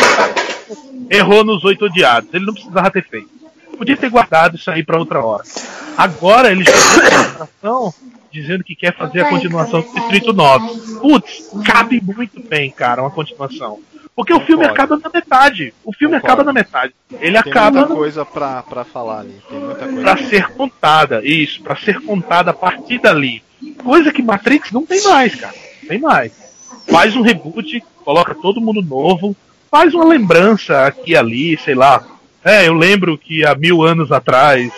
errou 1.11 1.44
nos 1.44 1.64
Oito 1.64 1.86
Odiados. 1.86 2.30
Ele 2.32 2.46
não 2.46 2.55
precisava 2.55 2.90
ter 2.90 3.05
feito. 3.07 3.28
Podia 3.76 3.96
ter 3.96 4.11
guardado 4.11 4.57
isso 4.57 4.70
aí 4.70 4.84
pra 4.84 4.98
outra 4.98 5.24
hora. 5.24 5.42
Agora 5.96 6.51
ele 6.53 6.64
já 6.64 6.70
declaração 6.72 7.92
dizendo 8.32 8.62
que 8.62 8.76
quer 8.76 8.96
fazer 8.96 9.22
a 9.22 9.28
continuação 9.28 9.80
do 9.80 9.92
Distrito 9.94 10.32
9. 10.32 10.98
Putz, 11.01 11.51
cabe 11.66 12.01
muito 12.01 12.40
bem, 12.48 12.70
cara, 12.70 13.03
uma 13.03 13.11
continuação. 13.11 13.80
Porque 14.14 14.32
o 14.34 14.40
filme 14.40 14.64
Concordo. 14.68 14.82
acaba 14.94 15.01
na 15.03 15.11
metade. 15.12 15.74
O 15.84 15.92
filme 15.92 16.14
Concordo. 16.16 16.26
acaba 16.42 16.44
na 16.44 16.53
metade. 16.53 16.94
Ele 17.20 17.42
Tem 17.42 17.53
acaba 17.53 17.78
muita 17.78 17.88
no- 17.88 17.96
coisa 17.96 18.24
pra, 18.24 18.62
pra 18.62 18.84
falar 18.84 19.20
ali. 19.20 19.34
Tem 19.48 19.59
muita 19.59 19.86
coisa. 19.86 20.01
pra 20.03 20.16
ser 20.18 20.48
contada, 20.51 21.24
isso, 21.24 21.62
pra 21.62 21.74
ser 21.76 22.01
contada 22.03 22.51
a 22.51 22.55
partir 22.55 22.98
dali. 23.01 23.42
Coisa 23.82 24.12
que 24.12 24.22
Matrix 24.22 24.70
não 24.72 24.84
tem 24.84 25.02
mais, 25.04 25.34
cara. 25.34 25.54
tem 25.86 25.98
mais. 25.98 26.32
Faz 26.88 27.14
um 27.14 27.22
reboot, 27.22 27.82
coloca 28.04 28.34
todo 28.34 28.61
mundo 28.61 28.82
novo, 28.82 29.36
faz 29.70 29.94
uma 29.94 30.04
lembrança 30.04 30.86
aqui 30.86 31.12
e 31.12 31.16
ali, 31.16 31.58
sei 31.58 31.74
lá. 31.74 32.04
É, 32.44 32.66
eu 32.68 32.74
lembro 32.74 33.18
que 33.18 33.44
há 33.44 33.54
mil 33.54 33.82
anos 33.82 34.11
atrás 34.11 34.72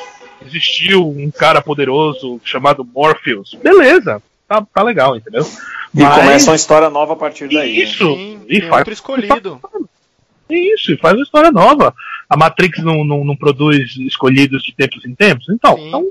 existiu 0.45 1.09
um 1.09 1.31
cara 1.31 1.63
poderoso 1.63 2.41
chamado 2.45 2.85
Morpheus. 2.85 3.57
Beleza, 3.63 4.21
tá, 4.49 4.67
tá 4.75 4.83
legal, 4.83 5.17
entendeu? 5.17 5.47
E 5.95 6.03
Mas... 6.03 6.15
começa 6.15 6.51
uma 6.51 6.57
história 6.57 6.91
nova 6.91 7.13
a 7.13 7.17
partir 7.17 7.49
daí. 7.49 7.77
Né? 7.77 7.83
Isso, 7.85 8.17
né? 8.17 8.41
e 8.49 8.61
faz 8.63 8.81
outro 8.81 8.93
escolhido. 8.93 9.61
Isso, 10.51 10.93
e 10.93 10.97
faz 10.97 11.15
uma 11.15 11.23
história 11.23 11.53
nova. 11.53 11.95
A 12.29 12.37
Matrix 12.37 12.83
não, 12.83 13.05
não, 13.05 13.25
não 13.25 13.37
produz 13.37 13.97
escolhidos 13.97 14.63
de 14.63 14.75
tempos 14.75 15.05
em 15.05 15.15
tempos, 15.15 15.49
então, 15.49 15.77
Sim. 15.77 15.89
então 15.89 16.09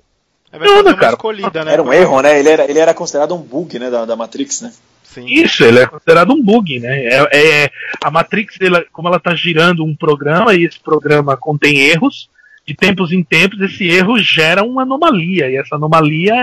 Cara. 0.52 1.14
Escolhida, 1.14 1.64
né? 1.64 1.74
Era 1.74 1.84
um 1.84 1.94
erro, 1.94 2.22
né? 2.22 2.40
Ele 2.40 2.50
era, 2.50 2.70
ele 2.70 2.80
era 2.80 2.94
considerado 2.94 3.34
um 3.34 3.42
bug, 3.42 3.80
né, 3.80 3.90
da, 3.90 4.06
da 4.06 4.16
Matrix, 4.16 4.62
né? 4.62 4.72
Sim. 5.04 5.26
Isso, 5.26 5.64
ele 5.64 5.80
é 5.80 5.86
considerado 5.86 6.32
um 6.32 6.42
bug, 6.42 6.80
né? 6.80 7.06
É, 7.06 7.64
é 7.64 7.72
a 8.02 8.12
Matrix, 8.12 8.56
ela, 8.62 8.84
como 8.92 9.08
ela 9.08 9.18
está 9.18 9.36
girando 9.36 9.84
um 9.84 9.96
programa 9.96 10.54
e 10.54 10.66
esse 10.66 10.80
programa 10.80 11.36
contém 11.36 11.78
erros, 11.80 12.30
de 12.66 12.76
tempos 12.76 13.12
em 13.12 13.24
tempos 13.24 13.60
esse 13.62 13.88
erro 13.90 14.20
gera 14.20 14.64
uma 14.64 14.84
anomalia 14.84 15.50
e 15.50 15.58
essa 15.58 15.76
anomalia 15.76 16.34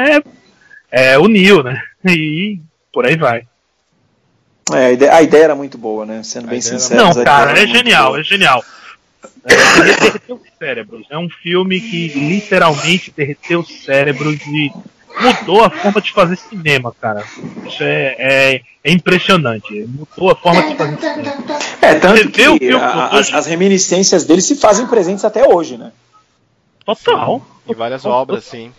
é, 0.91 1.13
é 1.13 1.19
o 1.19 1.29
Neo, 1.29 1.63
né? 1.63 1.81
E 2.05 2.61
por 2.93 3.07
aí 3.07 3.17
vai. 3.17 3.47
É, 4.73 4.87
a 4.87 4.93
ideia, 4.93 5.15
a 5.15 5.23
ideia 5.23 5.45
era 5.45 5.55
muito 5.55 5.79
boa, 5.79 6.05
né? 6.05 6.23
Sendo 6.23 6.47
a 6.47 6.51
bem 6.51 6.61
sincero. 6.61 7.03
Não, 7.03 7.25
cara, 7.25 7.59
é 7.59 7.67
genial, 7.67 8.19
é 8.19 8.23
genial. 8.23 8.63
É, 9.45 9.95
derreteu 9.97 10.41
cérebros. 10.59 11.07
É 11.11 11.19
um 11.19 11.29
filme 11.29 11.81
que 11.81 12.09
literalmente 12.09 13.12
derreteu 13.16 13.64
cérebros 13.64 14.41
e 14.47 14.73
mudou 15.21 15.64
a 15.64 15.71
forma 15.71 16.01
de 16.01 16.12
fazer 16.12 16.37
cinema, 16.37 16.95
cara. 17.01 17.25
Isso 17.66 17.83
é, 17.83 18.14
é, 18.19 18.61
é 18.85 18.93
impressionante. 18.93 19.73
Mudou 19.87 20.31
a 20.31 20.37
forma 20.37 20.62
de 20.62 20.77
fazer 20.77 20.99
cinema. 20.99 21.45
É, 21.81 21.95
tanto 21.95 22.29
que 22.31 22.43
filme, 22.43 22.73
a, 22.73 23.09
as, 23.09 23.33
as, 23.33 23.47
reminiscências 23.47 24.25
dele 24.25 24.43
se 24.43 24.57
fazem 24.57 24.87
presentes 24.87 25.25
até 25.25 25.47
hoje, 25.47 25.77
né? 25.77 25.93
Total. 26.85 27.45
Em 27.69 27.75
várias 27.75 28.03
total. 28.03 28.21
obras, 28.21 28.45
sim. 28.45 28.73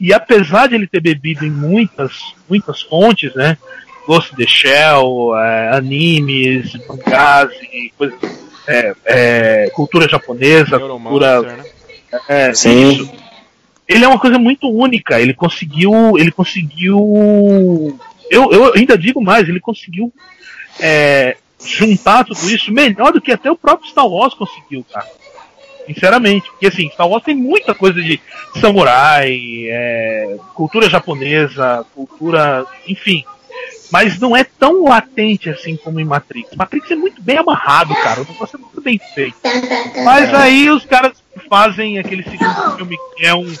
E 0.00 0.12
apesar 0.12 0.68
de 0.68 0.74
ele 0.74 0.86
ter 0.86 1.00
bebido 1.00 1.44
em 1.44 1.50
muitas, 1.50 2.34
muitas 2.48 2.82
fontes, 2.82 3.34
né? 3.34 3.56
Ghost 4.06 4.32
in 4.32 4.36
the 4.36 4.46
Shell, 4.46 5.36
é, 5.36 5.76
animes, 5.76 6.72
mangás 6.86 7.50
e 7.72 7.92
coisas 7.96 8.45
é, 8.66 8.94
é, 9.04 9.70
cultura 9.70 10.08
japonesa, 10.08 10.78
cultura. 10.78 11.42
Né? 11.42 11.64
É, 12.28 12.54
Sim. 12.54 12.90
Isso. 12.90 13.12
Ele 13.88 14.04
é 14.04 14.08
uma 14.08 14.18
coisa 14.18 14.38
muito 14.38 14.68
única. 14.68 15.20
Ele 15.20 15.32
conseguiu. 15.32 16.18
Ele 16.18 16.32
conseguiu. 16.32 17.98
Eu, 18.30 18.50
eu 18.50 18.74
ainda 18.74 18.98
digo 18.98 19.22
mais, 19.22 19.48
ele 19.48 19.60
conseguiu 19.60 20.12
é, 20.80 21.36
juntar 21.64 22.24
tudo 22.24 22.50
isso 22.50 22.72
melhor 22.72 23.12
do 23.12 23.20
que 23.20 23.30
até 23.30 23.50
o 23.50 23.56
próprio 23.56 23.88
Star 23.88 24.06
Wars 24.06 24.34
conseguiu, 24.34 24.84
cara. 24.92 25.06
Sinceramente. 25.86 26.50
Porque 26.50 26.66
assim, 26.66 26.90
Star 26.90 27.08
Wars 27.08 27.22
tem 27.22 27.36
muita 27.36 27.72
coisa 27.72 28.02
de 28.02 28.20
samurai, 28.60 29.38
é, 29.68 30.36
cultura 30.54 30.90
japonesa, 30.90 31.86
cultura. 31.94 32.66
enfim 32.88 33.24
mas 33.90 34.18
não 34.18 34.36
é 34.36 34.44
tão 34.44 34.84
latente 34.84 35.50
assim 35.50 35.76
como 35.76 36.00
em 36.00 36.04
Matrix. 36.04 36.54
Matrix 36.56 36.90
é 36.90 36.96
muito 36.96 37.22
bem 37.22 37.38
amarrado, 37.38 37.94
cara. 37.94 38.22
O 38.22 38.26
negócio 38.26 38.56
é 38.56 38.60
muito 38.60 38.80
bem 38.80 39.00
feito. 39.14 39.36
Mas 40.04 40.32
aí 40.34 40.70
os 40.70 40.84
caras 40.84 41.12
fazem 41.48 41.98
aquele 41.98 42.22
segundo 42.22 42.76
filme 42.76 42.96
que 43.16 43.26
é 43.26 43.34
um, 43.34 43.52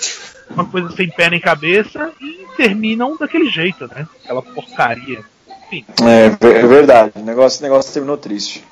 uma 0.50 0.64
coisa 0.64 0.90
sem 0.96 1.08
pé 1.08 1.30
nem 1.30 1.40
cabeça 1.40 2.12
e 2.20 2.46
terminam 2.56 3.16
daquele 3.16 3.48
jeito, 3.48 3.86
né? 3.88 4.06
Aquela 4.24 4.42
porcaria. 4.42 5.20
Enfim. 5.66 5.84
É, 6.02 6.26
é 6.26 6.66
verdade. 6.66 7.12
O 7.16 7.20
negócio, 7.20 7.62
negócio 7.62 7.92
terminou 7.92 8.16
triste. 8.16 8.64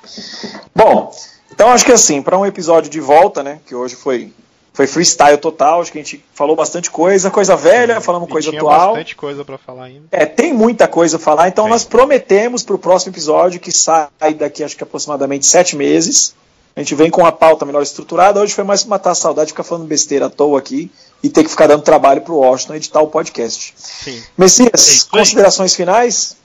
Bom, 0.75 1.12
então 1.53 1.70
acho 1.70 1.85
que 1.85 1.93
assim, 1.93 2.22
para 2.22 2.39
um 2.39 2.47
episódio 2.47 2.91
de 2.91 3.01
volta, 3.01 3.43
né? 3.43 3.61
Que 3.66 3.75
hoje 3.75 3.95
foi 3.95 4.33
foi 4.75 4.89
freestyle 4.89 5.39
total, 5.39 5.81
acho 5.81 5.93
que 5.93 5.99
a 5.99 6.03
gente 6.03 6.22
falou 6.35 6.57
bastante 6.57 6.91
coisa, 6.91 7.31
coisa 7.31 7.55
velha, 7.55 8.01
falamos 8.01 8.29
e 8.29 8.33
coisa 8.33 8.51
tinha 8.51 8.61
atual. 8.61 8.89
bastante 8.89 9.14
coisa 9.14 9.45
para 9.45 9.57
falar 9.57 9.85
ainda. 9.85 10.09
É, 10.11 10.27
tem 10.27 10.53
muita 10.53 10.89
coisa 10.89 11.16
a 11.16 11.20
falar, 11.20 11.47
então 11.47 11.68
nós 11.68 11.85
prometemos 11.85 12.64
para 12.64 12.75
o 12.75 12.79
próximo 12.79 13.12
episódio, 13.12 13.61
que 13.61 13.70
sai 13.70 14.09
daqui 14.37 14.64
acho 14.64 14.77
que 14.77 14.83
aproximadamente 14.83 15.47
sete 15.47 15.77
meses. 15.77 16.35
A 16.75 16.81
gente 16.81 16.93
vem 16.97 17.09
com 17.09 17.20
uma 17.20 17.31
pauta 17.31 17.64
melhor 17.64 17.85
estruturada. 17.85 18.41
Hoje 18.41 18.53
foi 18.53 18.64
mais 18.64 18.83
pra 18.83 18.91
matar 18.91 19.11
a 19.12 19.14
saudade 19.14 19.47
de 19.47 19.53
ficar 19.53 19.62
falando 19.62 19.87
besteira 19.87 20.27
à 20.27 20.31
toa 20.31 20.59
aqui 20.59 20.91
e 21.22 21.29
ter 21.29 21.45
que 21.45 21.51
ficar 21.51 21.68
dando 21.68 21.83
trabalho 21.83 22.22
pro 22.22 22.35
Washington 22.35 22.75
editar 22.75 23.01
o 23.01 23.07
podcast. 23.07 23.75
Sim. 23.77 24.20
Messias, 24.37 25.07
é 25.07 25.16
considerações 25.16 25.72
finais? 25.77 26.37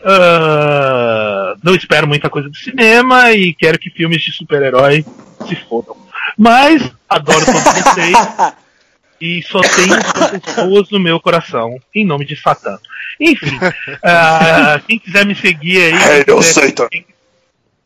Uh, 0.00 1.56
não 1.62 1.76
espero 1.76 2.08
muita 2.08 2.28
coisa 2.28 2.48
do 2.48 2.56
cinema 2.56 3.30
e 3.30 3.54
quero 3.54 3.78
que 3.78 3.88
filmes 3.88 4.20
de 4.20 4.32
super-herói 4.32 5.06
se 5.48 5.54
fodam. 5.68 6.05
Mas 6.36 6.92
adoro 7.08 7.44
todos 7.44 7.62
vocês. 7.62 8.16
e 9.20 9.42
só 9.42 9.60
tenho 9.60 10.40
pessoas 10.40 10.90
no 10.90 11.00
meu 11.00 11.18
coração, 11.20 11.78
em 11.94 12.04
nome 12.04 12.24
de 12.24 12.36
Satã. 12.36 12.78
Enfim, 13.18 13.56
uh, 13.56 14.82
quem 14.86 14.98
quiser 14.98 15.24
me 15.24 15.34
seguir 15.34 15.78
aí. 15.78 16.20
É, 16.20 16.24
eu 16.26 16.42
sei, 16.42 16.72
quem, 16.72 17.06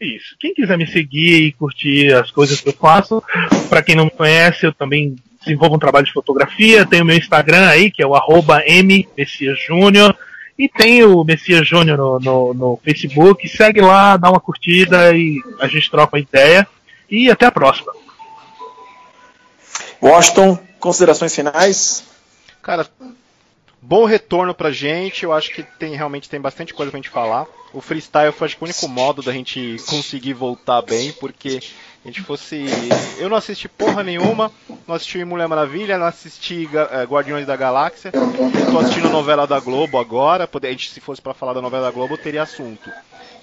isso. 0.00 0.34
Quem 0.40 0.54
quiser 0.54 0.78
me 0.78 0.86
seguir 0.86 1.42
e 1.42 1.52
curtir 1.52 2.12
as 2.14 2.30
coisas 2.30 2.60
que 2.60 2.70
eu 2.70 2.72
faço, 2.72 3.22
para 3.68 3.82
quem 3.82 3.94
não 3.94 4.06
me 4.06 4.10
conhece, 4.10 4.66
eu 4.66 4.72
também 4.72 5.16
desenvolvo 5.42 5.76
um 5.76 5.78
trabalho 5.78 6.06
de 6.06 6.12
fotografia. 6.12 6.86
Tenho 6.86 7.04
meu 7.04 7.16
Instagram 7.16 7.68
aí, 7.68 7.90
que 7.90 8.02
é 8.02 8.06
o 8.06 8.14
arroba 8.14 8.62
M 8.66 9.06
Messias 9.16 9.58
Júnior. 9.60 10.16
E 10.58 10.68
tem 10.68 11.02
o 11.04 11.24
Messias 11.24 11.66
Júnior 11.66 11.96
no, 11.96 12.18
no, 12.20 12.54
no, 12.54 12.80
Facebook. 12.84 13.48
Segue 13.48 13.80
lá, 13.80 14.16
dá 14.16 14.30
uma 14.30 14.40
curtida 14.40 15.14
e 15.16 15.38
a 15.58 15.66
gente 15.66 15.90
troca 15.90 16.16
uma 16.16 16.22
ideia. 16.22 16.66
E 17.10 17.30
até 17.30 17.46
a 17.46 17.52
próxima. 17.52 17.92
Washington, 20.02 20.58
considerações 20.78 21.34
finais? 21.34 22.04
Cara, 22.62 22.86
bom 23.80 24.04
retorno 24.04 24.54
pra 24.54 24.70
gente. 24.70 25.24
Eu 25.24 25.32
acho 25.32 25.50
que 25.52 25.62
tem 25.62 25.94
realmente 25.94 26.28
tem 26.28 26.40
bastante 26.40 26.72
coisa 26.72 26.90
pra 26.90 26.98
gente 26.98 27.10
falar. 27.10 27.46
O 27.72 27.80
freestyle 27.80 28.32
foi 28.32 28.46
acho 28.46 28.56
que 28.56 28.64
o 28.64 28.66
único 28.66 28.88
modo 28.88 29.22
da 29.22 29.32
gente 29.32 29.76
conseguir 29.88 30.32
voltar 30.32 30.82
bem, 30.82 31.12
porque 31.12 31.60
a 32.04 32.08
gente 32.08 32.22
fosse. 32.22 32.64
Eu 33.18 33.28
não 33.28 33.36
assisti 33.36 33.68
porra 33.68 34.02
nenhuma, 34.02 34.50
não 34.88 34.94
assisti 34.94 35.24
Mulher 35.24 35.46
Maravilha, 35.46 35.98
não 35.98 36.06
assisti 36.06 36.68
é, 36.90 37.04
Guardiões 37.04 37.46
da 37.46 37.54
Galáxia. 37.56 38.10
Eu 38.14 38.72
tô 38.72 38.78
assistindo 38.78 39.08
a 39.08 39.12
novela 39.12 39.46
da 39.46 39.60
Globo 39.60 39.98
agora. 39.98 40.48
A 40.50 40.66
gente, 40.66 40.90
se 40.90 41.00
fosse 41.00 41.20
para 41.20 41.34
falar 41.34 41.52
da 41.52 41.60
novela 41.62 41.86
da 41.86 41.90
Globo, 41.92 42.16
teria 42.16 42.42
assunto. 42.42 42.90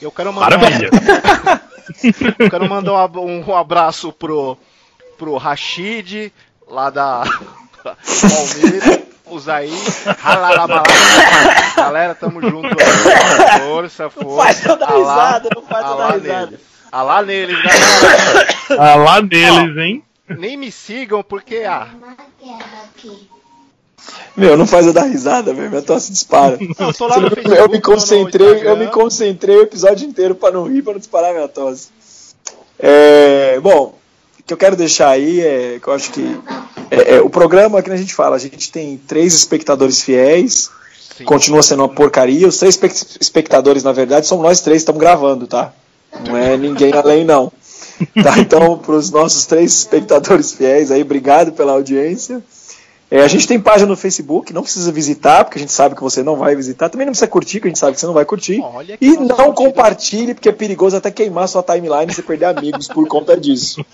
Eu 0.01 0.11
quero 0.11 0.33
mandar. 0.33 0.57
Maravilha! 0.57 0.89
eu 2.39 2.49
quero 2.49 2.67
mandar 2.69 3.05
um, 3.17 3.43
um 3.47 3.55
abraço 3.55 4.11
pro, 4.11 4.57
pro 5.17 5.37
Rashid, 5.37 6.33
lá 6.69 6.89
da 6.89 7.23
Palmeiras, 7.83 8.99
os 9.25 9.49
aí, 9.49 9.71
galera, 11.75 12.15
tamo 12.15 12.41
junto 12.41 12.67
aí, 12.67 13.59
força, 13.59 14.09
força. 14.09 14.27
Não 14.27 14.37
faz 14.37 14.63
toda 14.63 14.85
risada, 14.85 15.49
não 15.55 15.61
faz 15.63 15.85
toda 15.85 16.11
risada. 16.11 16.59
Alá 16.91 17.21
neles, 17.21 17.57
galera. 17.61 18.93
Alá 18.93 19.21
neles, 19.21 19.77
hein? 19.77 20.03
Nem 20.29 20.57
me 20.57 20.71
sigam 20.71 21.23
porque, 21.23 21.63
ah... 21.67 21.87
Meu, 24.35 24.55
não 24.55 24.67
faz 24.67 24.85
eu 24.85 24.93
dar 24.93 25.05
risada, 25.05 25.53
velho. 25.53 25.69
Minha 25.69 25.81
tosse 25.81 26.11
dispara. 26.11 26.57
Não, 26.79 26.91
eu, 26.99 27.07
lá 27.07 27.19
no 27.19 27.29
Facebook, 27.31 27.57
eu 27.57 27.69
me 27.69 27.81
concentrei, 27.81 28.67
eu 28.67 28.77
me 28.77 28.87
concentrei 28.87 29.57
o 29.57 29.63
episódio 29.63 30.07
inteiro 30.07 30.35
para 30.35 30.53
não 30.53 30.67
rir, 30.67 30.83
para 30.83 30.93
não 30.93 30.99
disparar 30.99 31.33
minha 31.33 31.47
tosse. 31.47 31.89
É, 32.79 33.59
bom, 33.59 33.97
que 34.47 34.53
eu 34.53 34.57
quero 34.57 34.77
deixar 34.77 35.09
aí 35.09 35.41
é 35.41 35.77
que 35.79 35.87
eu 35.87 35.93
acho 35.93 36.09
que 36.11 36.39
é, 36.89 37.15
é, 37.15 37.21
o 37.21 37.29
programa 37.29 37.81
que 37.81 37.91
a 37.91 37.97
gente 37.97 38.15
fala, 38.15 38.37
a 38.37 38.39
gente 38.39 38.71
tem 38.71 38.97
três 38.97 39.33
espectadores 39.33 40.01
fiéis, 40.01 40.71
Sim. 41.17 41.25
continua 41.25 41.61
sendo 41.61 41.81
uma 41.81 41.89
porcaria. 41.89 42.47
Os 42.47 42.57
três 42.57 42.79
espectadores, 43.19 43.83
na 43.83 43.91
verdade, 43.91 44.25
somos 44.25 44.45
nós 44.45 44.61
três, 44.61 44.81
estamos 44.81 45.01
gravando, 45.01 45.47
tá? 45.47 45.73
Não 46.25 46.37
é 46.37 46.55
ninguém 46.55 46.93
além, 46.93 47.25
não. 47.25 47.51
Tá? 48.23 48.39
Então, 48.39 48.77
para 48.77 48.95
os 48.95 49.11
nossos 49.11 49.45
três 49.45 49.73
espectadores 49.73 50.53
fiéis 50.53 50.91
aí, 50.91 51.01
obrigado 51.01 51.51
pela 51.51 51.73
audiência. 51.73 52.41
É, 53.09 53.21
a 53.21 53.27
gente 53.27 53.47
tem 53.47 53.57
página 53.57 53.87
no 53.87 53.95
Facebook, 53.95 54.53
não 54.53 54.63
precisa 54.63 54.91
visitar, 54.91 55.45
porque 55.45 55.57
a 55.57 55.61
gente 55.61 55.71
sabe 55.71 55.95
que 55.95 56.03
você 56.03 56.21
não 56.21 56.35
vai 56.35 56.55
visitar. 56.55 56.89
Também 56.89 57.05
não 57.05 57.11
precisa 57.11 57.27
curtir, 57.27 57.59
porque 57.59 57.67
a 57.67 57.71
gente 57.71 57.79
sabe 57.79 57.93
que 57.93 58.01
você 58.01 58.05
não 58.05 58.13
vai 58.13 58.25
curtir. 58.25 58.61
E 58.99 59.15
não 59.15 59.53
compartilhe, 59.53 60.33
porque 60.33 60.49
é 60.49 60.51
perigoso 60.51 60.97
até 60.97 61.09
queimar 61.09 61.47
sua 61.47 61.63
timeline 61.63 62.11
e 62.11 62.13
você 62.13 62.21
perder 62.21 62.45
amigos 62.45 62.87
por 62.89 63.07
conta 63.07 63.37
disso. 63.37 63.85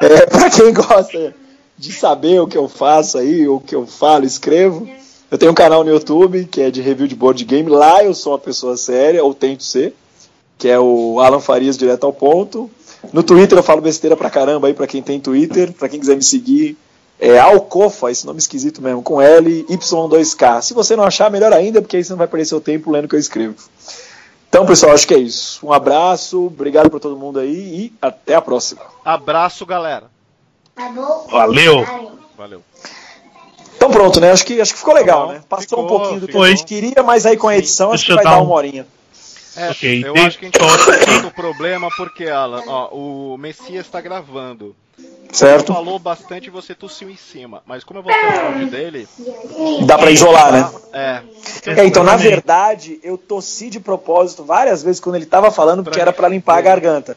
É, 0.00 0.26
para 0.26 0.50
quem 0.50 0.74
gosta 0.74 1.34
de 1.78 1.92
saber 1.92 2.40
o 2.40 2.48
que 2.48 2.58
eu 2.58 2.68
faço 2.68 3.18
aí, 3.18 3.46
o 3.46 3.60
que 3.60 3.74
eu 3.74 3.86
falo, 3.86 4.24
escrevo, 4.24 4.88
eu 5.30 5.38
tenho 5.38 5.52
um 5.52 5.54
canal 5.54 5.84
no 5.84 5.90
YouTube 5.90 6.44
que 6.50 6.60
é 6.60 6.70
de 6.72 6.82
review 6.82 7.06
de 7.06 7.14
board 7.14 7.44
game. 7.44 7.70
Lá 7.70 8.02
eu 8.02 8.14
sou 8.14 8.32
uma 8.32 8.38
pessoa 8.38 8.76
séria, 8.76 9.22
ou 9.22 9.32
tento 9.32 9.62
ser, 9.62 9.94
que 10.58 10.68
é 10.68 10.78
o 10.78 11.20
Alan 11.20 11.40
Farias 11.40 11.78
Direto 11.78 12.04
ao 12.04 12.12
Ponto. 12.12 12.68
No 13.12 13.22
Twitter 13.22 13.56
eu 13.56 13.62
falo 13.62 13.80
besteira 13.80 14.16
pra 14.16 14.28
caramba 14.28 14.66
aí, 14.66 14.74
pra 14.74 14.88
quem 14.88 15.02
tem 15.02 15.20
Twitter, 15.20 15.72
pra 15.72 15.88
quem 15.88 16.00
quiser 16.00 16.16
me 16.16 16.24
seguir 16.24 16.76
É 17.18 17.38
Alcofa, 17.38 18.10
esse 18.10 18.26
nome 18.26 18.38
esquisito 18.38 18.82
mesmo, 18.82 19.02
com 19.02 19.20
L, 19.20 19.64
Y2K. 19.68 20.62
Se 20.62 20.74
você 20.74 20.96
não 20.96 21.04
achar, 21.04 21.30
melhor 21.30 21.52
ainda, 21.52 21.80
porque 21.80 21.96
aí 21.96 22.04
você 22.04 22.10
não 22.12 22.18
vai 22.18 22.26
perder 22.26 22.44
seu 22.46 22.60
tempo 22.60 22.90
lendo 22.90 23.04
o 23.04 23.08
que 23.08 23.14
eu 23.14 23.20
escrevo. 23.20 23.54
Então, 24.48 24.66
pessoal, 24.66 24.92
acho 24.92 25.06
que 25.06 25.14
é 25.14 25.18
isso. 25.18 25.64
Um 25.66 25.72
abraço, 25.72 26.46
obrigado 26.46 26.90
por 26.90 27.00
todo 27.00 27.16
mundo 27.16 27.38
aí 27.38 27.50
e 27.52 27.92
até 28.02 28.34
a 28.34 28.40
próxima. 28.42 28.82
Abraço, 29.04 29.64
galera. 29.64 30.10
Tá 30.74 30.88
bom? 30.90 31.26
Valeu. 31.30 31.84
Valeu. 32.36 32.62
Então 33.76 33.90
pronto, 33.90 34.20
né? 34.20 34.30
Acho 34.32 34.44
que, 34.46 34.60
acho 34.60 34.72
que 34.72 34.78
ficou 34.78 34.94
legal, 34.94 35.26
bom. 35.28 35.32
né? 35.34 35.42
Passou 35.48 35.68
Ficou, 35.68 35.84
um 35.84 35.86
pouquinho 35.88 36.20
do 36.20 36.28
que 36.28 36.36
a 36.36 36.46
gente 36.48 36.64
queria, 36.64 37.02
mas 37.02 37.26
aí 37.26 37.36
com 37.36 37.48
a 37.48 37.52
Sim. 37.52 37.58
edição 37.58 37.92
acho 37.92 38.04
que 38.04 38.12
Deixa 38.12 38.22
vai 38.24 38.32
dar 38.34 38.40
um- 38.42 38.46
uma 38.46 38.54
horinha. 38.54 38.86
É, 39.56 39.70
Ok, 39.70 40.04
eu 40.04 40.12
tem- 40.14 40.26
acho 40.26 40.38
que 40.38 40.46
a 40.46 40.48
gente 40.48 40.58
tá 40.58 40.98
tendo 41.04 41.30
problema 41.30 41.88
porque, 41.96 42.24
Alan, 42.28 42.62
ó, 42.66 42.88
o 42.92 43.36
Messias 43.38 43.86
tá 43.88 44.00
gravando. 44.00 44.74
Certo? 45.32 45.72
Falou 45.72 45.98
bastante 45.98 46.46
e 46.46 46.50
você 46.50 46.74
tossiu 46.74 47.10
em 47.10 47.16
cima. 47.16 47.62
Mas 47.66 47.82
como 47.82 47.98
eu 47.98 48.04
vou 48.04 48.12
ter 48.12 48.24
o 48.42 48.46
áudio 48.46 48.66
dele. 48.70 49.08
Dá 49.86 49.98
pra 49.98 50.10
isolar, 50.10 50.52
né? 50.52 50.70
É. 50.92 51.22
É, 51.80 51.84
então, 51.84 52.04
na 52.04 52.16
verdade, 52.16 53.00
eu 53.02 53.18
tossi 53.18 53.68
de 53.68 53.80
propósito 53.80 54.44
várias 54.44 54.82
vezes 54.82 55.00
quando 55.00 55.16
ele 55.16 55.26
tava 55.26 55.50
falando, 55.50 55.82
porque 55.82 56.00
era 56.00 56.12
pra 56.12 56.28
limpar 56.28 56.58
a 56.58 56.62
garganta. 56.62 57.16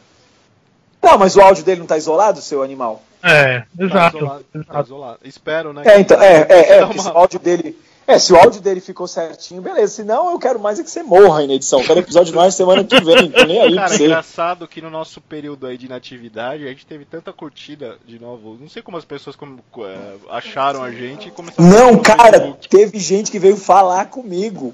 Não, 1.00 1.16
mas 1.16 1.36
o 1.36 1.40
áudio 1.40 1.62
dele 1.64 1.80
não 1.80 1.86
tá 1.86 1.96
isolado, 1.96 2.40
seu 2.40 2.62
animal? 2.62 3.02
É, 3.22 3.60
Tá 3.60 3.84
exato. 3.84 4.16
isolado, 4.16 4.44
tá 4.66 4.80
isolado. 4.80 5.18
Espero, 5.24 5.72
né? 5.72 5.82
É, 5.84 6.00
então, 6.00 6.20
é, 6.20 6.46
é, 6.48 6.58
é, 6.82 6.86
se 6.92 6.98
uma- 6.98 7.12
o 7.14 7.18
áudio 7.18 7.38
dele. 7.38 7.78
É, 8.08 8.18
se 8.18 8.32
o 8.32 8.36
áudio 8.36 8.62
dele 8.62 8.80
ficou 8.80 9.06
certinho, 9.06 9.60
beleza. 9.60 9.96
Senão 9.96 10.30
eu 10.32 10.38
quero 10.38 10.58
mais 10.58 10.80
é 10.80 10.82
que 10.82 10.90
você 10.90 11.02
morra 11.02 11.40
aí 11.40 11.46
na 11.46 11.52
edição. 11.52 11.84
Quero 11.84 12.00
episódio 12.00 12.40
ar 12.40 12.50
semana 12.50 12.82
que 12.82 12.98
vem. 13.04 13.30
Tô 13.30 13.44
nem 13.44 13.60
aí 13.60 13.74
Cara, 13.74 13.92
é 13.92 13.96
engraçado 13.98 14.66
que 14.66 14.80
no 14.80 14.88
nosso 14.88 15.20
período 15.20 15.66
aí 15.66 15.76
de 15.76 15.84
inatividade 15.84 16.64
a 16.64 16.68
gente 16.70 16.86
teve 16.86 17.04
tanta 17.04 17.34
curtida 17.34 17.98
de 18.06 18.18
novo. 18.18 18.56
Não 18.58 18.66
sei 18.66 18.80
como 18.80 18.96
as 18.96 19.04
pessoas 19.04 19.36
como, 19.36 19.62
é, 19.80 20.14
acharam 20.30 20.82
a 20.82 20.90
gente 20.90 21.28
e 21.28 21.30
começaram 21.30 21.68
a 21.68 21.70
Não, 21.70 21.92
no 21.92 22.02
cara, 22.02 22.40
Facebook. 22.40 22.68
teve 22.70 22.98
gente 22.98 23.30
que 23.30 23.38
veio 23.38 23.58
falar 23.58 24.06
comigo. 24.06 24.72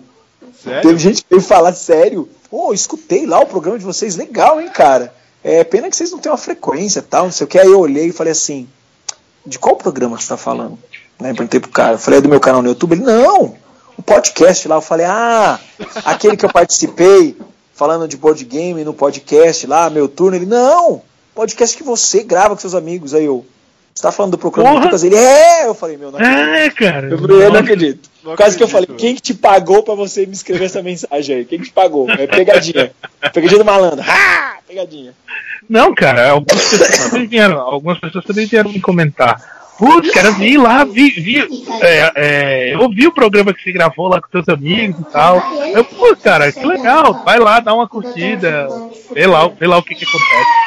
Sério? 0.63 0.83
Teve 0.83 0.99
gente 1.01 1.25
que 1.25 1.31
veio 1.31 1.43
falar 1.43 1.73
sério. 1.73 2.29
Pô, 2.49 2.73
escutei 2.73 3.27
lá 3.27 3.41
o 3.41 3.47
programa 3.47 3.81
de 3.81 3.85
vocês, 3.85 4.15
legal, 4.15 4.61
hein, 4.61 4.69
cara. 4.69 5.13
É 5.43 5.65
pena 5.65 5.91
que 5.91 5.97
vocês 5.97 6.13
não 6.13 6.21
têm 6.21 6.31
uma 6.31 6.39
frequência 6.39 7.01
e 7.01 7.03
tal, 7.03 7.25
não 7.25 7.33
sei 7.33 7.45
o 7.45 7.49
que. 7.49 7.59
Aí 7.59 7.67
eu 7.67 7.81
olhei 7.81 8.11
e 8.11 8.13
falei 8.13 8.31
assim: 8.31 8.69
de 9.45 9.59
qual 9.59 9.75
programa 9.75 10.17
que 10.17 10.23
você 10.23 10.29
tá 10.29 10.37
falando? 10.37 10.79
Né, 11.21 11.33
perguntei 11.33 11.61
pro 11.61 11.71
cara. 11.71 11.95
Eu 11.95 11.99
falei, 11.99 12.19
é 12.19 12.23
do 12.23 12.29
meu 12.29 12.41
canal 12.41 12.63
no 12.63 12.69
YouTube? 12.69 12.93
Ele, 12.93 13.03
não, 13.03 13.55
o 13.97 14.03
podcast 14.03 14.67
lá. 14.69 14.77
Eu 14.77 14.81
falei, 14.81 15.07
ah, 15.07 15.59
aquele 16.05 16.37
que 16.37 16.45
eu 16.45 16.53
participei, 16.53 17.37
falando 17.73 18.09
de 18.09 18.17
board 18.17 18.45
game 18.45 18.85
no 18.85 18.93
podcast 18.93 19.67
lá, 19.67 19.89
meu 19.89 20.09
turno. 20.09 20.37
Ele, 20.37 20.47
não, 20.47 21.03
podcast 21.35 21.77
que 21.77 21.83
você 21.83 22.23
grava 22.23 22.55
com 22.55 22.61
seus 22.61 22.75
amigos. 22.75 23.15
Aí 23.15 23.25
eu, 23.25 23.45
você 23.95 24.03
tá 24.03 24.11
falando 24.11 24.33
do 24.33 24.39
programa 24.39 24.71
do 24.71 24.75
Porra. 24.75 24.85
Lucas? 24.87 25.05
Ele, 25.05 25.17
é, 25.17 25.67
eu 25.67 25.75
falei, 25.75 25.97
meu, 25.97 26.11
não 26.11 26.19
acredito. 26.19 26.49
É, 26.49 26.71
cara. 26.71 27.09
Eu 27.09 27.19
falei, 27.19 27.43
eu 27.45 27.53
não 27.53 27.61
acredito. 27.61 28.11
Não 28.25 28.37
Quase 28.37 28.57
que 28.57 28.63
eu 28.63 28.69
falei, 28.69 28.85
acredito. 28.85 29.01
quem 29.01 29.15
que 29.15 29.23
te 29.23 29.35
pagou 29.35 29.83
pra 29.83 29.95
você 29.95 30.27
me 30.27 30.33
escrever 30.33 30.65
essa 30.65 30.83
mensagem 30.83 31.37
aí? 31.37 31.45
Quem 31.45 31.59
que 31.59 31.67
te 31.67 31.73
pagou? 31.73 32.11
É 32.11 32.27
pegadinha. 32.27 32.93
pegadinha 33.33 33.59
do 33.59 33.65
malandro. 33.65 34.05
Ah, 34.09 34.57
pegadinha. 34.67 35.15
Não, 35.69 35.95
cara, 35.95 36.31
algumas 36.31 36.69
pessoas 36.69 37.11
também 37.11 37.27
vieram, 37.27 37.61
algumas 37.61 37.99
pessoas 37.99 38.25
também 38.25 38.47
vieram 38.47 38.71
me 38.71 38.81
comentar. 38.81 39.64
Putz, 39.79 40.11
cara, 40.13 40.31
vi 40.31 40.57
lá, 40.57 40.85
vi, 40.85 41.11
vi, 41.11 41.67
é, 41.81 42.13
é, 42.15 42.75
eu 42.75 42.81
ouvi 42.81 43.07
o 43.09 43.13
programa 43.13 43.53
que 43.53 43.61
você 43.63 43.73
gravou 43.73 44.07
lá 44.09 44.21
com 44.21 44.29
seus 44.31 44.49
amigos 44.49 45.01
e 45.01 45.05
tal. 45.11 45.43
Eu, 45.75 45.85
pô, 45.85 46.15
cara, 46.17 46.53
que 46.53 46.65
legal, 46.65 47.23
vai 47.25 47.39
lá, 47.41 47.59
dá 47.59 47.75
uma 47.75 47.89
curtida, 47.89 48.69
vê 49.13 49.27
lá, 49.27 49.49
vê 49.49 49.67
lá 49.67 49.79
o 49.79 49.83
que 49.83 49.95
que 49.95 50.05
acontece. 50.05 50.65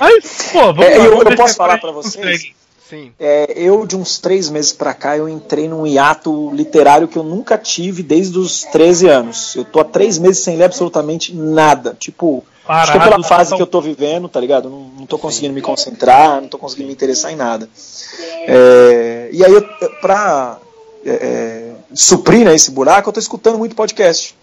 Mas, 0.00 0.50
pô, 0.52 0.60
vamos 0.72 0.84
É, 0.84 0.98
lá, 0.98 1.04
eu- 1.04 1.10
vamos 1.16 1.30
eu 1.30 1.36
posso 1.36 1.54
falar 1.56 1.78
pra 1.78 1.90
vocês? 1.92 2.14
consegue. 2.16 2.54
Sim. 2.90 3.10
É, 3.18 3.54
eu, 3.56 3.86
de 3.86 3.96
uns 3.96 4.18
três 4.18 4.50
meses 4.50 4.70
pra 4.70 4.92
cá, 4.92 5.16
eu 5.16 5.26
entrei 5.26 5.66
num 5.66 5.86
hiato 5.86 6.50
literário 6.54 7.08
que 7.08 7.16
eu 7.16 7.22
nunca 7.22 7.56
tive 7.56 8.02
desde 8.02 8.38
os 8.38 8.64
13 8.64 9.08
anos. 9.08 9.56
Eu 9.56 9.64
tô 9.64 9.80
há 9.80 9.84
três 9.84 10.18
meses 10.18 10.44
sem 10.44 10.58
ler 10.58 10.64
absolutamente 10.64 11.34
nada. 11.34 11.96
Tipo, 11.98 12.44
acho 12.66 12.92
que 12.92 12.96
é 12.98 13.00
pela 13.00 13.10
Parado, 13.12 13.24
fase 13.24 13.50
total- 13.50 13.56
que 13.58 13.62
eu 13.62 13.66
tô 13.66 13.80
vivendo, 13.80 14.28
tá 14.28 14.38
ligado? 14.40 14.68
Não, 14.70 14.80
não 14.98 15.06
tô 15.06 15.18
conseguindo 15.18 15.54
me 15.54 15.60
concentrar, 15.60 16.40
não 16.40 16.48
tô 16.48 16.58
conseguindo 16.58 16.88
me 16.88 16.92
interessar 16.94 17.32
em 17.32 17.36
nada. 17.36 17.68
É, 18.46 19.28
e 19.32 19.44
aí, 19.44 19.52
eu, 19.52 19.62
pra 20.00 20.58
é, 21.04 21.10
é, 21.10 21.72
suprir 21.94 22.44
né, 22.44 22.54
esse 22.54 22.70
buraco, 22.70 23.08
eu 23.08 23.12
tô 23.12 23.20
escutando 23.20 23.58
muito 23.58 23.74
podcast. 23.74 24.36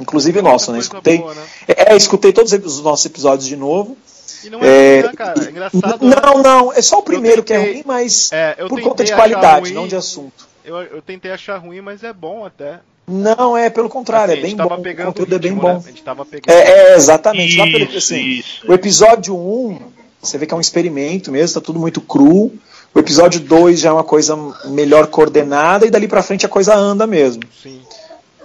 Inclusive 0.00 0.40
nosso, 0.40 0.72
né? 0.72 0.78
Escutei, 0.78 1.18
boa, 1.18 1.34
né? 1.34 1.42
é, 1.68 1.94
escutei 1.96 2.32
todos 2.32 2.52
os 2.52 2.80
nossos 2.82 3.04
episódios 3.06 3.46
de 3.46 3.56
novo. 3.56 3.96
E 4.42 4.48
não 4.48 4.60
é, 4.62 4.66
É, 4.66 5.00
ruim, 5.00 5.06
né, 5.08 5.12
cara? 5.14 5.44
É 5.44 5.50
engraçado. 5.50 6.06
né? 6.06 6.16
Não, 6.24 6.42
não, 6.42 6.72
é 6.72 6.80
só 6.80 6.98
o 6.98 7.02
primeiro 7.02 7.42
que 7.42 7.52
é 7.52 7.56
tentei- 7.58 7.72
ruim, 7.74 7.82
mas 7.84 8.32
É, 8.32 8.54
por 8.54 8.68
tentei 8.70 8.84
conta 8.84 9.04
de 9.04 9.14
qualidade, 9.14 9.60
ruim, 9.66 9.74
não 9.74 9.86
de 9.86 9.94
assunto. 9.96 10.48
Eu, 10.64 10.76
eu 10.80 11.02
tentei 11.02 11.30
achar 11.30 11.58
ruim, 11.58 11.80
mas 11.82 12.02
é 12.02 12.12
bom 12.12 12.44
até. 12.46 12.80
Não, 13.06 13.56
é 13.56 13.68
pelo 13.68 13.88
contrário, 13.88 14.34
Assim, 14.34 14.42
é 14.42 14.44
a 14.44 14.48
gente 14.48 14.56
bem 14.56 14.68
tava 14.68 14.76
bom. 14.76 15.02
O 15.02 15.06
conteúdo 15.06 15.34
é 15.34 15.38
bem 15.38 15.52
ritmo, 15.52 15.68
né? 15.68 15.74
bom. 15.74 15.82
A 15.84 15.88
gente 15.88 16.02
tava 16.02 16.24
pegando. 16.24 16.54
É, 16.54 16.92
é, 16.92 16.96
exatamente. 16.96 17.56
Lá 17.56 17.64
pelo, 17.64 17.84
Isso, 17.84 17.98
assim, 17.98 18.22
isso. 18.22 18.62
o 18.68 18.72
episódio 18.72 19.36
1, 19.36 19.78
você 20.22 20.38
vê 20.38 20.46
que 20.46 20.54
é 20.54 20.56
um 20.56 20.60
experimento 20.60 21.32
mesmo, 21.32 21.60
tá 21.60 21.64
tudo 21.64 21.78
muito 21.78 22.00
cru. 22.00 22.52
O 22.94 22.98
episódio 22.98 23.40
2 23.40 23.80
já 23.80 23.90
é 23.90 23.92
uma 23.92 24.04
coisa 24.04 24.36
melhor 24.66 25.06
coordenada 25.06 25.86
e 25.86 25.90
dali 25.90 26.08
pra 26.08 26.22
frente 26.22 26.46
a 26.46 26.48
coisa 26.48 26.74
anda 26.74 27.06
mesmo. 27.06 27.42
Sim. 27.62 27.80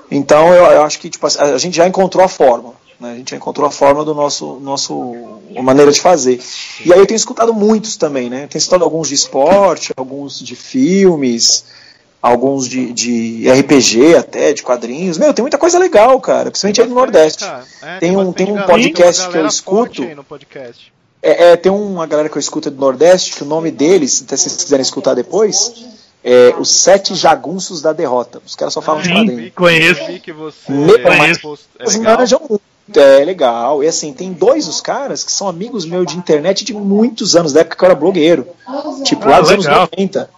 Então 0.09 0.53
eu, 0.53 0.65
eu 0.65 0.83
acho 0.83 0.99
que 0.99 1.09
tipo, 1.09 1.25
a 1.25 1.43
a 1.43 1.57
gente 1.57 1.75
já 1.75 1.87
encontrou 1.87 2.23
a 2.23 2.27
forma. 2.27 2.73
Né? 2.99 3.11
A 3.11 3.15
gente 3.15 3.31
já 3.31 3.37
encontrou 3.37 3.67
a 3.67 3.71
forma 3.71 4.05
do 4.05 4.13
nosso, 4.13 4.59
nosso 4.61 5.13
a 5.55 5.61
maneira 5.61 5.91
de 5.91 5.99
fazer. 5.99 6.39
E 6.85 6.93
aí 6.93 6.99
eu 6.99 7.05
tenho 7.05 7.17
escutado 7.17 7.53
muitos 7.53 7.97
também, 7.97 8.29
né? 8.29 8.47
Tenho 8.47 8.59
escutado 8.59 8.83
alguns 8.83 9.09
de 9.09 9.15
esporte, 9.15 9.91
alguns 9.97 10.39
de 10.39 10.55
filmes, 10.55 11.65
alguns 12.27 12.67
de, 12.67 12.91
de 12.91 13.49
RPG 13.51 14.15
até, 14.15 14.51
de 14.53 14.63
quadrinhos. 14.63 15.17
Meu, 15.17 15.33
tem 15.33 15.43
muita 15.43 15.57
coisa 15.57 15.77
legal, 15.77 16.19
cara, 16.19 16.49
principalmente 16.49 16.81
aí 16.81 16.87
no 16.87 16.95
Nordeste. 16.95 17.45
É, 17.81 17.99
Tem 17.99 18.17
um- 18.17 18.33
tem 18.33 18.51
um 18.51 18.61
podcast 18.63 19.29
que 19.29 19.37
eu 19.37 19.45
escuto. 19.47 20.01
aí 20.03 20.15
no 20.15 20.23
podcast. 20.23 20.91
É, 21.21 21.51
é, 21.51 21.55
tem 21.55 21.71
uma 21.71 22.05
galera 22.07 22.27
que 22.29 22.35
eu 22.35 22.39
escuto 22.39 22.69
do 22.71 22.79
Nordeste, 22.79 23.33
que 23.35 23.43
o 23.43 23.45
nome 23.45 23.69
deles, 23.71 24.23
até 24.25 24.35
se 24.37 24.49
vocês 24.49 24.63
quiserem 24.63 24.81
escutar 24.81 25.13
depois, 25.13 25.85
é 26.23 26.53
Os 26.59 26.69
Sete 26.71 27.13
Jagunços 27.15 27.81
da 27.81 27.93
Derrota. 27.93 28.41
Os 28.45 28.55
caras 28.55 28.73
só 28.73 28.81
falam 28.81 29.01
de 29.01 29.07
Sim. 29.09 29.13
quadrinhos. 29.15 29.51
Conheço. 29.55 30.05
Vi 30.07 30.19
que 30.19 30.33
você 30.33 30.57
mas- 31.03 31.39
é 31.79 31.97
manjam 31.99 32.39
muito. 32.49 32.61
É 32.95 33.25
legal. 33.25 33.83
E 33.83 33.87
assim, 33.87 34.13
tem 34.13 34.31
dois 34.31 34.67
dos 34.67 34.79
caras 34.81 35.23
que 35.23 35.31
são 35.31 35.47
amigos 35.47 35.85
meus 35.85 36.05
de 36.05 36.17
internet 36.17 36.63
de 36.63 36.71
muitos 36.73 37.35
anos, 37.35 37.51
da 37.53 37.61
época 37.61 37.75
que 37.77 37.83
eu 37.83 37.87
era 37.87 37.95
blogueiro. 37.95 38.47
Tipo, 39.03 39.27
lá 39.27 39.37
Ah, 39.37 39.41
dos 39.41 39.49
anos 39.51 39.65
legal. 39.65 39.81
90. 39.91 40.29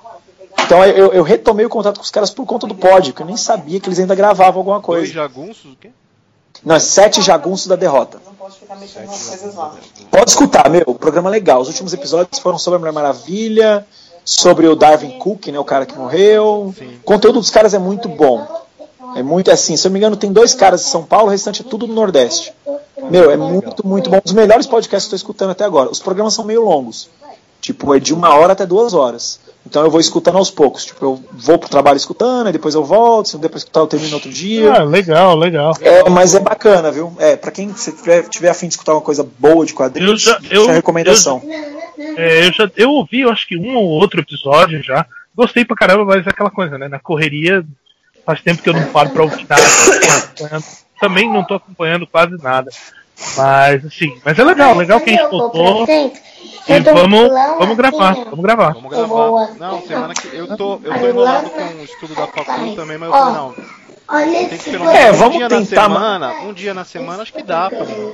Então 0.66 0.84
eu, 0.84 1.14
eu 1.14 1.24
retomei 1.24 1.66
o 1.66 1.70
contato 1.70 1.98
com 1.98 2.04
os 2.04 2.12
caras 2.12 2.30
por 2.30 2.46
conta 2.46 2.68
do 2.68 2.76
pod, 2.76 3.14
que 3.14 3.22
eu 3.22 3.26
nem 3.26 3.38
sabia 3.38 3.80
que 3.80 3.88
eles 3.88 4.00
ainda 4.00 4.16
gravavam 4.16 4.60
alguma 4.60 4.78
Dois 4.80 4.86
coisa. 4.86 5.14
jagunços? 5.14 5.72
O 5.74 5.76
quê? 5.76 5.90
Não, 6.66 6.76
é 6.76 6.80
Sete 6.80 7.22
Jagunços 7.22 7.68
da 7.68 7.76
Derrota. 7.76 8.20
Não 8.26 8.34
pode 8.34 8.56
ficar 8.56 8.76
mexendo 8.76 9.06
nas 9.06 9.28
coisas 9.28 9.56
lá. 9.56 9.76
Pode 10.10 10.30
escutar, 10.32 10.70
meu, 10.70 10.84
o 10.88 10.96
programa 10.96 11.30
é 11.30 11.32
legal. 11.32 11.62
Os 11.62 11.68
últimos 11.68 11.94
episódios 11.94 12.40
foram 12.40 12.58
sobre 12.58 12.78
a 12.78 12.80
Mulher 12.80 12.94
Maravilha, 12.94 13.86
sobre 14.26 14.68
o 14.68 14.76
Darwin 14.76 15.20
Cook, 15.20 15.48
né, 15.48 15.60
o 15.60 15.64
cara 15.64 15.86
que 15.86 15.96
morreu. 15.96 16.74
Sim. 16.78 16.96
O 16.96 17.04
conteúdo 17.04 17.40
dos 17.40 17.50
caras 17.52 17.74
é 17.74 17.80
muito 17.80 18.10
bom. 18.10 18.46
É 19.16 19.24
muito 19.24 19.50
assim, 19.52 19.78
se 19.78 19.88
eu 19.88 19.90
não 19.90 19.94
me 19.94 20.00
engano, 20.00 20.18
tem 20.18 20.32
dois 20.34 20.54
caras 20.54 20.82
de 20.82 20.88
São 20.88 21.04
Paulo, 21.04 21.28
o 21.28 21.32
restante 21.32 21.62
é 21.62 21.66
tudo 21.66 21.88
do 21.88 21.94
Nordeste. 21.94 22.54
Meu, 23.10 23.32
é 23.32 23.38
muito, 23.38 23.88
muito 23.88 24.10
bom. 24.10 24.18
Um 24.18 24.22
dos 24.22 24.34
melhores 24.34 24.66
podcasts 24.66 25.08
que 25.08 25.14
eu 25.14 25.18
estou 25.18 25.30
escutando 25.30 25.52
até 25.52 25.64
agora. 25.64 25.90
Os 25.90 26.00
programas 26.00 26.34
são 26.34 26.44
meio 26.44 26.64
longos. 26.66 27.10
Tipo, 27.62 27.96
é 27.96 28.00
de 28.00 28.14
uma 28.14 28.36
hora 28.36 28.54
até 28.54 28.66
duas 28.66 28.94
horas. 28.94 29.40
Então 29.70 29.84
eu 29.84 29.92
vou 29.92 30.00
escutando 30.00 30.38
aos 30.38 30.50
poucos. 30.50 30.86
Tipo, 30.86 31.06
eu 31.06 31.24
vou 31.34 31.60
pro 31.60 31.70
trabalho 31.70 31.98
escutando, 31.98 32.52
depois 32.52 32.74
eu 32.74 32.84
volto, 32.86 33.28
se 33.28 33.34
não 33.36 33.42
der 33.42 33.50
pra 33.50 33.58
escutar, 33.58 33.82
eu 33.82 33.88
termino 33.88 34.14
outro 34.16 34.30
dia. 34.32 34.74
Ah, 34.74 34.84
legal, 34.84 35.36
legal. 35.38 35.76
É, 35.82 36.10
mas 36.10 36.34
é 36.34 36.40
bacana, 36.40 36.90
viu? 36.92 37.14
É, 37.20 37.36
pra 37.36 37.52
quem 37.52 37.74
se 37.76 37.92
tiver, 37.92 38.24
tiver 38.30 38.50
afim 38.50 38.68
de 38.68 38.74
escutar 38.76 38.94
uma 38.94 39.02
coisa 39.02 39.28
boa 39.38 39.66
de 39.66 39.74
Eu 39.74 39.78
quadrinhos, 39.78 40.22
já- 40.22 40.40
fica 40.40 40.56
eu- 40.56 40.70
a 40.70 40.74
recomendação. 40.74 41.42
É, 42.16 42.48
eu 42.48 42.54
já 42.54 42.72
eu 42.78 42.92
ouvi, 42.92 43.22
eu 43.22 43.30
acho 43.30 43.46
que 43.48 43.58
um 43.58 43.76
ou 43.76 43.84
outro 43.90 44.22
episódio 44.22 44.82
já. 44.82 45.06
Gostei 45.36 45.66
pra 45.66 45.76
caramba, 45.76 46.06
mas 46.06 46.26
é 46.26 46.30
aquela 46.30 46.50
coisa, 46.50 46.78
né? 46.78 46.88
Na 46.88 47.00
correria, 47.00 47.64
faz 48.26 48.42
tempo 48.42 48.64
que 48.64 48.70
eu 48.70 48.74
não 48.74 48.86
paro 48.86 49.10
pra 49.10 49.24
ouvir 49.24 49.46
nada. 49.50 49.64
Também 51.00 51.32
não 51.32 51.44
tô 51.44 51.56
acompanhando 51.56 52.08
quase 52.08 52.36
nada. 52.42 52.72
Mas 53.36 53.86
assim, 53.86 54.18
mas 54.24 54.38
é 54.38 54.44
legal, 54.44 54.76
legal 54.76 55.00
que 55.02 55.10
a 55.10 55.14
gente 55.14 55.30
voltou. 55.30 55.88
E 55.90 56.80
vamos, 56.82 57.30
vamos 57.58 57.78
gravar, 57.78 58.14
vamos 58.26 58.42
gravar. 58.42 58.74
Vamos 58.74 58.90
gravar. 58.90 59.56
Não, 59.58 59.82
semana 59.82 60.14
que. 60.14 60.36
Eu 60.36 60.56
tô, 60.58 60.80
eu 60.84 61.00
tô 61.00 61.08
enrolado 61.08 61.50
com 61.50 61.62
o 61.62 61.84
estudo 61.84 62.14
da 62.16 62.28
facu 62.28 62.76
também, 62.76 62.98
mas 62.98 63.10
eu 63.10 63.12
falei, 63.12 63.34
não. 63.34 63.56
Olha 64.10 64.48
Tem 64.48 64.58
que 64.58 64.70
pelo 64.72 64.90
É, 64.90 65.04
menos 65.04 65.16
um 65.16 65.20
vamos 65.20 65.38
dia 65.38 65.50
tentar, 65.50 65.90
na 65.90 65.96
semana. 65.96 66.34
Um 66.44 66.54
dia 66.54 66.74
na 66.74 66.86
semana 66.86 67.24
acho 67.24 67.34
que 67.34 67.44
dá 67.44 67.70
pra 67.70 67.84
mim. 67.84 68.14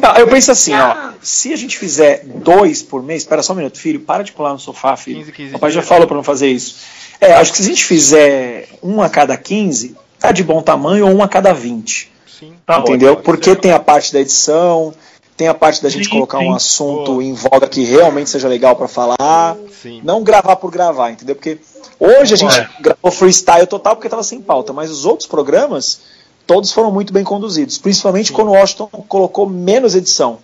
Tá, 0.00 0.14
eu 0.18 0.26
penso 0.26 0.50
assim, 0.50 0.74
ó. 0.74 1.10
Se 1.22 1.52
a 1.52 1.56
gente 1.56 1.78
fizer 1.78 2.24
dois 2.24 2.82
por 2.82 3.00
mês, 3.02 3.22
espera 3.22 3.42
só 3.42 3.52
um 3.52 3.56
minuto, 3.56 3.78
filho, 3.78 4.00
para 4.00 4.24
de 4.24 4.32
pular 4.32 4.52
no 4.52 4.58
sofá, 4.58 4.96
filho. 4.96 5.18
15, 5.18 5.32
15 5.32 5.48
o 5.50 5.52
papai 5.54 5.70
já 5.70 5.82
falou 5.82 6.08
pra 6.08 6.16
não 6.16 6.24
fazer 6.24 6.48
isso. 6.48 6.76
É, 7.20 7.34
acho 7.34 7.52
que 7.52 7.58
se 7.58 7.64
a 7.64 7.66
gente 7.68 7.84
fizer 7.84 8.68
um 8.82 9.00
a 9.00 9.08
cada 9.08 9.36
15, 9.36 9.94
tá 10.18 10.32
de 10.32 10.42
bom 10.42 10.60
tamanho 10.60 11.06
ou 11.06 11.14
um 11.14 11.22
a 11.22 11.28
cada 11.28 11.52
20. 11.52 12.10
Sim. 12.40 12.54
Tá 12.66 12.78
entendeu? 12.80 13.12
ótimo. 13.12 13.24
Porque 13.24 13.54
tem 13.54 13.70
a 13.72 13.78
parte 13.78 14.12
da 14.12 14.20
edição, 14.20 14.92
tem 15.36 15.46
a 15.48 15.54
parte 15.54 15.82
da 15.82 15.88
gente 15.88 16.04
Sim, 16.04 16.10
colocar 16.10 16.38
sim. 16.38 16.46
um 16.46 16.54
assunto 16.54 17.22
em 17.22 17.32
voga 17.34 17.68
que 17.68 17.84
realmente 17.84 18.28
seja 18.30 18.48
legal 18.48 18.74
pra 18.74 18.88
falar. 18.88 19.56
Sim. 19.82 20.00
Não 20.02 20.22
gravar 20.24 20.56
por 20.56 20.70
gravar, 20.70 21.10
entendeu? 21.12 21.34
Porque 21.36 21.58
hoje 21.98 22.34
a 22.34 22.36
gente 22.36 22.58
É. 22.58 22.68
gravou 22.80 23.10
freestyle 23.12 23.66
total 23.66 23.94
porque 23.96 24.08
tava 24.08 24.22
sem 24.22 24.40
pauta, 24.40 24.72
mas 24.72 24.90
os 24.90 25.04
outros 25.04 25.28
programas, 25.28 26.00
todos 26.46 26.72
foram 26.72 26.90
muito 26.90 27.12
bem 27.12 27.22
conduzidos. 27.24 27.78
Principalmente 27.78 28.32
quando 28.32 28.48
o 28.48 28.52
Washington 28.52 28.88
colocou 29.08 29.46
menos 29.48 29.94
edição. 29.94 30.38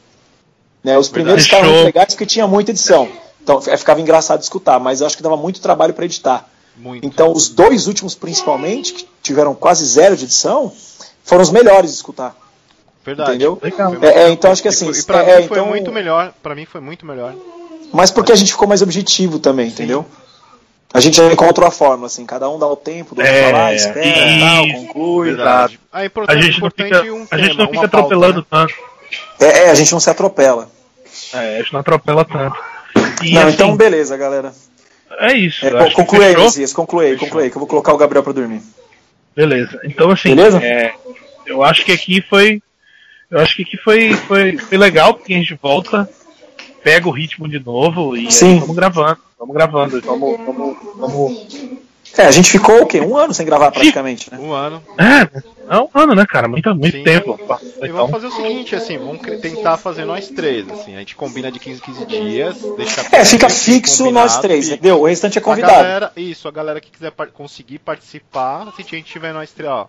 Né, 0.85 0.97
os 0.97 1.09
primeiros 1.09 1.43
Verdade. 1.43 1.57
ficaram 1.63 1.75
muito 1.75 1.87
legais 1.87 2.15
porque 2.15 2.27
tinha 2.27 2.47
muita 2.47 2.71
edição. 2.71 3.09
Então 3.43 3.61
é, 3.67 3.77
ficava 3.77 4.01
engraçado 4.01 4.39
de 4.39 4.45
escutar, 4.45 4.79
mas 4.79 5.01
eu 5.01 5.07
acho 5.07 5.17
que 5.17 5.23
dava 5.23 5.37
muito 5.37 5.61
trabalho 5.61 5.93
para 5.93 6.05
editar. 6.05 6.49
Muito. 6.77 7.05
Então 7.07 7.33
os 7.33 7.49
dois 7.49 7.87
últimos, 7.89 8.15
principalmente, 8.15 8.93
que 8.93 9.09
tiveram 9.23 9.55
quase 9.55 9.85
zero 9.85 10.17
de 10.17 10.25
edição, 10.25 10.73
foram 11.27 11.43
os 11.43 11.51
melhores 11.51 11.91
de 11.91 11.97
escutar. 11.97 12.35
Verdade. 13.05 13.31
entendeu? 13.31 13.57
Foi 13.61 14.09
É, 14.09 14.23
é, 14.25 14.31
então 14.31 14.51
acho 14.51 14.63
que 14.63 14.69
assim. 14.69 14.91
E, 14.91 14.99
e 14.99 15.03
pra 15.05 15.23
é, 15.23 15.41
mim 15.43 15.47
foi 15.49 15.59
então- 15.59 15.67
muito 15.69 15.93
melhor. 15.93 16.33
Pra 16.43 16.55
mim 16.55 16.65
foi 16.65 16.81
muito 16.81 17.05
melhor. 17.07 17.35
Mas 17.93 18.11
porque 18.11 18.33
a 18.33 18.35
gente 18.35 18.51
ficou 18.53 18.67
mais 18.67 18.83
objetivo 18.83 19.39
também, 19.39 19.69
entendeu? 19.69 20.05
A 20.93 20.99
gente 21.01 21.17
já 21.17 21.31
encontrou 21.31 21.69
a 21.69 21.71
fórmula, 21.71 22.07
assim, 22.07 22.25
cada 22.25 22.49
um 22.49 22.59
dá 22.59 22.67
o 22.67 22.75
tempo 22.77 23.15
do 23.15 23.21
outro 23.21 23.33
É, 23.35 23.51
falar, 23.51 23.75
espera, 23.75 24.07
isso. 24.07 24.41
tal, 24.41 24.81
conclui. 24.87 25.29
Verdade. 25.29 25.81
Ah, 25.93 26.01
é 26.01 26.03
A 26.03 26.07
importante, 26.07 26.43
gente 26.43 26.51
não 26.61 26.67
importante 26.69 26.89
fica, 26.97 27.13
um 27.13 27.27
a 27.31 27.39
gente 27.39 27.49
tema, 27.51 27.59
não 27.63 27.67
fica 27.67 27.81
uma 27.81 27.89
pauta, 27.89 27.97
atropelando 27.97 28.41
né? 28.41 28.47
tanto. 28.51 28.75
É, 29.39 29.45
é, 29.67 29.71
a 29.71 29.75
gente 29.75 29.93
não 29.93 30.01
se 30.01 30.11
atropela. 30.11 30.69
É, 31.35 31.57
a 31.57 31.59
gente 31.63 31.73
não 31.73 31.81
atropela 31.81 32.25
tanto. 32.25 32.57
E, 33.23 33.35
não, 33.35 33.43
assim, 33.43 33.51
então 33.55 33.77
beleza, 33.77 34.17
galera. 34.17 34.53
é 35.21 35.33
isso. 35.35 35.65
É, 35.67 35.91
conclui 35.93 36.25
aí. 36.25 36.37
Messias, 36.37 36.73
conclui 36.73 37.07
aí, 37.07 37.17
conclui 37.17 37.45
aí, 37.45 37.51
que 37.51 37.57
eu 37.57 37.61
vou 37.61 37.69
colocar 37.69 37.93
o 37.93 37.97
Gabriel 37.97 38.23
pra 38.25 38.33
dormir. 38.33 38.63
Beleza. 39.37 39.79
Então, 39.85 40.11
assim, 40.11 40.35
Beleza? 40.35 40.59
é, 40.65 40.95
eu 41.45 41.63
acho 41.63 41.85
que 41.85 41.93
aqui 41.93 42.23
foi. 42.23 42.63
Eu 43.31 43.39
acho 43.39 43.55
que 43.55 43.63
aqui 43.63 43.77
foi, 43.77 44.15
foi, 44.15 44.57
foi 44.57 44.79
legal, 44.79 45.13
porque 45.13 45.35
a 45.35 45.37
gente 45.37 45.59
volta, 45.61 46.09
pega 46.83 47.07
o 47.07 47.13
ritmo 47.13 47.47
de 47.47 47.59
novo 47.59 48.17
e 48.17 48.21
aí 48.21 48.33
Sim. 48.33 48.61
vamos 48.61 48.77
gravando. 48.77 49.19
Vamos 49.39 49.55
gravando. 49.55 50.01
Vamos, 50.01 50.39
vamos, 50.39 50.77
vamos. 50.97 51.86
É, 52.17 52.23
a 52.27 52.31
gente 52.31 52.51
ficou 52.51 52.83
o 52.83 52.87
quê? 52.87 53.01
Um 53.01 53.17
ano 53.17 53.35
sem 53.35 53.45
gravar 53.45 53.71
praticamente, 53.71 54.31
né? 54.33 54.39
Um 54.41 54.53
ano. 54.53 54.83
É, 54.97 55.75
é 55.75 55.79
um 55.81 55.89
ano, 55.95 56.15
né, 56.15 56.25
cara? 56.27 56.49
Muito, 56.49 56.75
muito 56.75 56.97
Sim. 56.97 57.05
tempo. 57.05 57.39
E 57.39 57.85
Então, 57.85 57.97
vamos 57.97 58.11
fazer 58.11 58.27
o 58.29 58.31
seguinte, 58.33 58.75
assim, 58.75 58.97
vamos 58.97 59.21
tentar 59.41 59.77
fazer 59.77 60.05
nós 60.05 60.29
três, 60.29 60.69
assim, 60.71 60.95
a 60.97 61.01
gente 61.01 61.15
combina 61.15 61.51
de 61.53 61.59
15 61.59 61.81
em 61.81 61.83
15 61.85 62.07
dias, 62.07 62.57
deixa 62.77 63.03
É, 63.13 63.25
fica 63.25 63.49
fixo 63.51 64.11
nós 64.11 64.39
três, 64.39 64.69
entendeu? 64.71 65.01
O 65.01 65.07
restante 65.07 65.37
é 65.39 65.41
A 65.41 65.45
convidado. 65.45 65.75
galera, 65.75 66.13
isso, 66.17 66.49
a 66.49 66.51
galera 66.51 66.81
que 66.81 66.91
quiser 66.91 67.11
par- 67.11 67.29
conseguir 67.29 67.81
participar, 67.81 68.73
se 68.75 68.83
a 68.83 68.85
gente 68.85 69.05
tiver 69.13 69.33
nós 69.35 69.51
três, 69.53 69.71
ó, 69.71 69.89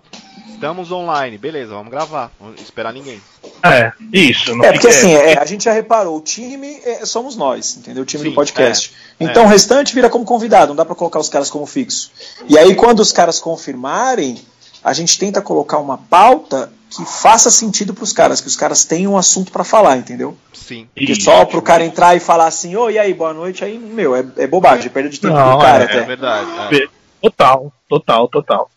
estamos 0.50 0.92
online, 0.92 1.38
beleza, 1.38 1.74
vamos 1.76 1.92
gravar, 1.92 2.32
vamos 2.40 2.60
esperar 2.62 2.92
ninguém. 2.92 3.22
é, 3.64 3.92
isso. 4.12 4.56
Não 4.56 4.66
É, 4.66 4.72
porque 4.74 4.88
assim, 4.88 5.14
é, 5.14 5.38
a 5.40 5.46
gente 5.46 5.64
já 5.66 5.72
reparou, 5.72 6.18
o 6.18 6.22
time 6.22 6.80
é, 6.84 7.06
somos 7.06 7.36
nós, 7.38 7.78
entendeu? 7.78 8.04
O 8.04 8.06
time 8.06 8.24
Sim, 8.24 8.30
do 8.30 8.36
podcast. 8.36 8.92
é, 8.94 9.07
então 9.20 9.44
é. 9.44 9.46
o 9.46 9.50
restante 9.50 9.94
vira 9.94 10.10
como 10.10 10.26
convidado, 10.26 10.70
não 10.70 10.76
dá 10.76 10.86
pra 10.86 10.96
colocar 10.96 11.20
os 11.20 11.30
caras 11.30 11.50
como 11.50 11.66
fixo. 11.66 12.12
E 12.48 12.58
aí 12.58 12.76
quando 12.76 13.00
os 13.00 13.12
caras 13.12 13.40
confirmarem, 13.40 14.42
a 14.84 14.94
gente 14.94 15.18
tenta 15.18 15.42
colocar 15.42 15.78
uma 15.80 15.98
pauta 15.98 16.72
que 16.90 17.04
faça 17.06 17.52
sentido 17.52 17.94
pros 17.94 18.14
caras, 18.14 18.40
que 18.40 18.48
os 18.48 18.56
caras 18.56 18.86
tenham 18.86 19.14
um 19.14 19.18
assunto 19.18 19.52
pra 19.52 19.64
falar, 19.64 19.98
entendeu? 19.98 20.38
Sim. 20.54 20.88
Porque 20.96 21.12
Isso. 21.12 21.22
só 21.22 21.46
pro 21.46 21.62
cara 21.62 21.84
entrar 21.84 22.16
e 22.16 22.20
falar 22.20 22.48
assim, 22.48 22.76
ô, 22.76 22.90
e 22.90 22.98
aí, 22.98 23.14
boa 23.14 23.34
noite, 23.34 23.64
aí, 23.64 23.78
meu, 23.78 24.16
é, 24.16 24.26
é 24.38 24.48
bobagem, 24.48 24.88
é 24.88 24.90
perda 24.90 25.10
de 25.10 25.20
tempo 25.20 25.34
Não, 25.34 25.58
do 25.58 25.62
cara 25.62 25.84
é, 25.84 25.86
até. 25.86 25.98
É 25.98 26.04
verdade. 26.04 26.50
é. 26.76 26.88
Total, 27.22 27.74
total, 27.90 28.28
total. 28.28 28.70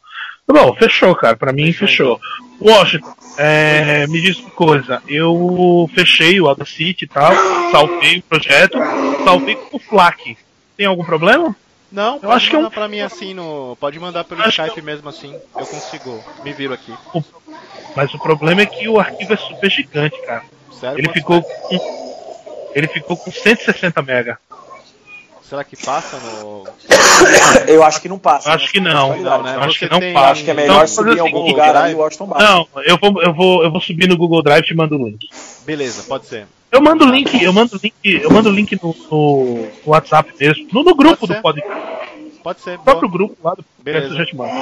Tá 0.52 0.64
Bom, 0.64 0.74
fechou, 0.74 1.14
cara. 1.14 1.36
Pra 1.36 1.52
mim, 1.52 1.72
Fechou, 1.72 2.18
fechou. 2.18 2.20
Washington, 2.60 3.14
é, 3.38 4.06
me 4.08 4.20
diz 4.20 4.38
uma 4.38 4.50
coisa. 4.50 5.02
Eu 5.08 5.88
fechei 5.94 6.40
o 6.40 6.48
Audacity 6.48 7.04
e 7.04 7.08
tal, 7.08 7.32
salvei 7.70 8.18
o 8.18 8.22
projeto, 8.22 8.78
salvei 9.24 9.54
com 9.56 9.76
o 9.76 9.80
FLAC. 9.80 10.36
Tem 10.76 10.86
algum 10.86 11.04
problema? 11.04 11.54
Não, 11.90 12.20
Eu 12.22 12.30
acho 12.30 12.50
que 12.50 12.56
é 12.56 12.58
um- 12.58 12.70
pra 12.70 12.86
mim 12.86 13.00
assim 13.00 13.34
no. 13.34 13.76
Pode 13.80 13.98
mandar 13.98 14.22
pelo 14.24 14.42
Acho 14.42 14.62
que 14.62 14.68
Skype 14.68 14.82
mesmo 14.84 15.08
assim. 15.08 15.34
Eu 15.56 15.66
consigo. 15.66 16.22
Me 16.44 16.52
viro 16.52 16.72
aqui. 16.74 16.92
Mas 17.96 18.12
o 18.14 18.18
problema 18.18 18.60
é 18.62 18.66
que 18.66 18.88
o 18.88 19.00
arquivo 19.00 19.32
é 19.32 19.36
super 19.36 19.68
gigante, 19.70 20.16
cara. 20.24 20.44
Sério? 20.78 20.98
Ele 20.98 21.08
ficou 21.12 21.42
com. 21.42 22.70
Ele 22.74 22.86
ficou 22.86 23.16
com 23.16 23.32
160 23.32 24.00
mega. 24.02 24.38
Será 25.50 25.64
que 25.64 25.76
passa 25.76 26.16
no. 26.18 26.64
Eu 27.66 27.82
acho 27.82 28.00
que 28.00 28.08
não 28.08 28.18
passa. 28.18 28.52
Acho 28.52 28.66
né? 28.66 28.70
que 28.72 28.80
não. 28.80 29.06
Atualidade. 29.10 29.42
né? 29.42 29.56
Acho 29.58 29.72
Você 29.78 29.86
que 29.86 29.92
não 29.92 30.00
tem- 30.00 30.14
passa. 30.14 30.30
Acho 30.30 30.44
que 30.44 30.50
é 30.50 30.52
Então, 30.54 30.62
melhor 30.64 30.74
vamos 30.76 30.90
subir 30.92 31.16
em 31.16 31.20
algum 31.20 31.40
lugar 31.48 31.72
Drive. 31.72 31.86
aí 31.88 31.94
o 31.94 31.98
Washington 31.98 32.26
baixa. 32.26 32.46
Não, 32.46 32.68
eu 32.86 32.96
vou, 32.98 33.22
eu 33.22 33.34
vou, 33.34 33.64
eu 33.64 33.70
vou 33.72 33.80
subir 33.80 34.08
no 34.08 34.16
Google 34.16 34.42
Drive 34.44 34.62
e 34.62 34.66
te 34.68 34.74
mando 34.74 34.96
o 34.96 35.04
link. 35.08 35.28
Beleza, 35.66 36.04
pode 36.04 36.26
ser. 36.26 36.46
Eu 36.70 36.80
mando 36.80 37.04
o 37.04 37.08
link, 37.10 37.42
eu 37.42 37.52
mando 37.52 37.74
o 37.76 37.80
link, 37.82 37.94
eu 38.04 38.30
mando 38.30 38.48
o 38.48 38.52
link 38.52 38.78
no, 38.80 38.94
no- 39.10 39.66
WhatsApp 39.84 40.32
mesmo, 40.38 40.68
no, 40.72 40.84
no 40.84 40.94
grupo 40.94 41.26
Pode 41.26 41.34
do 41.34 41.42
podcast, 41.42 41.82
Pode 42.44 42.60
ser. 42.60 42.78
o 42.78 42.82
próprio 42.82 43.08
grupo 43.08 43.36
lá 43.42 43.54
do 43.56 43.64
podcast 43.64 43.82
Beleza. 43.82 44.14
eu 44.14 44.18
já 44.18 44.24
te 44.26 44.36
mando. 44.36 44.52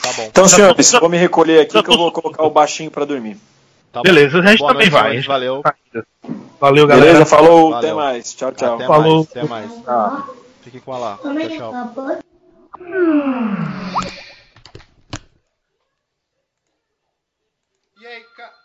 Tá 0.00 0.12
bom. 0.16 0.22
Então, 0.26 0.48
Já 0.48 0.56
senhores, 0.56 0.90
tô- 0.92 1.00
vou 1.00 1.08
me 1.08 1.18
recolher 1.18 1.62
aqui 1.62 1.74
já 1.74 1.82
que 1.82 1.90
eu 1.90 1.98
vou 1.98 2.12
colocar 2.12 2.44
o 2.44 2.50
baixinho 2.50 2.88
pra 2.88 3.04
dormir. 3.04 3.36
Tá 3.92 3.98
bom. 3.98 4.02
Beleza, 4.04 4.38
a 4.38 4.42
gente 4.46 4.60
Boa 4.60 4.72
também 4.72 4.88
noite, 4.88 5.02
vai. 5.02 5.10
gente, 5.10 5.16
gente 5.22 5.26
Valeu. 5.28 5.60
Valeu, 6.60 6.86
galera. 6.86 7.06
Beleza? 7.06 7.26
Falou, 7.26 7.70
Valeu. 7.70 7.76
até 7.76 7.94
mais. 7.94 8.34
Tchau, 8.34 8.52
tchau. 8.52 8.74
Até 8.74 8.86
Falou. 8.86 9.16
mais. 9.16 9.30
Até 9.30 9.42
mais. 9.44 9.70
Fique 10.62 10.80
com 10.80 10.92
a 10.92 10.98
lá. 10.98 11.18
Como 11.18 11.38
é 11.38 11.48
Tchau, 11.48 11.72
tchau. 11.94 12.18
E 18.00 18.06
aí, 18.06 18.24
ca... 18.36 18.52
ó? 18.54 18.57